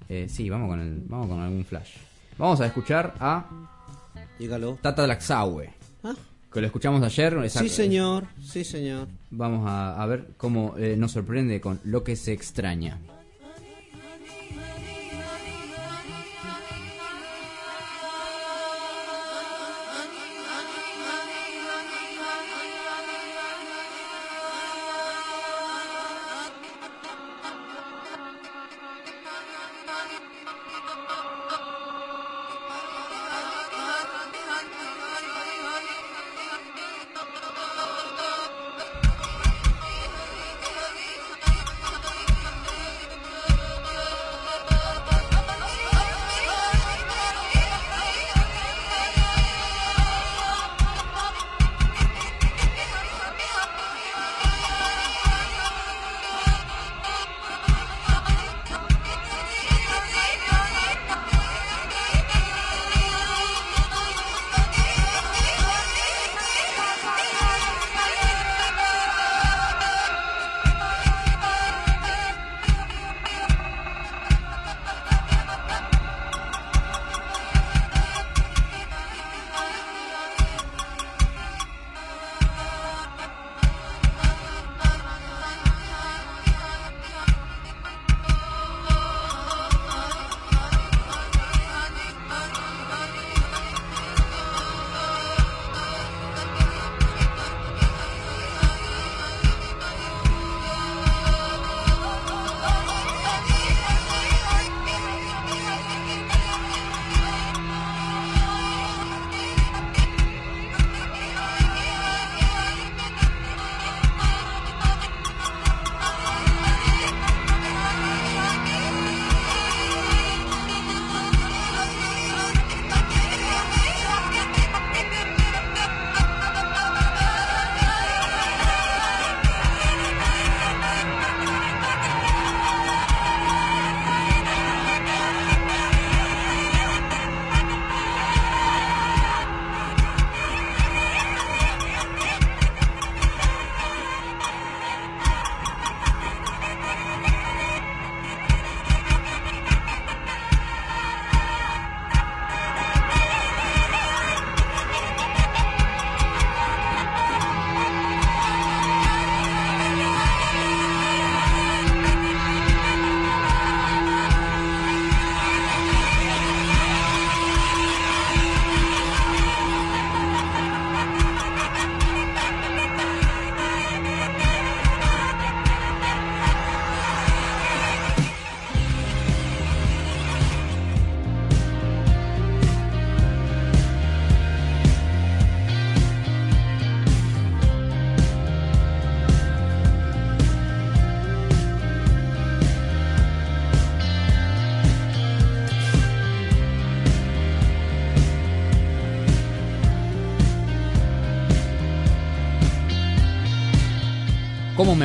eh, 0.09 0.27
sí, 0.29 0.49
vamos 0.51 0.69
con, 0.71 0.81
el, 0.81 1.03
vamos 1.07 1.29
con 1.29 1.41
algún 1.41 1.65
flash. 1.65 1.91
Vamos 2.39 2.61
a 2.61 2.67
escuchar 2.67 3.15
a 3.21 3.45
Dígalo. 4.39 4.79
Tata 4.83 5.07
Laxaue. 5.07 5.71
Ah. 6.05 6.15
Que 6.53 6.61
lo 6.61 6.67
escuchamos 6.67 7.03
ayer. 7.03 7.37
esa- 7.45 7.61
Sí, 7.61 7.69
señor. 7.69 8.25
Sí, 8.43 8.65
señor. 8.65 9.09
Vamos 9.31 9.67
a, 9.69 10.01
a 10.03 10.07
ver 10.07 10.29
cómo 10.37 10.75
eh, 10.79 10.97
nos 10.97 11.13
sorprende 11.13 11.61
con 11.61 11.81
lo 11.85 12.03
que 12.03 12.17
se 12.17 12.33
extraña. 12.33 12.99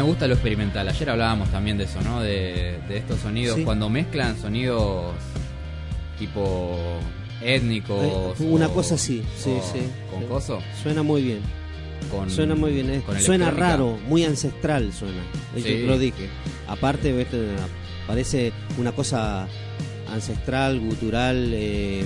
Me 0.01 0.07
gusta 0.07 0.27
lo 0.27 0.33
experimental. 0.33 0.87
Ayer 0.89 1.09
hablábamos 1.11 1.49
también 1.51 1.77
de 1.77 1.83
eso, 1.83 2.01
¿no? 2.01 2.21
De, 2.21 2.79
de 2.87 2.97
estos 2.97 3.19
sonidos. 3.19 3.57
Sí. 3.57 3.63
Cuando 3.63 3.87
mezclan 3.89 4.35
sonidos 4.39 5.13
tipo 6.17 6.75
étnicos. 7.41 8.39
Eh, 8.39 8.43
una 8.45 8.67
o- 8.67 8.73
cosa 8.73 8.95
así, 8.95 9.23
sí, 9.37 9.53
sí. 9.71 9.79
Con 10.11 10.23
coso. 10.25 10.59
Suena 10.81 11.03
muy 11.03 11.21
bien. 11.23 11.39
Con, 12.09 12.29
Suena 12.31 12.55
muy 12.55 12.71
bien. 12.71 12.89
eh. 12.89 13.03
Suena 13.19 13.51
raro, 13.51 13.97
muy 14.07 14.23
ancestral 14.25 14.91
suena. 14.91 15.21
Sí. 15.55 15.61
te 15.63 15.79
lo 15.83 15.97
dije. 15.99 16.29
Aparte, 16.67 17.11
ves, 17.13 17.27
parece 18.07 18.51
una 18.79 18.91
cosa 18.91 19.47
ancestral, 20.11 20.79
gutural. 20.79 21.51
eh, 21.53 22.05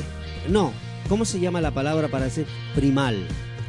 no, 0.49 0.73
¿cómo 1.07 1.23
se 1.25 1.39
llama 1.39 1.61
la 1.61 1.71
palabra 1.71 2.07
para 2.09 2.25
decir 2.25 2.45
primal? 2.75 3.15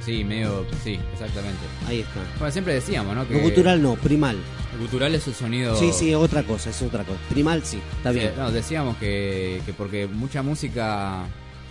Sí, 0.06 0.24
medio. 0.24 0.64
Sí, 0.84 0.98
exactamente. 1.12 1.58
Ahí 1.86 2.00
está. 2.00 2.20
Bueno, 2.38 2.52
siempre 2.52 2.74
decíamos, 2.74 3.14
¿no? 3.14 3.26
Que 3.28 3.34
No, 3.34 3.40
gutural 3.40 3.82
no, 3.82 3.94
primal. 3.96 4.36
El 4.72 4.78
gutural 4.80 5.14
es 5.14 5.26
el 5.26 5.34
sonido. 5.34 5.74
Sí, 5.76 5.90
sí, 5.92 6.14
otra 6.14 6.42
cosa, 6.44 6.70
es 6.70 6.80
otra 6.80 7.02
cosa. 7.04 7.18
Primal 7.28 7.62
sí, 7.64 7.78
está 7.96 8.12
Sí, 8.12 8.20
bien. 8.20 8.32
no, 8.38 8.50
decíamos 8.52 8.96
que, 8.98 9.60
que 9.66 9.72
porque 9.72 10.06
mucha 10.06 10.42
música 10.42 11.24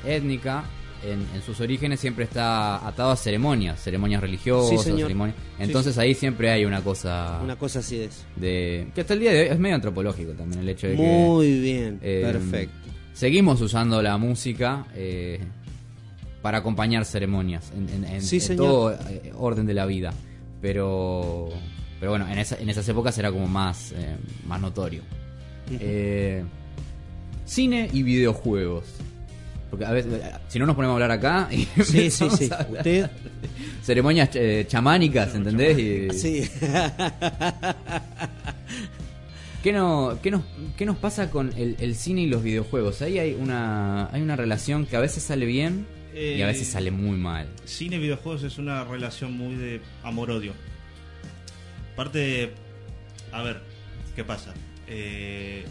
étnica 0.05 0.63
en, 1.03 1.25
en 1.35 1.41
sus 1.45 1.59
orígenes 1.61 1.99
siempre 1.99 2.25
está 2.25 2.85
atado 2.87 3.11
a 3.11 3.15
ceremonias, 3.15 3.79
ceremonias 3.81 4.21
religiosas, 4.21 4.83
Sí, 4.83 4.91
ceremonias. 4.91 5.37
Entonces 5.59 5.95
sí. 5.95 6.01
ahí 6.01 6.13
siempre 6.15 6.49
hay 6.51 6.65
una 6.65 6.81
cosa 6.81 7.39
Una 7.43 7.55
cosa 7.57 7.79
así 7.79 7.99
es. 8.01 8.25
de 8.35 8.87
que 8.93 9.01
hasta 9.01 9.13
el 9.13 9.19
día 9.19 9.31
de 9.31 9.41
hoy 9.43 9.47
es 9.49 9.59
medio 9.59 9.75
antropológico 9.75 10.31
también 10.33 10.61
el 10.61 10.69
hecho 10.69 10.87
de 10.87 10.95
que 10.95 11.01
Muy 11.01 11.59
bien, 11.59 11.99
eh, 12.01 12.21
perfecto. 12.23 12.75
Seguimos 13.13 13.61
usando 13.61 14.01
la 14.01 14.17
música 14.17 14.87
eh, 14.95 15.39
para 16.45 16.59
acompañar 16.59 17.05
ceremonias 17.05 17.71
en, 17.75 17.89
en- 17.89 18.03
en- 18.03 18.21
Sí, 18.21 18.35
en 18.35 18.41
señor. 18.43 18.65
todo 18.67 18.91
eh, 19.09 19.33
orden 19.35 19.65
de 19.65 19.73
la 19.73 19.87
vida, 19.87 20.13
pero 20.61 21.49
pero 21.99 22.11
bueno 22.11 22.27
en, 22.29 22.37
esa- 22.37 22.57
en 22.59 22.69
esas 22.69 22.87
épocas 22.87 23.17
era 23.17 23.31
como 23.31 23.47
más 23.47 23.91
eh, 23.93 24.15
más 24.45 24.61
notorio. 24.61 25.01
Eh, 25.71 26.43
cine 27.45 27.89
y 27.91 28.03
videojuegos. 28.03 28.85
porque 29.71 29.85
a 29.85 29.91
veces, 29.91 30.21
si 30.47 30.59
no 30.59 30.67
nos 30.67 30.75
ponemos 30.75 30.93
a 30.93 31.03
hablar 31.03 31.09
acá 31.17 31.49
y 31.51 31.65
Sí, 31.83 32.11
sí, 32.11 32.29
sí. 32.29 32.47
a 32.51 32.57
hablar 32.57 32.77
Usted- 32.77 33.09
ceremonias 33.81 34.29
eh, 34.35 34.65
chamánicas, 34.67 35.33
¿entendés? 35.33 35.79
Y- 35.79 36.09
Sí. 36.11 36.47
¿Qué, 39.63 39.73
no, 39.73 40.19
qué, 40.21 40.29
nos, 40.29 40.43
¿Qué 40.77 40.85
nos 40.85 40.97
pasa 40.97 41.31
con 41.31 41.51
el, 41.57 41.75
el 41.79 41.95
cine 41.95 42.21
y 42.21 42.27
los 42.27 42.43
videojuegos? 42.43 43.01
Ahí 43.01 43.17
hay 43.17 43.33
una, 43.33 44.09
hay 44.13 44.21
una 44.21 44.35
relación 44.35 44.85
que 44.85 44.95
a 44.95 44.99
veces 44.99 45.23
sale 45.23 45.47
bien 45.47 45.87
y 46.15 46.41
a 46.41 46.47
veces 46.47 46.69
Eh, 46.69 46.71
sale 46.71 46.91
muy 46.91 47.17
mal. 47.17 47.47
Cine 47.65 47.97
y 47.97 47.99
videojuegos 47.99 48.43
es 48.43 48.57
una 48.57 48.83
relación 48.85 49.33
muy 49.33 49.55
de 49.55 49.81
amor-odio. 50.03 50.53
Aparte, 51.93 52.53
a 53.31 53.41
ver, 53.41 53.61
¿qué 54.15 54.23
pasa? 54.23 54.53
Eh, 54.87 55.65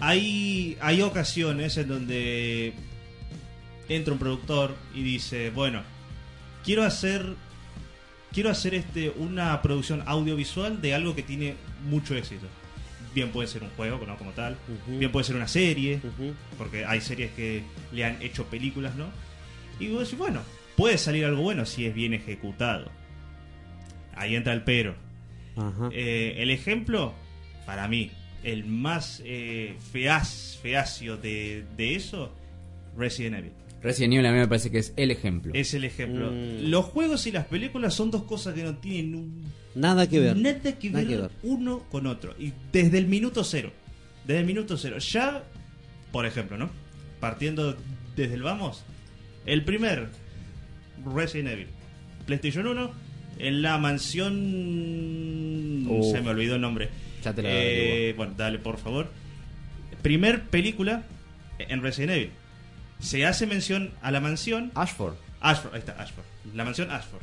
hay, 0.00 0.76
hay 0.80 1.02
ocasiones 1.02 1.76
en 1.76 1.88
donde 1.88 2.72
entra 3.88 4.12
un 4.12 4.18
productor 4.18 4.76
y 4.94 5.02
dice, 5.02 5.50
bueno, 5.50 5.82
quiero 6.64 6.84
hacer 6.84 7.34
quiero 8.32 8.50
hacer 8.50 8.74
este 8.74 9.10
una 9.10 9.60
producción 9.62 10.02
audiovisual 10.06 10.80
de 10.80 10.94
algo 10.94 11.14
que 11.14 11.22
tiene 11.22 11.54
mucho 11.88 12.14
éxito. 12.14 12.46
Bien 13.14 13.30
puede 13.30 13.48
ser 13.48 13.62
un 13.62 13.70
juego, 13.70 14.04
¿no? 14.06 14.16
como 14.16 14.32
tal. 14.32 14.56
Bien 14.86 15.10
puede 15.10 15.24
ser 15.24 15.36
una 15.36 15.48
serie, 15.48 16.00
porque 16.56 16.84
hay 16.84 17.00
series 17.00 17.32
que 17.32 17.62
le 17.92 18.04
han 18.04 18.20
hecho 18.22 18.44
películas, 18.44 18.94
¿no? 18.96 19.06
Y 19.80 19.88
vos 19.88 20.00
decís, 20.04 20.18
bueno, 20.18 20.40
puede 20.76 20.98
salir 20.98 21.24
algo 21.24 21.42
bueno 21.42 21.64
si 21.66 21.86
es 21.86 21.94
bien 21.94 22.14
ejecutado. 22.14 22.90
Ahí 24.14 24.34
entra 24.34 24.52
el 24.52 24.62
pero. 24.64 24.96
Ajá. 25.56 25.88
Eh, 25.92 26.36
el 26.38 26.50
ejemplo, 26.50 27.14
para 27.66 27.88
mí, 27.88 28.10
el 28.42 28.64
más 28.64 29.22
eh, 29.24 29.76
feaz, 29.92 30.58
feacio 30.62 31.16
de, 31.16 31.64
de 31.76 31.94
eso, 31.94 32.34
Resident 32.96 33.36
Evil. 33.36 33.52
Resident 33.82 34.14
Evil 34.14 34.26
a 34.26 34.32
mí 34.32 34.38
me 34.38 34.48
parece 34.48 34.70
que 34.70 34.78
es 34.78 34.92
el 34.96 35.10
ejemplo. 35.12 35.52
Es 35.54 35.72
el 35.74 35.84
ejemplo. 35.84 36.30
Mm. 36.32 36.68
Los 36.70 36.84
juegos 36.86 37.26
y 37.28 37.32
las 37.32 37.46
películas 37.46 37.94
son 37.94 38.10
dos 38.10 38.24
cosas 38.24 38.54
que 38.54 38.64
no 38.64 38.76
tienen 38.76 39.14
un- 39.14 39.44
Nada 39.76 40.08
que 40.08 40.18
ver. 40.18 40.36
nada 40.36 40.60
que 40.78 40.90
Nada 40.90 41.04
ver, 41.04 41.08
que 41.08 41.16
ver. 41.22 41.30
uno 41.44 41.84
con 41.90 42.06
otro. 42.08 42.34
Y 42.40 42.52
desde 42.72 42.98
el 42.98 43.06
minuto 43.06 43.44
cero. 43.44 43.70
Desde 44.26 44.40
el 44.40 44.46
minuto 44.46 44.76
cero. 44.76 44.98
Ya, 44.98 45.44
por 46.10 46.26
ejemplo, 46.26 46.56
¿no? 46.58 46.70
Partiendo 47.20 47.76
desde 48.16 48.34
el 48.34 48.42
vamos. 48.42 48.84
El 49.48 49.64
primer 49.64 50.08
Resident 51.06 51.48
Evil. 51.48 51.68
PlayStation 52.26 52.66
1. 52.66 52.92
En 53.38 53.62
la 53.62 53.78
mansión... 53.78 54.34
Uh. 55.88 56.12
se 56.12 56.20
me 56.20 56.28
olvidó 56.28 56.56
el 56.56 56.60
nombre. 56.60 56.90
Ya 57.24 57.32
te 57.32 57.42
la 57.42 57.48
Eh. 57.50 58.12
Bueno, 58.14 58.34
dale, 58.36 58.58
por 58.58 58.76
favor. 58.76 59.08
Primer 60.02 60.42
película 60.42 61.02
en 61.58 61.82
Resident 61.82 62.12
Evil. 62.12 62.30
Se 62.98 63.24
hace 63.24 63.46
mención 63.46 63.92
a 64.02 64.10
la 64.10 64.20
mansión 64.20 64.70
Ashford. 64.74 65.14
Ashford, 65.40 65.72
ahí 65.72 65.80
está, 65.80 65.92
Ashford. 65.92 66.26
La 66.54 66.64
mansión 66.64 66.90
Ashford. 66.90 67.22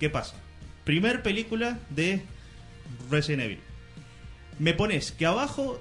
¿Qué 0.00 0.10
pasa? 0.10 0.34
Primer 0.82 1.22
película 1.22 1.78
de 1.90 2.22
Resident 3.12 3.44
Evil. 3.44 3.60
Me 4.58 4.74
pones 4.74 5.12
que 5.12 5.26
abajo 5.26 5.80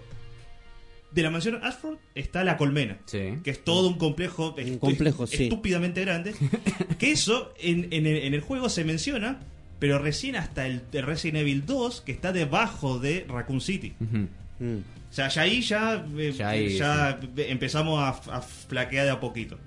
de 1.11 1.23
la 1.23 1.29
mansión 1.29 1.59
Ashford 1.63 1.97
está 2.15 2.43
la 2.43 2.57
colmena. 2.57 2.97
Sí. 3.05 3.39
Que 3.43 3.51
es 3.51 3.63
todo 3.63 3.87
un 3.89 3.97
complejo, 3.97 4.55
estu- 4.55 4.79
complejo, 4.79 5.27
sí. 5.27 5.43
estúpidamente 5.43 6.01
grande. 6.01 6.33
que 6.99 7.11
eso 7.11 7.53
en, 7.59 7.87
en 7.91 8.05
el, 8.07 8.17
en 8.23 8.33
el 8.33 8.41
juego 8.41 8.69
se 8.69 8.83
menciona, 8.85 9.39
pero 9.79 9.99
recién 9.99 10.35
hasta 10.35 10.65
el, 10.67 10.81
el 10.93 11.03
Resident 11.05 11.39
Evil 11.39 11.65
2, 11.65 12.01
que 12.01 12.11
está 12.11 12.31
debajo 12.31 12.99
de 12.99 13.25
Raccoon 13.27 13.61
City. 13.61 13.93
Mm. 13.99 14.75
O 15.09 15.13
sea, 15.13 15.27
ya 15.27 15.41
ahí 15.41 15.61
ya, 15.61 16.05
eh, 16.17 16.31
Ya 16.31 16.49
ahí, 16.49 16.77
ya 16.77 17.19
empezamos 17.35 17.99
a, 17.99 18.37
a 18.37 18.41
flaquear 18.41 19.05
de 19.05 19.11
a 19.11 19.19
poquito. 19.19 19.57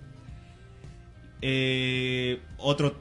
Eh, 1.42 2.40
otro 2.58 2.96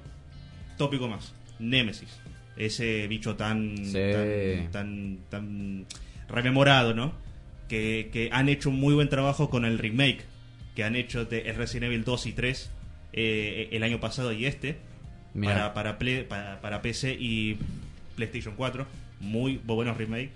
tópico 0.78 1.08
más. 1.08 1.34
Nemesis. 1.60 2.10
Ese 2.58 3.08
bicho 3.08 3.36
tan, 3.36 3.78
Sí. 3.86 4.00
tan, 4.04 4.68
tan, 4.72 5.18
tan 5.30 5.86
rememorado, 6.28 6.94
¿no? 6.94 7.14
Que, 7.70 8.10
que 8.12 8.30
han 8.32 8.50
hecho 8.50 8.70
un 8.70 8.80
muy 8.80 8.94
buen 8.94 9.10
trabajo 9.10 9.50
con 9.50 9.66
el 9.66 9.80
remake 9.80 10.26
que 10.76 10.84
han 10.84 10.96
hecho 10.96 11.26
de 11.26 11.52
Resident 11.54 11.86
Evil 11.92 12.04
2 12.04 12.26
y 12.28 12.32
3 12.34 12.72
eh, 13.14 13.70
el 13.72 13.84
año 13.84 14.00
pasado 14.00 14.32
y 14.32 14.46
este. 14.46 14.78
Para, 15.48 15.74
para, 15.74 15.98
Play- 16.00 16.24
para, 16.24 16.62
para 16.62 16.82
PC 16.82 17.16
y 17.20 17.58
PlayStation 18.16 18.56
4. 18.56 18.86
Muy 19.22 19.60
buenos 19.64 19.98
remake. 19.98 20.30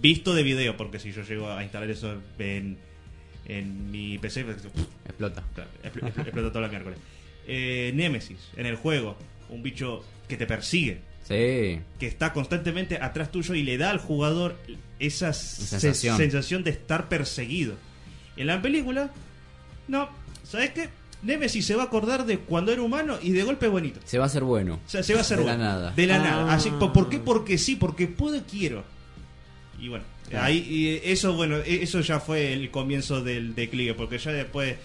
Visto 0.00 0.34
de 0.34 0.42
video, 0.42 0.76
porque 0.76 0.98
si 0.98 1.10
yo 1.12 1.22
llego 1.22 1.50
a 1.50 1.62
instalar 1.62 1.88
eso 1.90 2.20
en, 2.38 2.76
en 3.46 3.90
mi 3.90 4.18
PC, 4.18 4.44
pues, 4.44 4.58
Explota. 5.06 5.42
Claro, 5.54 5.70
explota 5.84 6.48
todos 6.50 6.62
los 6.62 6.70
miércoles. 6.70 6.98
Eh, 7.48 7.92
Nemesis, 7.94 8.50
en 8.56 8.66
el 8.66 8.76
juego, 8.76 9.16
un 9.48 9.62
bicho 9.62 10.04
que 10.28 10.36
te 10.36 10.46
persigue, 10.46 10.98
Sí. 11.26 11.80
que 11.98 12.06
está 12.06 12.32
constantemente 12.32 12.98
atrás 13.00 13.32
tuyo 13.32 13.54
y 13.54 13.62
le 13.62 13.78
da 13.78 13.90
al 13.90 13.98
jugador 13.98 14.56
esa 14.98 15.32
se- 15.32 15.66
sensación. 15.66 16.16
sensación 16.16 16.62
de 16.64 16.70
estar 16.70 17.08
perseguido. 17.08 17.74
En 18.36 18.46
la 18.46 18.60
película, 18.62 19.10
no, 19.88 20.08
¿sabes 20.44 20.70
qué? 20.70 20.88
Nemesis 21.22 21.66
se 21.66 21.74
va 21.74 21.82
a 21.82 21.86
acordar 21.86 22.26
de 22.26 22.38
cuando 22.38 22.72
era 22.72 22.82
humano 22.82 23.18
y 23.20 23.30
de 23.32 23.42
golpe 23.42 23.66
es 23.66 23.72
bonito. 23.72 23.98
Se 24.04 24.18
va 24.18 24.24
a 24.24 24.26
hacer 24.28 24.44
bueno. 24.44 24.78
O 24.86 24.88
sea, 24.88 25.02
se 25.02 25.14
va 25.14 25.20
a 25.20 25.22
hacer 25.22 25.38
De 25.38 25.44
la 25.44 25.52
bueno. 25.56 25.64
nada. 25.64 25.90
De 25.92 26.06
la 26.06 26.16
Ah. 26.16 26.18
nada. 26.18 26.54
Así, 26.54 26.70
¿por 26.70 26.92
por 26.92 27.08
qué? 27.08 27.18
Porque 27.18 27.58
sí, 27.58 27.74
porque 27.74 28.06
puedo 28.06 28.36
y 28.36 28.40
quiero. 28.42 28.84
Y 29.80 29.88
bueno, 29.88 30.04
Claro. 30.28 30.44
ahí 30.46 30.58
y 30.58 31.10
eso 31.10 31.32
bueno, 31.34 31.56
e- 31.56 31.82
eso 31.82 32.00
ya 32.02 32.20
fue 32.20 32.52
el 32.52 32.70
comienzo 32.70 33.22
del 33.22 33.54
declive, 33.54 33.94
porque 33.94 34.18
ya 34.18 34.30
después 34.32 34.76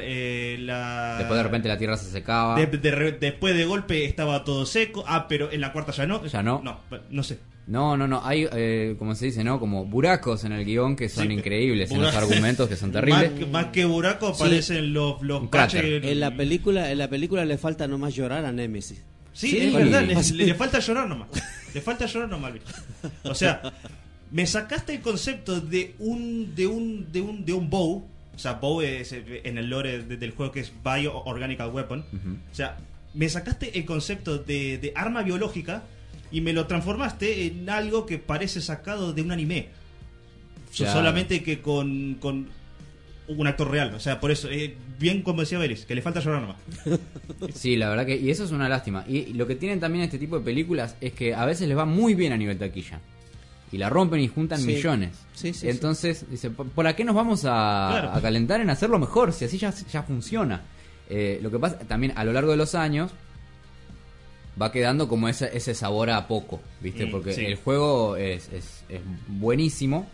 eh, 0.00 0.56
la 0.60 1.16
Después 1.18 1.36
de 1.36 1.42
repente 1.42 1.68
la 1.68 1.78
tierra 1.78 1.96
se 1.96 2.10
secaba. 2.10 2.56
de- 2.56 2.66
de 2.66 2.90
re- 2.90 3.12
después 3.12 3.56
de 3.56 3.64
golpe 3.64 4.04
estaba 4.04 4.44
todo 4.44 4.66
seco. 4.66 5.04
Ah, 5.06 5.26
pero 5.28 5.50
en 5.52 5.60
la 5.60 5.72
cuarta 5.72 5.92
ya 5.92 6.06
no. 6.06 6.24
Ya 6.26 6.42
no. 6.42 6.60
No, 6.62 6.80
no 7.10 7.22
sé. 7.22 7.38
No, 7.66 7.96
no, 7.98 8.08
no. 8.08 8.22
Hay, 8.24 8.48
eh, 8.50 8.96
como 8.98 9.14
se 9.14 9.26
dice, 9.26 9.44
¿no? 9.44 9.60
Como 9.60 9.84
buracos 9.84 10.44
en 10.44 10.52
el 10.52 10.64
guion 10.64 10.96
que 10.96 11.08
son 11.10 11.26
Sí, 11.28 11.32
increíbles. 11.34 11.90
En 11.90 12.00
los 12.00 12.14
argumentos 12.14 12.66
que 12.68 12.76
son 12.76 12.92
terribles. 12.92 13.30
Más, 13.30 13.38
que- 13.40 13.46
más 13.46 13.66
que 13.66 13.84
buraco 13.84 14.32
Sí. 14.34 14.42
aparecen 14.42 14.94
los, 14.94 15.20
los 15.22 15.42
En 15.52 16.20
la 16.20 16.34
película, 16.34 16.90
en 16.90 16.96
la 16.98 17.08
película 17.08 17.44
le 17.44 17.58
falta 17.58 17.86
nomás 17.86 18.14
llorar 18.14 18.44
a 18.46 18.52
Nemesis. 18.52 19.02
Sí, 19.34 19.50
Sí. 19.50 19.58
es 19.58 19.74
verdad, 19.74 20.02
le, 20.02 20.22
Sí. 20.22 20.34
le- 20.34 20.46
le 20.46 20.54
falta 20.54 20.78
llorar 20.80 21.06
nomás. 21.08 21.28
Le 21.74 21.80
falta 21.82 22.06
llorar 22.06 22.28
nomás. 22.30 22.52
O 23.24 23.34
sea, 23.34 23.60
me 24.30 24.46
sacaste 24.46 24.94
el 24.94 25.00
concepto 25.02 25.60
de 25.60 25.94
un 25.98 26.54
de 26.54 26.66
un 26.66 27.12
de 27.12 27.20
un 27.20 27.44
de 27.44 27.52
un 27.52 27.68
bow, 27.68 28.08
o 28.38 28.40
sea, 28.40 28.52
bow 28.54 28.80
es 28.82 29.12
eh, 29.12 29.40
en 29.42 29.58
el 29.58 29.68
lore 29.68 30.02
de- 30.04 30.16
del 30.16 30.30
juego 30.30 30.52
que 30.52 30.60
es 30.60 30.72
bioorganical 30.84 31.70
weapon. 31.70 32.04
Ujú. 32.12 32.36
O 32.52 32.54
sea, 32.54 32.78
me 33.14 33.28
sacaste 33.28 33.76
el 33.76 33.84
concepto 33.84 34.38
de, 34.38 34.78
de 34.78 34.92
arma 34.94 35.22
biológica 35.24 35.82
y 36.30 36.40
me 36.40 36.52
lo 36.52 36.66
transformaste 36.68 37.46
en 37.46 37.68
algo 37.68 38.06
que 38.06 38.18
parece 38.18 38.60
sacado 38.60 39.12
de 39.12 39.22
un 39.22 39.32
anime. 39.32 39.68
Solamente 40.70 41.42
que 41.42 41.60
con, 41.60 42.16
con 42.20 42.48
un 43.26 43.46
actor 43.46 43.70
real. 43.70 43.92
O 43.94 44.00
sea, 44.00 44.20
por 44.20 44.30
eso, 44.30 44.48
eh, 44.50 44.76
bien 45.00 45.22
como 45.22 45.40
decía 45.40 45.58
Beris, 45.58 45.84
que 45.84 45.94
le 45.94 46.02
falta 46.02 46.20
llorar 46.20 46.42
nomás. 46.42 46.56
Sí, 47.54 47.76
la 47.76 47.88
verdad 47.88 48.06
que. 48.06 48.16
Y 48.16 48.30
eso 48.30 48.44
es 48.44 48.50
una 48.52 48.68
lástima. 48.68 49.04
Y 49.08 49.32
lo 49.34 49.46
que 49.46 49.54
tienen 49.56 49.80
también 49.80 50.04
este 50.04 50.18
tipo 50.18 50.38
de 50.38 50.44
películas 50.44 50.96
es 51.00 51.12
que 51.12 51.34
a 51.34 51.44
veces 51.44 51.66
les 51.68 51.76
va 51.76 51.84
muy 51.86 52.14
bien 52.14 52.32
a 52.32 52.36
nivel 52.36 52.58
taquilla. 52.58 53.00
Y 53.70 53.78
la 53.78 53.90
rompen 53.90 54.20
y 54.20 54.28
juntan 54.28 54.60
Sí. 54.60 54.66
millones. 54.68 55.10
Sí, 55.34 55.52
sí, 55.52 55.68
Entonces, 55.68 56.24
dice, 56.30 56.50
¿por 56.50 56.94
qué 56.94 57.04
nos 57.04 57.14
vamos 57.14 57.44
a, 57.44 57.88
Claro. 57.90 58.10
a 58.12 58.20
calentar 58.22 58.60
en 58.60 58.70
hacerlo 58.70 58.98
mejor? 58.98 59.32
Si 59.32 59.44
así 59.44 59.58
ya, 59.58 59.70
ya 59.92 60.02
funciona. 60.02 60.62
Eh, 61.10 61.38
lo 61.42 61.50
que 61.50 61.58
pasa 61.58 61.78
también 61.80 62.12
a 62.16 62.24
lo 62.24 62.32
largo 62.32 62.50
de 62.50 62.56
los 62.56 62.74
años 62.74 63.10
va 64.60 64.72
quedando 64.72 65.08
como 65.08 65.28
ese, 65.28 65.50
ese 65.56 65.74
sabor 65.74 66.10
a 66.10 66.26
poco, 66.26 66.60
¿viste? 66.80 67.06
Mm, 67.06 67.10
Porque 67.10 67.30
el 67.46 67.56
juego 67.56 68.16
es, 68.16 68.48
es, 68.52 68.84
es 68.88 69.00
buenísimo 69.28 70.06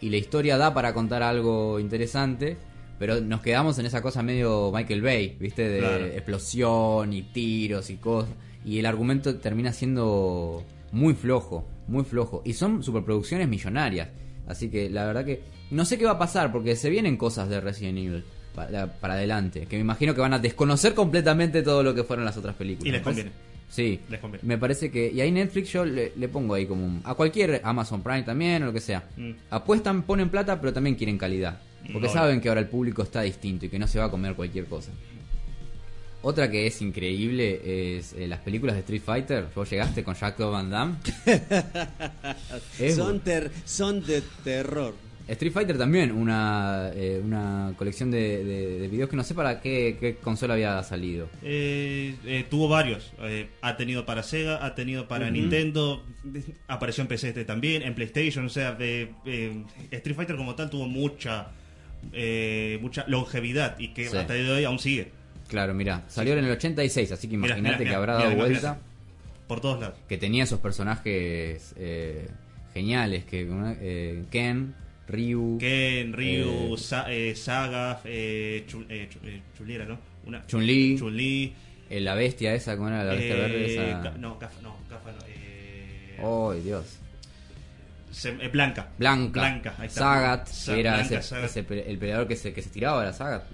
y 0.00 0.10
la 0.10 0.16
historia 0.16 0.56
da 0.56 0.72
para 0.72 0.94
contar 0.94 1.22
algo 1.22 1.78
interesante, 1.80 2.56
pero 2.98 3.20
nos 3.20 3.40
quedamos 3.42 3.78
en 3.78 3.86
esa 3.86 4.00
cosa 4.02 4.22
medio 4.22 4.70
Michael 4.72 5.02
Bay, 5.02 5.36
¿viste? 5.38 5.68
De 5.68 5.78
Claro. 5.80 6.04
explosión 6.06 7.12
y 7.12 7.22
tiros 7.22 7.90
y 7.90 7.96
cosas. 7.96 8.30
Y 8.64 8.78
el 8.78 8.86
argumento 8.86 9.36
termina 9.36 9.72
siendo 9.72 10.64
muy 10.92 11.14
flojo, 11.14 11.66
muy 11.88 12.04
flojo. 12.04 12.42
Y 12.44 12.52
son 12.52 12.82
superproducciones 12.82 13.48
millonarias. 13.48 14.08
Así 14.46 14.68
que 14.70 14.88
la 14.88 15.04
verdad 15.06 15.24
que 15.24 15.42
no 15.70 15.84
sé 15.84 15.98
qué 15.98 16.04
va 16.04 16.12
a 16.12 16.18
pasar 16.18 16.52
porque 16.52 16.76
se 16.76 16.88
vienen 16.90 17.16
cosas 17.16 17.48
de 17.48 17.60
Resident 17.60 17.98
Evil 17.98 18.24
para, 18.54 18.86
para 18.86 19.14
adelante. 19.14 19.66
Que 19.66 19.76
me 19.76 19.82
imagino 19.82 20.14
que 20.14 20.20
van 20.20 20.32
a 20.34 20.38
desconocer 20.38 20.94
completamente 20.94 21.62
todo 21.62 21.82
lo 21.82 21.94
que 21.94 22.04
fueron 22.04 22.24
las 22.24 22.36
otras 22.36 22.54
películas. 22.54 22.88
Y 22.88 22.92
les 22.92 23.02
conviene. 23.02 23.30
Sí, 23.70 24.00
Les 24.08 24.18
conviene. 24.18 24.46
me 24.48 24.56
parece 24.56 24.90
que. 24.90 25.12
Y 25.12 25.20
ahí 25.20 25.30
Netflix 25.30 25.70
yo 25.72 25.84
le, 25.84 26.12
le 26.16 26.28
pongo 26.28 26.54
ahí 26.54 26.64
como 26.64 26.86
un. 26.86 27.02
A 27.04 27.12
cualquier 27.14 27.60
Amazon 27.64 28.02
Prime 28.02 28.22
también 28.22 28.62
o 28.62 28.66
lo 28.66 28.72
que 28.72 28.80
sea. 28.80 29.04
Mm. 29.18 29.32
Apuestan, 29.50 30.04
ponen 30.04 30.30
plata, 30.30 30.58
pero 30.58 30.72
también 30.72 30.96
quieren 30.96 31.18
calidad. 31.18 31.60
Porque 31.92 32.06
No, 32.08 32.12
saben 32.12 32.40
que 32.40 32.48
ahora 32.48 32.62
el 32.62 32.68
público 32.68 33.02
está 33.02 33.20
distinto 33.22 33.66
y 33.66 33.68
que 33.68 33.78
no 33.78 33.86
se 33.86 33.98
va 33.98 34.06
a 34.06 34.10
comer 34.10 34.34
cualquier 34.34 34.64
cosa. 34.64 34.90
Otra 36.28 36.50
que 36.50 36.66
es 36.66 36.82
increíble 36.82 37.96
es 37.96 38.12
eh, 38.12 38.26
las 38.28 38.40
películas 38.40 38.74
de 38.76 38.80
Street 38.80 39.00
Fighter. 39.02 39.46
Vos 39.54 39.70
llegaste 39.70 40.04
con 40.04 40.14
Jack 40.14 40.38
Van 40.38 40.68
Damme. 40.68 40.96
Es 42.78 42.96
son, 42.96 43.20
ter- 43.20 43.50
son 43.64 44.04
de 44.04 44.22
terror. 44.44 44.94
Street 45.26 45.52
Fighter 45.52 45.78
también, 45.78 46.12
una, 46.12 46.90
eh, 46.94 47.20
una 47.24 47.72
colección 47.78 48.10
de, 48.10 48.44
de- 48.44 48.78
de 48.78 48.88
videos 48.88 49.08
que 49.08 49.16
no 49.16 49.24
sé 49.24 49.34
para 49.34 49.62
qué, 49.62 49.96
qué 49.98 50.16
consola 50.16 50.52
había 50.52 50.82
salido. 50.82 51.30
Eh, 51.42 52.14
eh, 52.26 52.44
tuvo 52.50 52.68
varios. 52.68 53.10
Eh, 53.22 53.48
ha 53.62 53.78
tenido 53.78 54.04
para 54.04 54.22
Sega, 54.22 54.62
ha 54.64 54.74
tenido 54.74 55.08
para. 55.08 55.30
Nintendo, 55.30 56.04
apareció 56.66 57.00
en 57.02 57.08
PC 57.08 57.28
este 57.28 57.44
también, 57.46 57.80
en 57.82 57.94
PlayStation. 57.94 58.44
O 58.44 58.50
sea, 58.50 58.72
de, 58.72 59.12
eh, 59.24 59.64
Street 59.92 60.14
Fighter 60.16 60.36
como 60.36 60.54
tal 60.54 60.68
tuvo 60.68 60.86
mucha 60.86 61.52
eh, 62.12 62.78
mucha 62.82 63.04
longevidad 63.08 63.78
y 63.78 63.88
que 63.94 64.08
Sí. 64.10 64.16
hasta 64.16 64.34
el 64.36 64.42
día 64.44 64.52
de 64.52 64.58
hoy 64.58 64.64
aún 64.64 64.78
sigue. 64.78 65.16
Claro, 65.48 65.72
mira, 65.74 66.04
salió 66.08 66.34
en 66.34 66.44
el 66.44 66.50
86, 66.52 67.10
así 67.12 67.26
que 67.28 67.34
imagínate 67.34 67.84
que 67.84 67.94
habrá 67.94 68.14
dado 68.14 68.26
mirá, 68.30 68.36
vuelta. 68.36 68.72
mirá. 68.74 68.80
Por 69.46 69.60
todos 69.60 69.80
lados. 69.80 69.98
Que 70.08 70.18
tenía 70.18 70.44
esos 70.44 70.60
personajes 70.60 71.74
eh, 71.76 72.28
geniales, 72.74 73.24
que 73.24 73.48
eh, 73.80 74.24
Ken, 74.30 74.74
Ryu, 75.08 75.56
Ken, 75.58 76.12
Ryu, 76.12 76.74
eh, 76.74 76.78
Sa- 76.78 77.10
eh, 77.10 77.34
Saga, 77.34 78.00
eh, 78.04 78.64
Chun- 78.68 78.86
eh, 78.90 79.08
Chu- 79.10 79.20
eh, 79.26 79.40
Chun-Li 79.56 79.74
era, 79.74 79.86
¿no? 79.86 79.98
Una, 80.26 80.46
Chun-Li, 80.46 80.98
Chun-Li, 80.98 81.54
la 81.88 82.14
bestia 82.14 82.52
esa, 82.54 82.76
¿cómo 82.76 82.88
era 82.88 83.02
la 83.04 83.14
bestia 83.14 83.36
verde? 83.36 83.74
Esa... 83.74 84.18
No, 84.18 84.38
Gafa, 84.38 84.60
no, 84.60 84.76
Gafa 84.90 85.12
no. 85.12 85.18
Eh, 85.28 86.18
Oh, 86.20 86.52
Dios. 86.52 86.98
Blanca. 88.50 88.88
Blanca, 88.98 89.40
Blanca, 89.40 89.74
ahí 89.78 89.86
está. 89.86 90.00
Sagat, 90.00 90.46
Sa- 90.48 90.74
que 90.74 90.80
era 90.80 90.94
Blanca, 90.96 91.18
ese, 91.18 91.28
Sagat. 91.28 91.44
ese 91.46 91.62
pe- 91.62 91.90
el 91.90 91.98
peleador 91.98 92.26
que 92.28 92.36
se, 92.36 92.52
que 92.52 92.60
se 92.62 92.68
tiraba, 92.70 93.02
era 93.02 93.12
Sagat. 93.12 93.44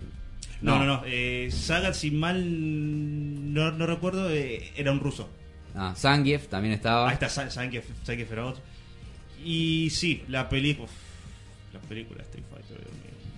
No, 0.61 0.79
no, 0.79 0.85
no. 0.85 1.03
Eh, 1.07 1.49
Sagat, 1.51 1.95
si 1.95 2.11
mal 2.11 2.43
no, 3.53 3.73
no 3.73 3.87
recuerdo, 3.87 4.31
eh, 4.31 4.73
era 4.77 4.93
un 4.93 5.01
ruso. 5.01 5.29
Ah, 5.75 5.95
Zangief 5.97 6.49
también 6.49 6.75
estaba. 6.75 7.09
Ahí 7.09 7.15
está, 7.21 7.29
Zangief 7.29 7.85
Zangief 8.05 8.31
era 8.33 8.47
otro. 8.47 8.63
Y 9.45 9.91
sí, 9.91 10.23
la 10.29 10.49
película. 10.49 10.89
La 11.73 11.81
película 11.81 12.23
Street 12.23 12.45
Fighter. 12.51 12.87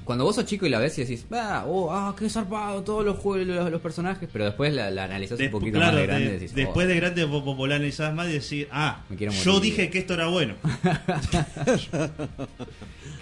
Cuando 0.06 0.24
vos 0.24 0.36
sos 0.36 0.44
chico 0.46 0.64
y 0.66 0.70
la 0.70 0.78
ves 0.78 0.96
y 0.98 1.02
decís, 1.02 1.26
ah, 1.32 1.64
oh, 1.68 1.90
ah, 1.92 2.14
qué 2.18 2.30
zarpado, 2.30 2.82
todos 2.82 3.04
los, 3.04 3.18
juegos, 3.18 3.46
los, 3.46 3.70
los 3.70 3.80
personajes, 3.82 4.28
pero 4.32 4.44
después 4.46 4.72
la, 4.72 4.90
la 4.90 5.04
analizás 5.04 5.38
un 5.38 5.50
poquito 5.50 5.78
claro, 5.78 5.92
más 5.94 6.00
de 6.00 6.06
grande 6.06 6.26
de- 6.26 6.32
decís, 6.34 6.54
después 6.54 6.86
oh, 6.86 6.88
de 6.88 6.94
grande 6.96 7.24
vos, 7.24 7.44
vos, 7.44 7.68
la 7.68 7.74
analizás 7.74 8.14
más 8.14 8.28
y 8.28 8.32
decís, 8.34 8.66
ah, 8.70 9.02
Me 9.10 9.16
quiero 9.16 9.32
yo 9.32 9.58
dije 9.60 9.90
que 9.90 9.98
esto 9.98 10.14
era 10.14 10.28
bueno. 10.28 10.54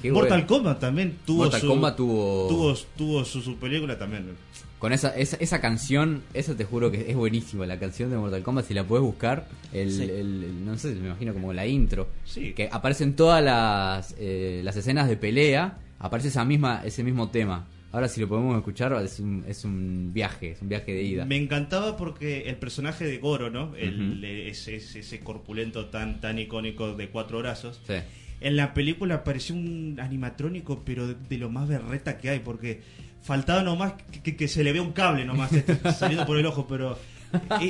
Mortal 0.05 0.41
bueno. 0.43 0.47
Kombat 0.47 0.81
también 0.81 1.17
tuvo 1.25 1.45
Mortal 1.45 1.61
su, 1.61 1.69
Kombat 1.69 1.97
tuvo- 1.97 2.49
tuvo, 2.49 2.75
tuvo 2.97 3.25
su, 3.25 3.41
su 3.41 3.57
película 3.57 3.99
también. 3.99 4.33
Con 4.79 4.93
esa, 4.93 5.17
esa, 5.17 5.37
esa 5.39 5.61
canción, 5.63 6.23
esa 6.35 6.55
te 6.55 6.65
juro 6.67 6.91
que 6.91 7.11
es 7.11 7.17
buenísima, 7.17 7.65
la 7.65 7.79
canción 7.79 8.11
de 8.11 8.19
Mortal 8.19 8.43
Kombat, 8.43 8.67
si 8.67 8.75
la 8.75 8.85
puedes 8.85 9.03
buscar, 9.03 9.49
el, 9.73 9.91
Sí. 9.91 10.03
el- 10.03 10.65
no 10.67 10.77
sé, 10.77 10.89
me 10.95 11.07
imagino 11.09 11.33
como 11.33 11.55
la 11.55 11.67
intro, 11.67 12.09
Sí. 12.27 12.53
que 12.53 12.69
aparecen 12.71 13.17
todas 13.17 13.43
las, 13.43 14.15
eh, 14.19 14.61
las 14.63 14.77
escenas 14.77 15.09
de 15.09 15.17
pelea, 15.17 15.79
aparece 16.05 16.29
esa 16.29 16.45
misma, 16.45 16.83
ese 16.85 17.03
mismo 17.03 17.31
tema. 17.31 17.67
Ahora 17.91 18.09
si 18.09 18.21
lo 18.21 18.29
podemos 18.29 18.57
escuchar, 18.57 18.93
es 19.03 19.21
un, 19.21 19.45
es 19.49 19.65
un 19.65 20.11
viaje, 20.13 20.51
es 20.51 20.61
un 20.63 20.69
viaje 20.69 20.93
de 20.93 21.03
ida. 21.03 21.25
Me 21.25 21.37
encantaba 21.37 21.97
porque 21.97 22.43
el 22.49 22.57
personaje 22.57 23.07
de 23.07 23.19
Goro, 23.19 23.51
¿no? 23.51 23.75
El, 23.77 24.23
ese, 24.25 24.77
ese, 24.77 25.21
corpulento 25.21 25.87
tan, 25.87 26.21
tan 26.21 26.39
icónico 26.39 26.95
de 26.95 27.09
cuatro 27.09 27.39
brazos. 27.39 27.81
Sí. 27.87 27.95
En 28.41 28.57
la 28.57 28.75
película 28.75 29.15
apareció 29.17 29.55
un 29.55 29.97
animatrónico, 30.01 30.83
pero 30.85 31.07
de, 31.07 31.15
de 31.15 31.39
lo 31.39 31.49
más 31.51 31.69
berreta 31.69 32.19
que 32.19 32.31
hay, 32.31 32.41
porque 32.41 32.83
faltaba 33.23 33.63
nomás 33.63 33.95
que, 34.23 34.37
que- 34.37 34.49
se 34.49 34.63
le 34.65 34.73
vea 34.73 34.83
un 34.83 34.93
cable 34.93 35.25
nomás 35.25 35.53
este, 35.55 35.77
saliendo 35.93 36.27
por 36.27 36.37
el 36.37 36.45
ojo, 36.47 36.67
pero 36.69 36.99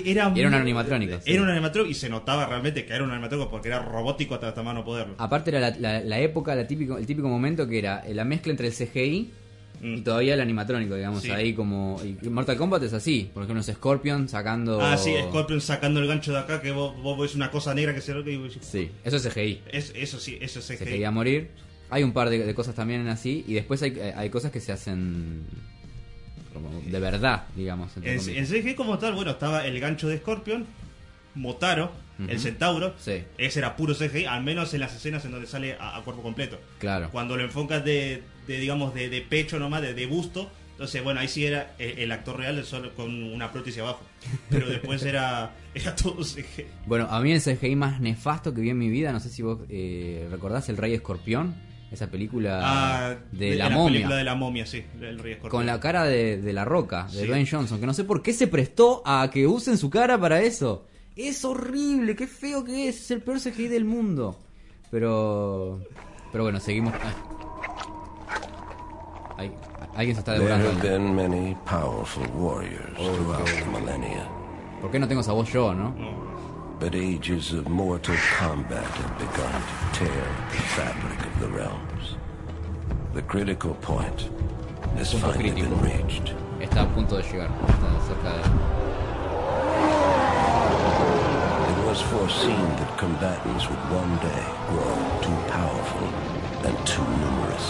era, 0.05 0.33
Y 0.35 0.41
era 0.41 0.49
un 0.49 0.55
animatrónico, 0.55 1.17
sí. 1.21 1.33
Era 1.33 1.43
un 1.43 1.49
animatrónico 1.51 1.91
y 1.91 1.95
se 1.95 2.09
notaba 2.09 2.47
realmente 2.47 2.85
que 2.85 2.93
era 2.93 3.05
un 3.05 3.11
animatrónico 3.11 3.51
porque 3.51 3.69
era 3.69 3.81
robótico 3.81 4.35
hasta, 4.35 4.49
hasta 4.49 4.63
más 4.63 4.75
no 4.75 4.85
poderlo. 4.85 5.15
Aparte 5.19 5.51
era 5.51 5.61
la, 5.61 5.71
la- 5.79 6.01
la 6.01 6.19
época, 6.21 6.55
la 6.55 6.67
típico, 6.67 6.99
el 6.99 7.07
típico 7.07 7.29
momento 7.29 7.67
que 7.69 7.79
era 7.79 8.03
la 8.13 8.25
mezcla 8.25 8.51
entre 8.51 8.69
el 8.69 8.75
CGI 8.75 9.31
y 9.83 10.01
todavía 10.01 10.35
el 10.35 10.41
animatrónico, 10.41 10.95
digamos, 10.95 11.19
Mm. 11.23 11.27
Sí. 11.27 11.31
ahí 11.31 11.53
como... 11.53 12.01
Y 12.05 12.29
Mortal 12.31 12.57
Kombat 12.57 12.85
es 12.85 12.93
así, 12.95 13.29
por 13.35 13.43
ejemplo, 13.43 13.61
es 13.61 13.67
Scorpion 13.67 14.29
sacando... 14.31 14.81
Ah, 14.81 14.97
sí, 14.97 15.13
Scorpion 15.29 15.61
sacando 15.61 16.01
el 16.01 16.07
gancho 16.07 16.33
de 16.33 16.39
acá, 16.39 16.63
que 16.63 16.71
vos, 16.71 16.97
vos 17.03 17.19
ves 17.19 17.35
una 17.35 17.51
cosa 17.51 17.75
negra 17.75 17.95
que 17.95 18.01
se 18.01 18.15
lo 18.15 18.25
que 18.25 18.33
y 18.33 18.51
Sí, 18.61 18.91
eso 19.05 19.17
es 19.17 19.29
CGI. 19.29 19.61
es, 19.71 19.93
eso 19.95 20.19
sí, 20.19 20.39
eso 20.41 20.61
es 20.61 20.65
se 20.65 20.77
CGI. 20.77 20.85
quería 20.87 21.11
morir. 21.11 21.51
Hay 21.91 22.03
un 22.03 22.13
par 22.13 22.31
de, 22.31 22.39
de 22.47 22.55
cosas 22.55 22.75
también 22.75 23.07
así 23.09 23.45
y 23.47 23.55
después 23.55 23.83
hay, 23.83 23.99
hay 24.17 24.31
cosas 24.31 24.51
que 24.51 24.61
se 24.61 24.73
hacen 24.73 25.43
como 26.55 26.71
de 26.81 27.01
verdad, 27.01 27.45
digamos. 27.55 27.95
En, 27.99 28.05
en 28.07 28.47
CGI 28.47 28.75
como 28.75 28.99
tal, 28.99 29.15
bueno, 29.15 29.33
estaba 29.33 29.67
el 29.67 29.79
gancho 29.81 30.09
de 30.09 30.17
Scorpion, 30.19 30.65
Motaro, 31.35 31.93
el 32.29 32.39
centauro. 32.41 32.95
Sí. 32.99 33.25
Ese 33.37 33.59
era 33.59 33.77
puro 33.77 33.95
CGI, 33.95 34.25
al 34.25 34.43
menos 34.43 34.73
en 34.73 34.81
las 34.81 34.95
escenas 34.95 35.25
en 35.25 35.33
donde 35.33 35.47
sale 35.47 35.75
a, 35.79 35.97
a 35.97 36.03
cuerpo 36.03 36.23
completo. 36.23 36.59
Claro. 36.79 37.11
Cuando 37.11 37.37
lo 37.37 37.43
enfocas 37.43 37.85
de, 37.85 38.23
de, 38.47 38.59
digamos, 38.59 38.95
de, 38.95 39.11
de 39.11 39.21
pecho 39.21 39.59
nomás, 39.59 39.83
de, 39.83 39.93
de 39.93 40.07
busto, 40.07 40.51
entonces, 40.75 41.05
bueno, 41.05 41.21
ahí 41.21 41.29
sí 41.29 41.47
era 41.47 41.75
el, 41.79 41.99
el 42.01 42.13
actor 42.13 42.37
real 42.37 42.65
solo 42.65 42.93
con 42.95 43.23
una 43.23 43.53
prótesis 43.53 43.81
abajo. 43.81 44.03
Pero 44.51 44.69
después 44.69 45.05
era, 45.05 45.53
era 45.75 45.95
todo 45.95 46.23
CGI. 46.23 46.65
Bueno, 46.87 47.07
a 47.11 47.21
mí 47.21 47.33
el 47.33 47.41
CGI 47.41 47.77
más 47.77 48.01
nefasto 48.01 48.53
que 48.55 48.61
vi 48.61 48.71
en 48.71 48.79
mi 48.79 48.89
vida, 48.89 49.13
no 49.13 49.21
sé 49.21 49.29
si 49.29 49.43
vos 49.43 49.61
eh, 49.69 50.27
recordás 50.31 50.69
El 50.69 50.77
Rey 50.77 50.95
Escorpión, 50.95 51.55
esa 51.95 52.09
película 52.09 52.61
Ah, 52.63 53.15
de, 53.33 53.57
la, 53.57 53.71
momia. 53.71 53.93
película 53.93 54.17
de 54.17 54.25
la 54.25 54.35
momia, 54.35 54.67
sí, 54.67 54.85
el 55.01 55.19
Rey 55.19 55.33
Escorpión. 55.35 55.51
Con 55.51 55.67
la 55.67 55.81
cara 55.81 56.05
de, 56.05 56.37
de 56.41 56.53
la 56.53 56.65
roca, 56.65 57.05
de 57.13 57.21
Sí. 57.23 57.27
Dwayne 57.27 57.49
Johnson, 57.51 57.81
que 57.81 57.87
no 57.87 57.95
sé 57.95 58.05
por 58.05 58.23
qué 58.23 58.33
se 58.33 58.47
prestó 58.47 59.03
a 59.07 59.31
que 59.31 59.47
usen 59.47 59.79
su 59.79 59.89
cara 59.91 60.19
para 60.21 60.41
eso. 60.43 60.87
Es 61.17 61.45
horrible, 61.45 62.15
qué 62.17 62.27
feo 62.27 62.65
que 62.65 62.89
es, 62.89 63.01
es 63.03 63.11
el 63.13 63.23
peor 63.23 63.41
CGI 63.41 63.69
del 63.69 63.85
mundo. 63.85 64.39
Pero. 64.91 65.81
Pero 66.33 66.45
bueno, 66.45 66.61
seguimos. 66.61 66.93
Ay, 69.37 69.53
alguien 69.97 70.15
se 70.17 70.21
está 70.21 70.33
devorando. 70.33 70.71
millennia, 73.73 74.29
¿Por 74.81 74.91
qué 74.91 74.99
no 74.99 75.09
tengo 75.09 75.21
esa 75.23 75.33
voz 75.33 75.53
yo, 75.53 75.75
no? 75.75 75.95
but 76.81 76.93
ages 76.95 77.53
of 77.53 77.69
mortal 77.69 78.17
combat 78.39 78.83
have 78.83 79.17
begun 79.19 79.53
to 79.63 79.99
tear 79.99 80.27
the 80.51 80.57
fabric 80.75 81.21
of 81.21 81.34
the 81.45 81.51
realms. 81.51 82.17
The 83.13 83.23
critical 83.23 83.75
point 83.75 84.31
has 84.97 85.13
finally 85.13 85.51
crítico. 85.51 85.69
been 85.69 85.81
reached. 85.83 86.33
Está 86.59 86.83
a 86.83 86.87
punto 86.95 87.17
de 87.17 87.23
llegar. 87.23 87.51
Está 87.69 87.89
cerca 88.09 88.31
de. 88.37 88.43
It 91.71 91.79
was 91.87 92.01
foreseen 92.13 92.69
that 92.79 92.99
combatants 92.99 93.69
would 93.69 93.85
one 93.93 94.17
day 94.29 94.45
grow 94.71 94.97
too 95.21 95.39
powerful 95.53 96.09
and 96.67 96.75
too 96.87 97.07
numerous. 97.23 97.67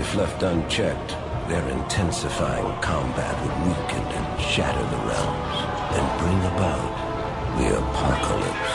If 0.00 0.14
left 0.16 0.42
unchecked, 0.42 1.10
their 1.48 1.66
intensifying 1.68 2.72
combat 2.82 3.34
would 3.42 3.56
weaken 3.68 4.04
and 4.18 4.26
shatter 4.40 4.86
the 4.94 5.00
realms 5.10 5.58
and 5.96 6.04
bring 6.20 6.40
about 6.54 6.90
the 7.58 7.68
apocalypse. 7.78 8.65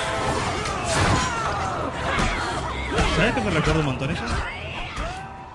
¿Sabes 3.22 3.35
que 3.35 3.41
me 3.41 3.52
recuerda 3.52 3.80
un 3.81 3.85
montón 3.85 4.10
eso? 4.10 4.23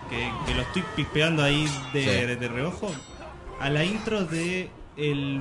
Que, 0.08 0.30
que 0.46 0.54
lo 0.54 0.62
estoy 0.62 0.84
pispeando 0.94 1.42
ahí 1.42 1.64
de, 1.92 2.02
Sí. 2.04 2.08
de- 2.26 2.36
de 2.36 2.48
reojo. 2.48 2.92
A 3.60 3.68
la 3.70 3.84
intro 3.84 4.24
de 4.24 4.70
el 4.96 5.40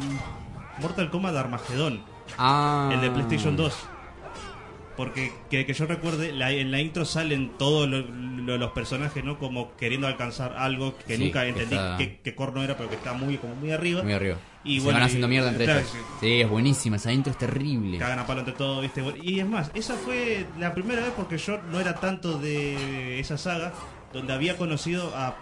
Mortal 0.82 1.12
Kombat 1.12 1.36
Armagedón. 1.36 2.02
Ah. 2.40 2.90
El 2.92 3.02
de 3.02 3.12
PlayStation 3.12 3.56
2. 3.56 3.78
Porque 4.98 5.34
que, 5.52 5.68
que 5.68 5.74
yo 5.74 5.86
recuerde, 5.86 6.32
la- 6.34 6.50
en 6.52 6.72
la 6.72 6.80
intro 6.80 7.06
salen 7.06 7.52
todos 7.60 7.88
lo- 7.88 8.02
lo- 8.02 8.58
los 8.58 8.72
personajes, 8.72 9.24
¿no? 9.24 9.38
Como 9.38 9.76
queriendo 9.76 10.08
alcanzar 10.08 10.56
algo 10.58 10.96
que 11.06 11.18
Sí, 11.18 11.26
nunca 11.26 11.46
entendí 11.46 11.76
está- 11.76 11.98
qué, 11.98 12.22
qué 12.24 12.34
corno 12.34 12.64
era, 12.64 12.76
pero 12.76 12.90
que 12.90 12.96
está 12.96 13.14
muy, 13.14 13.38
como 13.38 13.54
muy 13.56 13.72
arriba. 13.72 14.02
Muy 14.02 14.14
arriba. 14.14 14.38
Y 14.66 14.80
se 14.80 14.84
bueno, 14.86 14.98
van 15.00 15.06
haciendo 15.06 15.28
y- 15.28 15.30
mierda 15.30 15.50
entre 15.50 15.66
claro, 15.66 15.80
ellos. 15.82 15.92
sí. 15.92 16.00
Sí, 16.22 16.42
es 16.42 16.50
buenísima, 16.50 16.96
esa 16.96 17.14
intro 17.14 17.32
es 17.32 17.38
terrible. 17.38 17.98
Cagan 18.00 18.20
a 18.20 18.26
palo 18.28 18.40
entre 18.40 18.56
todo, 18.56 18.82
¿viste? 18.82 19.04
Y 19.22 19.40
es 19.40 19.48
más, 19.48 19.70
esa 19.76 19.94
fue 19.96 20.46
la 20.60 20.74
primera 20.74 21.02
vez 21.04 21.12
porque 21.16 21.38
yo 21.38 21.62
no 21.72 21.80
era 21.80 21.96
tanto 21.96 22.40
de 22.40 23.20
esa 23.20 23.38
saga 23.38 23.74
donde 24.12 24.34
había 24.34 24.58
conocido 24.58 25.16
a 25.16 25.38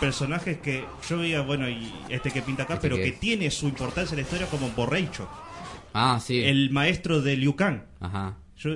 personajes 0.00 0.58
que 0.58 0.84
yo 1.08 1.18
veía, 1.18 1.40
bueno, 1.42 1.68
y 1.70 1.92
este 2.08 2.30
que 2.30 2.42
pinta 2.42 2.64
acá, 2.64 2.74
Este 2.74 2.88
pero 2.90 3.02
que 3.02 3.12
tiene 3.12 3.50
su 3.50 3.66
importancia 3.68 4.12
en 4.14 4.16
la 4.16 4.22
historia 4.22 4.46
como 4.48 4.68
Borreicho, 4.70 5.28
Ah, 5.94 6.18
sí. 6.22 6.42
el 6.42 6.70
maestro 6.70 7.22
de 7.22 7.36
Liu 7.36 7.54
Kang. 7.56 7.82
Ajá. 8.00 8.36
Yo 8.58 8.70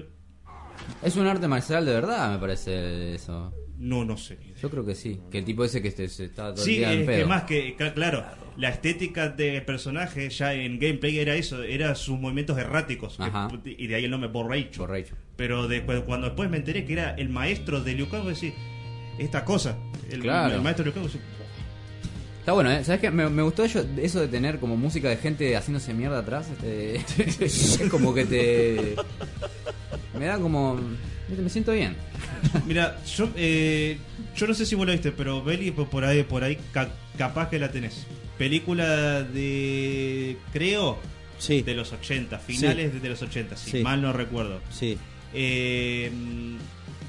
Es 1.02 1.16
un 1.16 1.26
arte 1.26 1.46
marcial 1.48 1.84
de 1.84 1.92
verdad, 1.92 2.32
me 2.32 2.38
parece 2.38 3.14
eso. 3.14 3.52
no, 3.78 4.04
no 4.04 4.16
sé. 4.16 4.38
Yo 4.62 4.70
creo 4.70 4.84
que 4.86 4.94
sí. 4.94 5.20
Que 5.30 5.38
el 5.38 5.44
tipo 5.44 5.64
ese 5.64 5.82
que 5.82 5.90
se, 5.90 6.08
se 6.08 6.26
está 6.26 6.54
todo 6.54 6.62
el 6.64 6.70
Sí, 6.70 6.76
día 6.78 6.92
en 6.92 7.00
es 7.00 7.06
pedo. 7.06 7.18
que 7.18 7.26
más 7.26 7.42
que, 7.44 7.76
cl- 7.76 7.92
claro, 7.94 8.24
la 8.60 8.68
estética 8.68 9.28
del 9.28 9.62
personaje 9.64 10.28
ya 10.30 10.52
en 10.54 10.78
gameplay 10.78 11.18
era 11.18 11.34
eso, 11.34 11.62
era 11.62 11.94
sus 11.94 12.18
movimientos 12.18 12.58
erráticos. 12.58 13.18
que- 13.64 13.74
y 13.78 13.86
de 13.86 13.94
ahí 13.94 14.04
el 14.04 14.10
nombre 14.10 14.28
Borreicho. 14.30 14.82
Borracho. 14.82 15.14
Pero 15.36 15.66
después, 15.68 16.00
cuando 16.02 16.26
después 16.28 16.50
me 16.50 16.58
enteré 16.58 16.84
que 16.84 16.92
era 16.92 17.10
el 17.14 17.28
maestro 17.30 17.80
de 17.80 17.94
Liu 17.94 18.08
Kang, 18.08 18.24
decís, 18.26 18.52
esta 19.18 19.44
cosa, 19.44 19.76
el, 20.10 20.20
Claro. 20.20 20.54
el 20.56 20.60
maestro 20.62 20.84
de 20.84 20.90
Liu 20.90 20.94
Kang, 20.94 21.10
decís, 21.10 21.20
Está 22.40 22.52
bueno, 22.52 22.70
¿eh? 22.70 22.82
¿Sabes 22.84 23.02
qué? 23.02 23.10
Me, 23.10 23.28
me 23.28 23.42
gustó 23.42 23.64
ello- 23.64 23.84
eso 23.98 24.20
de 24.20 24.26
tener 24.28 24.58
como 24.58 24.74
música 24.76 25.10
de 25.10 25.16
gente 25.18 25.54
haciéndose 25.56 25.92
mierda 25.92 26.20
atrás. 26.20 26.48
este, 26.50 26.96
es 27.44 27.82
como 27.90 28.14
que 28.14 28.24
te. 28.24 28.96
Me 30.18 30.24
da 30.24 30.38
como. 30.38 30.80
Me 31.28 31.48
siento 31.50 31.72
bien. 31.72 31.94
Mira, 32.66 32.96
yo, 33.04 33.28
eh, 33.36 33.98
yo 34.34 34.46
no 34.46 34.54
sé 34.54 34.64
si 34.66 34.74
vos 34.74 34.86
lo 34.86 34.92
viste, 34.92 35.12
pero 35.12 35.44
Beli, 35.44 35.70
por 35.70 35.88
por 35.90 36.04
ahí, 36.04 36.22
por 36.24 36.42
ahí 36.42 36.58
ca- 36.72 36.88
capaz 37.18 37.50
que 37.50 37.58
la 37.58 37.70
tenés. 37.70 38.06
Película 38.40 39.22
de, 39.22 40.38
creo, 40.50 40.96
Sí. 41.36 41.60
de 41.60 41.74
los 41.74 41.92
80, 41.92 42.38
finales 42.38 43.02
de 43.02 43.06
los 43.10 43.20
80, 43.20 43.54
si 43.54 43.70
Sí. 43.70 43.78
mal 43.82 44.00
no 44.00 44.14
recuerdo. 44.14 44.62
Sí. 44.70 44.96
Eh, 45.34 46.10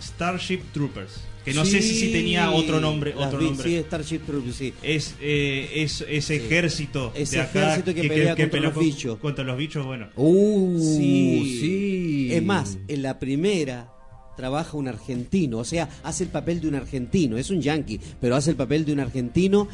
Starship 0.02 0.60
Troopers. 0.74 1.22
Que 1.46 1.54
no 1.54 1.64
Sí, 1.64 1.72
sé 1.72 1.82
si, 1.84 1.96
si 1.96 2.12
tenía 2.12 2.52
otro 2.52 2.82
nombre. 2.82 3.16
las 3.18 3.28
Otro 3.28 3.40
vi, 3.40 3.46
nombre. 3.46 3.66
Sí, 3.70 3.78
Starship 3.78 4.20
Troopers, 4.28 4.56
sí. 4.58 4.74
Es, 4.84 5.16
eh, 5.22 5.70
es 5.76 6.04
ese 6.10 6.36
ejército 6.36 7.14
Ese 7.16 7.38
de 7.38 7.42
acá 7.44 7.62
ejército 7.78 7.96
que 7.96 8.10
pelea 8.10 8.36
contra 8.36 8.60
los 8.60 8.78
bichos. 8.78 9.18
Contra 9.20 9.46
los 9.46 9.58
bichos, 9.58 9.86
bueno. 9.86 10.10
Uh, 10.18 10.78
sí. 10.98 11.58
sí. 11.62 12.34
Es 12.34 12.44
más, 12.44 12.78
en 12.90 13.02
la 13.04 13.20
primera 13.20 13.90
trabaja 14.36 14.76
un 14.76 14.90
argentino, 14.90 15.60
o 15.60 15.64
sea, 15.66 15.88
hace 16.04 16.26
el 16.26 16.30
papel 16.30 16.60
de 16.60 16.68
un 16.68 16.76
argentino, 16.76 17.38
es 17.38 17.50
un 17.52 17.62
yankee, 17.62 18.02
pero 18.20 18.36
hace 18.36 18.50
el 18.52 18.58
papel 18.58 18.84
de 18.84 18.92
un 18.92 19.00
argentino. 19.00 19.70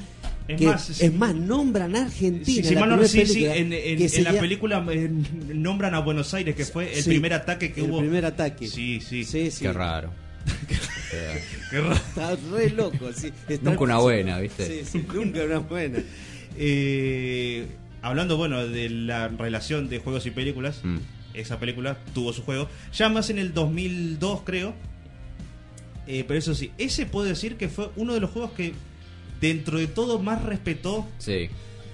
Es 0.48 0.58
que, 0.60 0.66
más, 0.66 0.86
sí. 0.86 1.06
es 1.06 1.14
más, 1.14 1.36
nombran 1.36 1.96
a 1.96 2.04
Argentina. 2.06 2.68
Si 2.68 2.74
la 2.74 2.80
mal 2.86 2.90
no 2.92 3.06
sí, 3.08 3.46
en, 3.46 4.24
la 4.24 4.34
película 4.40 4.86
eh, 4.92 5.10
nombran 5.54 5.94
a 5.94 6.00
Buenos 6.00 6.34
Aires, 6.34 6.56
que 6.56 6.64
fue 6.66 6.94
el 6.96 7.04
Sí, 7.04 7.10
primer 7.10 7.34
ataque 7.34 7.74
que 7.74 7.82
el 7.82 7.90
hubo. 7.92 8.00
primer 8.00 8.26
ataque. 8.26 8.68
Sí, 8.68 9.02
sí. 9.02 9.26
Sí, 9.26 9.52
sí. 9.52 9.64
Qué 9.66 9.74
raro. 9.74 10.12
Qué 11.70 11.82
raro. 11.82 11.96
Está 11.96 12.38
re 12.52 12.70
loco, 12.70 13.12
sí. 13.14 13.32
Está- 13.50 13.70
Nunca 13.70 13.84
una 13.84 13.98
buena, 13.98 14.40
¿viste? 14.40 14.66
Sí, 14.86 14.90
sí, 15.00 15.06
nunca 15.14 15.44
una 15.44 15.60
buena. 15.60 16.00
Eh, 16.58 17.68
hablando, 18.02 18.38
bueno, 18.38 18.66
de 18.68 18.90
la 18.90 19.28
relación 19.28 19.90
de 19.90 20.00
juegos 20.00 20.26
y 20.26 20.32
películas, 20.32 20.80
Mm. 20.84 20.98
esa 21.34 21.60
película 21.60 21.98
tuvo 22.14 22.32
su 22.34 22.42
juego, 22.44 22.70
ya 22.94 23.10
más 23.10 23.30
en 23.30 23.38
el 23.40 23.54
2002 23.54 24.42
creo, 24.44 24.74
Eh, 26.10 26.24
pero 26.26 26.40
eso 26.40 26.56
sí, 26.56 26.72
ese 26.78 27.06
puedo 27.06 27.26
decir 27.28 27.58
que 27.58 27.68
fue 27.68 27.90
uno 27.98 28.14
de 28.14 28.22
los 28.22 28.32
juegos 28.32 28.52
que 28.54 28.74
dentro 29.42 29.80
de 29.80 29.88
todo 29.88 30.20
más 30.20 30.44
respetó 30.44 31.08
Sí, 31.18 31.50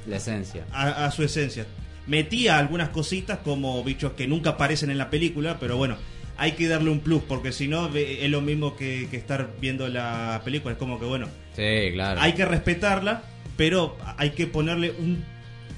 la 0.08 0.18
esencia. 0.18 0.66
a, 0.72 1.06
a 1.06 1.12
su 1.12 1.24
esencia. 1.24 1.66
Metía 2.08 2.58
algunas 2.58 2.90
cositas 2.90 3.40
como 3.40 3.84
bichos 3.84 4.14
que 4.14 4.28
nunca 4.28 4.52
aparecen 4.52 4.90
en 4.90 4.98
la 4.98 5.10
película, 5.10 5.58
pero 5.60 5.78
bueno, 5.78 5.96
hay 6.36 6.54
que 6.54 6.68
darle 6.68 6.90
un 6.90 7.00
plus, 7.00 7.22
porque 7.24 7.52
si 7.54 7.68
no 7.68 7.90
ve- 7.90 8.26
es 8.26 8.30
lo 8.32 8.42
mismo 8.42 8.76
que, 8.76 9.08
que 9.10 9.18
estar 9.18 9.52
viendo 9.62 9.88
la 9.88 10.42
película. 10.44 10.74
Es 10.74 10.78
como 10.80 11.00
que 11.00 11.06
bueno, 11.06 11.28
Sí, 11.56 11.92
claro. 11.94 12.20
hay 12.20 12.34
que 12.34 12.44
respetarla, 12.46 13.24
pero 13.56 13.96
hay 14.18 14.32
que 14.32 14.48
ponerle 14.48 14.92
un, 15.00 15.24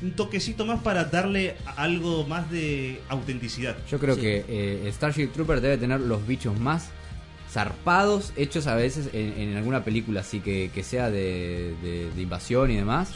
un 0.01 0.11
toquecito 0.13 0.65
más 0.65 0.81
para 0.81 1.03
darle 1.05 1.55
algo 1.75 2.25
más 2.25 2.49
de 2.49 3.01
autenticidad. 3.09 3.75
Yo 3.91 3.99
creo 3.99 4.15
Sí. 4.15 4.21
que 4.21 4.45
eh, 4.47 4.89
Starship 4.93 5.27
Trooper 5.27 5.61
debe 5.61 5.77
tener 5.77 5.99
los 5.99 6.25
bichos 6.25 6.57
más 6.59 6.89
zarpados 7.55 8.33
hechos 8.35 8.67
a 8.67 8.75
veces 8.75 9.09
en, 9.13 9.31
en 9.39 9.55
alguna 9.55 9.83
película 9.85 10.19
así 10.19 10.41
que, 10.41 10.69
que 10.73 10.83
sea 10.83 11.09
de, 11.09 11.73
de- 11.81 12.11
de 12.13 12.21
invasión 12.21 12.69
y 12.69 12.75
demás. 12.75 13.11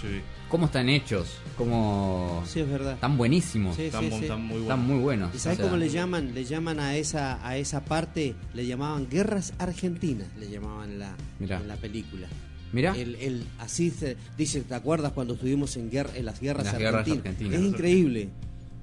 ¿Cómo 0.48 0.66
están 0.68 0.88
hechos? 0.88 1.28
¿Cómo... 1.58 2.42
Sí, 2.48 2.62
es 2.62 2.70
verdad. 2.70 2.94
Están 2.94 3.18
buenísimos. 3.18 3.76
Sí, 3.76 3.92
sí, 3.92 4.10
sí. 4.10 4.26
Están 4.26 4.80
muy 4.80 4.98
buenos. 5.00 5.36
¿Y 5.36 5.40
sabes 5.40 5.60
O 5.60 5.62
sea, 5.62 5.70
cómo 5.70 5.78
le 5.78 5.90
llaman? 5.90 6.34
Le 6.34 6.46
llaman 6.46 6.80
a 6.80 6.96
esa 6.96 7.46
a 7.48 7.58
esa 7.58 7.84
parte, 7.84 8.34
le 8.54 8.66
llamaban 8.66 9.10
guerras 9.10 9.54
argentinas, 9.60 10.28
le 10.40 10.50
llamaban 10.50 10.90
en 10.92 11.00
la, 11.00 11.16
Mirá. 11.38 11.58
en 11.60 11.68
la 11.68 11.76
película. 11.76 12.28
Mirá. 12.72 12.96
El, 12.96 13.16
el- 13.16 13.46
así 13.60 13.92
se 13.92 14.16
dice, 14.38 14.62
¿te 14.62 14.74
acuerdas 14.74 15.12
cuando 15.12 15.34
estuvimos 15.34 15.76
en, 15.76 15.92
guerra, 15.92 16.12
en 16.16 16.26
las 16.26 16.40
guerras 16.40 16.64
Las 16.66 16.78
guerras 16.78 17.02
argentinas? 17.02 17.26
argentinas. 17.26 17.60
Es 17.62 17.68
increíble. 17.68 18.30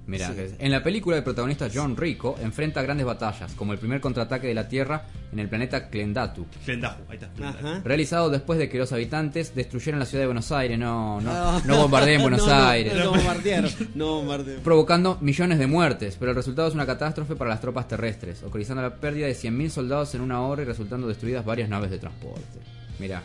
Mirá, 0.06 0.28
Sí. 0.28 0.34
que- 0.34 0.54
en 0.60 0.70
la 0.70 0.84
película 0.84 1.16
el 1.16 1.24
protagonista 1.24 1.68
John 1.72 1.96
Rico 1.96 2.36
enfrenta 2.40 2.80
grandes 2.80 3.04
batallas, 3.04 3.52
como 3.54 3.72
el 3.72 3.78
primer 3.80 4.00
contraataque 4.00 4.46
de 4.46 4.54
la 4.54 4.68
Tierra 4.68 5.04
en 5.32 5.40
el 5.40 5.48
planeta 5.48 5.88
Klendatu. 5.90 6.46
Ahí 6.68 6.74
está. 6.74 6.96
Ajá. 7.42 7.80
Realizado 7.84 8.30
después 8.30 8.56
de 8.60 8.68
que 8.68 8.78
los 8.78 8.92
habitantes 8.92 9.52
destruyeran 9.56 9.98
la 9.98 10.06
ciudad 10.06 10.22
de 10.22 10.26
Buenos 10.26 10.52
Aires, 10.52 10.78
no, 10.78 11.20
no, 11.20 11.60
no 11.60 11.76
bombardeen 11.82 12.22
Buenos 12.22 12.46
No, 12.46 12.54
no, 12.56 12.66
Aires. 12.68 12.94
No, 12.94 13.10
bombardearon, 13.10 13.70
no 13.96 14.06
bombardearon. 14.18 14.62
provocando 14.62 15.18
millones 15.20 15.58
de 15.58 15.66
muertes, 15.66 16.16
pero 16.20 16.30
el 16.30 16.36
resultado 16.36 16.68
es 16.68 16.74
una 16.74 16.86
catástrofe 16.86 17.34
para 17.34 17.50
las 17.50 17.60
tropas 17.60 17.88
terrestres, 17.88 18.44
ocasionando 18.44 18.88
la 18.88 18.94
pérdida 18.94 19.26
de 19.26 19.34
100.000 19.34 19.70
soldados 19.70 20.14
en 20.14 20.20
una 20.20 20.40
hora 20.42 20.62
y 20.62 20.66
resultando 20.66 21.08
destruidas 21.08 21.44
varias 21.44 21.68
naves 21.68 21.90
de 21.90 21.98
transporte. 21.98 22.60
Mirá, 23.00 23.22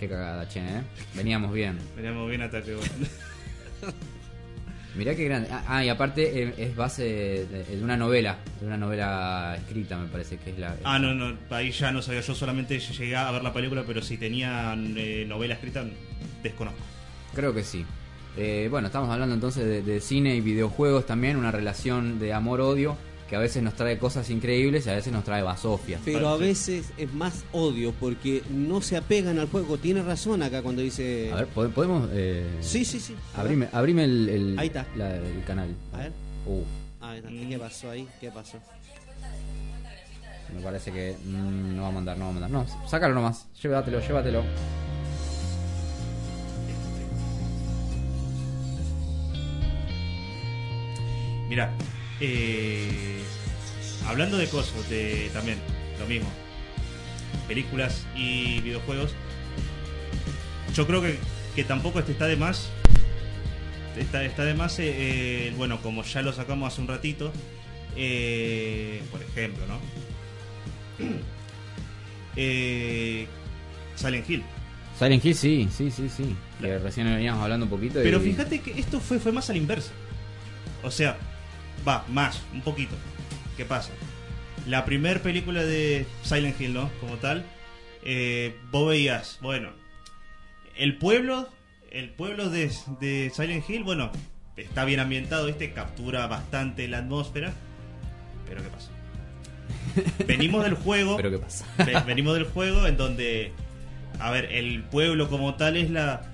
qué 0.00 0.08
cagada, 0.08 0.48
che, 0.48 0.60
¿eh? 0.60 0.82
Veníamos 1.14 1.52
bien. 1.52 1.78
Veníamos 1.94 2.26
bien 2.30 2.40
hasta 2.40 2.62
que... 2.62 2.74
Mirá 4.96 5.14
qué 5.14 5.24
grande. 5.24 5.48
Ah, 5.50 5.64
ah, 5.68 5.84
y 5.84 5.88
aparte 5.88 6.42
eh, 6.42 6.54
es 6.56 6.74
base 6.74 7.02
de, 7.04 7.64
de 7.64 7.84
una 7.84 7.96
novela, 7.96 8.38
de 8.60 8.66
una 8.66 8.76
novela 8.76 9.54
escrita, 9.58 9.98
me 9.98 10.06
parece 10.06 10.38
que 10.38 10.50
es 10.50 10.58
la... 10.58 10.74
Ah, 10.84 10.98
no, 10.98 11.14
no, 11.14 11.36
ahí 11.50 11.70
ya 11.70 11.90
no 11.92 12.00
sabía. 12.00 12.22
Yo 12.22 12.34
solamente 12.34 12.78
llegué 12.78 13.14
a 13.14 13.30
ver 13.30 13.42
la 13.42 13.52
película, 13.52 13.84
pero 13.86 14.00
si 14.00 14.16
tenían 14.16 14.94
eh, 14.96 15.24
novela 15.28 15.54
escrita, 15.54 15.84
desconozco. 16.42 16.80
Creo 17.34 17.52
que 17.54 17.62
sí. 17.62 17.84
Eh, 18.38 18.68
bueno, 18.70 18.88
estamos 18.88 19.10
hablando 19.10 19.34
entonces 19.34 19.64
de, 19.64 19.82
de 19.82 20.00
cine 20.00 20.34
y 20.36 20.40
videojuegos 20.40 21.06
también, 21.06 21.36
una 21.36 21.50
relación 21.50 22.18
de 22.18 22.32
amor-odio 22.32 22.96
que 23.28 23.34
a 23.36 23.38
veces 23.40 23.62
nos 23.62 23.74
trae 23.74 23.98
cosas 23.98 24.30
increíbles 24.30 24.86
y 24.86 24.90
a 24.90 24.94
veces 24.94 25.12
nos 25.12 25.24
trae 25.24 25.42
basofias. 25.42 26.00
Pero 26.04 26.28
a 26.28 26.36
veces 26.36 26.86
es 26.96 27.12
más 27.12 27.44
odio 27.52 27.92
porque 27.98 28.42
no 28.50 28.80
se 28.80 28.96
apegan 28.96 29.38
al 29.38 29.48
juego. 29.48 29.78
Tiene 29.78 30.02
razón 30.02 30.42
acá 30.42 30.62
cuando 30.62 30.82
dice. 30.82 31.30
A 31.32 31.36
ver, 31.36 31.48
¿pod- 31.54 31.72
¿podemos...? 31.72 32.08
eh, 32.12 32.46
Sí, 32.60 32.84
sí, 32.84 33.00
sí. 33.00 33.14
Abrime, 33.34 33.68
abrime 33.72 34.04
el, 34.04 34.28
el- 34.28 34.58
Ahí 34.58 34.68
está. 34.68 34.86
la- 34.96 35.16
el 35.16 35.42
canal. 35.44 35.74
A 35.92 35.98
ver. 35.98 36.12
Uh, 36.46 36.62
Ah, 37.00 37.14
¿Qué 37.28 37.56
pasó 37.58 37.90
ahí? 37.90 38.08
¿Qué 38.20 38.30
pasó? 38.30 38.58
me 40.54 40.60
parece 40.62 40.90
que 40.92 41.14
mm, 41.24 41.76
no 41.76 41.82
va 41.82 41.88
a 41.88 41.92
mandar, 41.92 42.16
no 42.18 42.24
va 42.24 42.30
a 42.30 42.32
mandar. 42.34 42.50
No, 42.50 42.66
sácalo 42.88 43.14
nomás. 43.14 43.46
Llévatelo, 43.62 44.00
llévatelo. 44.00 44.42
Mira, 51.48 51.70
eh, 52.20 53.18
hablando 54.06 54.36
de 54.38 54.48
cosas, 54.48 54.88
de 54.88 55.30
también 55.32 55.58
lo 55.98 56.06
mismo, 56.06 56.28
películas 57.48 58.06
y 58.14 58.60
videojuegos, 58.60 59.14
yo 60.74 60.86
creo 60.86 61.00
que, 61.02 61.18
que 61.54 61.64
tampoco 61.64 61.98
este 62.00 62.12
está 62.12 62.26
de 62.26 62.36
más. 62.36 62.68
Está, 63.96 64.22
está 64.24 64.44
de 64.44 64.52
más, 64.52 64.78
eh, 64.78 64.92
eh, 65.48 65.54
bueno, 65.56 65.80
como 65.80 66.02
ya 66.04 66.20
lo 66.20 66.30
sacamos 66.32 66.70
hace 66.70 66.82
un 66.82 66.88
ratito, 66.88 67.32
eh, 67.96 69.00
por 69.10 69.22
ejemplo, 69.22 69.64
¿no? 69.66 69.78
Eh, 72.38 73.26
Silent 73.94 74.28
Hill. 74.28 74.42
Silent 74.98 75.24
Hill, 75.24 75.34
sí, 75.34 75.68
sí, 75.74 75.90
sí, 75.90 76.08
sí. 76.14 76.36
Que 76.60 76.78
recién 76.78 77.06
veníamos 77.06 77.42
hablando 77.42 77.64
un 77.64 77.70
poquito. 77.70 78.00
Pero 78.02 78.22
y- 78.22 78.30
fíjate 78.32 78.60
que 78.60 78.78
esto 78.78 79.00
fue, 79.00 79.18
fue 79.18 79.32
más 79.32 79.48
a 79.48 79.52
la 79.54 79.58
inversa. 79.58 79.92
O 80.82 80.90
sea, 80.90 81.16
va, 81.86 82.04
más, 82.08 82.42
un 82.52 82.60
poquito. 82.62 82.96
¿Qué 83.56 83.64
pasa? 83.64 83.90
La 84.66 84.84
primer 84.84 85.22
película 85.22 85.64
de 85.64 86.06
Silent 86.22 86.60
Hill, 86.60 86.74
¿no? 86.74 86.90
Como 87.00 87.16
tal, 87.16 87.44
eh, 88.04 88.56
vos 88.70 88.88
veías, 88.90 89.38
bueno, 89.40 89.70
el 90.76 90.96
pueblo, 90.98 91.48
el 91.90 92.10
pueblo 92.10 92.50
de, 92.50 92.70
de 93.00 93.30
Silent 93.34 93.68
Hill, 93.68 93.84
bueno, 93.84 94.10
está 94.56 94.84
bien 94.84 95.00
ambientado, 95.00 95.48
este 95.48 95.72
captura 95.72 96.26
bastante 96.26 96.88
la 96.88 96.98
atmósfera. 96.98 97.52
Pero 98.48 98.62
¿qué 98.62 98.68
pasa? 98.68 98.90
Venimos 100.26 100.64
del 100.64 100.74
juego. 100.74 101.16
Pero 101.16 101.30
¿qué 101.30 101.38
pasa? 101.38 101.64
Ve- 101.78 102.02
venimos 102.06 102.34
del 102.34 102.44
juego 102.44 102.86
en 102.86 102.96
donde, 102.96 103.52
a 104.20 104.30
ver, 104.30 104.46
el 104.52 104.82
pueblo 104.84 105.28
como 105.28 105.54
tal 105.54 105.76
es 105.76 105.90
la 105.90 106.30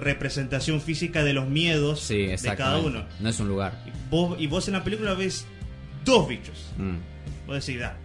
representación 0.00 0.80
física 0.80 1.22
de 1.24 1.32
los 1.34 1.48
miedos 1.48 2.00
Sí, 2.00 2.26
de 2.26 2.36
cada 2.56 2.78
uno. 2.78 3.04
No 3.20 3.28
es 3.28 3.38
un 3.40 3.48
lugar. 3.48 3.84
Vos, 4.10 4.40
y 4.40 4.46
vos 4.46 4.66
en 4.68 4.74
la 4.74 4.84
película 4.84 5.14
ves 5.14 5.46
dos 6.04 6.28
bichos. 6.28 6.72
Mm. 6.78 6.96
Vos 7.46 7.64
decís, 7.66 7.82
"Ah, 7.82 7.96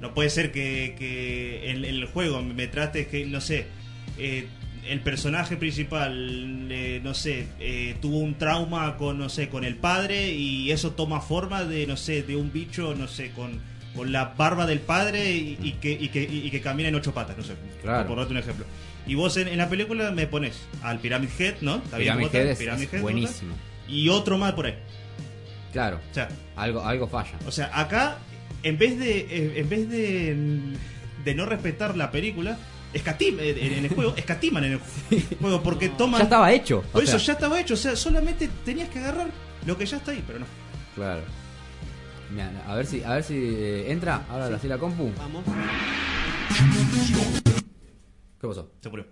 no 0.00 0.12
puede 0.14 0.30
ser 0.30 0.52
que, 0.52 0.94
que 0.98 1.70
el 1.70 2.04
juego 2.06 2.42
me 2.42 2.66
trates 2.66 3.06
que, 3.08 3.24
no 3.26 3.40
sé, 3.40 3.66
eh, 4.18 4.46
el 4.88 5.00
personaje 5.00 5.56
principal, 5.56 6.68
eh, 6.70 7.00
no 7.02 7.14
sé, 7.14 7.46
eh, 7.58 7.96
tuvo 8.02 8.18
un 8.18 8.34
trauma 8.34 8.96
con, 8.98 9.18
no 9.18 9.30
sé, 9.30 9.48
con 9.48 9.64
el 9.64 9.76
padre 9.76 10.32
y 10.32 10.70
eso 10.72 10.90
toma 10.90 11.20
forma 11.22 11.64
de, 11.64 11.86
no 11.86 11.96
sé, 11.96 12.22
de 12.22 12.36
un 12.36 12.52
bicho, 12.52 12.94
no 12.94 13.08
sé, 13.08 13.30
con, 13.30 13.60
con 13.96 14.12
la 14.12 14.34
barba 14.36 14.66
del 14.66 14.80
padre 14.80 15.32
y, 15.32 15.58
y 15.62 15.72
que, 15.80 15.90
y, 15.92 16.08
que, 16.08 16.22
y 16.24 16.50
que 16.50 16.60
camina 16.60 16.90
en 16.90 16.96
ocho 16.96 17.14
patas, 17.14 17.36
no 17.38 17.42
sé, 17.44 17.54
Claro. 17.80 18.08
por 18.08 18.18
darte 18.18 18.32
un 18.32 18.38
ejemplo. 18.38 18.66
Y 19.06 19.14
vos 19.14 19.36
en, 19.36 19.48
en 19.48 19.58
la 19.58 19.68
película 19.68 20.10
me 20.12 20.26
pones 20.26 20.54
al 20.82 20.98
Pyramid 20.98 21.28
Head, 21.38 21.56
¿no? 21.60 21.76
Está 21.76 21.98
bien, 21.98 22.14
Pyramid. 22.16 22.34
Head 22.34 22.46
es- 22.48 22.58
Pyramid 22.58 22.88
Head, 22.92 23.00
buenísimo. 23.02 23.54
Y 23.88 24.08
otro 24.08 24.38
más 24.38 24.52
por 24.54 24.66
ahí. 24.66 24.74
Claro. 25.72 26.00
O 26.10 26.14
sea, 26.14 26.28
algo, 26.56 26.80
algo 26.84 27.06
falla. 27.08 27.32
o 27.46 27.50
sea, 27.52 27.70
acá, 27.78 28.18
en 28.62 28.78
vez 28.78 28.98
de, 28.98 29.18
eh, 29.20 29.52
en 29.56 29.68
vez 29.68 29.88
de, 29.90 30.36
de 31.24 31.34
no 31.34 31.44
respetar 31.46 31.96
la 31.96 32.10
película, 32.10 32.56
escatim, 32.94 33.38
en, 33.40 33.58
en 33.58 33.84
el 33.84 33.90
juego, 33.90 34.14
escatiman 34.16 34.64
en 34.64 34.72
el 34.72 34.80
juego, 35.40 35.62
porque 35.62 35.88
toman... 35.90 36.20
Ya 36.20 36.24
estaba 36.24 36.52
hecho. 36.52 36.82
Por 36.92 37.02
eso 37.02 37.18
sea, 37.18 37.26
ya 37.26 37.32
estaba 37.34 37.60
hecho, 37.60 37.74
o 37.74 37.76
sea, 37.76 37.96
solamente 37.96 38.48
tenías 38.64 38.88
que 38.88 39.00
agarrar 39.00 39.26
lo 39.66 39.76
que 39.76 39.84
ya 39.84 39.96
está 39.98 40.12
ahí, 40.12 40.22
pero 40.26 40.38
no. 40.38 40.46
Claro. 40.94 41.22
Mirá, 42.30 42.50
a 42.66 42.74
ver 42.76 42.86
si, 42.86 43.02
a 43.02 43.14
ver 43.14 43.22
si 43.24 43.34
eh, 43.36 43.90
entra. 43.92 44.22
Ahora 44.30 44.46
así 44.56 44.66
la 44.66 44.78
compu. 44.78 45.12
Vamos. 45.18 45.44
¿Qué 48.44 48.48
pasó? 48.48 48.70
Se 48.82 48.90
murió. 48.90 49.06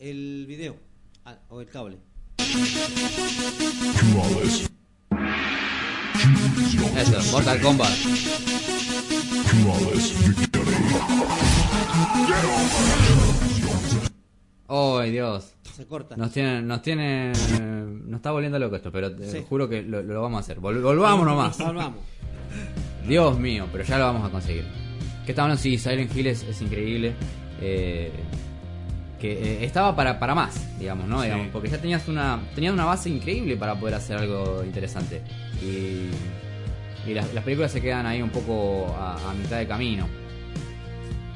El 0.00 0.46
video. 0.48 0.74
Ah, 1.24 1.38
o 1.48 1.60
el 1.60 1.68
cable. 1.68 1.96
Eso, 6.96 7.30
Mortal 7.30 7.60
Kombat. 7.60 7.92
¡Ay, 14.68 15.10
Dios! 15.12 15.54
Se 15.74 15.86
corta. 15.86 16.16
Nos 16.16 16.32
tiene, 16.32 16.62
nos 16.62 16.82
tiene, 16.82 17.32
nos 17.60 18.16
está 18.18 18.32
volviendo 18.32 18.58
loco 18.58 18.76
esto, 18.76 18.90
pero 18.90 19.14
te 19.14 19.30
Sí. 19.30 19.44
juro 19.48 19.68
que 19.68 19.82
lo, 19.82 20.02
lo 20.02 20.22
vamos 20.22 20.38
a 20.38 20.40
hacer. 20.40 20.58
Vol- 20.60 20.82
volvamos 20.82 21.26
nomás. 21.26 21.58
Volvamos. 21.58 22.00
Dios 23.06 23.38
mío, 23.38 23.66
pero 23.70 23.84
ya 23.84 23.98
lo 23.98 24.04
vamos 24.06 24.26
a 24.26 24.30
conseguir. 24.30 24.64
Que 25.24 25.32
está 25.32 25.42
hablando, 25.42 25.62
sí, 25.62 25.78
Silent 25.78 26.14
Hill 26.16 26.26
es, 26.28 26.42
es 26.44 26.60
increíble. 26.62 27.14
Eh, 27.60 28.10
que 29.20 29.32
eh, 29.32 29.64
estaba 29.64 29.96
para, 29.96 30.18
para 30.18 30.34
más, 30.34 30.54
digamos, 30.78 31.08
¿no? 31.08 31.18
Sí. 31.20 31.24
Digamos, 31.24 31.46
porque 31.48 31.68
ya 31.70 31.78
tenías 31.78 32.06
una, 32.08 32.38
tenías 32.54 32.72
una 32.74 32.84
base 32.84 33.08
increíble 33.08 33.56
para 33.56 33.74
poder 33.78 33.94
hacer 33.94 34.18
algo 34.18 34.62
interesante. 34.64 35.22
Y, 35.62 36.10
y 37.10 37.14
las, 37.14 37.32
las 37.32 37.42
películas 37.44 37.72
se 37.72 37.80
quedan 37.80 38.04
ahí 38.06 38.20
un 38.20 38.30
poco 38.30 38.94
a, 38.98 39.30
a 39.30 39.34
mitad 39.34 39.58
de 39.58 39.66
camino. 39.66 40.06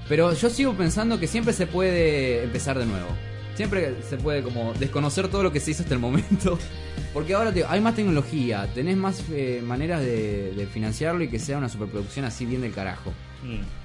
Pero 0.08 0.34
yo 0.34 0.50
sigo 0.50 0.74
pensando 0.74 1.18
que 1.20 1.26
siempre 1.26 1.52
se 1.54 1.66
puede 1.66 2.42
empezar 2.44 2.78
de 2.78 2.84
nuevo. 2.86 3.08
Siempre 3.54 3.94
se 4.08 4.16
puede 4.16 4.42
como 4.42 4.72
desconocer 4.74 5.28
todo 5.28 5.42
lo 5.42 5.52
que 5.52 5.60
se 5.60 5.70
hizo 5.70 5.82
hasta 5.82 5.94
el 5.94 6.00
momento. 6.00 6.58
Porque 7.14 7.34
ahora 7.34 7.52
te- 7.52 7.64
hay 7.64 7.80
más 7.80 7.94
tecnología, 7.94 8.68
tenés 8.74 8.96
más 8.96 9.22
eh, 9.32 9.62
maneras 9.64 10.00
de, 10.00 10.52
de 10.52 10.66
financiarlo 10.66 11.22
y 11.24 11.28
que 11.28 11.38
sea 11.38 11.58
una 11.58 11.68
superproducción 11.68 12.24
así 12.24 12.44
bien 12.46 12.60
del 12.62 12.72
carajo. 12.72 13.10
Mm. 13.42 13.79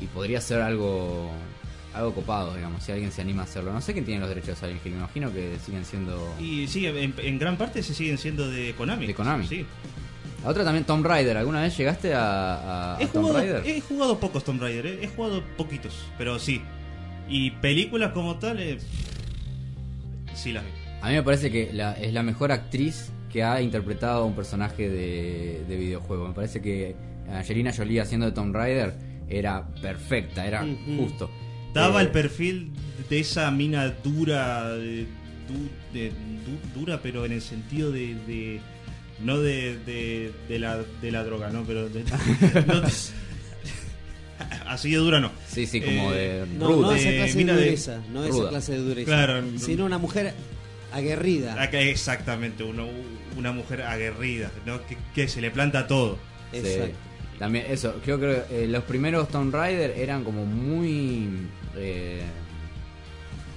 Y 0.00 0.06
podría 0.06 0.40
ser 0.40 0.60
algo 0.60 1.30
algo 1.94 2.12
copado, 2.12 2.54
digamos, 2.56 2.82
si 2.82 2.90
alguien 2.90 3.12
se 3.12 3.20
anima 3.22 3.42
a 3.42 3.44
hacerlo. 3.44 3.72
No 3.72 3.80
sé 3.80 3.92
quién 3.92 4.04
tiene 4.04 4.18
los 4.20 4.28
derechos 4.28 4.48
de 4.60 4.66
Silent 4.66 4.84
Hill, 4.84 4.92
me 4.94 4.98
imagino 4.98 5.32
que 5.32 5.56
siguen 5.64 5.84
siendo... 5.84 6.34
Y 6.40 6.66
sí, 6.66 6.86
en, 6.86 7.14
en 7.16 7.38
gran 7.38 7.56
parte 7.56 7.84
se 7.84 7.94
siguen 7.94 8.18
siendo 8.18 8.50
de 8.50 8.74
Konami. 8.74 9.06
De 9.06 9.14
Konami. 9.14 9.46
Sí. 9.46 9.64
La 10.42 10.50
otra 10.50 10.64
también, 10.64 10.84
Tomb 10.84 11.06
Raider. 11.06 11.36
¿Alguna 11.36 11.62
vez 11.62 11.76
llegaste 11.78 12.12
a, 12.12 12.96
a- 12.96 13.00
He 13.00 13.06
Tomb 13.06 13.26
jugado, 13.28 13.38
Raider? 13.38 13.62
he 13.64 13.80
jugado 13.80 14.18
pocos 14.18 14.42
Tomb 14.42 14.60
Raider, 14.60 14.86
eh. 14.86 14.98
he 15.02 15.06
jugado 15.06 15.40
poquitos, 15.56 15.94
pero 16.18 16.36
sí. 16.40 16.60
Y 17.28 17.52
películas 17.52 18.10
como 18.12 18.40
tal, 18.40 18.58
eh, 18.58 18.78
sí 20.34 20.52
las 20.52 20.64
vi. 20.64 20.70
A 21.00 21.08
mí 21.10 21.14
me 21.14 21.22
parece 21.22 21.50
que 21.50 21.70
la- 21.72 21.92
es 21.92 22.12
la 22.12 22.22
mejor 22.24 22.50
actriz 22.50 23.10
que 23.32 23.42
ha 23.44 23.60
interpretado 23.60 24.22
a 24.22 24.24
un 24.24 24.34
personaje 24.34 24.88
de, 24.88 25.64
de 25.68 25.76
videojuego. 25.76 26.26
Me 26.28 26.34
parece 26.34 26.60
que 26.60 26.96
Angelina 27.32 27.72
Jolie 27.72 28.00
haciendo 28.00 28.26
de 28.26 28.32
Tomb 28.32 28.54
Raider 28.54 28.94
era 29.38 29.66
perfecta, 29.82 30.46
era 30.46 30.64
justo. 30.96 31.30
Daba 31.72 32.00
Eh, 32.00 32.04
el 32.04 32.10
perfil 32.10 32.70
de 33.10 33.20
esa 33.20 33.50
mina 33.50 33.88
dura, 34.02 34.68
de- 34.74 35.06
du- 35.48 35.70
de- 35.92 36.10
du- 36.10 36.78
dura, 36.80 37.00
pero 37.02 37.24
en 37.24 37.32
el 37.32 37.42
sentido 37.42 37.90
de, 37.92 38.14
de- 38.26 38.60
no 39.20 39.38
de, 39.40 39.78
de, 39.84 40.32
de 40.48 40.58
la, 40.58 40.78
de 41.00 41.10
la 41.12 41.24
droga, 41.24 41.50
no, 41.50 41.62
pero 41.64 41.88
de- 41.88 42.04
no 42.66 42.80
de- 42.80 42.92
así 44.66 44.90
de 44.90 44.96
dura 44.98 45.20
no. 45.20 45.32
Sí, 45.48 45.66
sí, 45.66 45.80
como 45.80 46.12
de 46.12 46.44
No, 46.58 46.68
ruda. 46.68 46.88
no 46.88 46.92
esa 46.94 47.08
Eh, 47.10 47.16
clase 47.16 47.38
de 47.38 47.44
de- 47.44 47.52
dureza, 47.52 48.00
no 48.12 48.24
esa 48.24 48.32
ruda. 48.32 48.48
clase 48.50 48.72
de 48.72 48.78
dureza. 48.78 49.06
Claro, 49.06 49.42
no- 49.42 49.58
Sino 49.58 49.84
una 49.84 49.98
mujer 49.98 50.34
aguerrida. 50.92 51.60
Acá, 51.60 51.80
Exactamente, 51.80 52.62
una, 52.64 52.84
una 53.36 53.52
mujer 53.52 53.82
aguerrida, 53.82 54.50
¿no? 54.66 54.84
que, 54.86 54.96
que 55.14 55.28
se 55.28 55.40
le 55.40 55.50
planta 55.50 55.86
todo. 55.86 56.18
Sí. 56.52 56.60
También 57.38 57.66
eso, 57.68 57.94
creo 58.04 58.18
que 58.18 58.42
eh, 58.50 58.66
los 58.68 58.84
primeros 58.84 59.28
Tomb 59.28 59.52
Raider 59.52 59.90
eran 59.98 60.22
como 60.24 60.46
muy 60.46 61.28
eh, 61.76 62.22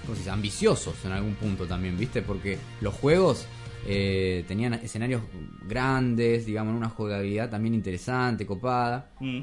¿cómo 0.02 0.16
se 0.16 0.20
dice? 0.22 0.32
ambiciosos 0.32 0.95
en 1.06 1.12
algún 1.12 1.36
punto 1.36 1.66
también, 1.68 1.98
¿viste? 1.98 2.22
Porque 2.22 2.58
los 2.82 2.94
juegos 2.95 3.45
eh, 3.86 4.44
tenían 4.48 4.74
escenarios 4.76 5.22
grandes, 5.68 6.45
digamos, 6.45 6.76
una 6.76 6.90
jugabilidad 6.90 7.49
también 7.49 7.74
interesante, 7.76 8.45
copada, 8.45 9.10
Mm. 9.20 9.41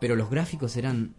pero 0.00 0.16
los 0.16 0.30
gráficos 0.30 0.76
eran 0.76 1.14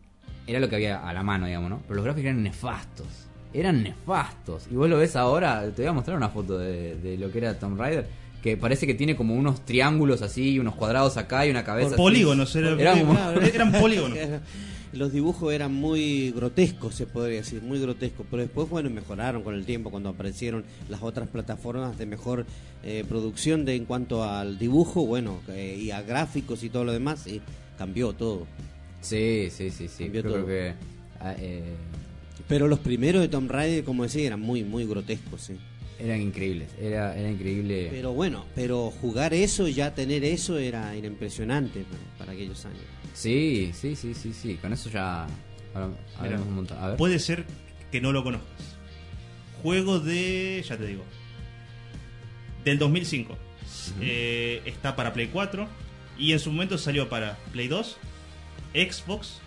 era 0.48 0.60
lo 0.60 0.70
que 0.70 0.76
había 0.76 1.08
a 1.08 1.12
la 1.14 1.24
mano, 1.24 1.46
digamos, 1.48 1.70
¿no? 1.70 1.82
Pero 1.84 1.96
los 1.96 2.06
gráficos 2.06 2.26
eran 2.26 2.44
nefastos. 2.44 3.08
Eran 3.54 3.82
nefastos. 3.84 4.68
Y 4.70 4.76
vos 4.76 4.88
lo 4.90 4.98
ves 4.98 5.16
ahora, 5.16 5.64
te 5.72 5.82
voy 5.84 5.90
a 5.90 5.94
mostrar 5.94 6.18
una 6.18 6.30
foto 6.30 6.58
de, 6.58 6.96
de 6.98 7.18
lo 7.18 7.32
que 7.32 7.38
era 7.40 7.58
Tomb 7.58 7.80
Raider. 7.80 8.06
Que 8.46 8.58
parece 8.58 8.86
que 8.86 8.94
tiene 8.94 9.16
como 9.16 9.34
unos 9.34 9.66
triángulos 9.66 10.22
así, 10.22 10.60
unos 10.60 10.76
cuadrados 10.76 11.18
acá 11.18 11.48
y 11.48 11.50
una 11.50 11.64
cabeza. 11.64 11.88
así. 11.88 11.96
Polígonos, 11.98 12.56
era- 12.56 12.80
Eran 12.80 13.00
como- 13.00 13.14
Claro, 13.14 13.42
Eran 13.56 13.72
polígonos. 13.72 14.18
Los 14.94 15.12
dibujos 15.12 15.52
eran 15.52 15.74
muy 15.74 16.30
grotescos, 16.32 16.94
se 16.94 17.08
podría 17.08 17.38
decir, 17.40 17.64
muy 17.64 17.80
grotescos. 17.80 18.24
Pero 18.30 18.44
después, 18.44 18.70
bueno, 18.70 18.92
mejoraron 18.92 19.42
con 19.42 19.56
el 19.56 19.66
tiempo 19.66 19.90
cuando 19.90 20.10
aparecieron 20.10 20.64
las 20.90 21.02
otras 21.02 21.28
plataformas 21.28 21.98
de 21.98 22.06
mejor 22.06 22.46
eh, 22.84 23.04
producción 23.10 23.66
de 23.66 23.76
en 23.76 23.86
cuanto 23.86 24.24
al 24.24 24.60
dibujo, 24.60 25.04
bueno, 25.08 25.40
eh, 25.50 25.78
y 25.82 25.90
a 25.90 26.04
gráficos 26.04 26.64
y 26.64 26.70
todo 26.70 26.86
lo 26.86 26.94
demás, 26.94 27.26
y 27.26 27.42
cambió 27.80 28.14
todo. 28.14 28.46
Sí, 29.02 29.48
sí, 29.50 29.72
sí, 29.72 29.88
sí. 29.88 30.04
Cambió 30.04 30.22
creo 30.22 30.34
todo. 30.36 30.46
que. 30.46 30.74
ah, 31.20 31.34
eh, 31.40 31.74
Pero 32.48 32.68
los 32.68 32.78
primeros 32.78 33.24
de 33.24 33.28
Tomb 33.28 33.50
Raider, 33.50 33.84
como 33.84 34.04
decía, 34.04 34.28
eran 34.28 34.40
muy, 34.40 34.64
muy 34.64 34.86
grotescos, 34.86 35.42
sí. 35.42 35.56
Eran 36.00 36.22
increíbles. 36.22 36.70
Era, 36.80 37.18
era 37.18 37.30
increíble. 37.30 37.90
Pero 37.92 38.14
bueno, 38.14 38.46
pero 38.56 38.92
jugar 39.02 39.34
eso, 39.34 39.68
ya 39.68 39.94
tener 39.94 40.24
eso, 40.24 40.58
era, 40.58 40.94
era 40.96 41.08
impresionante 41.08 41.86
para, 41.86 42.18
para 42.18 42.32
aquellos 42.34 42.66
años. 42.66 42.82
Sí, 43.14 43.72
sí, 43.74 43.96
sí, 43.96 44.14
sí, 44.14 44.34
sí. 44.34 44.56
Con 44.56 44.74
eso 44.74 44.90
ya. 44.90 45.28
hablamos 46.18 46.48
un 46.48 46.56
montón. 46.56 46.78
A 46.78 46.90
ver. 46.90 46.98
Puede 46.98 47.20
ser 47.20 47.46
que 47.92 48.02
no 48.02 48.12
lo 48.12 48.24
conozcas. 48.24 48.78
Juego 49.64 50.00
de. 50.00 50.64
Ya 50.68 50.78
te 50.78 50.86
digo. 50.86 51.04
Del 52.64 52.78
2005. 52.78 53.38
Eh, 54.02 54.62
está 54.66 54.96
para 54.96 55.14
Play 55.14 55.28
4. 55.28 55.68
Y 56.18 56.32
en 56.32 56.40
su 56.40 56.52
momento 56.52 56.78
salió 56.78 57.10
para 57.10 57.38
Play 57.52 57.68
2, 57.68 57.98
Xbox, 58.74 59.40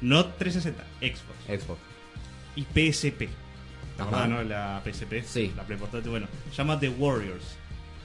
no 0.00 0.24
360, 0.26 0.82
Xbox. 1.00 1.62
Xbox. 1.62 1.80
Y 2.56 2.62
PSP. 2.62 3.28
¿La 3.98 4.04
Ajá. 4.04 4.10
verdad, 4.26 4.28
no? 4.28 4.42
La 4.44 4.82
PSP. 4.84 5.22
Sí. 5.24 5.52
La 5.56 5.62
Play 5.64 5.78
portátil. 5.78 6.10
Bueno, 6.10 6.26
se 6.50 6.56
llama 6.56 6.78
The 6.80 6.88
Warriors. 6.90 7.44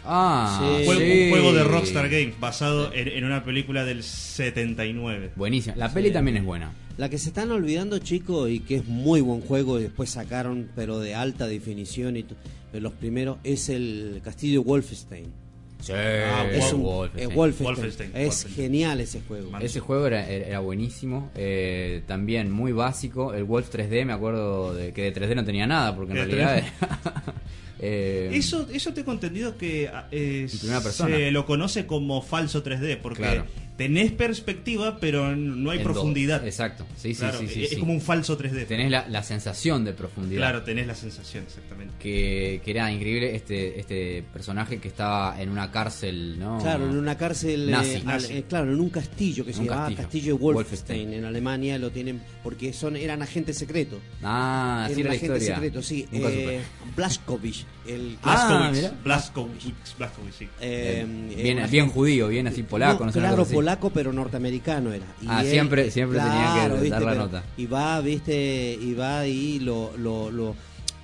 Ah, 0.06 0.58
Sí. 0.62 0.86
Fue 0.86 0.96
sí. 0.98 1.24
un 1.26 1.30
juego 1.32 1.54
de 1.54 1.64
Rockstar 1.64 2.10
Games 2.10 2.40
basado 2.40 2.94
en, 2.94 3.08
en 3.10 3.24
una 3.26 3.44
película 3.44 3.84
del 3.86 4.04
79. 4.04 5.32
Buenísima. 5.36 5.76
La 5.76 5.94
peli 5.94 6.12
también 6.12 6.38
es 6.38 6.46
buena. 6.46 6.72
La 6.98 7.10
que 7.10 7.18
se 7.18 7.30
están 7.30 7.52
olvidando, 7.52 7.98
chicos, 8.00 8.50
y 8.50 8.60
que 8.60 8.76
es 8.78 8.86
muy 8.86 9.22
buen 9.22 9.42
juego, 9.42 9.80
y 9.80 9.84
después 9.84 10.10
sacaron, 10.10 10.70
pero 10.76 11.00
de 11.00 11.16
alta 11.16 11.48
definición, 11.48 12.18
y 12.18 12.26
los 12.74 12.92
primeros, 12.94 13.38
es 13.44 13.70
el 13.70 14.20
Castillo 14.24 14.64
Wolfenstein. 14.64 15.32
Sí, 15.80 15.94
Ah, 15.96 16.46
Es 16.52 16.74
un 16.74 16.84
Wolfenstein. 16.84 17.34
Wolfenstein, 17.36 18.10
Es 18.10 18.14
Wolfenstein. 18.26 18.56
genial 18.56 19.00
ese 19.00 19.22
juego. 19.22 19.50
Man. 19.50 19.62
Ese 19.62 19.80
juego 19.80 20.08
era, 20.08 20.60
buenísimo. 20.60 21.32
eh, 21.36 22.04
también 22.06 22.52
muy 22.52 22.72
básico. 22.74 23.34
El 23.34 23.46
Wolf 23.46 23.70
3D, 23.74 24.06
me 24.06 24.14
acuerdo 24.14 24.74
de 24.74 24.92
que 24.92 25.04
de 25.04 25.14
3D 25.14 25.36
no 25.36 25.46
tenía 25.46 25.68
nada, 25.68 25.96
porque 25.96 26.12
en 26.12 26.18
realidad 26.18 26.58
era. 26.58 26.74
eh, 27.80 28.30
Eso, 28.34 28.68
eso 28.74 28.94
tengo 28.94 29.14
entendido 29.14 29.58
que 29.58 29.90
eh, 30.12 30.48
se 30.50 31.32
lo 31.32 31.46
conoce 31.46 31.86
como 31.86 32.22
falso 32.22 32.62
3D, 32.64 32.98
porque 33.02 33.22
Claro. 33.24 33.46
Tenés 33.80 34.12
perspectiva, 34.12 34.98
pero 35.00 35.34
no 35.36 35.72
hay 35.72 35.78
en 35.78 35.84
profundidad. 35.86 36.40
dos. 36.42 36.48
Exacto. 36.50 36.86
Sí, 36.98 37.14
sí, 37.14 37.22
Claro, 37.22 37.40
sí, 37.40 37.48
sí, 37.48 37.64
es 37.64 37.70
sí. 37.72 37.76
como 37.78 37.94
un 37.94 38.02
falso 38.02 38.38
3D. 38.38 38.68
Tenés 38.68 38.92
la, 38.92 39.08
la 39.08 39.24
sensación 39.24 39.86
de 39.86 39.94
profundidad. 39.94 40.42
Claro, 40.42 40.64
tenés 40.64 40.86
la 40.86 40.96
sensación, 40.96 41.46
exactamente. 41.48 41.94
Que, 41.98 42.62
que 42.64 42.72
era 42.72 42.92
increíble 42.92 43.34
este, 43.36 43.80
este 43.80 44.22
personaje 44.34 44.80
que 44.80 44.90
estaba 44.90 45.42
en 45.42 45.48
una 45.50 45.72
cárcel, 45.72 46.38
¿no? 46.38 46.60
Claro, 46.60 46.90
en 46.90 46.98
una 46.98 47.18
cárcel, 47.18 47.70
eh, 47.70 48.02
Nazi. 48.04 48.34
eh, 48.34 48.44
claro, 48.50 48.72
en 48.74 48.82
un 48.82 48.90
castillo 48.90 49.46
que 49.46 49.52
En 49.52 49.58
se 49.58 49.64
llamaba 49.64 49.84
castillo. 49.86 50.02
Castillo 50.04 50.26
de 50.36 50.40
Wolfenstein. 50.40 50.98
Wolfenstein. 51.00 51.14
En 51.14 51.26
Alemania 51.26 51.80
lo 51.80 51.90
tienen 51.90 52.22
porque 52.44 52.74
son 52.74 52.98
eran 52.98 53.22
agentes 53.22 53.58
secretos. 53.58 54.00
Ah, 54.22 54.84
así 54.90 55.00
era 55.00 55.02
Eran 55.02 55.12
la 55.14 55.16
agentes 55.18 55.42
historia. 55.44 55.56
secretos, 55.56 55.86
sí. 55.86 56.06
Nunca 56.12 56.30
Eh, 56.30 56.60
Blaskovich, 56.98 57.66
el 57.88 58.18
Ah, 58.24 58.48
Blaskowitz, 58.72 58.76
mira. 58.76 58.94
Blaskowitz, 59.06 59.98
Blaskowitz, 59.98 60.36
sí. 60.38 60.46
eh, 60.60 61.06
Eh, 61.30 61.36
bien, 61.44 61.60
eh, 61.60 61.68
bien 61.72 61.88
judío, 61.90 62.28
bien 62.28 62.48
así 62.48 62.64
polaco, 62.64 63.06
no, 63.06 63.12
sé, 63.12 63.20
una 63.20 63.28
claro, 63.30 63.44
cosa 63.44 63.48
así. 63.50 63.56
Polaco, 63.70 63.90
pero 63.92 64.12
norteamericano 64.14 64.92
era. 64.92 65.06
Y 65.22 65.26
Ah, 65.28 65.42
él- 65.44 65.52
siempre- 65.52 65.92
siempre 65.92 66.20
tenía 66.20 66.54
que 66.82 66.90
dar 66.90 67.02
la 67.02 67.10
pero- 67.12 67.16
nota. 67.24 67.44
Y 67.58 67.66
va, 67.68 68.00
viste, 68.02 68.78
y 68.82 68.94
va 68.94 69.28
y 69.28 69.60
lo, 69.60 69.92
lo, 69.98 70.32
lo, 70.32 70.56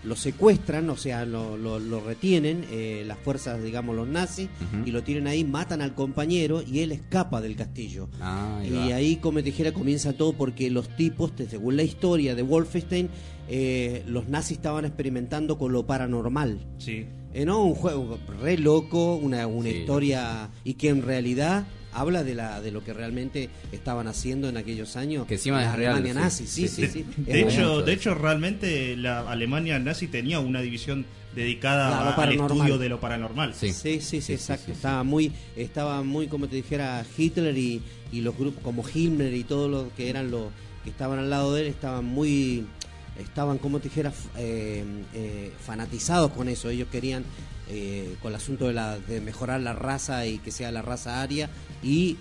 lo 0.04 0.16
secuestran, 0.16 0.90
o 0.90 0.98
sea, 0.98 1.26
lo, 1.26 1.58
lo, 1.58 1.80
lo 1.80 2.00
retienen 2.00 2.66
eh, 2.72 3.04
las 3.08 3.18
fuerzas, 3.20 3.62
digamos, 3.64 3.96
los 3.96 4.08
nazis, 4.08 4.50
y 4.86 4.92
lo 4.92 5.02
tienen 5.04 5.28
ahí, 5.28 5.44
matan 5.44 5.82
al 5.82 5.94
compañero 5.96 6.62
y 6.62 6.80
él 6.82 6.92
escapa 6.92 7.42
del 7.42 7.56
castillo. 7.56 8.08
Ah, 8.22 8.60
ahí 8.62 8.68
Y 8.68 8.72
va. 8.92 8.96
ahí, 8.96 9.16
como 9.18 9.40
te 9.40 9.44
dijera, 9.46 9.72
comienza 9.72 10.14
todo 10.14 10.34
porque 10.34 10.70
los 10.70 10.90
tipos, 10.96 11.32
según 11.50 11.76
la 11.78 11.84
historia 11.84 12.36
de 12.36 12.42
Wolfenstein, 12.44 13.10
eh, 13.48 14.04
los 14.08 14.28
nazis 14.28 14.58
estaban 14.58 14.86
experimentando 14.86 15.58
con 15.58 15.72
lo 15.72 15.86
paranormal. 15.86 16.60
Sí. 16.80 17.06
Eh, 17.34 17.44
no, 17.46 17.64
un 17.64 17.76
juego 17.76 18.18
re 18.42 18.58
loco, 18.58 19.16
una, 19.16 19.46
una 19.46 19.70
Sí. 19.70 19.78
historia 19.78 20.50
y 20.64 20.76
que 20.76 20.88
en 20.90 21.02
realidad 21.02 21.66
habla 21.96 22.24
de 22.24 22.36
la 22.36 22.62
de 22.62 22.72
lo 22.72 22.84
que 22.84 22.94
realmente 22.94 23.50
estaban 23.72 24.08
haciendo 24.08 24.50
en 24.50 24.58
aquellos 24.58 24.96
años. 24.96 25.26
Que 25.28 25.36
encima 25.36 25.62
la 25.62 25.72
es 25.72 25.76
real, 25.76 25.94
Alemania 25.96 26.14
sí. 26.14 26.20
nazi, 26.20 26.48
sí, 26.48 26.68
sí, 26.68 26.82
de, 26.84 26.88
sí. 26.90 27.06
de 27.18 27.42
hecho, 27.42 27.82
de 27.82 27.94
hecho, 27.94 28.14
realmente 28.14 28.96
la 28.98 29.22
Alemania 29.30 29.80
nazi 29.80 30.08
tenía 30.08 30.40
una 30.40 30.62
división 30.62 31.06
dedicada 31.36 31.88
Claro, 31.90 32.22
a- 32.22 32.24
al 32.24 32.32
estudio 32.34 32.78
de 32.78 32.90
lo 32.90 33.00
paranormal. 33.00 33.54
Sí, 33.56 33.74
sí, 33.74 34.00
sí, 34.02 34.18
exacto. 34.34 34.72
Estaba 34.72 35.04
muy, 35.04 35.32
estaba 35.56 36.02
muy, 36.04 36.28
como 36.28 36.48
te 36.48 36.56
dijera, 36.56 37.06
Hitler 37.18 37.58
y, 37.58 37.82
y 38.12 38.22
los 38.22 38.38
grupos 38.38 38.64
como 38.64 38.84
Himmler 38.88 39.34
y 39.34 39.44
todos 39.44 39.70
los 39.70 39.92
que 39.94 40.10
eran 40.10 40.32
los 40.32 40.50
que 40.84 40.90
estaban 40.92 41.20
al 41.20 41.30
lado 41.30 41.54
de 41.54 41.62
él 41.64 41.68
estaban 41.68 42.06
muy, 42.06 42.66
estaban, 43.20 43.58
como 43.58 43.80
te 43.80 43.90
dijera, 43.90 44.14
eh, 44.38 44.84
eh, 45.14 45.52
fanatizados 45.66 46.32
con 46.32 46.48
eso. 46.48 46.70
Ellos 46.70 46.88
querían 46.92 47.24
eh, 47.70 48.16
con 48.22 48.32
el 48.32 48.36
asunto 48.36 48.68
de, 48.68 48.74
la, 48.74 48.98
de 49.00 49.20
mejorar 49.20 49.60
la 49.60 49.74
raza 49.74 50.26
y 50.28 50.38
que 50.38 50.52
sea 50.52 50.72
la 50.72 50.84
raza 50.84 51.22
aria 51.22 51.50
y 51.86 52.18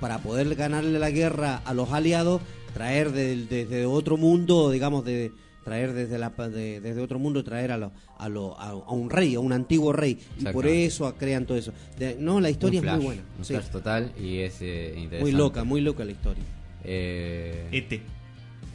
para 0.00 0.18
poder 0.18 0.54
ganarle 0.54 0.98
la 0.98 1.10
guerra 1.10 1.56
a 1.64 1.74
los 1.74 1.92
aliados, 1.92 2.40
traer 2.72 3.12
desde 3.12 3.84
otro 3.86 4.16
mundo, 4.16 4.70
digamos, 4.70 5.04
de 5.04 5.32
traer 5.64 5.92
desde 5.94 6.18
la 6.18 6.30
pa- 6.30 6.48
de- 6.48 6.80
desde 6.80 7.00
otro 7.00 7.18
mundo 7.18 7.42
traer 7.44 7.72
a, 7.72 7.78
lo, 7.78 7.92
a, 8.18 8.28
lo- 8.28 8.58
a, 8.60 8.68
a 8.70 8.92
un 8.92 9.08
rey 9.10 9.34
a 9.34 9.40
un 9.40 9.52
antiguo 9.52 9.92
rey 9.94 10.18
y 10.38 10.44
por 10.46 10.66
eso 10.66 11.14
crean 11.16 11.46
todo 11.46 11.56
eso 11.56 11.72
De- 11.98 12.16
no 12.20 12.38
la 12.40 12.50
historia 12.50 12.80
Un 12.82 12.88
es 12.88 12.94
muy 12.96 13.04
buena 13.06 13.22
Un 13.38 13.44
sí. 13.46 13.54
flash 13.54 13.68
total 13.70 14.12
y 14.20 14.40
es 14.40 14.58
eh, 14.60 14.88
interesante. 14.96 15.20
muy 15.22 15.32
loca 15.32 15.64
muy 15.64 15.80
loca 15.80 16.04
la 16.04 16.12
historia 16.12 16.44
Eh, 16.84 17.68
ET. 17.72 17.92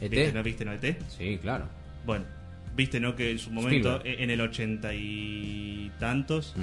ET. 0.00 0.10
¿Viste, 0.10 0.32
no 0.32 0.42
viste, 0.42 0.64
no, 0.64 0.72
ET? 0.72 0.96
Sí, 1.16 1.38
claro. 1.40 1.66
Bueno, 2.04 2.24
viste, 2.74 2.98
¿no? 2.98 3.14
Que 3.14 3.30
en 3.30 3.38
su 3.38 3.50
momento, 3.52 3.96
Spielberg. 3.98 4.20
en 4.22 4.30
el 4.30 4.40
ochenta 4.40 4.92
y 4.92 5.92
tantos, 6.00 6.54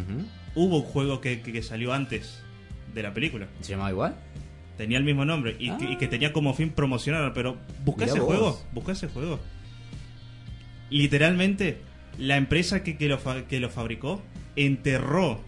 hubo 0.55 0.77
un 0.77 0.84
juego 0.84 1.21
que, 1.21 1.41
que- 1.41 1.53
que 1.53 1.61
salió 1.61 1.93
antes 1.93 2.41
de 2.98 3.03
la 3.03 3.14
película. 3.14 3.48
¿Se 3.61 3.72
llamaba 3.72 3.91
igual? 3.91 4.15
Tenía 4.78 4.98
el 4.98 5.03
mismo 5.03 5.24
nombre 5.26 5.56
y, 5.60 5.72
que, 5.78 5.91
y 5.91 5.95
que 5.98 6.07
tenía 6.07 6.34
como 6.34 6.53
fin 6.53 6.69
promocionar, 6.69 7.34
pero 7.34 7.57
busca 7.86 8.02
Mirá 8.06 8.11
ese 8.11 8.19
vos. 8.19 8.28
juego, 8.28 8.61
busca 8.74 8.91
ese 8.91 9.07
juego. 9.07 9.40
Literalmente, 10.90 11.80
la 12.18 12.38
empresa 12.38 12.84
que, 12.84 12.98
que 12.98 13.07
lo, 13.07 13.18
fa- 13.18 13.44
que 13.48 13.60
lo 13.60 13.69
fabricó 13.69 14.22
enterró 14.56 15.41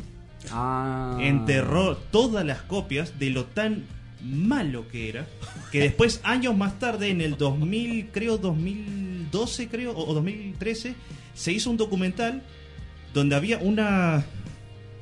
Ah. 0.52 1.18
enterró 1.20 1.98
todas 1.98 2.46
las 2.46 2.62
copias 2.62 3.20
de 3.20 3.30
lo 3.30 3.44
tan 3.46 3.84
malo 4.24 4.88
que 4.88 5.10
era 5.10 5.28
que 5.70 5.80
después 5.82 6.22
años 6.24 6.56
más 6.56 6.80
tarde 6.80 7.10
en 7.10 7.20
el 7.20 7.36
2000 7.36 8.08
creo 8.14 8.38
2012 8.38 9.68
creo 9.68 9.92
o 9.98 10.14
2013 10.14 10.96
se 11.34 11.52
hizo 11.52 11.70
un 11.70 11.76
documental 11.76 12.42
donde 13.14 13.36
había 13.36 13.58
una 13.58 14.24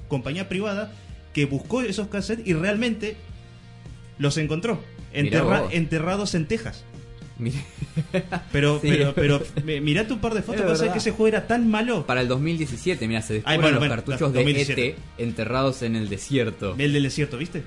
compañía 0.07 0.49
privada 0.49 0.91
que 1.37 1.45
buscó 1.45 1.83
esos 1.83 2.07
cassettes 2.07 2.47
y 2.47 2.53
realmente 2.53 3.15
los 4.17 4.37
encontró 4.37 4.81
enterra- 5.13 5.67
enterrados 5.71 6.33
en 6.33 6.47
Texas 6.47 6.83
pero 8.51 8.79
Sí. 8.81 8.87
pero 8.89 9.13
pero 9.13 9.41
mirate 9.63 10.13
un 10.13 10.19
par 10.19 10.33
de 10.33 10.41
fotos 10.41 10.81
Es 10.81 10.89
que 10.91 10.97
ese 10.97 11.11
juego 11.11 11.27
era 11.27 11.45
tan 11.45 11.69
malo 11.69 12.07
Para 12.07 12.21
el 12.21 12.27
2017, 12.27 13.07
mira, 13.07 13.21
se 13.21 13.33
descubren 13.35 13.53
Ay, 13.59 13.61
bueno, 13.61 13.75
los 13.75 13.79
bueno, 13.87 13.93
cartuchos 13.95 14.33
de 14.33 14.39
2017. 14.39 14.87
ET 14.87 14.95
enterrados 15.19 15.83
en 15.83 15.95
el 15.95 16.09
desierto. 16.09 16.75
el 16.77 16.91
del 16.93 17.03
desierto 17.03 17.37
viste 17.37 17.61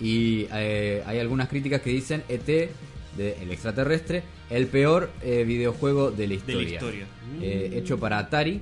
Y 0.00 0.46
eh, 0.52 1.02
hay 1.06 1.18
algunas 1.18 1.48
críticas 1.48 1.80
que 1.80 1.90
dicen 1.90 2.22
ET, 2.28 2.46
de 2.46 3.36
el 3.42 3.50
extraterrestre, 3.50 4.22
el 4.50 4.66
peor 4.68 5.10
eh, 5.22 5.42
videojuego 5.44 6.12
de 6.12 6.24
la 6.24 6.28
de 6.28 6.34
historia. 6.36 6.62
la 6.68 6.74
historia 6.74 7.06
Eh, 7.42 7.72
hecho 7.74 7.98
para 7.98 8.18
Atari. 8.18 8.60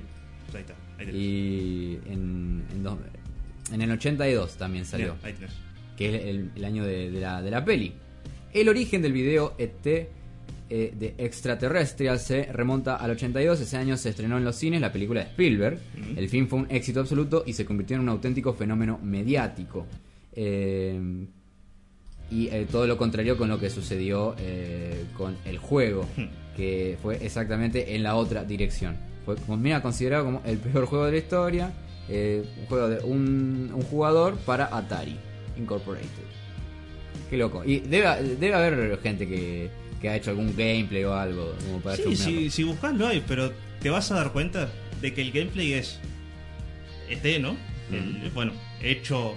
ahí 0.53 0.61
está 0.61 0.73
ahí. 0.97 1.09
Y 1.15 1.99
en, 2.11 2.63
en, 2.73 2.83
dos- 2.83 2.97
en 3.75 3.81
el 3.81 3.91
82 3.91 4.55
también 4.57 4.85
salió. 4.85 5.15
Ahí 5.23 5.35
que 5.95 6.13
es 6.13 6.23
el, 6.25 6.51
el 6.55 6.65
año 6.65 6.83
de, 6.83 7.11
de 7.11 7.21
la, 7.21 7.41
de 7.41 7.51
la 7.51 7.63
peli. 7.63 7.93
El 8.51 8.67
origen 8.69 9.01
del 9.01 9.13
video 9.13 9.53
ET 9.57 9.85
eh, 9.87 10.09
de 10.69 11.15
Extraterrestrial 11.17 12.19
se 12.19 12.51
remonta 12.51 12.95
al 12.95 13.11
82. 13.11 13.61
Ese 13.61 13.77
año 13.77 13.95
se 13.95 14.09
estrenó 14.09 14.37
en 14.37 14.43
los 14.43 14.55
cines 14.55 14.81
la 14.81 14.91
película 14.91 15.21
de 15.21 15.27
Spielberg. 15.27 15.79
El 16.15 16.27
film 16.27 16.47
fue 16.47 16.59
un 16.59 16.67
éxito 16.69 16.99
absoluto 16.99 17.43
y 17.45 17.53
se 17.53 17.65
convirtió 17.65 17.95
en 17.95 18.01
un 18.01 18.09
auténtico 18.09 18.53
fenómeno 18.53 18.99
mediático. 19.01 19.85
Eh, 20.33 21.27
y 22.29 22.47
eh, 22.47 22.65
todo 22.71 22.87
lo 22.87 22.97
contrario 22.97 23.37
con 23.37 23.49
lo 23.49 23.59
que 23.59 23.69
sucedió 23.69 24.35
eh, 24.39 25.05
con 25.15 25.37
el 25.45 25.57
juego, 25.57 26.07
que 26.55 26.97
fue 27.01 27.23
exactamente 27.23 27.95
en 27.95 28.03
la 28.03 28.15
otra 28.15 28.43
dirección. 28.43 28.97
Fue 29.25 29.35
mira, 29.57 29.81
considerado 29.81 30.25
como 30.25 30.41
el 30.45 30.57
peor 30.57 30.85
juego 30.85 31.05
de 31.05 31.11
la 31.13 31.17
historia, 31.17 31.73
eh, 32.09 32.43
un 32.61 32.65
juego 32.67 32.87
de 32.89 32.99
un, 33.03 33.71
un 33.73 33.81
jugador 33.83 34.37
para 34.39 34.75
Atari 34.75 35.15
Incorporated. 35.57 36.07
Qué 37.29 37.37
loco. 37.37 37.63
Y 37.65 37.79
debe, 37.79 38.35
debe 38.39 38.53
haber 38.53 38.99
gente 39.01 39.27
que, 39.27 39.69
que 40.01 40.09
ha 40.09 40.15
hecho 40.15 40.29
algún 40.31 40.55
gameplay 40.55 41.03
o 41.05 41.13
algo 41.13 41.55
como 41.65 41.79
para 41.79 41.95
Sí, 41.95 42.15
si, 42.15 42.49
si 42.49 42.63
buscas 42.63 42.93
lo 42.95 43.07
hay, 43.07 43.23
pero 43.27 43.51
te 43.81 43.89
vas 43.89 44.11
a 44.11 44.15
dar 44.15 44.31
cuenta 44.31 44.69
de 45.01 45.13
que 45.13 45.21
el 45.21 45.31
gameplay 45.31 45.73
es 45.73 45.99
ET, 47.09 47.39
¿no? 47.41 47.55
El- 47.91 48.29
bueno, 48.33 48.51
hecho... 48.81 49.33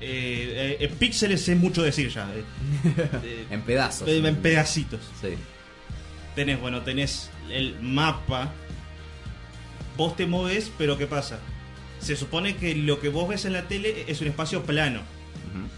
Eh, 0.00 0.76
eh, 0.80 0.84
en 0.84 0.94
píxeles 0.94 1.48
es 1.48 1.56
mucho 1.58 1.82
decir 1.82 2.08
ya. 2.08 2.30
eh. 2.34 2.44
Eh, 3.24 3.46
En 3.50 3.62
pedazos. 3.62 4.08
En 4.08 4.36
pedacitos. 4.36 5.00
Sí. 5.20 5.30
Tenés, 6.36 6.60
bueno, 6.60 6.82
tenés 6.82 7.30
el 7.50 7.74
mapa. 7.82 8.52
Vos 9.98 10.16
te 10.16 10.26
moves, 10.26 10.72
pero 10.78 10.96
¿qué 10.96 11.06
pasa? 11.06 11.38
Se 11.98 12.16
supone 12.16 12.56
que 12.56 12.74
lo 12.74 13.00
que 13.00 13.10
vos 13.10 13.28
ves 13.28 13.44
en 13.44 13.52
la 13.52 13.62
tele 13.68 14.04
es 14.08 14.20
un 14.22 14.28
espacio 14.28 14.62
plano. 14.62 15.00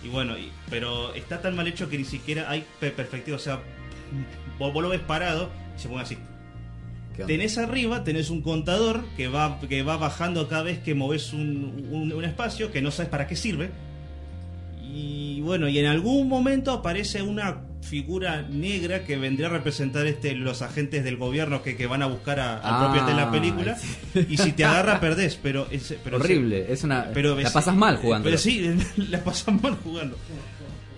Y 0.05 0.09
bueno, 0.09 0.36
y- 0.38 0.52
pero 0.68 1.14
está 1.14 1.40
tan 1.40 1.56
mal 1.56 1.66
hecho 1.66 1.88
que 1.88 1.98
ni 1.98 2.05
siquiera 2.05 2.48
hay 2.51 2.64
pe- 2.78 2.90
perspectiva. 2.90 3.36
O 3.36 3.40
sea, 3.40 3.60
vos, 4.59 4.72
vos 4.72 4.82
lo 4.82 4.88
ves 4.90 5.01
parado 5.01 5.51
y 5.76 5.80
se 5.80 5.88
pone 5.88 6.02
así. 6.02 6.16
Tenés 7.26 7.59
arriba, 7.59 8.05
tenés 8.05 8.30
un 8.30 8.40
contador 8.42 9.05
que 9.16 9.28
va, 9.28 9.59
que 9.60 9.82
va 9.82 9.97
bajando 9.97 10.48
cada 10.48 10.62
vez 10.62 10.78
que 10.78 10.94
moves 10.94 11.32
un, 11.32 11.86
un- 11.90 12.12
un 12.12 12.24
espacio 12.24 12.70
que 12.70 12.80
no 12.82 12.90
sabes 12.90 13.10
para 13.10 13.26
qué 13.26 13.36
sirve. 13.36 13.70
Y 14.92 15.40
bueno, 15.42 15.68
y 15.68 15.78
en 15.78 15.86
algún 15.86 16.28
momento 16.28 16.72
aparece 16.72 17.22
una 17.22 17.62
figura 17.82 18.42
negra 18.42 19.04
que 19.04 19.16
vendría 19.16 19.46
a 19.46 19.50
representar 19.50 20.06
este 20.06 20.34
los 20.34 20.62
agentes 20.62 21.02
del 21.04 21.16
gobierno 21.16 21.62
que, 21.62 21.76
que 21.76 21.86
van 21.86 22.02
a 22.02 22.06
buscar 22.06 22.38
a- 22.40 22.56
al 22.58 22.60
Ah, 22.74 22.92
propio 22.92 23.06
de 23.06 23.14
la 23.14 23.30
película. 23.30 23.76
Y 24.28 24.36
si 24.36 24.52
te 24.52 24.64
agarra, 24.64 25.00
perdés. 25.00 25.38
Pero, 25.42 25.66
es- 25.70 25.94
pero 26.04 26.16
Horrible, 26.18 26.66
es 26.72 26.84
una- 26.84 27.10
pero 27.14 27.38
la 27.38 27.50
pasas 27.52 27.74
mal 27.74 27.96
jugando. 27.96 28.24
Pero 28.26 28.38
sí, 28.38 28.68
la 28.96 29.22
pasas 29.24 29.54
mal 29.62 29.76
jugando. 29.82 30.16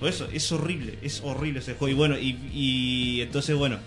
Por 0.00 0.08
eso, 0.08 0.26
es 0.32 0.50
horrible, 0.50 0.98
es 1.02 1.20
horrible 1.22 1.60
ese 1.60 1.74
juego. 1.74 1.88
Y 1.92 1.94
bueno, 1.94 2.18
y, 2.18 2.36
y 2.52 3.20
entonces, 3.20 3.54
bueno, 3.54 3.78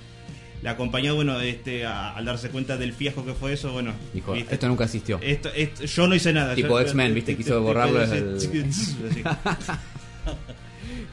la 0.65 0.75
compañía, 0.75 1.13
bueno, 1.13 1.39
este, 1.39 1.85
a- 1.85 2.15
al 2.15 2.25
darse 2.25 2.49
cuenta 2.49 2.75
del 2.75 2.91
fiasco 2.91 3.23
que 3.23 3.33
fue 3.33 3.53
eso, 3.53 3.71
bueno, 3.71 3.93
Dijo, 4.13 4.33
¿viste? 4.33 4.55
esto 4.55 4.67
nunca 4.67 4.85
existió. 4.85 5.19
Esto- 5.21 5.49
esto- 5.55 5.85
yo 5.85 6.07
no 6.07 6.15
hice 6.15 6.33
nada. 6.33 6.55
Tipo 6.55 6.79
X-Men, 6.79 7.13
¿viste? 7.13 7.37
Quiso 7.37 7.61
borrarlo. 7.61 7.99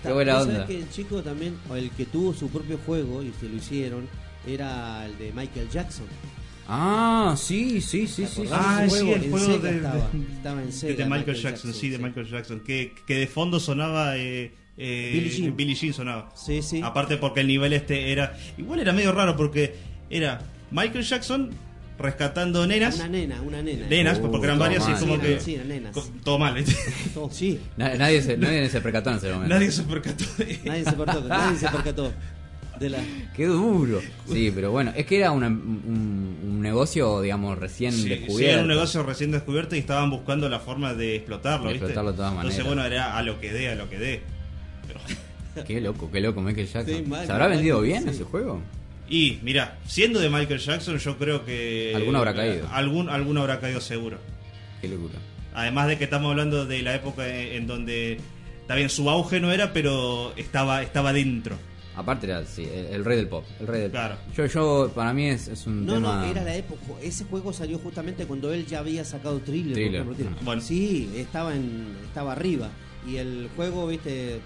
Qué 0.03 0.12
buena 0.12 0.35
¿Vos 0.35 0.43
sabés 0.45 0.55
onda. 0.59 0.66
que 0.66 0.79
el 0.79 0.91
chico 0.91 1.23
también, 1.23 1.57
o 1.69 1.77
el 1.77 1.91
que 1.91 2.07
tuvo 2.07 2.33
su 2.35 2.49
propio 2.49 2.79
juego 2.85 3.23
y 3.23 3.33
se 3.39 3.49
lo 3.49 3.57
hicieron, 3.57 4.09
era 4.47 5.07
el 5.07 5.16
de 5.19 5.33
Michael 5.33 5.69
Jackson. 5.70 6.07
Ah, 6.66 7.35
sí, 7.39 7.81
sí, 7.81 8.07
sí, 8.07 8.27
sí. 8.27 8.45
Ah, 8.51 8.83
sí, 8.85 8.91
juego 8.91 9.15
el 9.15 9.31
juego 9.31 9.59
de, 9.59 9.77
estaba, 9.77 9.95
de- 10.12 10.33
estaba 10.35 10.62
en 10.62 10.69
Michael, 10.69 11.09
Michael 11.11 11.37
Jackson, 11.37 11.51
Jackson, 11.53 11.74
sí, 11.74 11.89
de. 11.91 11.99
Michael 11.99 12.27
Jackson. 12.29 12.61
Que, 12.61 12.95
que 13.07 13.15
de 13.16 13.27
fondo 13.27 13.61
sonaba. 13.61 14.16
Eh, 14.16 14.53
eh, 14.77 15.11
Billie 15.15 15.31
Jean. 15.31 15.57
Billie 15.57 15.74
Jean 15.74 15.93
sonaba. 15.93 16.31
Sí, 16.35 16.62
sí. 16.62 16.81
Aparte, 16.82 17.16
porque 17.16 17.40
el 17.40 17.47
nivel 17.49 17.73
este 17.73 18.12
era. 18.12 18.36
Igual 18.59 18.81
era 18.81 18.93
medio 18.93 19.12
raro 19.12 19.36
porque 19.36 19.74
era 20.11 20.40
Michael 20.70 21.05
Jackson 21.05 21.51
rescatando 21.99 22.66
nenas. 22.66 22.97
Una 22.97 23.09
nena, 23.09 23.43
una 23.43 23.62
nena. 23.62 23.86
Nenas, 23.86 24.19
Uh, 24.19 24.31
porque 24.31 24.47
eran 24.47 24.59
varias 24.59 24.85
y 24.89 24.90
mal. 24.90 25.01
como 25.01 25.15
Sí, 25.16 25.20
que. 25.20 25.40
sí, 25.40 25.55
eran 25.55 25.69
nenas. 25.69 25.97
Todo 26.24 26.39
mal, 26.39 26.55
¿viste? 26.55 26.74
Todo- 27.15 27.31
sí, 27.31 27.61
Na- 27.77 27.94
Nadie 27.94 28.23
se, 28.23 28.36
nadie 28.36 28.69
se 28.69 28.81
percató 28.81 29.11
en 29.11 29.16
ese 29.16 29.32
momento. 29.32 29.55
Nadie 29.55 29.70
se 29.70 29.82
percató. 29.85 30.24
de- 30.39 30.59
nadie 30.65 30.85
se 30.85 30.93
percató, 30.93 31.28
nadie 31.28 31.59
se 31.59 31.69
percató 31.69 32.12
de 32.81 32.90
la... 32.90 32.99
Qué 33.36 33.47
duro. 33.47 34.01
Sí, 34.28 34.51
pero 34.53 34.73
bueno, 34.73 34.93
es 34.97 35.07
que 35.07 35.19
era 35.19 35.31
una- 35.31 35.47
un, 35.47 36.36
un 36.43 36.61
negocio, 36.61 37.20
digamos, 37.20 37.57
recién 37.59 37.93
Sí, 37.93 38.03
sí, 38.05 38.09
descubierto. 38.09 38.53
era 38.55 38.62
un 38.62 38.69
negocio 38.69 39.03
recién 39.05 39.31
descubierto 39.31 39.77
y 39.77 39.78
estaban 39.78 40.11
buscando 40.11 40.49
la 40.49 40.59
forma 40.59 40.94
de 40.94 41.15
explotarlo, 41.16 41.66
De 41.69 41.74
¿viste? 41.74 41.85
explotarlo 41.86 42.11
de 42.12 42.16
todas 42.16 42.32
Entonces, 42.32 42.65
maneras. 42.65 42.66
bueno, 42.82 42.85
era 42.97 43.16
a 43.16 43.23
lo 43.23 43.39
que 43.39 43.53
dé, 43.53 43.69
a 43.69 43.74
lo 43.77 43.89
que 43.89 43.99
dé. 43.99 44.23
Qué 45.67 45.81
loco, 45.81 46.11
qué 46.11 46.21
loco, 46.21 46.41
Michael 46.41 46.67
Jackson. 46.67 46.97
Sí, 46.97 47.03
mal, 47.03 47.27
¿Se 47.27 47.33
habrá 47.33 47.45
mal, 47.47 47.57
vendido 47.57 47.81
sí. 47.83 47.87
bien 47.89 48.09
ese 48.09 48.25
juego? 48.25 48.61
Y 49.09 49.39
mira, 49.43 49.79
siendo 49.87 50.19
de 50.21 50.31
Michael 50.31 50.59
Jackson, 50.61 50.97
yo 50.99 51.19
creo 51.19 51.45
que. 51.45 51.93
Alguno 51.95 52.19
habrá 52.19 52.35
caído. 52.35 52.67
Algún, 52.73 53.09
alguno 53.11 53.41
habrá 53.43 53.61
caído 53.61 53.81
seguro. 53.81 54.19
Qué 54.81 54.89
locura. 54.89 55.15
Además 55.55 55.89
de 55.89 55.99
que 55.99 56.05
estamos 56.05 56.31
hablando 56.31 56.65
de 56.65 56.83
la 56.83 56.95
época 56.95 57.29
en 57.29 57.67
donde. 57.67 58.19
Está 58.63 58.77
bien, 58.77 58.89
su 58.89 59.11
auge 59.11 59.41
no 59.41 59.53
era, 59.53 59.73
pero 59.75 60.33
estaba, 60.37 60.83
estaba 60.83 61.13
dentro. 61.13 61.57
Aparte 61.95 62.27
era, 62.27 62.47
sí, 62.47 62.63
el, 62.73 62.87
el 62.87 63.05
rey 63.05 63.19
del 63.19 63.29
pop. 63.29 63.45
El 63.61 63.67
rey 63.67 63.83
del 63.83 63.91
Claro. 63.91 64.17
Yo, 64.35 64.47
yo, 64.47 64.91
para 64.95 65.13
mí 65.13 65.27
es, 65.29 65.49
es 65.49 65.67
un 65.67 65.85
No, 65.85 65.95
tema... 65.95 66.21
no, 66.25 66.31
era 66.31 66.43
la 66.43 66.57
época. 66.57 66.81
Ese 67.03 67.25
juego 67.25 67.53
salió 67.53 67.79
justamente 67.79 68.25
cuando 68.25 68.51
él 68.55 68.65
ya 68.67 68.79
había 68.79 69.05
sacado 69.05 69.41
Thriller. 69.41 70.01
ah. 70.01 70.37
Bueno. 70.41 70.63
Sí, 70.63 71.11
estaba 71.17 71.55
en, 71.55 71.95
estaba 72.07 72.33
arriba. 72.33 72.71
Y 73.07 73.17
el 73.17 73.51
juego, 73.57 73.89
viste, 73.89 74.41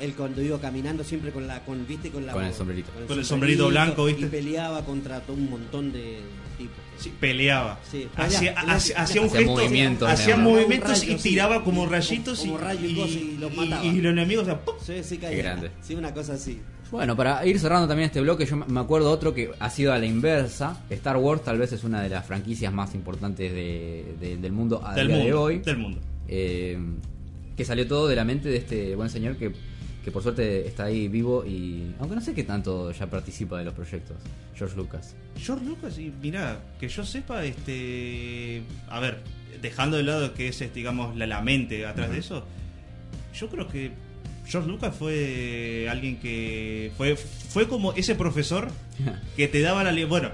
él 0.00 0.14
cuando 0.14 0.42
iba 0.42 0.60
caminando 0.60 1.04
siempre 1.04 1.30
con 1.30 1.46
la, 1.46 1.64
con, 1.64 1.86
viste, 1.86 2.10
con 2.10 2.26
la 2.26 2.32
Con 2.32 2.44
el 2.44 2.52
sombrerito. 2.54 2.90
Con 3.06 3.18
el 3.18 3.24
sombrerito 3.24 3.68
blanco, 3.68 4.04
¿viste? 4.06 4.22
Y 4.22 4.28
peleaba 4.28 4.84
contra 4.84 5.20
todo 5.20 5.36
un 5.36 5.50
montón 5.50 5.92
de 5.92 6.18
tipos. 6.56 6.76
Sí, 6.98 7.12
peleaba. 7.20 7.78
Sí, 7.88 8.08
hacía, 8.16 8.54
hacía- 8.58 8.96
hacía 9.02 9.20
un 9.22 9.28
Hacía 9.28 9.38
gesto, 9.40 9.52
movimientos, 9.54 10.08
hacía 10.10 10.36
movimientos 10.36 11.00
rayo, 11.00 11.12
y 11.12 11.16
tiraba 11.16 11.62
como 11.64 11.82
Como- 11.82 11.92
rayitos 11.92 12.44
y, 12.44 12.46
como 12.48 12.58
rayos 12.58 12.82
y 12.82 13.18
y 13.34 13.38
los 13.38 13.54
mataba. 13.54 13.84
y 13.84 14.00
los 14.00 14.12
enemigos, 14.12 14.42
o 14.42 14.46
sea, 14.46 14.60
¡pum! 14.64 14.74
Sí, 14.84 14.94
sí, 15.04 15.18
caía. 15.18 15.36
Qué 15.36 15.42
grande. 15.42 15.70
Sí, 15.80 15.94
una 15.94 16.12
cosa 16.12 16.32
así. 16.34 16.60
Bueno, 16.90 17.14
para 17.14 17.44
ir 17.46 17.60
cerrando 17.60 17.86
también 17.86 18.06
este 18.06 18.20
bloque, 18.22 18.46
yo 18.46 18.56
me 18.56 18.80
acuerdo 18.80 19.10
otro 19.10 19.34
que 19.34 19.50
ha 19.60 19.68
sido 19.70 19.92
a 19.92 19.98
la 19.98 20.06
inversa. 20.06 20.82
Star 20.90 21.18
Wars 21.18 21.44
tal 21.44 21.58
vez 21.58 21.70
es 21.72 21.84
una 21.84 22.00
de 22.02 22.08
las 22.08 22.26
franquicias 22.26 22.72
más 22.72 22.94
importantes 22.94 23.52
de- 23.52 24.14
de- 24.18 24.36
del 24.38 24.52
mundo 24.52 24.80
a 24.84 24.94
del 24.94 25.06
día 25.08 25.16
de 25.18 25.22
mundo, 25.24 25.42
hoy. 25.42 25.58
del 25.58 25.76
mundo. 25.76 26.00
Eh, 26.26 26.78
que 27.58 27.64
salió 27.66 27.86
todo 27.86 28.08
de 28.08 28.16
la 28.16 28.24
mente 28.24 28.48
de 28.48 28.56
este 28.56 28.94
buen 28.94 29.10
señor 29.10 29.36
que, 29.36 29.52
que 30.04 30.10
por 30.10 30.22
suerte 30.22 30.66
está 30.66 30.84
ahí 30.84 31.08
vivo 31.08 31.44
y... 31.44 31.94
Aunque 31.98 32.14
no 32.14 32.22
sé 32.22 32.32
qué 32.32 32.44
tanto 32.44 32.92
ya 32.92 33.06
participa 33.10 33.58
de 33.58 33.64
los 33.64 33.74
proyectos. 33.74 34.16
George 34.54 34.76
Lucas. 34.76 35.14
George 35.36 35.64
Lucas, 35.66 35.98
y 35.98 36.10
mira, 36.22 36.60
que 36.80 36.88
yo 36.88 37.04
sepa, 37.04 37.44
este, 37.44 38.62
a 38.88 39.00
ver, 39.00 39.18
dejando 39.60 39.96
de 39.98 40.04
lado 40.04 40.32
que 40.34 40.48
es, 40.48 40.72
digamos, 40.74 41.16
la, 41.16 41.26
la 41.26 41.42
mente 41.42 41.84
atrás 41.84 42.10
de 42.10 42.18
eso, 42.18 42.44
yo 43.34 43.48
creo 43.50 43.68
que 43.68 43.90
George 44.46 44.68
Lucas 44.68 44.94
fue 44.96 45.88
alguien 45.90 46.18
que 46.20 46.90
fue, 46.96 47.16
fue 47.16 47.68
como 47.68 47.92
ese 47.92 48.14
profesor 48.14 48.68
que 49.36 49.46
te 49.48 49.60
daba 49.60 49.82
la, 49.84 50.06
bueno, 50.06 50.30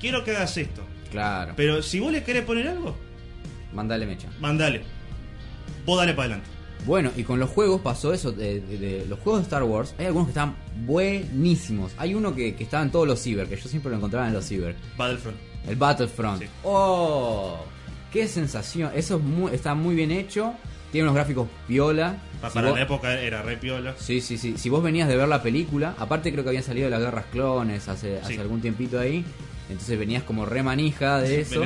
quiero 0.00 0.24
que 0.24 0.30
hagas 0.30 0.56
esto, 0.56 0.82
Claro. 1.10 1.54
pero 1.56 1.82
si 1.82 1.98
vos 2.00 2.12
le 2.12 2.22
querés 2.22 2.44
poner 2.44 2.68
algo, 2.68 2.96
Mandale 3.74 4.06
mecha. 4.06 4.28
mandale, 4.40 4.82
vos 5.84 5.98
dale 5.98 6.14
para 6.14 6.34
adelante. 6.34 6.50
Bueno, 6.86 7.10
y 7.16 7.22
con 7.24 7.38
los 7.38 7.50
juegos 7.50 7.80
pasó 7.80 8.12
eso. 8.12 8.32
De, 8.32 8.60
de- 8.60 8.78
de 8.78 9.06
los 9.06 9.18
juegos 9.20 9.40
de 9.40 9.44
Star 9.44 9.62
Wars, 9.64 9.94
hay 9.98 10.06
algunos 10.06 10.28
que 10.28 10.30
están 10.30 10.56
buenísimos. 10.86 11.92
Hay 11.98 12.14
uno 12.14 12.34
que, 12.34 12.54
que 12.54 12.64
estaba 12.64 12.82
en 12.82 12.90
todos 12.90 13.06
los 13.06 13.20
ciber, 13.20 13.46
que 13.48 13.56
yo 13.56 13.68
siempre 13.68 13.90
lo 13.90 13.96
encontraba 13.96 14.26
en 14.28 14.32
los 14.34 14.44
ciber. 14.46 14.76
Battlefront. 14.96 15.36
El 15.68 15.76
Battlefront. 15.76 16.42
¡Oh! 16.64 17.58
¡Qué 18.12 18.26
sensación! 18.26 18.90
Eso 18.94 19.16
es 19.16 19.22
muy, 19.22 19.52
está 19.54 19.74
muy 19.74 19.94
bien 19.94 20.10
hecho. 20.10 20.54
Tiene 20.92 21.04
unos 21.04 21.16
gráficos 21.16 21.48
piola. 21.66 22.16
Si 22.46 22.54
para 22.54 22.68
vos- 22.68 22.78
la 22.78 22.84
época 22.84 23.20
era 23.20 23.42
re 23.42 23.56
piola. 23.58 23.94
Sí, 23.98 24.20
sí, 24.22 24.38
sí. 24.38 24.54
Si 24.56 24.70
vos 24.70 24.82
venías 24.82 25.08
de 25.08 25.16
ver 25.16 25.28
la 25.28 25.42
película, 25.42 25.94
aparte 25.98 26.32
creo 26.32 26.44
que 26.44 26.48
habían 26.50 26.62
salido 26.64 26.88
las 26.88 27.00
guerras 27.00 27.26
clones 27.30 27.88
hace, 27.88 28.20
algún 28.40 28.60
tiempito 28.62 28.98
ahí. 28.98 29.24
Entonces 29.68 29.98
venías 29.98 30.22
como 30.22 30.46
re 30.46 30.62
manija 30.62 31.18
de 31.18 31.40
eso. 31.42 31.64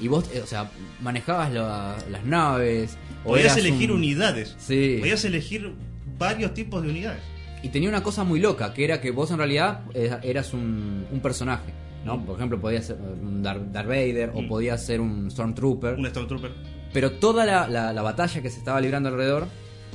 Y 0.00 0.08
vos, 0.08 0.24
eh, 0.32 0.40
o 0.42 0.46
sea, 0.46 0.70
manejabas 1.02 1.52
la- 1.52 1.96
las 2.10 2.24
naves. 2.24 2.96
Podías 3.28 3.56
elegir 3.56 3.90
un- 3.92 3.98
unidades. 3.98 4.54
Sí. 4.58 4.96
Podías 5.00 5.24
elegir 5.24 5.72
varios 6.18 6.54
tipos 6.54 6.82
de 6.82 6.90
unidades. 6.90 7.20
Y 7.62 7.68
tenía 7.68 7.88
una 7.88 8.02
cosa 8.02 8.24
muy 8.24 8.40
loca, 8.40 8.72
que 8.74 8.84
era 8.84 9.00
que 9.00 9.10
vos 9.10 9.30
en 9.30 9.38
realidad 9.38 9.80
eh, 9.94 10.16
eras 10.22 10.52
un, 10.54 11.06
un 11.10 11.20
personaje. 11.20 11.72
¿no? 12.04 12.24
Por 12.24 12.36
ejemplo, 12.36 12.60
podías 12.60 12.86
ser 12.86 12.96
un 12.96 13.42
Dar- 13.42 13.70
Darth 13.72 13.88
Vader 13.88 14.30
o 14.34 14.42
Mm. 14.42 14.48
podías 14.48 14.84
ser 14.86 15.00
un 15.00 15.30
Stormtrooper. 15.30 15.94
Un 15.94 16.06
Stormtrooper. 16.06 16.52
Pero 16.92 17.12
toda 17.12 17.44
la, 17.44 17.68
la- 17.68 17.92
la 17.92 18.02
batalla 18.02 18.40
que 18.40 18.48
se 18.50 18.58
estaba 18.58 18.80
librando 18.80 19.08
alrededor 19.08 19.46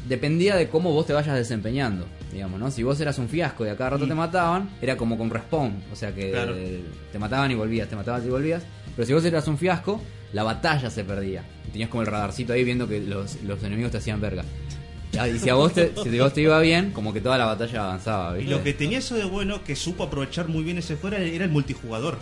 dependía 0.08 0.56
de 0.58 0.68
cómo 0.68 0.92
vos 0.92 1.06
te 1.08 1.14
vayas 1.14 1.36
desempeñando. 1.36 2.06
Digamos, 2.32 2.60
¿no? 2.60 2.70
Si 2.72 2.84
vos 2.84 3.00
eras 3.00 3.18
un 3.20 3.30
fiasco 3.30 3.66
y 3.66 3.70
a 3.70 3.78
cada 3.78 3.92
rato 3.92 4.06
Mm. 4.06 4.10
te 4.10 4.16
mataban, 4.16 4.70
era 4.82 4.98
como 4.98 5.18
con 5.18 5.30
respawn. 5.30 5.82
O 5.92 5.96
sea 5.96 6.14
que 6.14 6.32
Claro. 6.32 6.54
te 7.12 7.18
mataban 7.20 7.50
y 7.52 7.56
volvías, 7.56 7.88
te 7.88 7.96
mataban 7.96 8.24
y 8.26 8.30
volvías. 8.30 8.64
Pero 8.96 9.06
si 9.08 9.14
vos 9.14 9.24
eras 9.26 9.48
un 9.48 9.58
fiasco, 9.58 10.02
la 10.34 10.44
batalla 10.44 10.90
se 10.90 11.04
perdía. 11.04 11.44
Y 11.68 11.72
tenías 11.72 11.90
como 11.90 12.02
el 12.02 12.08
radarcito 12.08 12.52
ahí 12.54 12.64
viendo 12.64 12.88
que 12.88 13.00
los, 13.00 13.42
los 13.44 13.64
enemigos 13.64 13.92
te 13.92 13.98
hacían 14.00 14.20
verga. 14.20 14.44
Y 15.14 15.38
si 15.38 15.48
a 15.50 15.54
vos 15.54 15.74
te, 15.74 15.92
si 16.04 16.18
a 16.20 16.24
vos 16.24 16.34
te 16.34 16.42
iba 16.42 16.60
bien, 16.60 16.90
como 16.92 17.14
que 17.14 17.22
toda 17.22 17.38
la 17.38 17.46
batalla 17.46 17.84
avanzaba. 17.86 18.34
Y 18.36 18.40
¿viste? 18.40 18.52
lo 18.56 18.64
que 18.64 18.74
tenía 18.74 18.98
eso 18.98 19.16
de 19.16 19.26
bueno 19.26 19.64
que 19.64 19.76
supo 19.76 20.04
aprovechar 20.04 20.48
muy 20.50 20.64
bien 20.64 20.80
ese 20.80 20.96
juego 20.96 21.16
era, 21.18 21.44
el 21.46 21.52
multijugador. 21.52 22.18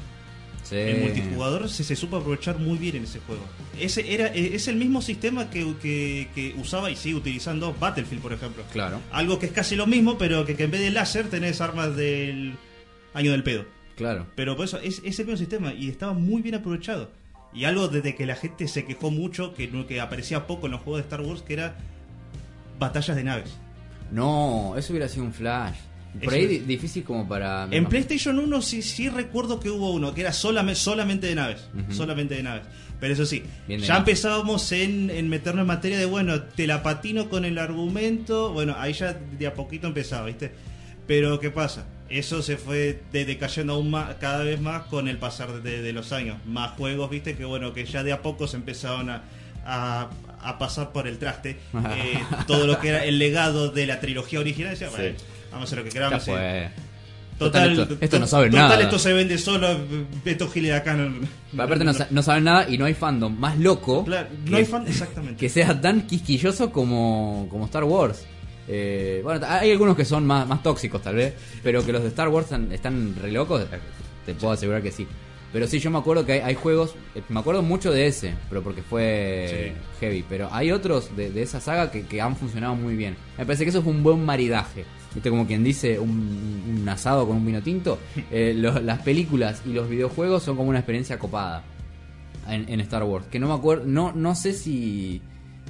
Sí. 0.63 0.75
El 0.75 1.01
multijugador 1.01 1.69
se, 1.69 1.83
se 1.85 1.95
supo 1.95 2.17
aprovechar 2.17 2.57
muy 2.59 2.77
bien 2.77 2.97
en 2.97 3.03
ese 3.05 3.19
juego. 3.21 3.41
Ese 3.79 4.13
era 4.13 4.27
eh, 4.27 4.51
es 4.55 4.67
el 4.67 4.75
mismo 4.75 5.01
sistema 5.01 5.49
que, 5.49 5.73
que- 5.81 6.27
que 6.35 6.53
usaba 6.59 6.91
y 6.91 6.95
sigue 6.97 7.15
utilizando 7.15 7.73
Battlefield, 7.79 8.21
por 8.21 8.33
ejemplo. 8.33 8.63
Claro. 8.73 8.99
Algo 9.11 9.39
que 9.39 9.45
es 9.45 9.51
casi 9.53 9.75
lo 9.77 9.87
mismo, 9.87 10.17
pero 10.17 10.45
que, 10.45 10.55
que 10.57 10.63
en 10.65 10.71
vez 10.71 10.81
de 10.81 10.91
láser 10.91 11.29
tenés 11.29 11.61
armas 11.61 11.95
del 11.95 12.55
año 13.13 13.31
del 13.31 13.43
pedo. 13.43 13.65
Claro. 13.95 14.27
Pero 14.35 14.55
por 14.57 14.65
eso 14.65 14.79
es, 14.79 15.01
es 15.05 15.17
el 15.19 15.25
mismo 15.27 15.37
sistema 15.37 15.73
y 15.73 15.87
estaba 15.89 16.11
muy 16.13 16.41
bien 16.41 16.55
aprovechado. 16.55 17.09
Y 17.53 17.65
algo 17.65 17.87
desde 17.89 18.15
que 18.15 18.25
la 18.25 18.35
gente 18.35 18.67
se 18.67 18.85
quejó 18.85 19.11
mucho, 19.11 19.53
que, 19.53 19.67
no- 19.67 19.85
que 19.87 19.99
aparecía 19.99 20.47
poco 20.47 20.67
en 20.67 20.71
los 20.73 20.81
juegos 20.81 21.01
de 21.01 21.03
Star 21.03 21.21
Wars, 21.21 21.41
que 21.41 21.53
era 21.53 21.75
batallas 22.79 23.15
de 23.15 23.23
naves. 23.23 23.57
No, 24.11 24.75
eso 24.77 24.93
hubiera 24.93 25.07
sido 25.07 25.25
un 25.25 25.33
flash. 25.33 25.75
Por 26.13 26.33
Eso 26.33 26.35
ahí 26.49 26.55
es- 26.57 26.67
difícil 26.67 27.03
como 27.03 27.27
para... 27.27 27.67
En 27.71 27.85
PlayStation 27.85 28.37
1 28.37 28.61
sí, 28.61 28.81
sí 28.81 29.07
recuerdo 29.09 29.59
que 29.59 29.69
hubo 29.69 29.91
uno, 29.91 30.13
que 30.13 30.21
era 30.21 30.33
solamente, 30.33 30.79
solamente 30.79 31.27
de 31.27 31.35
naves. 31.35 31.67
Solamente 31.89 32.35
de 32.35 32.43
naves. 32.43 32.63
Pero 32.99 33.13
eso 33.13 33.25
sí, 33.25 33.41
Bien 33.67 33.79
ya 33.81 33.97
empezábamos 33.97 34.71
en, 34.73 35.09
en 35.09 35.27
meternos 35.29 35.61
en 35.61 35.67
materia 35.67 35.97
de, 35.97 36.05
bueno, 36.05 36.41
te 36.43 36.67
la 36.67 36.83
patino 36.83 37.29
con 37.29 37.45
el 37.45 37.57
argumento. 37.57 38.51
Bueno, 38.53 38.75
ahí 38.77 38.93
ya 38.93 39.13
de 39.13 39.47
a 39.47 39.53
poquito 39.55 39.87
empezaba, 39.87 40.27
¿viste? 40.27 40.51
Pero 41.07 41.39
¿qué 41.39 41.49
pasa? 41.49 41.85
Eso 42.11 42.41
se 42.41 42.57
fue 42.57 42.99
de- 43.11 43.25
decayendo 43.25 43.73
aún 43.73 43.89
más, 43.89 44.15
cada 44.15 44.43
vez 44.43 44.59
más 44.59 44.83
con 44.83 45.07
el 45.07 45.17
pasar 45.17 45.61
de, 45.63 45.81
de 45.81 45.93
los 45.93 46.11
años. 46.11 46.37
Más 46.45 46.71
juegos, 46.71 47.09
¿viste? 47.09 47.35
Que 47.35 47.45
bueno, 47.45 47.73
que 47.73 47.85
ya 47.85 48.03
de 48.03 48.11
a 48.11 48.21
poco 48.21 48.47
se 48.47 48.57
empezaron 48.57 49.09
a, 49.09 49.23
a, 49.65 50.09
a 50.41 50.57
pasar 50.59 50.91
por 50.91 51.07
el 51.07 51.17
traste. 51.17 51.57
Eh, 51.73 52.19
todo 52.47 52.67
lo 52.67 52.79
que 52.79 52.89
era 52.89 53.05
el 53.05 53.17
legado 53.19 53.69
de 53.69 53.85
la 53.85 53.99
trilogía 53.99 54.39
original. 54.39 54.71
Decía, 54.71 54.89
Sí. 54.89 54.95
bueno, 54.97 55.15
vamos 55.51 55.61
a 55.61 55.65
hacer 55.67 55.77
lo 55.79 55.83
que 55.85 55.89
queramos. 55.89 56.25
Total, 57.39 57.79
esto- 57.79 57.97
esto 57.99 58.19
no 58.19 58.27
sabe 58.27 58.49
total, 58.51 58.69
nada. 58.69 58.81
esto 58.83 58.99
se 58.99 59.13
vende 59.13 59.37
solo. 59.39 59.67
Estos 60.25 60.53
giles 60.53 60.71
de 60.71 60.77
acá 60.77 60.93
no. 60.93 61.11
Pero 61.51 61.63
aparte 61.63 61.83
no, 61.83 61.91
no 62.11 62.21
saben 62.21 62.43
nada 62.43 62.69
y 62.69 62.77
no 62.77 62.85
hay 62.85 62.93
fandom 62.93 63.35
más 63.39 63.57
loco. 63.57 64.05
Claro, 64.05 64.27
no 64.45 64.51
que- 64.51 64.55
hay 64.57 64.65
fan, 64.65 64.85
exactamente. 64.87 65.37
Que 65.39 65.49
sea 65.49 65.79
tan 65.81 66.01
quisquilloso 66.05 66.71
como, 66.71 67.47
como 67.49 67.65
Star 67.65 67.83
Wars. 67.83 68.25
Eh, 68.67 69.21
bueno, 69.23 69.45
hay 69.49 69.71
algunos 69.71 69.95
que 69.95 70.05
son 70.05 70.25
más, 70.25 70.47
más 70.47 70.61
tóxicos 70.63 71.01
tal 71.01 71.15
vez, 71.15 71.33
pero 71.63 71.85
que 71.85 71.91
los 71.91 72.01
de 72.01 72.09
Star 72.09 72.29
Wars 72.29 72.45
están, 72.45 72.71
están 72.71 73.15
re 73.21 73.31
locos, 73.31 73.61
eh, 73.63 73.65
te 74.25 74.33
puedo 74.35 74.53
asegurar 74.53 74.81
que 74.81 74.91
sí. 74.91 75.07
Pero 75.53 75.67
sí, 75.67 75.79
yo 75.79 75.91
me 75.91 75.97
acuerdo 75.97 76.25
que 76.25 76.31
hay, 76.33 76.39
hay 76.39 76.55
juegos, 76.55 76.95
eh, 77.13 77.21
me 77.27 77.39
acuerdo 77.41 77.61
mucho 77.61 77.91
de 77.91 78.07
ese, 78.07 78.33
pero 78.49 78.63
porque 78.63 78.81
fue 78.81 79.73
heavy. 79.99 80.23
Pero 80.29 80.47
hay 80.51 80.71
otros 80.71 81.13
de, 81.17 81.29
de 81.29 81.41
esa 81.41 81.59
saga 81.59 81.91
que, 81.91 82.03
que 82.03 82.21
han 82.21 82.37
funcionado 82.37 82.75
muy 82.75 82.95
bien. 82.95 83.17
Me 83.37 83.45
parece 83.45 83.65
que 83.65 83.71
eso 83.71 83.81
fue 83.81 83.91
un 83.91 84.01
buen 84.03 84.23
maridaje. 84.23 84.85
¿Viste? 85.13 85.29
Como 85.29 85.45
quien 85.45 85.61
dice 85.61 85.99
un, 85.99 86.77
un 86.79 86.87
asado 86.87 87.27
con 87.27 87.35
un 87.35 87.45
vino 87.45 87.61
tinto. 87.61 87.99
Eh, 88.31 88.53
lo- 88.55 88.79
las 88.79 88.99
películas 89.01 89.61
y 89.65 89.73
los 89.73 89.89
videojuegos 89.89 90.41
son 90.43 90.55
como 90.55 90.69
una 90.69 90.79
experiencia 90.79 91.19
copada 91.19 91.63
en, 92.47 92.69
en 92.69 92.79
Star 92.79 93.03
Wars. 93.03 93.25
Que 93.29 93.37
no 93.37 93.49
me 93.49 93.53
acuerdo, 93.53 93.83
no, 93.85 94.13
no 94.13 94.35
sé 94.35 94.53
si, 94.53 95.21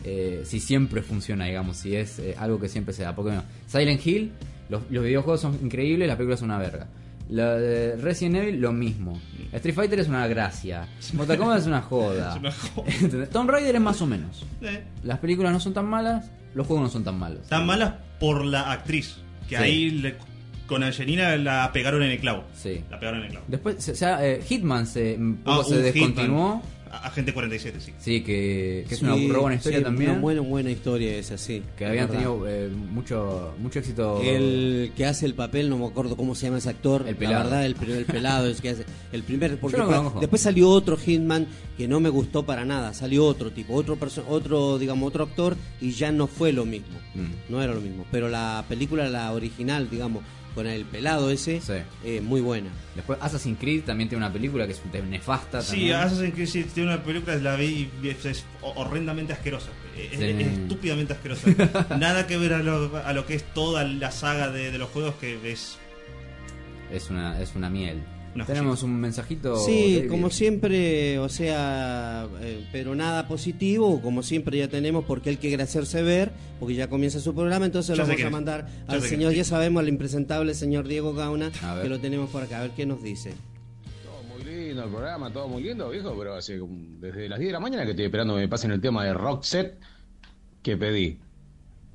eh, 0.03 0.41
si 0.45 0.59
siempre 0.59 1.01
funciona, 1.01 1.45
digamos, 1.45 1.77
si 1.77 1.95
es 1.95 2.19
eh, 2.19 2.35
algo 2.37 2.59
que 2.59 2.67
siempre 2.69 2.93
se 2.93 3.03
da. 3.03 3.15
Porque 3.15 3.31
no, 3.31 3.43
Silent 3.67 4.05
Hill, 4.05 4.31
los, 4.69 4.83
los 4.89 5.03
videojuegos 5.03 5.41
son 5.41 5.57
increíbles, 5.61 6.07
las 6.07 6.17
películas 6.17 6.39
son 6.39 6.49
una 6.49 6.59
verga. 6.59 6.87
La 7.29 7.55
de 7.55 7.95
Resident 7.95 8.35
Evil, 8.37 8.59
lo 8.59 8.73
mismo. 8.73 9.19
Street 9.53 9.73
Fighter 9.75 9.99
es 9.99 10.07
una 10.09 10.27
gracia. 10.27 10.87
Mortal 11.13 11.37
Kombat 11.37 11.59
es 11.59 11.67
una 11.67 11.81
joda. 11.81 12.31
Es 12.33 12.39
una 12.39 12.51
joda. 12.51 12.91
¿Entendés? 13.01 13.29
Tomb 13.29 13.49
Raider 13.49 13.75
es 13.75 13.81
más 13.81 14.01
o 14.01 14.07
menos. 14.07 14.45
Eh, 14.61 14.83
Las 15.03 15.19
películas 15.19 15.53
no 15.53 15.59
son 15.59 15.73
tan 15.73 15.85
malas, 15.87 16.29
los 16.53 16.67
juegos 16.67 16.83
no 16.85 16.89
son 16.89 17.03
tan 17.05 17.17
malos. 17.17 17.47
Tan 17.47 17.65
malas 17.65 17.93
por 18.19 18.43
la 18.43 18.71
actriz. 18.71 19.17
Que 19.47 19.55
Sí. 19.57 19.63
ahí 19.63 19.89
le- 19.91 20.15
con 20.67 20.83
Angelina 20.83 21.35
la 21.37 21.69
pegaron 21.73 22.01
en 22.03 22.11
el 22.11 22.19
clavo. 22.19 22.43
Sí. 22.53 22.81
La 22.89 22.97
pegaron 22.99 23.19
en 23.21 23.25
el 23.25 23.31
clavo. 23.31 23.45
Después, 23.49 23.89
o 23.89 23.95
sea, 23.95 24.25
eh, 24.25 24.41
Hitman 24.47 24.85
se, 24.87 25.17
Ah, 25.45 25.61
se 25.67 25.77
descontinuó. 25.77 26.61
Hitman. 26.61 26.80
Agente 26.91 27.34
47, 27.34 27.80
sí. 27.80 27.93
Sí, 27.99 28.22
que, 28.22 28.85
que 28.88 28.93
es 28.95 28.99
Sí, 28.99 29.05
una 29.05 29.15
re 29.15 29.39
buena 29.39 29.55
historia 29.55 29.77
sí, 29.80 29.84
también. 29.84 30.11
Una 30.11 30.19
buena, 30.19 30.41
buena 30.41 30.72
historia 30.72 31.15
esa, 31.15 31.38
sí. 31.38 31.63
que 31.77 31.85
habían 31.85 32.07
verdad. 32.07 32.22
tenido 32.22 32.47
eh, 32.47 32.69
mucho 32.69 33.53
mucho 33.59 33.80
éxito. 33.80 34.22
El 34.22 34.91
que 34.95 35.05
hace 35.05 35.26
el 35.26 35.34
papel, 35.34 35.69
no 35.69 35.77
me 35.77 35.85
acuerdo 35.88 36.18
cómo 36.18 36.35
se 36.35 36.47
llama 36.47 36.57
ese 36.57 36.69
actor. 36.69 37.05
El 37.07 37.15
pelado. 37.15 37.49
La 37.49 37.57
verdad, 37.61 37.65
el, 37.65 37.91
el 37.97 38.05
pelado 38.05 38.47
es 38.47 38.61
que 38.61 38.69
hace. 38.69 38.85
El 39.11 39.23
primer. 39.23 39.57
Porque 39.59 39.77
Yo 39.77 40.13
después 40.19 40.41
salió 40.41 40.69
otro 40.69 40.97
Hitman 40.97 41.47
que 41.77 41.88
no 41.88 41.99
me 41.99 42.09
gustó 42.09 42.45
para 42.45 42.65
nada. 42.65 42.93
Salió 42.93 43.26
otro 43.26 43.51
tipo, 43.51 43.73
otro 43.73 43.97
otro, 44.27 44.77
digamos, 44.77 45.07
otro 45.07 45.23
actor 45.23 45.55
y 45.80 45.91
ya 45.91 46.11
no 46.11 46.27
fue 46.27 46.51
lo 46.51 46.65
mismo. 46.65 46.99
Mm. 47.15 47.51
No 47.51 47.61
era 47.61 47.73
lo 47.73 47.81
mismo. 47.81 48.05
Pero 48.11 48.30
la 48.30 48.65
película, 48.68 49.07
la 49.09 49.31
original, 49.31 49.89
digamos, 49.89 50.23
con 50.55 50.67
el 50.67 50.85
pelado 50.85 51.29
ese, 51.31 51.61
Sí. 51.61 51.73
eh, 52.03 52.21
muy 52.21 52.41
buena. 52.41 52.69
Después 52.95 53.17
Assassin's 53.21 53.57
Creed 53.59 53.83
también 53.83 54.09
tiene 54.09 54.23
una 54.25 54.33
película 54.33 54.65
que 54.67 54.73
es 54.73 54.81
nefasta. 55.09 55.61
Sí, 55.61 55.71
también. 55.71 55.95
Assassin's 55.95 56.33
Creed 56.33 56.47
sí, 56.47 56.63
tiene 56.73 56.93
una 56.93 57.03
película, 57.03 57.35
la 57.37 57.55
vi 57.55 57.89
y 58.03 58.09
es, 58.09 58.25
es 58.25 58.45
horrendamente 58.61 59.33
asquerosa. 59.33 59.69
Es, 59.97 60.17
Sí. 60.19 60.25
es 60.25 60.47
estúpidamente 60.47 61.13
asquerosa. 61.13 61.49
Nada 61.99 62.27
que 62.27 62.37
ver 62.37 62.53
a 62.53 62.59
lo, 62.59 62.95
a 62.97 63.13
lo 63.13 63.25
que 63.25 63.35
es 63.35 63.43
toda 63.53 63.83
la 63.83 64.11
saga 64.11 64.49
de, 64.49 64.71
de 64.71 64.77
los 64.77 64.89
juegos 64.89 65.15
que 65.15 65.39
es... 65.51 65.77
Es 66.91 67.09
una, 67.09 67.39
es 67.41 67.55
una 67.55 67.69
miel. 67.69 68.01
Una 68.33 68.45
Tenemos 68.45 68.81
un 68.83 68.97
mensajito. 68.99 69.57
Sí, 69.57 69.95
David. 69.95 70.09
como 70.09 70.29
siempre, 70.29 71.19
o 71.19 71.27
sea, 71.27 72.27
eh, 72.41 72.65
pero 72.71 72.95
nada 72.95 73.27
positivo, 73.27 74.01
como 74.01 74.23
siempre 74.23 74.57
ya 74.57 74.69
tenemos, 74.69 75.03
porque 75.03 75.29
él 75.29 75.37
quiere 75.37 75.61
hacerse 75.63 76.01
ver, 76.01 76.31
porque 76.59 76.75
ya 76.75 76.87
comienza 76.89 77.19
su 77.19 77.35
programa, 77.35 77.65
entonces 77.65 77.97
Ya 77.97 78.03
lo 78.03 78.07
vamos 78.07 78.23
a 78.23 78.29
mandar 78.29 78.67
Ya 78.87 78.93
al 78.93 79.01
señor, 79.01 79.33
ya 79.33 79.43
sabemos, 79.43 79.81
al 79.81 79.89
impresentable 79.89 80.53
señor 80.53 80.87
Diego 80.87 81.13
Gauna, 81.13 81.51
que 81.81 81.89
lo 81.89 81.99
tenemos 81.99 82.29
por 82.29 82.43
acá, 82.43 82.59
a 82.59 82.61
ver 82.61 82.71
qué 82.71 82.85
nos 82.85 83.03
dice. 83.03 83.33
Todo 84.05 84.23
muy 84.23 84.45
lindo 84.45 84.83
el 84.85 84.89
programa, 84.89 85.33
todo 85.33 85.49
muy 85.49 85.63
lindo, 85.63 85.89
viejo, 85.89 86.15
pero 86.17 86.35
hace 86.35 86.57
desde 87.01 87.27
las 87.27 87.37
10 87.37 87.49
de 87.49 87.53
la 87.53 87.59
mañana 87.59 87.83
que 87.83 87.91
estoy 87.91 88.05
esperando 88.05 88.35
que 88.35 88.41
me 88.41 88.47
pasen 88.47 88.71
el 88.71 88.79
tema 88.79 89.03
de 89.03 89.13
Rock 89.13 89.43
Set 89.43 89.77
que 90.63 90.77
pedí. 90.77 91.19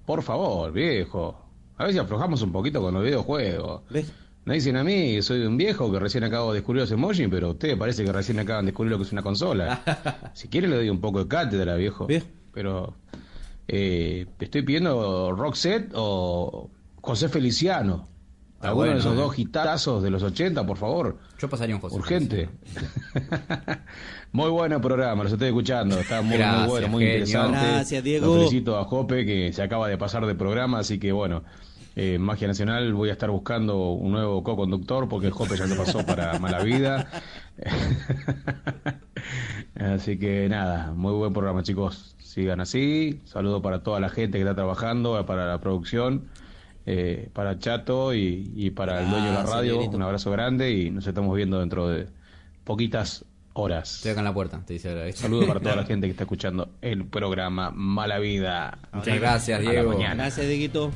Por 0.05 0.23
favor, 0.23 0.71
viejo. 0.71 1.43
A 1.79 1.85
ver 1.85 1.93
si 1.95 1.99
aflojamos 1.99 2.43
un 2.43 2.53
poquito 2.53 2.81
con 2.83 2.93
los 2.93 3.03
videojuegos. 3.05 3.83
¿Ves? 3.91 4.13
Me 4.47 4.55
dicen 4.55 4.77
a 4.77 4.85
mí 4.85 5.17
que 5.17 5.23
soy 5.23 5.41
un 5.41 5.57
viejo 5.57 5.91
que 5.91 5.99
recién 5.99 6.23
acabo 6.23 6.53
de 6.53 6.61
descubrir 6.61 6.83
los 6.83 6.91
emojis, 6.93 7.27
pero 7.29 7.51
ustedes 7.51 7.77
parece 7.77 8.05
que 8.05 8.13
recién 8.13 8.39
acaban 8.39 8.65
de 8.65 8.71
descubrir 8.71 8.93
lo 8.93 8.97
que 8.97 9.03
es 9.03 9.11
una 9.11 9.23
consola. 9.23 9.83
si 10.35 10.47
quiere 10.47 10.69
le 10.69 10.77
doy 10.77 10.89
un 10.89 11.01
poco 11.01 11.19
de 11.19 11.27
cátedra, 11.27 11.75
viejo. 11.75 12.07
Pero 12.53 12.95
eh, 13.67 14.25
estoy 14.39 14.63
pidiendo 14.63 15.33
Rock 15.33 15.57
Set 15.57 15.91
o 15.95 16.71
José 17.01 17.29
Feliciano. 17.29 18.07
Está 18.55 18.69
Alguno 18.69 18.93
de 18.93 18.99
esos 18.99 19.15
eh. 19.15 19.17
dos 19.17 19.37
hitazos 19.37 20.01
de 20.05 20.11
los 20.11 20.23
80, 20.23 20.65
por 20.65 20.77
favor. 20.77 21.19
Yo 21.41 21.51
pasaría 21.51 21.75
un 21.75 21.81
José. 21.81 21.97
Urgente. 21.97 22.49
muy 24.31 24.51
bueno 24.51 24.81
programa, 24.81 25.25
los 25.25 25.33
estoy 25.33 25.49
escuchando. 25.49 25.99
Está 25.99 26.23
muy, 26.23 26.39
Gracias, 26.39 26.61
muy 26.61 26.71
bueno, 26.71 26.89
muy 26.89 27.03
genio. 27.03 27.19
interesante. 27.19 27.59
Gracias, 27.59 28.05
Diego. 28.05 28.27
Lo 28.27 28.35
felicito 28.35 28.79
a 28.79 28.85
Jope 28.85 29.27
que 29.27 29.53
se 29.53 29.61
acaba 29.61 29.89
de 29.89 29.99
pasar 29.99 30.25
de 30.25 30.37
programa, 30.37 30.79
así 30.79 31.01
que 31.01 31.11
bueno. 31.11 31.43
Eh, 31.97 32.19
Magia 32.19 32.47
Nacional 32.47 32.93
voy 32.95 33.09
a 33.09 33.13
estar 33.13 33.31
buscando 33.31 33.91
un 33.93 34.13
nuevo 34.13 34.43
co-conductor 34.43 35.09
porque 35.09 35.27
el 35.29 35.33
Jope 35.33 35.57
ya 35.57 35.67
se 35.67 35.75
pasó 35.75 36.05
para 36.07 36.39
Mala 36.39 36.63
Vida. 36.63 37.09
así 39.75 40.19
que 40.19 40.49
nada, 40.49 40.93
muy 40.93 41.13
buen 41.15 41.33
programa 41.33 41.63
chicos. 41.63 42.15
Sigan 42.19 42.61
así. 42.61 43.21
Saludo 43.25 43.63
para 43.63 43.83
toda 43.83 43.99
la 43.99 44.11
gente 44.11 44.39
que 44.39 44.45
está 44.45 44.55
trabajando, 44.55 45.25
para 45.27 45.47
la 45.47 45.61
producción. 45.61 46.25
eh, 46.85 47.31
para 47.33 47.59
Chato 47.59 48.15
y, 48.15 48.53
y 48.55 48.71
para 48.71 49.01
el 49.03 49.11
dueño 49.11 49.25
de 49.27 49.31
la 49.33 49.39
Gracias, 49.39 49.55
radio, 49.57 49.81
un 49.91 50.03
abrazo 50.03 50.31
grande 50.31 50.71
y 50.73 50.91
nos 50.91 51.07
estamos 51.07 51.35
viendo 51.35 51.59
dentro 51.61 51.89
de 51.89 52.07
poquitas 52.65 53.25
horas. 53.55 53.97
Estoy 53.97 54.11
acá 54.13 54.21
en 54.21 54.25
la 54.27 54.35
puerta, 54.35 54.63
te 54.67 54.75
dice 54.75 54.91
ahora. 54.91 55.11
Saludo 55.13 55.47
para 55.47 55.61
toda 55.61 55.77
la 55.77 55.85
gente 55.85 56.07
que 56.07 56.11
está 56.13 56.25
escuchando 56.25 56.69
el 56.83 57.07
programa 57.07 57.71
Mala 57.75 58.19
Vida. 58.19 58.79
Muchas 58.93 59.19
gracias, 59.19 59.61
Diego. 59.63 59.93
mañana. 59.93 60.25
Gracias, 60.25 60.47
Dieguito. 60.47 60.91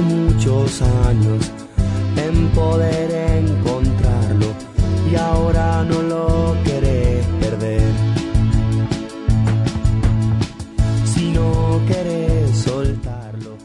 Muchos 0.00 0.82
años 0.82 1.50
en 2.16 2.48
poder 2.50 3.10
encontrarlo 3.38 4.46
y 5.10 5.16
ahora 5.16 5.82
no 5.84 6.02
lo 6.02 6.54
querés 6.64 7.24
perder. 7.40 7.92
Si 11.06 11.32
no 11.32 11.80
querés 11.88 12.56
soltarlo, 12.58 13.56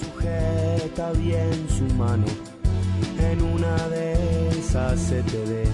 sujeta 0.00 1.12
bien 1.12 1.66
su 1.68 1.84
mano, 1.96 2.26
en 3.18 3.42
una 3.42 3.76
de 3.88 4.48
esas 4.50 5.00
se 5.00 5.22
te 5.24 5.44
ve. 5.44 5.64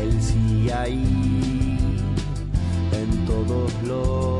Él 0.00 0.22
sí 0.22 0.70
ahí, 0.70 1.78
en 2.92 3.26
todos 3.26 3.72
los 3.86 4.31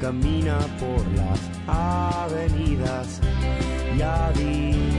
camina 0.00 0.58
por 0.78 1.06
las 1.12 1.40
avenidas 1.68 3.20
y 3.96 4.02
adivina 4.02 4.89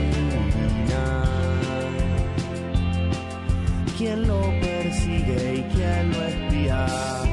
quién 4.02 4.26
lo 4.26 4.40
persigue 4.60 5.54
y 5.54 5.62
quién 5.74 6.10
lo 6.10 6.22
espía. 6.24 7.31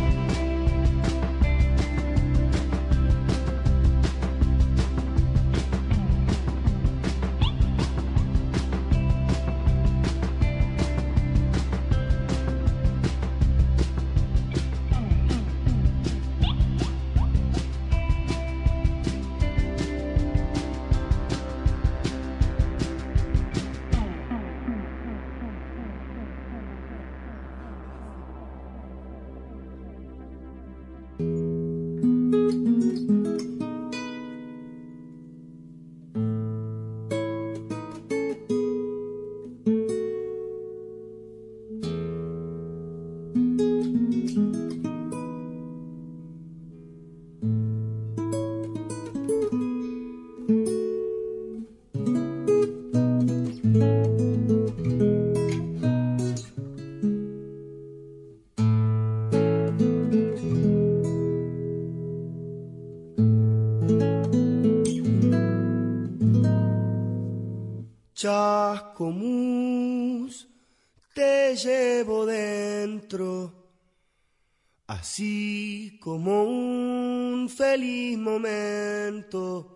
Así 74.99 75.97
como 76.01 76.43
un 76.43 77.49
feliz 77.49 78.17
momento. 78.17 79.76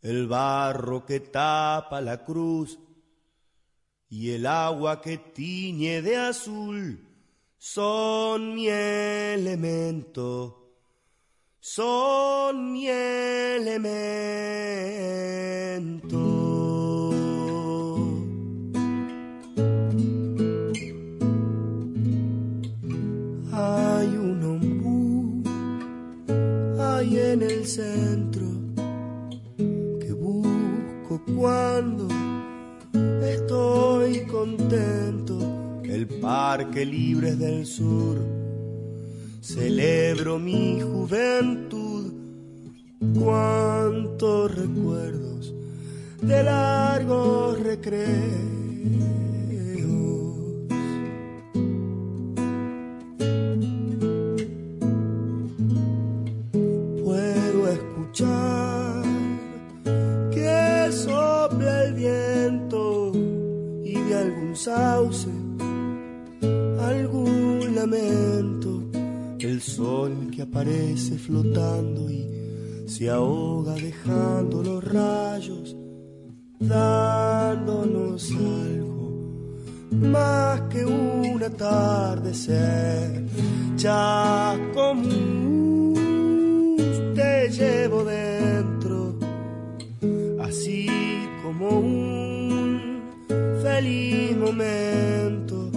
El 0.00 0.26
barro 0.26 1.04
que 1.04 1.20
tapa 1.20 2.00
la 2.00 2.24
cruz 2.24 2.78
y 4.08 4.30
el 4.30 4.46
agua 4.46 5.00
que 5.00 5.18
tiñe 5.18 6.02
de 6.02 6.16
azul 6.16 7.06
son 7.58 8.54
mi 8.54 8.68
elemento 8.68 10.64
son 11.64 12.72
mi 12.72 12.86
elemento. 12.86 13.94
Centro 27.66 28.46
que 30.00 30.12
busco 30.12 31.22
cuando 31.36 32.08
estoy 33.22 34.26
contento. 34.26 35.82
El 35.84 36.06
Parque 36.06 36.84
Libres 36.84 37.38
del 37.38 37.66
Sur 37.66 38.18
celebro 39.40 40.38
mi 40.38 40.80
juventud. 40.80 42.12
Cuántos 43.14 44.54
recuerdos 44.54 45.54
de 46.22 46.42
largos 46.42 47.60
recreos. 47.60 48.54
sauce, 64.64 65.28
algún 66.80 67.74
lamento, 67.74 68.82
el 69.38 69.60
sol 69.60 70.30
que 70.34 70.40
aparece 70.40 71.18
flotando 71.18 72.10
y 72.10 72.24
se 72.86 73.10
ahoga 73.10 73.74
dejando 73.74 74.62
los 74.62 74.82
rayos, 74.82 75.76
dándonos 76.58 78.30
algo 78.30 79.58
más 79.90 80.62
que 80.70 80.86
un 80.86 81.42
atardecer, 81.42 83.26
Chascomús 83.76 85.04
te 87.14 87.50
llevo 87.50 88.02
dentro, 88.02 89.18
así 90.40 90.88
como 91.42 91.68
un 91.80 92.23
feliz 93.74 94.36
momento, 94.36 95.70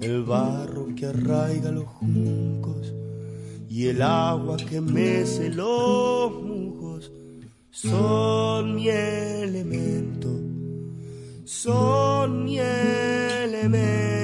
el 0.00 0.22
barro 0.22 0.88
que 0.96 1.06
arraiga 1.06 1.70
los 1.70 1.84
juncos 1.84 2.94
y 3.68 3.88
el 3.88 4.00
agua 4.00 4.56
que 4.56 4.80
mece 4.80 5.50
los 5.50 6.32
musgos 6.32 7.12
son 7.70 8.76
mi 8.76 8.88
elemento, 8.88 10.30
son 11.44 12.44
mi 12.44 12.58
elemento. 12.58 14.21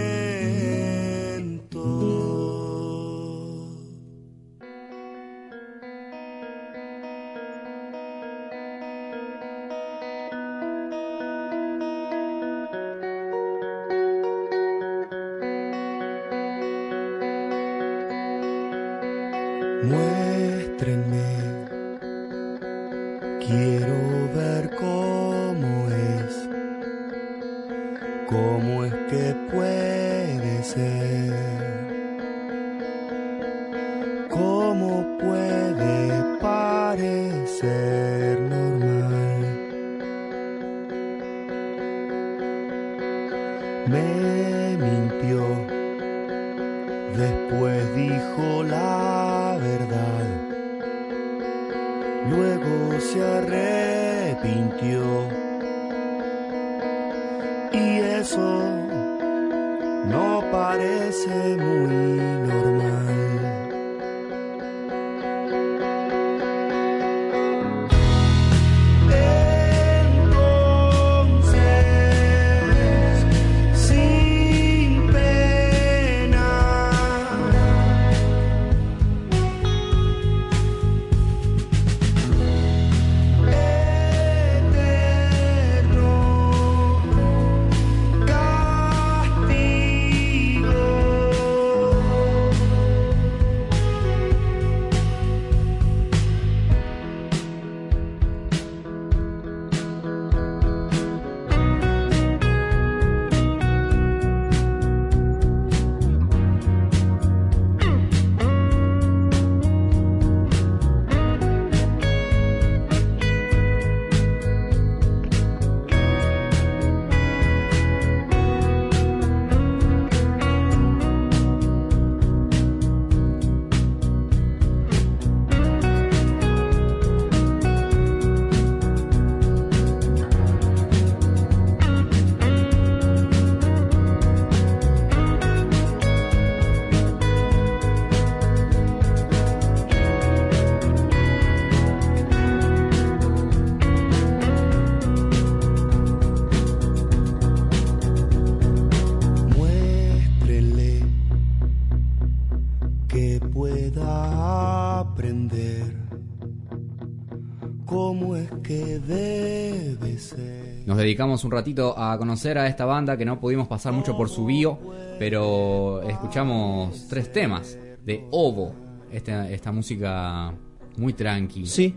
Dedicamos 161.08 161.42
un 161.44 161.50
ratito 161.50 161.98
a 161.98 162.18
conocer 162.18 162.58
a 162.58 162.66
esta 162.66 162.84
banda 162.84 163.16
que 163.16 163.24
no 163.24 163.40
pudimos 163.40 163.66
pasar 163.66 163.94
mucho 163.94 164.14
por 164.14 164.28
su 164.28 164.44
bio, 164.44 164.78
pero 165.18 166.02
escuchamos 166.02 167.06
tres 167.08 167.32
temas 167.32 167.78
de 168.04 168.26
Ovo, 168.30 168.74
esta, 169.10 169.50
esta 169.50 169.72
música 169.72 170.52
muy 170.98 171.14
tranqui. 171.14 171.64
Sí. 171.66 171.94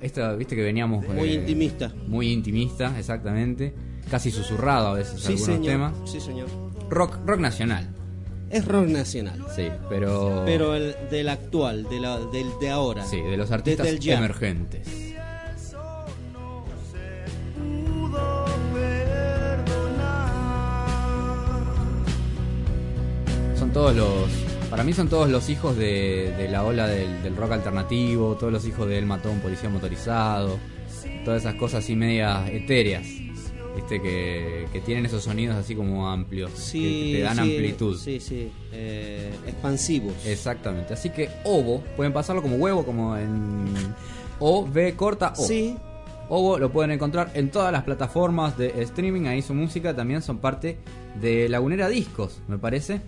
Esta, 0.00 0.34
viste 0.34 0.54
que 0.54 0.62
veníamos... 0.62 1.06
Muy 1.08 1.32
intimista. 1.32 1.92
Muy 2.06 2.30
intimista, 2.30 2.96
exactamente. 2.96 3.74
Casi 4.08 4.30
susurrado 4.30 4.88
a 4.88 4.94
veces 4.94 5.20
Sí, 5.20 5.32
algunos 5.32 5.44
señor. 5.46 5.64
temas. 5.64 5.92
Sí, 6.04 6.20
señor. 6.20 6.46
Rock, 6.88 7.18
rock 7.26 7.40
nacional. 7.40 7.88
Es 8.48 8.64
rock 8.66 8.86
nacional. 8.86 9.44
Sí, 9.56 9.68
pero... 9.88 10.42
Pero 10.44 10.74
el 10.76 10.94
del 11.10 11.28
actual, 11.30 11.88
de 11.88 11.98
la, 11.98 12.18
del 12.18 12.46
de 12.60 12.70
ahora. 12.70 13.04
Sí, 13.04 13.20
de 13.20 13.36
los 13.36 13.50
artistas 13.50 13.88
emergentes. 14.06 14.86
Todos 23.82 23.96
los. 23.96 24.30
Para 24.70 24.84
mí 24.84 24.92
son 24.92 25.08
todos 25.08 25.28
los 25.28 25.50
hijos 25.50 25.76
de, 25.76 26.32
de 26.38 26.48
la 26.48 26.62
ola 26.62 26.86
del, 26.86 27.20
del 27.20 27.34
rock 27.34 27.50
alternativo, 27.52 28.36
todos 28.36 28.52
los 28.52 28.64
hijos 28.64 28.86
de 28.88 28.96
él 28.96 29.06
mató 29.06 29.28
a 29.28 29.32
un 29.32 29.40
policía 29.40 29.68
motorizado, 29.68 30.56
todas 31.24 31.42
esas 31.42 31.56
cosas 31.56 31.82
así 31.82 31.96
medias 31.96 32.48
etéreas, 32.48 33.04
¿viste? 33.74 34.00
Que, 34.00 34.68
que 34.72 34.80
tienen 34.82 35.06
esos 35.06 35.24
sonidos 35.24 35.56
así 35.56 35.74
como 35.74 36.08
amplios, 36.08 36.52
Sí, 36.54 37.10
que 37.12 37.18
te 37.18 37.22
dan 37.24 37.34
sí, 37.34 37.40
amplitud. 37.40 37.98
Sí, 37.98 38.20
sí. 38.20 38.52
eh, 38.72 39.34
expansivos. 39.48 40.14
Exactamente. 40.26 40.94
Así 40.94 41.10
que 41.10 41.28
ovo, 41.42 41.82
pueden 41.96 42.12
pasarlo 42.12 42.40
como 42.40 42.54
huevo, 42.54 42.84
como 42.86 43.16
en 43.16 43.64
O, 44.38 44.60
V 44.60 44.94
corta 44.94 45.32
O. 45.36 45.42
Sí. 45.44 45.76
Ovo 46.28 46.56
lo 46.56 46.70
pueden 46.70 46.92
encontrar 46.92 47.32
en 47.34 47.50
todas 47.50 47.72
las 47.72 47.82
plataformas 47.82 48.56
de 48.56 48.80
streaming. 48.84 49.26
Ahí 49.26 49.42
su 49.42 49.54
música 49.54 49.94
también 49.94 50.22
son 50.22 50.38
parte 50.38 50.78
de 51.20 51.48
Lagunera 51.48 51.88
Discos, 51.88 52.40
me 52.46 52.58
parece. 52.58 53.00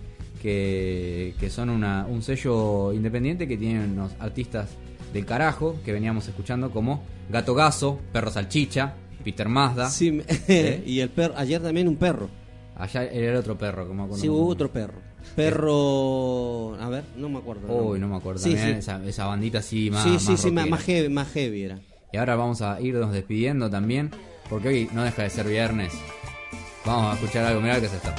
Que, 0.45 1.33
que 1.39 1.49
son 1.49 1.71
una, 1.71 2.05
un 2.07 2.21
sello 2.21 2.93
independiente 2.93 3.47
que 3.47 3.57
tienen 3.57 3.93
unos 3.93 4.11
artistas 4.19 4.69
del 5.11 5.25
carajo 5.25 5.77
que 5.83 5.91
veníamos 5.91 6.27
escuchando 6.27 6.69
como 6.69 7.01
Gato 7.31 7.55
Gaso, 7.55 7.99
Perro 8.13 8.29
Salchicha, 8.29 8.93
Peter 9.23 9.49
Mazda. 9.49 9.89
Sí, 9.89 10.21
¿Eh? 10.47 10.83
y 10.85 10.99
el 10.99 11.09
perro, 11.09 11.33
ayer 11.35 11.59
también 11.63 11.87
un 11.87 11.95
perro. 11.95 12.29
Allá 12.75 13.05
era 13.05 13.31
el 13.31 13.37
otro 13.37 13.57
perro, 13.57 13.87
como 13.87 14.15
Sí, 14.17 14.29
hubo 14.29 14.45
otro 14.45 14.71
perro. 14.71 14.99
Perro, 15.35 16.75
a 16.79 16.89
ver, 16.89 17.05
no 17.17 17.27
me 17.27 17.39
acuerdo. 17.39 17.67
Uy, 17.67 17.99
no 17.99 18.07
me 18.07 18.17
acuerdo. 18.17 18.39
Sí, 18.43 18.53
también 18.53 18.73
sí. 18.73 18.79
Esa, 18.81 19.03
esa 19.03 19.25
bandita 19.25 19.57
así 19.57 19.89
más. 19.89 20.03
sí, 20.03 20.19
sí, 20.19 20.31
más 20.33 20.41
sí, 20.41 20.51
más, 20.51 20.65
rockera. 20.65 20.69
más 20.69 20.83
heavy, 20.83 21.09
más 21.09 21.31
heavy 21.31 21.63
era. 21.63 21.79
Y 22.13 22.17
ahora 22.17 22.35
vamos 22.35 22.61
a 22.61 22.79
irnos 22.79 23.11
despidiendo 23.11 23.67
también, 23.67 24.11
porque 24.47 24.67
hoy 24.67 24.89
no 24.93 25.03
deja 25.03 25.23
de 25.23 25.31
ser 25.31 25.47
viernes. 25.47 25.91
Vamos 26.85 27.13
a 27.13 27.15
escuchar 27.15 27.45
algo, 27.45 27.61
mirá 27.61 27.79
que 27.79 27.87
es 27.87 27.93
esto. 27.93 28.11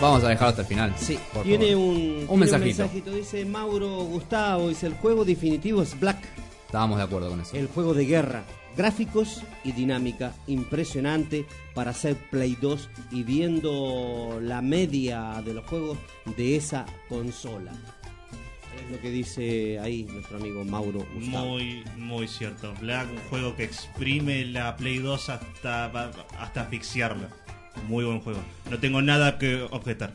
Vamos 0.00 0.22
a 0.24 0.28
dejarlo 0.28 0.48
hasta 0.50 0.62
el 0.62 0.68
final. 0.68 0.94
Sí, 0.98 1.18
por 1.32 1.42
tiene 1.42 1.72
favor. 1.72 1.86
un, 1.86 2.26
un 2.28 2.40
tiene 2.48 2.58
mensajito. 2.62 3.12
Dice 3.12 3.44
Mauro 3.46 3.88
Gustavo, 4.04 4.68
dice 4.68 4.86
el 4.88 4.94
juego 4.94 5.24
definitivo 5.24 5.82
es 5.82 5.98
Black, 5.98 6.18
Estábamos 6.66 6.98
de 6.98 7.04
acuerdo 7.04 7.30
con 7.30 7.40
eso. 7.40 7.56
el 7.56 7.66
juego 7.68 7.94
de 7.94 8.04
guerra. 8.04 8.44
Gráficos 8.76 9.40
y 9.64 9.72
dinámica 9.72 10.34
impresionante 10.48 11.46
para 11.74 11.92
hacer 11.92 12.14
Play 12.30 12.58
2 12.60 12.90
y 13.10 13.22
viendo 13.22 14.38
la 14.42 14.60
media 14.60 15.40
de 15.42 15.54
los 15.54 15.64
juegos 15.66 15.96
de 16.36 16.56
esa 16.56 16.84
consola. 17.08 17.72
Es 18.84 18.90
lo 18.92 19.00
que 19.00 19.10
dice 19.10 19.78
ahí 19.80 20.04
nuestro 20.04 20.36
amigo 20.38 20.64
Mauro 20.64 21.06
Gustavo. 21.14 21.46
Muy, 21.46 21.82
muy 21.96 22.28
cierto. 22.28 22.72
Black, 22.80 23.08
un 23.10 23.18
juego 23.30 23.56
que 23.56 23.64
exprime 23.64 24.44
la 24.46 24.76
Play 24.76 24.98
2 24.98 25.28
hasta, 25.30 25.86
hasta 26.38 26.60
asfixiarla. 26.60 27.28
Muy 27.88 28.04
buen 28.04 28.20
juego. 28.20 28.40
No 28.70 28.78
tengo 28.78 29.02
nada 29.02 29.38
que 29.38 29.62
objetar. 29.70 30.14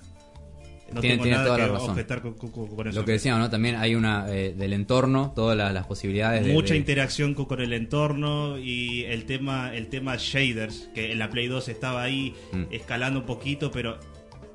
No 0.93 0.99
tiene, 0.99 1.15
tengo 1.15 1.23
tiene 1.23 1.37
nada 1.37 1.45
toda 1.47 1.57
que 1.57 1.63
la 1.67 1.73
razón. 1.73 1.89
objetar 1.91 2.21
con, 2.21 2.33
con- 2.33 2.67
con 2.75 2.87
eso. 2.87 2.99
Lo 2.99 3.05
que 3.05 3.13
decíamos, 3.13 3.39
¿no? 3.41 3.49
También 3.49 3.77
hay 3.77 3.95
una 3.95 4.25
eh, 4.29 4.53
del 4.57 4.73
entorno, 4.73 5.31
todas 5.33 5.55
las, 5.57 5.73
las 5.73 5.85
posibilidades 5.85 6.45
de. 6.45 6.51
Mucha 6.51 6.73
de- 6.73 6.79
interacción 6.79 7.33
con, 7.33 7.45
con 7.45 7.61
el 7.61 7.71
entorno 7.71 8.57
y 8.59 9.03
el 9.05 9.25
tema 9.25 9.73
el 9.73 9.87
tema 9.87 10.17
shaders 10.17 10.89
que 10.93 11.13
en 11.13 11.19
la 11.19 11.29
Play 11.29 11.47
2 11.47 11.69
estaba 11.69 12.03
ahí 12.03 12.33
Mm. 12.51 12.63
escalando 12.71 13.21
un 13.21 13.25
poquito 13.25 13.71
pero 13.71 13.99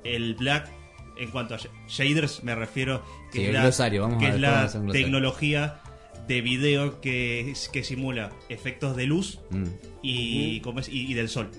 el 0.05 0.35
Black 0.35 0.70
en 1.18 1.30
cuanto 1.30 1.55
a 1.55 1.59
sh- 1.59 1.68
shaders 1.88 2.43
me 2.44 2.55
refiero 2.55 3.02
que 3.32 3.38
Sí, 3.38 3.43
es 3.44 3.48
el 3.48 3.55
la, 3.55 3.62
glosario, 3.62 4.02
vamos 4.02 4.18
que 4.18 4.26
a 4.26 4.34
es 4.34 4.40
la 4.40 4.48
vamos 4.51 4.62
a 4.62 4.66
hacer 4.66 4.80
un 4.80 4.86
glosario. 4.86 5.05
tecnología 5.06 5.80
de 6.28 6.40
video 6.40 7.01
que, 7.01 7.52
que 7.72 7.84
simula 7.84 8.30
efectos 8.48 8.97
de 8.97 9.06
luz 9.06 9.38
Mm. 9.51 9.64
y, 10.02 10.60
¿cómo 10.60 10.80
es? 10.80 10.88
y, 10.88 11.06
y 11.10 11.14
del 11.14 11.28
sol 11.28 11.51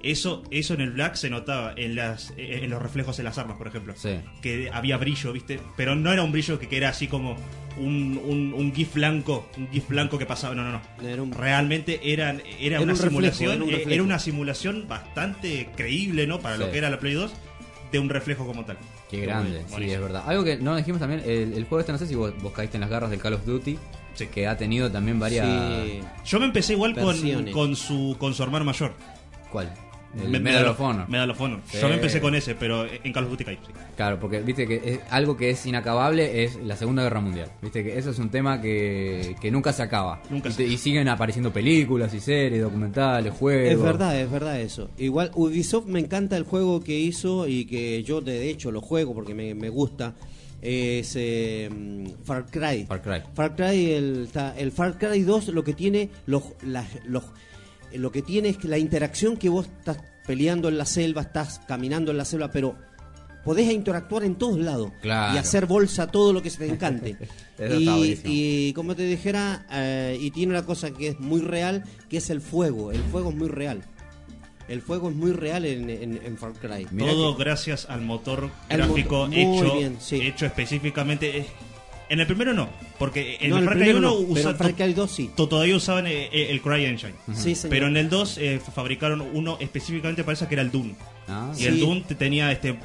eso 0.00 0.44
eso 0.52 0.74
en 0.74 0.80
el 0.80 0.90
Black 0.92 1.16
se 1.16 1.28
notaba 1.28 1.72
en 1.76 1.96
las 1.96 2.32
en 2.36 2.70
los 2.70 2.80
reflejos 2.80 3.18
en 3.18 3.24
las 3.24 3.36
armas 3.36 3.58
por 3.58 3.66
ejemplo 3.66 3.94
Sí. 3.96 4.10
que 4.40 4.70
había 4.72 4.96
brillo, 4.96 5.32
¿viste? 5.32 5.58
Pero 5.76 5.96
no 5.96 6.12
era 6.12 6.22
un 6.22 6.30
brillo 6.30 6.58
que, 6.58 6.68
que 6.68 6.76
era 6.76 6.90
así 6.90 7.08
como 7.08 7.34
un, 7.76 8.20
un, 8.24 8.54
un 8.54 8.72
GIF 8.74 8.94
blanco, 8.94 9.48
un 9.56 9.68
GIF 9.70 9.88
blanco 9.88 10.16
que 10.18 10.24
pasaba, 10.26 10.54
no, 10.54 10.62
no, 10.64 10.72
no. 11.00 11.06
Era 11.08 11.20
un- 11.22 11.32
Realmente 11.32 12.00
eran, 12.12 12.40
era, 12.60 12.76
Era 12.76 12.80
una 12.80 12.92
un 12.92 12.98
reflejo, 12.98 13.08
simulación, 13.10 13.52
era 13.54 13.64
un 13.64 13.70
eh, 13.74 13.84
era 13.94 14.02
una 14.04 14.18
simulación 14.20 14.86
bastante 14.88 15.68
creíble, 15.76 16.26
¿no? 16.28 16.40
Para 16.40 16.56
Sí. 16.56 16.62
lo 16.62 16.70
que 16.72 16.78
era 16.78 16.90
la 16.90 16.98
Play 17.00 17.14
2, 17.14 17.32
de 17.92 17.98
un 17.98 18.08
reflejo 18.08 18.46
como 18.46 18.64
tal. 18.64 18.76
Qué 19.10 19.20
grande, 19.20 19.64
Muy- 19.70 19.84
sí, 19.84 19.90
es 19.90 20.00
verdad. 20.00 20.22
Algo 20.26 20.44
que 20.44 20.56
no 20.56 20.76
dijimos 20.76 21.00
también, 21.00 21.22
el, 21.24 21.52
el 21.54 21.64
juego 21.64 21.80
este, 21.80 21.92
no 21.92 21.98
sé 21.98 22.06
si 22.06 22.14
vos, 22.14 22.32
vos 22.42 22.52
caíste 22.52 22.76
en 22.76 22.82
las 22.82 22.90
garras 22.90 23.10
del 23.10 23.20
Call 23.20 23.34
of 23.34 23.44
Duty, 23.44 23.78
que 24.32 24.46
ha 24.48 24.56
tenido 24.56 24.90
también 24.90 25.18
varias... 25.20 25.46
Sí. 25.46 26.00
Yo 26.24 26.40
me 26.40 26.46
empecé 26.46 26.72
igual 26.72 26.94
con, 26.94 27.16
con 27.52 27.76
su 27.76 28.16
con 28.18 28.34
su 28.34 28.42
hermano 28.42 28.64
mayor. 28.64 28.92
¿Cuál? 29.52 29.72
El 30.16 30.30
Me- 30.30 30.40
Medal 30.40 30.66
of 30.68 30.80
Honor. 30.80 31.08
Medal 31.08 31.30
of 31.30 31.40
Honor. 31.40 31.60
Sí. 31.70 31.78
Yo 31.80 31.88
me 31.88 31.94
empecé 31.96 32.20
con 32.20 32.34
ese, 32.34 32.54
pero 32.54 32.86
en 32.86 33.12
Call 33.12 33.24
of 33.24 33.30
Duty 33.30 33.44
sí. 33.44 33.56
Claro, 33.96 34.18
porque 34.18 34.40
viste 34.40 34.66
que 34.66 34.76
es- 34.84 35.00
algo 35.10 35.36
que 35.36 35.50
es 35.50 35.66
inacabable 35.66 36.44
es 36.44 36.56
la 36.56 36.76
Segunda 36.76 37.02
Guerra 37.02 37.20
Mundial. 37.20 37.50
Viste 37.60 37.84
que 37.84 37.98
eso 37.98 38.10
es 38.10 38.18
un 38.18 38.30
tema 38.30 38.60
que, 38.60 39.36
que 39.40 39.50
nunca 39.50 39.72
se 39.72 39.82
acaba. 39.82 40.22
Nunca 40.30 40.48
y, 40.48 40.52
se- 40.52 40.64
y 40.64 40.78
siguen 40.78 41.08
apareciendo 41.08 41.52
películas 41.52 42.14
y 42.14 42.20
series, 42.20 42.62
documentales, 42.62 43.32
juegos. 43.34 43.72
Es 43.72 43.82
verdad, 43.82 44.18
es 44.20 44.30
verdad 44.30 44.60
eso. 44.60 44.88
Igual 44.98 45.30
Ubisoft 45.34 45.86
me 45.86 46.00
encanta 46.00 46.36
el 46.36 46.44
juego 46.44 46.80
que 46.82 46.98
hizo 46.98 47.46
y 47.46 47.66
que 47.66 48.02
yo 48.02 48.20
de 48.20 48.48
hecho 48.48 48.70
lo 48.72 48.80
juego 48.80 49.14
porque 49.14 49.34
me, 49.34 49.54
me 49.54 49.68
gusta. 49.68 50.14
Es 50.60 51.12
eh, 51.16 51.70
Far 52.24 52.46
Cry. 52.50 52.84
Far 52.86 53.00
Cry. 53.02 53.22
Far 53.34 53.54
Cry, 53.54 53.92
el, 53.92 54.28
el 54.56 54.72
Far 54.72 54.98
Cry 54.98 55.22
2 55.22 55.48
lo 55.48 55.62
que 55.62 55.72
tiene, 55.74 56.08
los, 56.26 56.42
las- 56.62 56.98
los, 57.04 57.22
lo 57.94 58.10
que 58.12 58.22
tiene 58.22 58.48
es 58.50 58.56
que 58.58 58.68
la 58.68 58.78
interacción 58.78 59.36
que 59.36 59.48
vos 59.48 59.66
estás 59.66 59.98
peleando 60.26 60.68
en 60.68 60.76
la 60.78 60.84
selva, 60.84 61.22
estás 61.22 61.60
caminando 61.66 62.10
en 62.10 62.18
la 62.18 62.24
selva, 62.24 62.50
pero 62.50 62.76
podés 63.44 63.72
interactuar 63.72 64.24
en 64.24 64.34
todos 64.34 64.58
lados 64.58 64.92
Claro. 65.00 65.34
y 65.34 65.38
hacer 65.38 65.64
bolsa 65.66 66.06
todo 66.08 66.32
lo 66.32 66.42
que 66.42 66.50
se 66.50 66.58
te 66.58 66.66
encante. 66.68 67.16
Y, 67.76 68.20
y 68.24 68.72
como 68.72 68.94
te 68.94 69.02
dijera, 69.02 69.66
eh, 69.72 70.16
y 70.20 70.30
tiene 70.30 70.52
una 70.52 70.64
cosa 70.64 70.92
que 70.92 71.08
es 71.08 71.18
muy 71.18 71.40
real, 71.40 71.82
que 72.08 72.18
es 72.18 72.30
el 72.30 72.40
fuego. 72.40 72.92
El 72.92 73.02
fuego 73.02 73.30
es 73.30 73.34
muy 73.36 73.48
real. 73.48 73.82
El 74.68 74.80
fuego 74.80 75.08
es 75.10 75.16
muy 75.16 75.32
real 75.32 75.64
en, 75.64 75.90
en- 75.90 76.20
en 76.24 76.36
Far 76.38 76.52
Cry. 76.52 76.86
Todo 76.96 77.34
gracias 77.34 77.86
al 77.90 78.02
motor 78.02 78.48
gráfico 78.68 79.26
motor, 79.26 79.34
hecho, 79.66 79.74
bien, 79.76 79.96
sí. 79.98 80.20
hecho 80.20 80.46
específicamente. 80.46 81.38
eh, 81.38 81.46
En 82.10 82.20
el 82.20 82.26
primero 82.26 82.54
no, 82.54 82.68
porque 82.98 83.36
en 83.40 83.50
No, 83.50 83.56
el 83.58 83.62
el 83.64 83.68
Far 83.68 83.76
Cry 83.76 83.84
primero 83.86 83.98
1 83.98 84.20
no, 84.20 84.26
pero 84.28 84.40
usa- 84.40 84.50
en 84.50 84.56
Far 84.56 84.74
Cry 84.74 84.92
2 84.94 85.10
sí. 85.10 85.30
to- 85.36 85.48
todavía 85.48 85.76
usaban 85.76 86.06
eh, 86.06 86.28
eh, 86.32 86.46
el 86.50 86.62
Cry 86.62 86.86
Engine. 86.86 87.12
Sí, 87.34 87.54
señor. 87.54 87.70
Pero 87.70 87.86
en 87.88 87.96
el 87.98 88.08
2 88.08 88.38
eh, 88.38 88.60
fabricaron 88.74 89.20
uno 89.20 89.56
específicamente 89.60 90.24
para 90.24 90.32
eso 90.34 90.48
que 90.48 90.54
era 90.54 90.62
el 90.62 90.70
Dune. 90.70 90.94
Ah. 91.28 91.52
Y 91.58 91.66
el 91.66 91.74
Sí. 91.80 92.04
Te- 92.08 92.14
tenía 92.14 92.50
este 92.50 92.78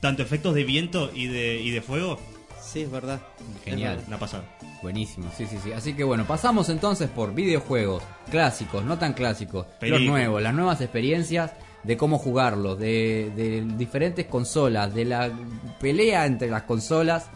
tanto 0.00 0.22
efectos 0.22 0.54
de 0.54 0.64
viento 0.64 1.10
y 1.14 1.26
de, 1.26 1.60
y 1.60 1.70
de 1.70 1.82
fuego. 1.82 2.18
Sí, 2.62 2.80
es 2.80 2.90
verdad. 2.90 3.20
Genial. 3.64 4.00
Una 4.08 4.18
pasada. 4.18 4.44
Buenísimo, 4.82 5.30
sí, 5.36 5.44
sí, 5.48 5.58
sí. 5.62 5.72
Así 5.72 5.92
que 5.94 6.02
bueno, 6.04 6.24
pasamos 6.26 6.68
entonces 6.70 7.08
por 7.10 7.34
videojuegos 7.34 8.02
clásicos, 8.30 8.82
no 8.84 8.98
tan 8.98 9.12
clásicos, 9.12 9.66
Películas. 9.78 10.00
los 10.02 10.10
nuevos, 10.10 10.42
las 10.42 10.54
nuevas 10.54 10.80
experiencias 10.80 11.52
de 11.84 11.96
cómo 11.96 12.18
jugarlos, 12.18 12.78
de, 12.78 13.30
de 13.36 13.62
diferentes 13.76 14.26
consolas, 14.26 14.94
de 14.94 15.04
la 15.04 15.30
pelea 15.80 16.26
entre 16.26 16.48
las 16.48 16.62
consolas, 16.62 17.26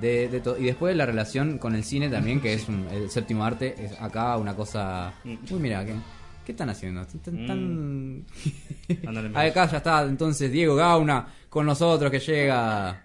de, 0.00 0.28
de 0.28 0.42
y 0.60 0.64
después 0.64 0.94
la 0.96 1.06
relación 1.06 1.58
con 1.58 1.74
el 1.74 1.84
cine 1.84 2.08
también, 2.08 2.40
que 2.40 2.52
es 2.54 2.68
un- 2.68 2.86
el 2.92 3.10
séptimo 3.10 3.44
arte, 3.44 3.74
es 3.78 3.92
acá 4.00 4.36
una 4.36 4.54
cosa... 4.54 5.14
Uy, 5.24 5.58
mira, 5.58 5.84
¿qué, 5.84 5.94
qué 6.44 6.52
están 6.52 6.70
haciendo? 6.70 7.02
Están- 7.02 7.46
tan- 7.46 8.24
Ah, 9.34 9.40
Acá 9.46 9.66
ya 9.70 9.78
está 9.78 10.02
entonces 10.02 10.50
Diego 10.52 10.74
Gauna 10.76 11.26
con 11.48 11.66
nosotros 11.66 12.10
que 12.10 12.20
llega... 12.20 13.02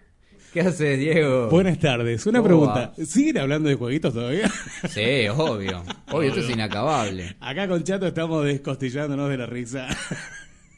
¿Qué 0.54 0.60
haces, 0.60 1.00
Diego? 1.00 1.48
Buenas 1.50 1.80
tardes. 1.80 2.26
Una 2.26 2.40
¿Cómo 2.40 2.48
pregunta. 2.50 2.94
va? 3.00 3.06
¿Siguen 3.06 3.38
hablando 3.38 3.70
de 3.70 3.76
jueguitos 3.76 4.14
todavía? 4.14 4.52
Sí, 4.90 5.26
obvio. 5.34 5.82
Obvio, 6.12 6.28
esto 6.28 6.42
es 6.42 6.50
inacabable. 6.50 7.38
Acá 7.40 7.70
con 7.70 7.82
Chato 7.86 8.06
estamos 8.06 8.44
descostillándonos 8.44 9.30
de 9.30 9.38
la 9.38 9.46
risa. 9.46 9.88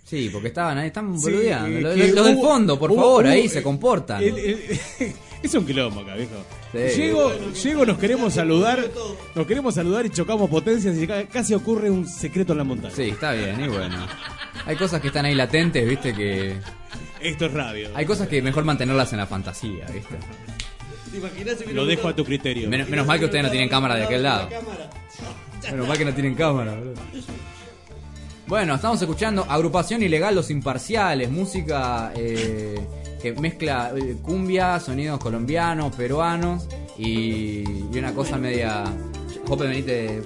Sí, 0.04 0.30
porque 0.32 0.50
estaban 0.50 0.78
ahí, 0.78 0.88
están 0.88 1.18
Sí, 1.20 1.26
boludeando. 1.32 1.80
Los, 1.90 1.98
los 2.12 2.26
del 2.28 2.36
fondo, 2.38 2.78
por 2.78 2.92
hubo- 2.92 2.98
favor, 3.02 3.24
hubo- 3.26 3.32
ahí 3.32 3.50
se 3.50 3.64
comportan. 3.64 4.22
El- 4.22 4.38
el- 4.38 4.60
es 5.48 5.54
un 5.56 5.66
quilombo 5.66 6.02
acá, 6.02 6.16
viejo. 6.16 6.32
Sí. 6.72 7.02
Llego, 7.02 7.32
llego, 7.52 7.86
nos 7.86 7.98
queremos 7.98 8.34
saludar, 8.34 8.80
nos 9.36 9.46
queremos 9.48 9.76
saludar 9.76 10.06
y 10.06 10.10
chocamos 10.10 10.50
potencias 10.50 10.98
y 10.98 11.06
ca- 11.06 11.26
casi 11.28 11.54
ocurre 11.54 11.90
un 11.90 12.08
secreto 12.08 12.54
en 12.54 12.58
la 12.60 12.64
montaña. 12.64 12.96
Sí, 12.96 13.10
está 13.10 13.34
bien, 13.34 13.60
y 13.64 13.68
bueno. 13.68 14.08
Hay 14.66 14.76
cosas 14.76 15.02
que 15.02 15.08
están 15.08 15.26
ahí 15.26 15.36
latentes, 15.36 15.88
viste, 15.88 16.14
que... 16.14 16.58
Esto 17.22 17.46
es 17.46 17.54
radio. 17.54 17.90
Hay 17.96 18.06
cosas 18.06 18.28
que 18.28 18.42
mejor 18.42 18.64
mantenerlas 18.64 19.12
en 19.14 19.20
la 19.20 19.28
fantasía, 19.28 19.86
viste. 19.94 20.16
¿Te 21.12 21.18
imaginas 21.18 21.58
si 21.58 21.64
hubiera 21.66 21.74
Lo 21.82 21.86
dejo 21.86 22.08
a 22.08 22.16
tu 22.16 22.24
criterio. 22.26 22.70
Menos, 22.70 22.90
menos 22.90 23.06
mal 23.06 23.20
que 23.20 23.26
ustedes 23.26 23.44
no 23.44 23.52
tienen 23.52 23.70
cámara 23.70 23.96
de 23.96 24.04
aquel 24.06 24.24
lado. 24.24 24.50
Menos 25.72 25.88
mal 25.88 25.98
que 25.98 26.06
no 26.06 26.14
tienen 26.14 26.36
cámara. 26.36 26.76
Bueno, 28.48 28.76
estamos 28.76 29.02
escuchando 29.02 29.46
Agrupación 29.48 30.04
Ilegal 30.04 30.36
Los 30.36 30.50
Imparciales, 30.50 31.30
música 31.32 32.12
eh, 32.16 32.76
que 33.24 33.32
mezcla 33.32 33.94
eh, 33.96 34.18
cumbia, 34.22 34.82
sonidos 34.82 35.18
colombianos, 35.18 35.96
peruanos 35.96 36.68
y, 36.98 37.64
y 37.64 37.98
una 37.98 38.14
cosa 38.14 38.38
media... 38.38 38.84
Jope, 39.48 39.66
venite 39.66 40.22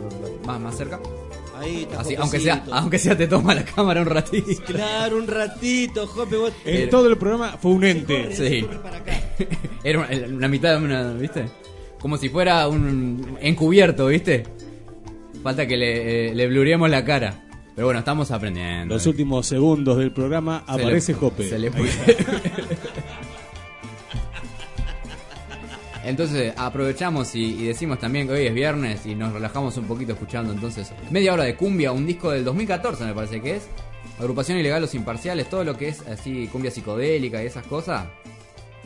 más, 0.45 0.59
más 0.59 0.75
cerca. 0.75 0.99
Ahí 1.59 1.83
está. 1.83 2.01
Así, 2.01 2.15
aunque 2.15 2.39
sea, 2.39 2.63
aunque 2.71 2.97
sea 2.97 3.15
te 3.15 3.27
toma 3.27 3.53
la 3.53 3.63
cámara 3.63 4.01
un 4.01 4.07
ratito. 4.07 4.63
Claro, 4.65 5.17
un 5.17 5.27
ratito, 5.27 6.07
Jope. 6.07 6.37
Vos... 6.37 6.53
En 6.65 6.89
todo 6.89 7.07
el 7.07 7.17
programa 7.17 7.57
fue 7.61 7.71
un 7.71 7.83
ente. 7.83 8.35
Sí. 8.35 8.65
Era 9.83 10.07
una, 10.29 10.47
mitad 10.47 10.79
de 10.79 10.85
una, 10.85 11.13
¿viste? 11.13 11.45
Como 11.99 12.17
si 12.17 12.29
fuera 12.29 12.67
un 12.67 13.37
encubierto, 13.41 14.07
¿viste? 14.07 14.43
Falta 15.43 15.67
que 15.67 15.77
le, 15.77 16.29
eh, 16.29 16.35
le 16.35 16.87
la 16.89 17.05
cara. 17.05 17.46
Pero 17.77 17.85
bueno, 17.89 17.99
estamos 17.99 18.31
aprendiendo. 18.31 18.95
Los 18.95 19.05
últimos 19.05 19.45
segundos 19.45 19.97
del 19.99 20.11
programa 20.11 20.63
Se 20.67 20.77
le- 20.77 20.83
aparece 20.83 21.13
Jope. 21.13 21.47
se 21.47 21.59
le. 21.59 21.71
Entonces 26.03 26.53
aprovechamos 26.57 27.35
y, 27.35 27.43
y 27.53 27.65
decimos 27.67 27.99
también 27.99 28.27
que 28.27 28.33
hoy 28.33 28.45
es 28.47 28.53
viernes 28.53 29.05
y 29.05 29.13
nos 29.13 29.33
relajamos 29.33 29.75
un 29.77 29.85
poquito 29.85 30.13
escuchando 30.13 30.53
entonces 30.53 30.91
media 31.11 31.33
hora 31.33 31.43
de 31.43 31.55
cumbia, 31.57 31.91
un 31.91 32.05
disco 32.07 32.31
del 32.31 32.45
2014 32.45 33.03
me 33.05 33.13
parece 33.13 33.41
que 33.41 33.57
es. 33.57 33.67
Agrupación 34.19 34.57
Ilegal 34.57 34.81
Los 34.81 34.95
Imparciales, 34.95 35.47
todo 35.49 35.63
lo 35.63 35.77
que 35.77 35.89
es 35.89 36.01
así 36.07 36.47
cumbia 36.47 36.71
psicodélica 36.71 37.43
y 37.43 37.45
esas 37.45 37.65
cosas. 37.67 38.05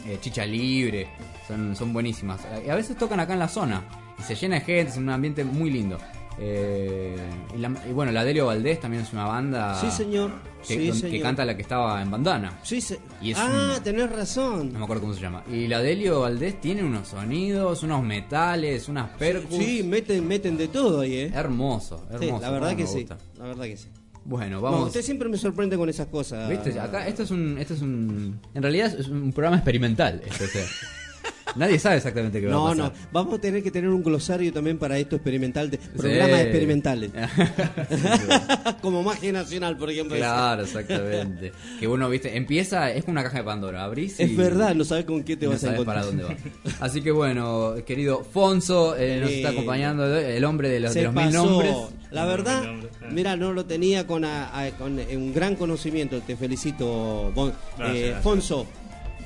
eh, 0.08 0.18
chicha 0.20 0.46
libre, 0.46 1.08
son, 1.48 1.76
son 1.76 1.94
buenísimas. 1.94 2.42
Eh, 2.46 2.64
Y 2.68 2.70
a 2.70 2.76
veces 2.76 2.98
tocan 2.98 3.20
acá 3.22 3.34
en 3.34 3.40
la 3.40 3.48
zona 3.48 3.84
y 4.20 4.24
se 4.24 4.36
llena 4.36 4.56
de 4.56 4.62
gente, 4.62 4.92
es 4.92 4.98
un 4.98 5.10
ambiente 5.10 5.44
muy 5.46 5.70
lindo. 5.70 5.98
Eh, 6.44 7.16
y, 7.56 7.60
la- 7.60 7.72
y 7.88 7.94
bueno, 7.94 8.12
la 8.12 8.24
Delio 8.24 8.48
Valdés 8.48 8.80
también 8.80 9.04
es 9.04 9.14
una 9.14 9.26
banda 9.26 9.80
Sí, 9.80 9.92
señor. 9.92 10.32
que, 10.68 10.74
Sí, 10.74 10.88
don- 10.88 10.96
que 11.02 11.08
señor. 11.10 11.22
canta 11.22 11.46
la 11.46 11.56
que 11.56 11.62
estaba 11.62 12.02
en 12.02 12.10
bandana. 12.10 12.60
Sí, 12.64 12.82
se- 12.82 13.00
Y 13.22 13.32
es 13.32 13.38
ah, 13.38 13.76
un- 13.78 13.84
tenés 13.84 14.12
razón. 14.12 14.74
no 14.74 14.80
me 14.80 14.86
acuerdo 14.86 15.02
cómo 15.04 15.14
se 15.14 15.22
llama. 15.22 15.44
Y 15.52 15.68
la 15.68 15.80
Delio 15.82 16.22
Valdés 16.22 16.60
tiene 16.60 16.84
unos 16.84 17.10
sonidos, 17.10 17.84
unos 17.84 18.04
metales, 18.04 18.90
unas 18.90 19.10
percus. 19.18 19.56
Sí, 19.56 19.84
meten, 19.84 20.28
meten 20.28 20.58
de 20.58 20.68
todo 20.68 21.02
ahí, 21.02 21.14
¿eh? 21.16 21.32
Hermoso, 21.34 22.04
Sí, 22.10 22.26
hermoso. 22.26 22.42
la 22.42 22.50
verdad 22.50 22.76
que 22.76 22.88
sí. 22.88 23.06
La 23.38 23.46
verdad 23.46 23.66
que 23.66 23.78
sí. 23.78 23.88
Bueno, 24.24 24.58
No, 24.58 24.62
vamos. 24.62 24.88
usted 24.88 25.02
siempre 25.04 25.30
me 25.30 25.38
sorprende 25.38 25.78
con 25.78 25.90
esas 25.90 26.08
cosas. 26.08 26.50
¿Viste? 26.50 26.80
Acá 26.80 27.08
esto 27.08 27.24
es 27.24 27.32
un, 27.32 27.58
esto 27.60 27.74
es 27.76 27.82
un, 27.82 28.40
en 28.54 28.62
realidad 28.64 28.94
es 29.00 29.08
un 29.08 29.32
programa 29.32 29.58
experimental. 29.58 30.22
Sea, 30.32 30.48
nadie 31.56 31.78
sabe 31.80 31.98
exactamente 31.98 32.40
qué 32.40 32.48
va 32.48 32.54
a 32.54 32.56
No, 32.56 32.64
pasar. 32.66 32.78
no, 32.78 32.92
vamos 33.12 33.34
a 33.36 33.42
tener 33.42 33.62
que 33.64 33.72
tener 33.72 33.90
un 33.90 34.04
glosario 34.04 34.52
también 34.54 34.78
para 34.78 34.98
esto 34.98 35.16
experimental, 35.18 35.70
de 35.70 35.78
programas 35.78 36.42
experimentales. 36.42 37.12
Como 38.82 39.04
Magia 39.04 39.32
Nacional, 39.32 39.78
por 39.78 39.90
ejemplo. 39.90 40.16
Claro, 40.18 40.64
exactamente. 40.64 41.52
Que 41.80 41.88
uno, 41.88 42.10
viste, 42.10 42.36
empieza, 42.36 42.92
es 42.92 43.04
una 43.08 43.24
caja 43.24 43.40
de 43.40 43.44
Pandora, 43.44 43.84
abrís 43.84 44.20
y 44.20 44.24
Es 44.24 44.38
verdad, 44.38 44.76
no 44.76 44.84
sabes 44.86 45.06
con 45.06 45.24
qué 45.24 45.36
te 45.38 45.46
no 45.46 45.52
vas 45.52 45.64
a 45.64 45.68
sabes 45.68 45.80
encontrar. 45.80 45.96
para 46.04 46.06
dónde 46.08 46.24
va. 46.24 46.36
Así 46.80 47.02
que 47.02 47.12
bueno, 47.12 47.76
querido 47.86 48.24
Fonso 48.24 48.96
eh, 48.98 49.20
nos 49.22 49.30
está 49.30 49.50
acompañando, 49.50 50.06
el 50.18 50.44
hombre 50.46 50.70
de 50.70 50.80
los, 50.80 50.94
de 50.94 51.00
Se 51.02 51.06
los 51.06 51.14
mil 51.14 51.26
pasó. 51.26 51.46
nombres. 51.46 51.76
La 52.12 52.26
verdad, 52.26 52.64
mira, 53.12 53.36
no 53.38 53.54
lo 53.54 53.66
tenía 53.66 54.06
con, 54.06 54.26
a- 54.26 54.58
a- 54.66 54.72
con 54.72 55.00
un 55.00 55.34
gran 55.34 55.56
conocimiento. 55.56 56.20
Te 56.22 56.36
felicito, 56.36 57.32
Bon- 57.34 57.54
Gracias, 57.78 57.98
eh, 57.98 58.08
gracias. 58.10 58.24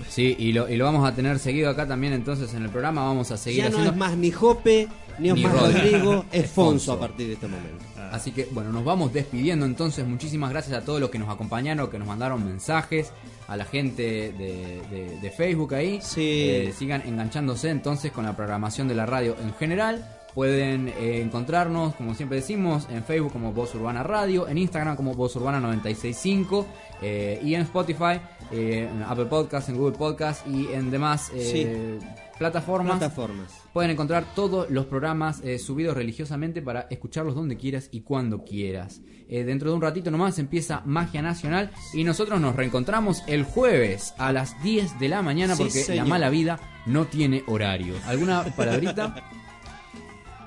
Sí, 0.09 0.35
y 0.37 0.51
lo, 0.53 0.69
y 0.69 0.77
lo 0.77 0.85
vamos 0.85 1.07
a 1.07 1.13
tener 1.15 1.39
seguido 1.39 1.69
acá 1.69 1.87
también 1.87 2.13
entonces 2.13 2.53
en 2.53 2.63
el 2.63 2.69
programa, 2.69 3.03
vamos 3.03 3.31
a 3.31 3.37
seguir 3.37 3.59
Ya 3.63 3.69
no 3.69 3.77
haciendo... 3.77 3.91
es 3.91 3.97
más 3.97 4.15
ni 4.17 4.31
Jope, 4.31 4.87
ni 5.19 5.29
es 5.29 5.35
Ni 5.35 5.43
más 5.43 5.53
Rodri. 5.53 5.73
Rodrigo, 5.91 6.25
es 6.31 6.49
Fonso 6.51 6.93
a 6.93 6.99
partir 6.99 7.27
de 7.27 7.33
este 7.33 7.47
momento. 7.47 7.83
Así 8.11 8.31
que 8.31 8.47
bueno, 8.51 8.71
nos 8.71 8.85
vamos 8.85 9.11
despidiendo 9.11 9.65
entonces. 9.65 10.05
Muchísimas 10.07 10.49
gracias 10.51 10.77
a 10.77 10.85
todos 10.85 11.01
los 11.01 11.09
que 11.09 11.19
nos 11.19 11.27
acompañaron, 11.29 11.89
que 11.89 11.97
nos 11.99 12.07
mandaron 12.07 12.45
mensajes, 12.45 13.11
a 13.47 13.57
la 13.57 13.65
gente 13.65 14.03
de, 14.31 14.81
de- 14.89 15.19
de 15.21 15.31
Facebook 15.31 15.73
ahí. 15.73 15.99
Eh, 16.15 16.73
sigan 16.77 17.01
enganchándose 17.05 17.69
entonces 17.69 18.11
con 18.11 18.25
la 18.25 18.35
programación 18.35 18.87
de 18.87 18.95
la 18.95 19.05
radio 19.05 19.35
en 19.41 19.53
general. 19.55 20.14
Pueden 20.35 20.89
eh, 20.89 21.21
encontrarnos, 21.21 21.95
como 21.95 22.13
siempre 22.13 22.39
decimos, 22.39 22.87
en 22.91 23.05
Facebook 23.05 23.31
como 23.31 23.53
Voz 23.53 23.73
Urbana 23.73 24.03
Radio, 24.03 24.49
en 24.49 24.57
Instagram 24.57 24.97
como 24.97 25.13
Voz 25.13 25.33
Urbana 25.37 25.61
965 25.61 26.67
eh, 27.01 27.39
y 27.41 27.55
en 27.55 27.61
Spotify, 27.61 28.19
eh, 28.51 28.89
en 28.91 29.01
Apple 29.01 29.25
Podcast, 29.25 29.69
en 29.69 29.77
Google 29.77 29.97
Podcast 29.97 30.45
y 30.45 30.67
en 30.73 30.91
demás 30.91 31.31
eh, 31.33 31.99
plataformas. 32.37 32.97
Plataformas. 32.97 33.61
Pueden 33.73 33.91
encontrar 33.91 34.25
todos 34.35 34.69
los 34.69 34.85
programas 34.87 35.41
eh, 35.41 35.57
subidos 35.57 35.95
religiosamente 35.95 36.61
para 36.61 36.81
escucharlos 36.89 37.33
donde 37.33 37.55
quieras 37.55 37.87
y 37.91 38.01
cuando 38.01 38.43
quieras. 38.43 39.01
Dentro 39.27 39.71
de 39.71 39.75
un 39.75 39.81
ratito 39.81 40.11
nomás 40.11 40.37
empieza 40.37 40.83
Magia 40.85 41.23
Nacional 41.23 41.71
y 41.95 42.03
nosotros 42.03 42.39
nos 42.39 42.55
reencontramos 42.55 43.23
el 43.25 43.43
jueves 43.43 44.13
a 44.19 44.31
las 44.31 44.61
10 44.61 44.99
de 44.99 45.09
la 45.09 45.23
mañana 45.23 45.55
Sí, 45.55 45.63
porque 45.63 45.95
la 45.95 46.05
mala 46.05 46.29
vida 46.29 46.59
no 46.85 47.05
tiene 47.05 47.43
horario. 47.47 47.95
¿Alguna 48.05 48.43
palabrita? 48.55 49.15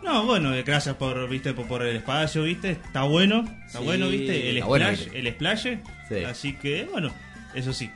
No, 0.08 0.24
bueno, 0.24 0.54
eh, 0.54 0.62
gracias 0.62 0.96
por, 0.96 1.28
viste, 1.28 1.52
por, 1.52 1.66
por 1.66 1.82
el 1.82 1.96
espacio, 1.96 2.44
viste, 2.44 2.70
está 2.70 3.02
bueno, 3.02 3.44
está 3.66 3.80
Sí, 3.80 3.84
bueno, 3.84 4.08
viste, 4.08 4.48
el 4.48 4.64
bueno, 4.64 4.86
splash, 4.86 5.04
viste. 5.04 5.18
el 5.18 5.34
splash, 5.34 5.66
Sí. 6.08 6.24
así 6.24 6.52
que, 6.54 6.88
bueno, 6.90 7.10
eso 7.54 7.74
sí. 7.74 7.90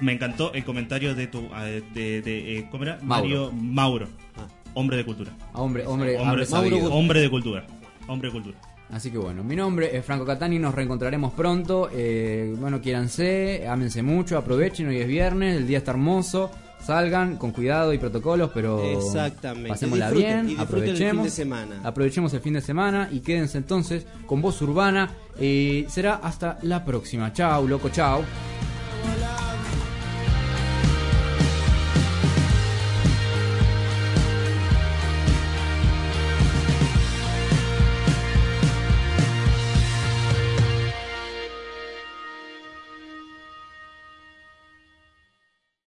Me 0.00 0.14
encantó 0.14 0.54
el 0.54 0.64
comentario 0.64 1.14
de 1.14 1.26
tu, 1.26 1.40
eh, 1.54 1.82
de, 1.92 2.22
de, 2.22 2.56
eh, 2.58 2.68
¿cómo 2.70 2.84
era? 2.84 2.98
Mauro. 3.02 3.52
Mario 3.52 3.52
Mauro, 3.52 4.08
hombre 4.72 4.96
de 4.96 5.04
cultura. 5.04 5.32
Hombre, 5.52 5.84
hombre, 5.86 6.16
hombre, 6.16 6.46
hombre 6.50 6.82
hombre 6.86 7.20
de 7.20 7.28
cultura, 7.28 7.66
hombre 8.08 8.30
de 8.30 8.32
cultura. 8.32 8.58
Así 8.90 9.10
que 9.10 9.18
bueno, 9.18 9.44
mi 9.44 9.54
nombre 9.56 9.94
es 9.94 10.02
Franco 10.06 10.24
Catani, 10.24 10.58
nos 10.58 10.74
reencontraremos 10.74 11.34
pronto. 11.34 11.90
Eh, 11.92 12.54
bueno, 12.58 12.80
quiéranse, 12.80 13.66
ámense 13.68 14.02
mucho, 14.02 14.38
aprovechen, 14.38 14.88
hoy 14.88 14.96
es 15.00 15.06
viernes, 15.06 15.54
el 15.58 15.66
día 15.66 15.78
está 15.78 15.90
hermoso. 15.90 16.50
Salgan 16.84 17.36
con 17.36 17.52
cuidado 17.52 17.92
y 17.92 17.98
protocolos, 17.98 18.50
pero 18.52 18.82
Exactamente. 18.82 19.68
pasémosla 19.68 20.06
Disfruten, 20.10 20.46
bien, 20.46 20.46
y 20.46 20.48
disfruten 20.56 20.58
el 20.58 20.90
aprovechemos. 20.90 21.14
fin 21.14 21.24
de 21.24 21.30
semana. 21.30 21.80
Aprovechemos 21.84 22.34
el 22.34 22.40
fin 22.40 22.52
de 22.54 22.60
semana 22.60 23.08
y 23.12 23.20
quédense 23.20 23.58
entonces 23.58 24.06
con 24.26 24.42
voz 24.42 24.60
urbana. 24.62 25.10
Y 25.40 25.86
será 25.88 26.16
hasta 26.16 26.58
la 26.62 26.84
próxima. 26.84 27.32
Chao, 27.32 27.66
loco, 27.66 27.88
chao. 27.90 28.22